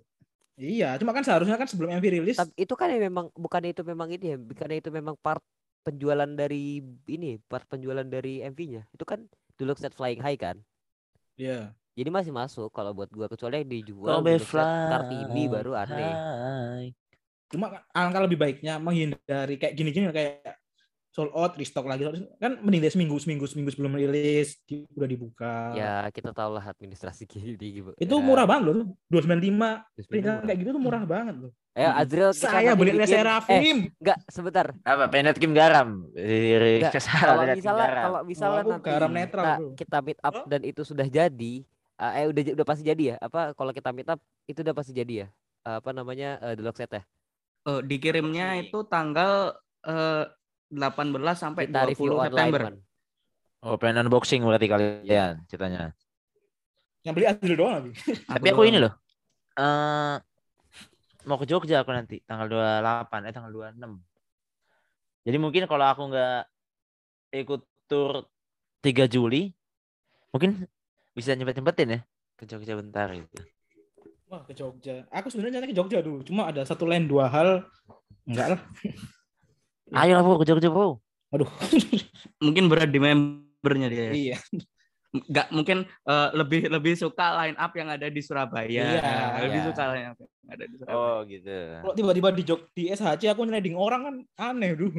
Iya, 0.58 0.98
cuma 0.98 1.14
kan 1.14 1.22
seharusnya 1.22 1.54
kan 1.54 1.70
sebelum 1.70 1.94
MV 2.02 2.06
rilis 2.18 2.38
Tapi 2.42 2.50
itu 2.58 2.74
kan 2.74 2.90
yang 2.90 3.14
memang 3.14 3.30
bukannya 3.38 3.78
itu 3.78 3.86
memang 3.86 4.10
ini 4.10 4.34
ya, 4.34 4.38
bukannya 4.42 4.78
itu 4.82 4.90
memang 4.90 5.14
part 5.22 5.46
penjualan 5.86 6.28
dari 6.28 6.82
ini, 7.06 7.38
part 7.46 7.64
penjualan 7.70 8.04
dari 8.04 8.42
MV-nya. 8.42 8.90
Itu 8.90 9.06
kan 9.06 9.30
Deluxe 9.54 9.86
Set 9.86 9.94
Flying 9.94 10.20
High 10.20 10.36
kan. 10.42 10.58
Iya. 11.38 11.78
Jadi 11.98 12.10
masih 12.10 12.34
masuk 12.34 12.74
kalau 12.74 12.94
buat 12.94 13.10
gua 13.14 13.30
kecuali 13.30 13.62
yang 13.62 13.70
dijual 13.70 14.22
Set 14.42 14.66
Kartini 14.66 15.46
baru 15.46 15.78
aneh. 15.78 16.14
High. 16.14 16.90
Cuma 17.54 17.86
alangkah 17.94 18.22
lebih 18.26 18.38
baiknya 18.42 18.82
menghindari 18.82 19.56
kayak 19.62 19.74
gini-gini 19.78 20.10
kayak 20.10 20.58
sold 21.18 21.34
out, 21.34 21.58
restock 21.58 21.90
lagi. 21.90 22.06
Kan 22.38 22.62
mending 22.62 22.86
dari 22.86 22.94
seminggu, 22.94 23.18
seminggu, 23.18 23.50
seminggu 23.50 23.74
sebelum 23.74 23.98
rilis 23.98 24.62
di- 24.70 24.86
udah 24.94 25.10
dibuka. 25.10 25.74
Ya 25.74 26.06
kita 26.14 26.30
tahu 26.30 26.54
lah 26.54 26.70
administrasi 26.70 27.26
gini 27.26 27.58
gitu. 27.58 27.90
Itu 27.98 28.16
Ya, 28.16 28.22
murah 28.22 28.46
banget 28.46 28.64
loh, 28.70 28.94
295. 29.10 29.82
terus 29.98 30.06
Peringkat 30.06 30.30
murah. 30.30 30.46
kayak 30.46 30.58
gitu 30.62 30.70
tuh 30.70 30.84
murah 30.86 31.04
banget 31.10 31.36
loh. 31.42 31.52
Eh 31.74 31.86
Azril 31.86 32.30
Saya 32.34 32.78
beli 32.78 32.94
Serafim. 33.02 33.90
Eh, 33.90 33.90
enggak 33.98 34.18
sebentar. 34.30 34.74
Apa 34.86 35.10
Penet 35.10 35.38
Kim 35.42 35.58
Garam? 35.58 36.06
Enggak, 36.14 36.94
Kalau 37.02 37.44
misalnya 37.50 37.90
kalau 37.98 38.20
misalnya 38.22 38.62
nanti 38.68 38.86
garam 38.86 39.12
netral, 39.14 39.46
kita, 39.46 39.58
bro. 39.58 39.70
kita 39.74 39.98
meet 40.06 40.20
up 40.22 40.36
dan 40.46 40.62
itu 40.66 40.82
sudah 40.86 41.06
jadi, 41.10 41.54
eh 41.98 42.12
eh, 42.22 42.26
udah 42.30 42.42
udah 42.62 42.66
pasti 42.66 42.86
jadi 42.86 43.04
ya? 43.14 43.16
Apa 43.18 43.58
kalau 43.58 43.74
kita 43.74 43.90
meet 43.90 44.06
up 44.06 44.18
itu 44.46 44.62
udah 44.62 44.74
pasti 44.74 44.94
jadi 44.94 45.26
ya? 45.26 45.28
Eh, 45.66 45.76
apa 45.82 45.90
namanya? 45.94 46.38
eh, 46.46 46.54
Deluxe 46.58 46.82
Set 46.82 46.94
ya? 46.94 47.04
Eh, 47.70 47.82
dikirimnya 47.86 48.58
itu 48.58 48.82
tanggal 48.86 49.54
eh, 49.86 50.26
18 50.68 51.16
sampai 51.36 51.64
Kita 51.68 51.88
20 51.88 51.92
review 51.92 52.12
online, 52.12 52.28
September. 52.28 52.62
Oh, 53.66 53.76
pengen 53.80 54.06
unboxing 54.06 54.42
berarti 54.44 54.68
kalian 54.70 55.42
ceritanya. 55.48 55.92
Yang 57.02 57.14
beli 57.16 57.26
Azril 57.26 57.56
doang 57.58 57.74
lagi. 57.80 57.92
Tapi 58.28 58.48
aku 58.52 58.64
ini 58.68 58.78
loh. 58.84 58.94
eh 59.58 60.16
mau 61.26 61.36
ke 61.42 61.50
Jogja 61.50 61.82
aku 61.82 61.92
nanti 61.92 62.22
tanggal 62.24 62.46
28 62.46 63.28
eh 63.28 63.34
tanggal 63.34 63.52
26. 63.52 65.28
Jadi 65.28 65.38
mungkin 65.42 65.64
kalau 65.66 65.86
aku 65.90 66.08
nggak 66.14 66.42
ikut 67.42 67.62
tur 67.90 68.30
3 68.86 69.10
Juli 69.12 69.52
mungkin 70.32 70.64
bisa 71.18 71.34
nyempet-nyempetin 71.34 71.98
ya 71.98 72.00
ke 72.38 72.46
Jogja 72.46 72.78
bentar 72.78 73.10
gitu. 73.12 73.42
Wah, 74.28 74.44
ke 74.44 74.54
Jogja. 74.54 75.08
Aku 75.10 75.32
sebenarnya 75.32 75.64
ke 75.64 75.74
Jogja 75.74 76.04
dulu. 76.04 76.22
Cuma 76.22 76.52
ada 76.52 76.62
satu 76.68 76.84
lain 76.86 77.08
dua 77.08 77.32
hal. 77.32 77.64
Enggak 78.28 78.48
lah. 78.56 78.62
Ayo 79.90 80.12
lah 80.14 80.24
bro 80.24 80.38
ke 80.38 80.46
Jogja 80.46 80.68
bro. 80.68 81.00
Aduh. 81.30 81.48
Mungkin 82.46 82.68
berat 82.68 82.88
di 82.88 83.00
membernya 83.00 83.88
dia. 83.88 84.04
ya. 84.04 84.12
iya. 84.14 84.38
nggak 85.08 85.50
mungkin 85.50 85.82
eh, 85.88 86.30
lebih 86.36 86.68
lebih 86.68 86.94
suka 86.94 87.32
line 87.34 87.56
up 87.56 87.72
yang 87.74 87.88
ada 87.88 88.06
di 88.06 88.20
Surabaya. 88.20 88.68
Iya. 88.68 89.02
lebih 89.42 89.60
Iya. 89.60 89.68
suka 89.72 89.84
line 89.90 90.08
up 90.12 90.18
yang 90.20 90.32
ada 90.46 90.64
di 90.64 90.76
Surabaya. 90.76 90.98
Oh 91.00 91.18
gitu. 91.24 91.58
Kalau 91.82 91.96
tiba-tiba 91.96 92.30
di 92.30 92.44
jok 92.44 92.62
di 92.72 92.84
SHC 92.90 93.24
aku 93.28 93.42
nyleding 93.42 93.74
orang 93.74 94.02
kan 94.04 94.16
aneh 94.52 94.76
duh. 94.76 94.92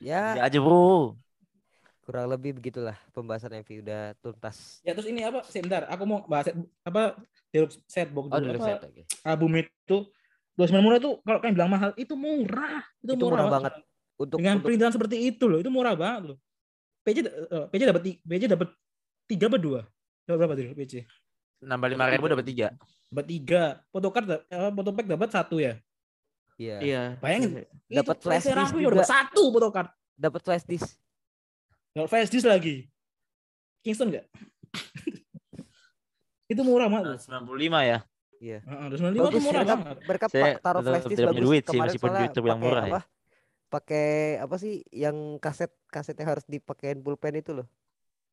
Ya, 0.00 0.32
Ya 0.40 0.42
aja 0.42 0.58
bro. 0.58 1.14
kurang 2.00 2.30
lebih 2.30 2.54
begitulah 2.54 2.94
pembahasan 3.10 3.50
MV 3.60 3.82
udah 3.82 4.02
tuntas. 4.16 4.78
Ya 4.80 4.94
terus 4.94 5.10
ini 5.10 5.20
apa? 5.20 5.42
Sebentar, 5.44 5.90
aku 5.90 6.02
mau 6.06 6.22
bahas 6.24 6.54
apa 6.80 7.18
Deluxe 7.50 7.82
set 7.84 8.08
box 8.08 8.30
Oh, 8.30 8.38
dulu. 8.38 8.46
dulu 8.48 8.58
Apa, 8.58 8.66
set 8.70 8.78
oke. 8.86 9.02
album 9.22 9.50
itu 9.58 9.96
29 10.56 10.80
murah 10.80 10.98
tuh 10.98 11.20
kalau 11.20 11.38
kalian 11.44 11.54
bilang 11.54 11.70
mahal 11.72 11.90
itu 12.00 12.14
murah. 12.16 12.80
Itu, 13.04 13.12
Itu 13.12 13.24
murah 13.28 13.48
banget. 13.52 13.72
Untuk 14.16 14.40
Dengan 14.40 14.56
untuk 14.56 14.72
perintilan 14.72 14.92
seperti 14.96 15.16
itu 15.28 15.44
loh, 15.44 15.60
itu 15.60 15.68
murah 15.68 15.92
banget 15.92 16.32
loh. 16.32 16.38
PJ 17.04 17.18
eh, 17.22 17.66
PJ 17.68 17.82
dapat 17.92 18.02
PJ 18.24 18.42
dapat 18.48 18.68
3 19.28 19.46
apa 19.52 19.58
2? 19.60 20.26
Dapat 20.26 20.36
berapa 20.40 20.52
tuh 20.56 20.64
PJ? 20.74 20.94
Nambah 21.60 21.88
lima 21.92 22.04
ribu 22.08 22.26
dapat 22.28 22.44
tiga. 22.48 22.66
Dapat 23.12 23.26
3. 23.28 23.92
Photocard 23.92 24.26
da- 24.26 24.44
eh, 24.48 24.70
photopack 24.72 25.06
dapat 25.06 25.28
satu 25.30 25.56
ya. 25.60 25.76
iya. 26.56 26.76
Iya. 26.80 27.02
Bayangin. 27.20 27.68
Dapat 27.86 28.16
Itu 28.16 28.24
flash 28.24 28.46
disk 28.48 28.72
juga. 28.74 28.92
dapat 28.96 29.08
satu 29.12 29.42
photocard. 29.52 29.88
Dapat 30.16 30.40
flash 30.40 30.64
disk. 30.64 30.88
Dapat 31.92 32.08
flash 32.08 32.30
disk 32.32 32.48
lagi. 32.48 32.88
Kingston 33.84 34.08
enggak? 34.08 34.26
itu 36.52 36.60
murah 36.64 36.88
banget. 36.88 37.06
loh. 37.12 37.20
Sembilan 37.20 37.42
puluh 37.44 37.60
lima 37.60 37.80
ya. 37.84 37.98
Iya. 38.36 38.58
Heeh, 38.62 38.86
25 38.90 39.00
tuh 39.16 39.24
Bagus 39.24 39.42
murah 39.42 39.54
mereka, 39.56 39.74
banget. 39.74 39.96
mereka 40.04 40.26
Saya 40.28 40.52
taruh 40.60 40.82
flash 40.82 41.06
disk 41.08 41.22
bagus. 41.24 41.40
duit 41.40 41.62
sih, 41.62 41.70
Kemarin 41.72 41.88
meskipun 41.88 42.10
yang 42.10 42.28
pakai 42.28 42.56
murah 42.60 42.82
ya. 42.82 42.92
apa? 42.92 43.00
Pakai 43.66 44.08
apa 44.38 44.56
sih 44.56 44.74
yang 44.92 45.16
kaset 45.36 45.72
kasetnya 45.88 46.26
harus 46.26 46.44
dipakein 46.44 47.00
pulpen 47.00 47.34
itu 47.34 47.52
loh. 47.52 47.66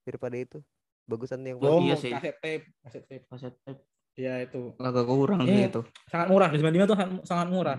Daripada 0.04 0.36
itu. 0.36 0.60
Bagusan 1.04 1.44
yang 1.44 1.60
Oh, 1.60 1.80
iya 1.80 1.96
sih. 1.96 2.12
kaset 2.12 2.36
tape, 2.40 2.68
kaset 2.80 3.04
tape. 3.08 3.24
Kaset 3.28 3.54
tape 3.64 3.82
Ya 4.14 4.38
itu. 4.40 4.78
agak 4.78 5.10
kurang 5.10 5.42
Ini 5.42 5.50
sih 5.50 5.62
itu. 5.74 5.82
sangat 6.06 6.28
murah. 6.30 6.50
Di 6.52 6.58
95 6.62 6.86
tuh 6.86 6.98
sangat, 7.26 7.48
murah. 7.50 7.78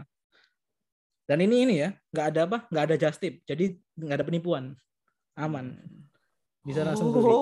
Dan 1.24 1.38
ini 1.40 1.62
ini 1.62 1.74
ya, 1.78 1.88
nggak 2.10 2.26
ada 2.34 2.40
apa? 2.44 2.58
Nggak 2.68 2.84
ada 2.84 2.96
just 2.98 3.22
tip. 3.22 3.40
Jadi 3.46 3.64
nggak 3.94 4.16
ada 4.18 4.26
penipuan. 4.26 4.74
Aman. 5.36 5.78
Bisa 6.60 6.82
langsung 6.82 7.12
beli. 7.12 7.32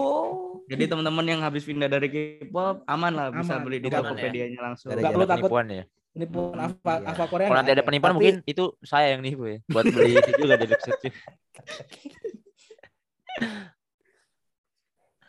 Jadi 0.62 0.84
teman-teman 0.86 1.24
yang 1.24 1.40
habis 1.40 1.62
pindah 1.62 1.86
dari 1.86 2.08
K-pop 2.08 2.86
aman 2.86 3.12
lah 3.12 3.26
bisa 3.30 3.58
Aman. 3.58 3.64
beli 3.66 3.78
di 3.78 3.88
ya. 3.88 3.98
Tokopedia-nya 3.98 4.60
langsung. 4.62 4.88
Nggak 4.88 4.94
ada 4.94 5.02
Nggak 5.02 5.12
perlu 5.12 5.26
takut 5.26 5.48
Penipuan 5.48 5.66
ya. 5.68 5.84
penipuan 6.12 6.52
Hmm, 6.52 6.66
apa 6.68 6.92
iya. 6.92 7.08
apa 7.08 7.22
Korea. 7.24 7.46
Kalau 7.48 7.58
nanti 7.58 7.72
ada 7.72 7.82
penipuan 7.82 8.10
Tapi- 8.10 8.18
mungkin 8.20 8.34
itu 8.44 8.64
saya 8.82 9.06
yang 9.10 9.20
nipu 9.20 9.44
ya. 9.46 9.58
Buat 9.66 9.84
beli 9.88 10.12
itu 10.20 10.30
juga 10.36 10.54
di 10.56 10.66
website. 10.68 11.00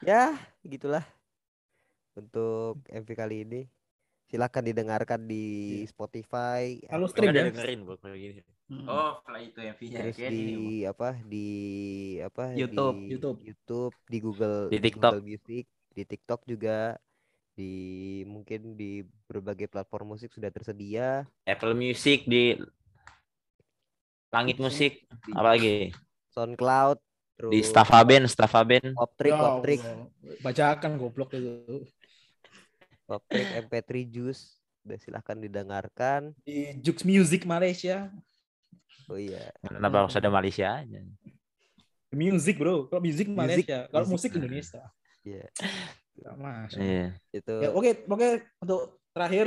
Ya, 0.03 0.35
gitulah. 0.61 1.07
Untuk 2.13 2.83
MV 2.91 3.09
kali 3.15 3.47
ini. 3.47 3.61
Silahkan 4.27 4.59
didengarkan 4.59 5.23
di 5.23 5.79
Spotify. 5.85 6.81
Kalau 6.83 7.07
Stream 7.07 7.31
ya. 7.31 7.47
dengerin 7.47 7.87
bro 7.87 7.95
kayak 7.95 8.17
gini. 8.17 8.41
Oh, 8.71 9.19
kalau 9.27 9.39
itu 9.43 9.59
yang 9.59 9.75
via 9.75 9.97
terus 9.99 10.17
di 10.17 10.87
apa 10.87 11.09
di 11.27 11.47
apa 12.23 12.55
YouTube, 12.55 12.95
di 12.95 13.11
YouTube. 13.11 13.37
YouTube 13.43 13.95
di 14.07 14.17
Google 14.23 14.59
Di 14.71 14.79
TikTok. 14.79 15.11
Google 15.19 15.27
Music 15.27 15.63
di 15.93 16.03
TikTok 16.07 16.41
juga 16.47 16.77
di 17.53 17.73
mungkin 18.25 18.73
di 18.73 19.05
berbagai 19.29 19.69
platform 19.69 20.17
musik 20.17 20.33
sudah 20.33 20.49
tersedia 20.49 21.27
Apple 21.45 21.77
Music 21.77 22.25
di 22.25 22.57
Langit 24.33 24.57
Musik 24.57 25.05
di 25.05 25.31
apalagi 25.37 25.93
SoundCloud 26.33 26.97
terus 27.37 27.51
di 27.53 27.59
Staffaben, 27.61 28.25
Staffaben. 28.25 28.97
Optrik 28.97 29.33
Ya 29.37 29.41
Optrik. 29.53 29.81
Bacakan 30.41 30.97
goblok 30.97 31.37
itu. 31.37 31.85
Optrik 33.05 33.69
MP3 33.69 33.91
Juice 34.09 34.57
udah 34.83 34.97
silahkan 34.97 35.37
didengarkan 35.37 36.33
Di 36.41 36.73
Jux 36.81 37.05
Music 37.05 37.45
Malaysia. 37.45 38.09
Oh 39.11 39.19
iya 39.19 39.51
Kenapa 39.59 40.05
harus 40.05 40.15
ada 40.15 40.29
Malaysia 40.29 40.81
aja? 40.81 40.99
Music 42.13 42.55
bro. 42.61 42.85
Kalau 42.87 43.01
music 43.01 43.27
Malaysia. 43.29 43.89
Kalau 43.89 44.05
music. 44.05 44.29
musik 44.29 44.31
Indonesia. 44.37 44.83
iya 45.25 45.45
Nggak 46.13 46.35
masuk. 46.37 46.79
Iya. 46.79 47.07
itu 47.33 47.53
Ya, 47.57 47.69
oke, 47.73 47.91
oke 48.05 48.29
untuk 48.61 48.81
terakhir 49.13 49.45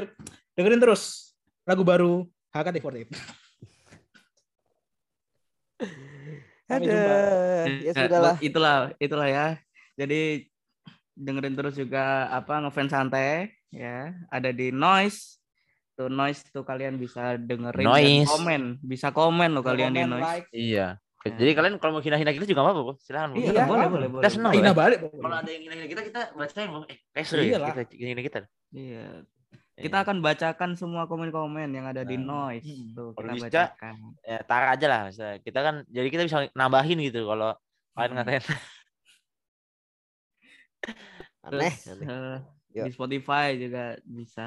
dengerin 0.59 0.83
terus 0.83 1.35
lagu 1.63 1.83
baru 1.87 2.27
HKT48. 2.51 3.07
Sampai 6.67 6.91
jumpa. 6.91 7.15
ada 7.15 7.71
ya 7.71 7.87
Ya, 7.87 7.93
sudahlah 7.95 8.37
Itulah, 8.43 8.91
itulah 8.99 9.29
ya. 9.31 9.47
Jadi 9.95 10.51
dengerin 11.15 11.55
terus 11.55 11.79
juga 11.79 12.27
apa 12.29 12.59
ngefans 12.67 12.91
santai 12.91 13.55
ya. 13.71 14.11
Ada 14.29 14.51
di 14.51 14.75
Noise. 14.75 15.39
Tuh 15.97 16.09
Noise 16.09 16.45
tuh 16.49 16.61
kalian 16.61 17.01
bisa 17.01 17.35
dengerin 17.35 17.83
dan 17.83 17.91
Noise. 17.91 18.29
komen, 18.29 18.63
bisa 18.85 19.09
komen 19.11 19.49
loh 19.51 19.65
kalian 19.65 19.91
di 19.91 20.05
Noise. 20.05 20.21
like. 20.23 20.49
Iya. 20.53 21.01
Jadi 21.27 21.51
kalian 21.53 21.75
kalau 21.81 21.99
mau 21.99 22.05
hina-hina 22.05 22.31
kita 22.31 22.47
juga 22.47 22.63
apa-apa, 22.63 22.81
bro. 22.83 22.95
Silakan. 23.01 23.29
bro. 23.33 23.41
Iya, 23.41 23.51
Iya, 23.51 23.63
boleh, 23.65 23.83
apa? 23.83 23.91
boleh, 23.91 24.09
boleh. 24.13 24.23
Kita 24.23 24.31
seneng 24.31 24.53
Hina 24.55 24.71
balik. 24.71 24.99
Kalau 25.03 25.35
ada 25.35 25.51
yang 25.51 25.63
hina-hina 25.65 25.87
kita, 25.89 26.03
kita 26.05 26.21
bacain. 26.33 26.69
Eh, 26.87 26.99
kayak 27.11 27.27
seru 27.27 27.43
ya. 27.43 27.59
Kita 27.59 27.83
hina 27.91 28.23
kita. 28.23 28.39
Iya. 28.71 29.07
Kita 29.77 29.97
akan 30.01 30.17
bacakan 30.21 30.71
semua 30.73 31.05
komen-komen 31.05 31.69
yang 31.69 31.85
ada 31.85 32.01
di 32.01 32.15
Nah. 32.15 32.55
Noise. 32.55 32.65
Hmm. 32.65 32.89
Tuh, 32.95 33.09
Kalau 33.13 33.27
kita 33.27 33.35
bisa, 33.35 33.49
bacakan. 33.51 33.95
Ya, 34.23 34.39
tara 34.41 34.67
aja 34.71 34.87
lah. 34.87 35.01
misalnya. 35.09 35.37
Kita 35.41 35.59
kan, 35.61 35.75
jadi 35.87 36.09
kita 36.09 36.23
bisa 36.25 36.37
nambahin 36.53 36.99
gitu 37.03 37.21
kalau 37.25 37.51
kalian 37.93 38.07
Hmm. 38.07 38.19
ngatain. 38.23 38.45
aneh, 41.43 41.75
eh, 41.75 42.37
di 42.79 42.91
Spotify 42.91 43.55
juga 43.55 43.99
bisa. 44.03 44.47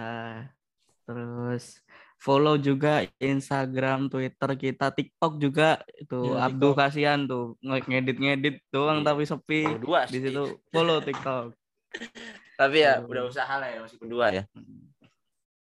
Terus 1.10 1.82
follow 2.16 2.54
juga 2.56 3.02
Instagram, 3.18 4.06
Twitter 4.08 4.52
kita, 4.54 4.94
TikTok 4.94 5.42
juga 5.42 5.82
itu 5.90 6.38
Ya, 6.38 6.46
Abdul 6.46 6.72
TikTok. 6.72 6.86
kasihan 6.86 7.20
tuh 7.26 7.58
nge- 7.60 7.88
ngedit-ngedit 7.88 8.62
doang 8.70 9.02
Iya. 9.02 9.08
tapi 9.08 9.24
sepi. 9.26 9.62
Berdua 9.66 10.06
Di 10.06 10.20
situ 10.22 10.44
follow 10.70 11.02
TikTok. 11.02 11.58
Tapi 12.60 12.78
ya 12.78 13.00
udah 13.02 13.24
usaha 13.26 13.54
lah 13.56 13.66
ya 13.66 13.80
masih 13.82 13.98
berdua 13.98 14.30
ya. 14.30 14.44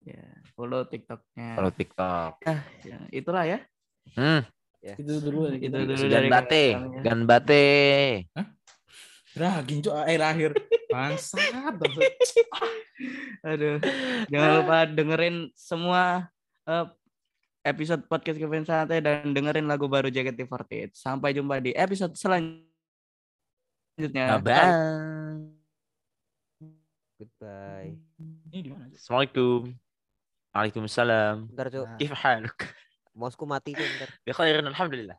Ya, 0.05 0.21
follow 0.53 0.85
TikToknya. 0.85 1.57
Kalau 1.57 1.71
TikTok. 1.73 2.33
Ya, 2.85 2.97
itulah 3.11 3.43
ya. 3.43 3.59
Hmm. 4.13 4.45
Itu 4.79 5.17
dulu 5.17 5.49
Itu 5.49 5.65
kita. 5.65 5.81
dulu 5.81 5.97
Gan 5.97 6.13
dari 6.13 6.29
bate, 6.29 6.65
ya. 6.69 7.01
gan 7.01 7.19
bate. 7.25 7.65
Dah, 9.35 9.59
ginjo 9.67 9.91
eh 10.07 10.15
lahir. 10.15 10.55
Bangsat. 10.87 11.43
bangsat. 11.75 12.15
Aduh. 13.51 13.83
Jangan 14.31 14.49
lupa 14.63 14.87
dengerin 14.87 15.51
semua 15.51 16.31
eh, 16.63 16.87
episode 17.67 18.07
podcast 18.07 18.39
Kevin 18.39 18.63
Santai 18.63 19.03
dan 19.03 19.35
dengerin 19.35 19.67
lagu 19.67 19.91
baru 19.91 20.07
JKT48. 20.07 20.95
Sampai 20.95 21.35
jumpa 21.35 21.59
di 21.59 21.75
episode 21.75 22.15
selanjutnya. 22.15 22.63
Bye. 24.39 25.51
goodbye 27.15 27.95
Ini 28.51 28.59
di 28.59 28.69
mana? 28.71 28.91
Assalamualaikum. 28.91 29.71
Waalaikumsalam. 30.55 31.35
bentar 31.51 31.67
cuk 31.71 31.87
Kif 31.99 32.11
haluk? 32.15 32.59
mousku 33.15 33.47
mati 33.47 33.71
tuh 33.71 33.83
bentar 33.83 34.11
Bi 34.23 34.31
khairin 34.35 34.67
alhamdulillah. 34.67 35.15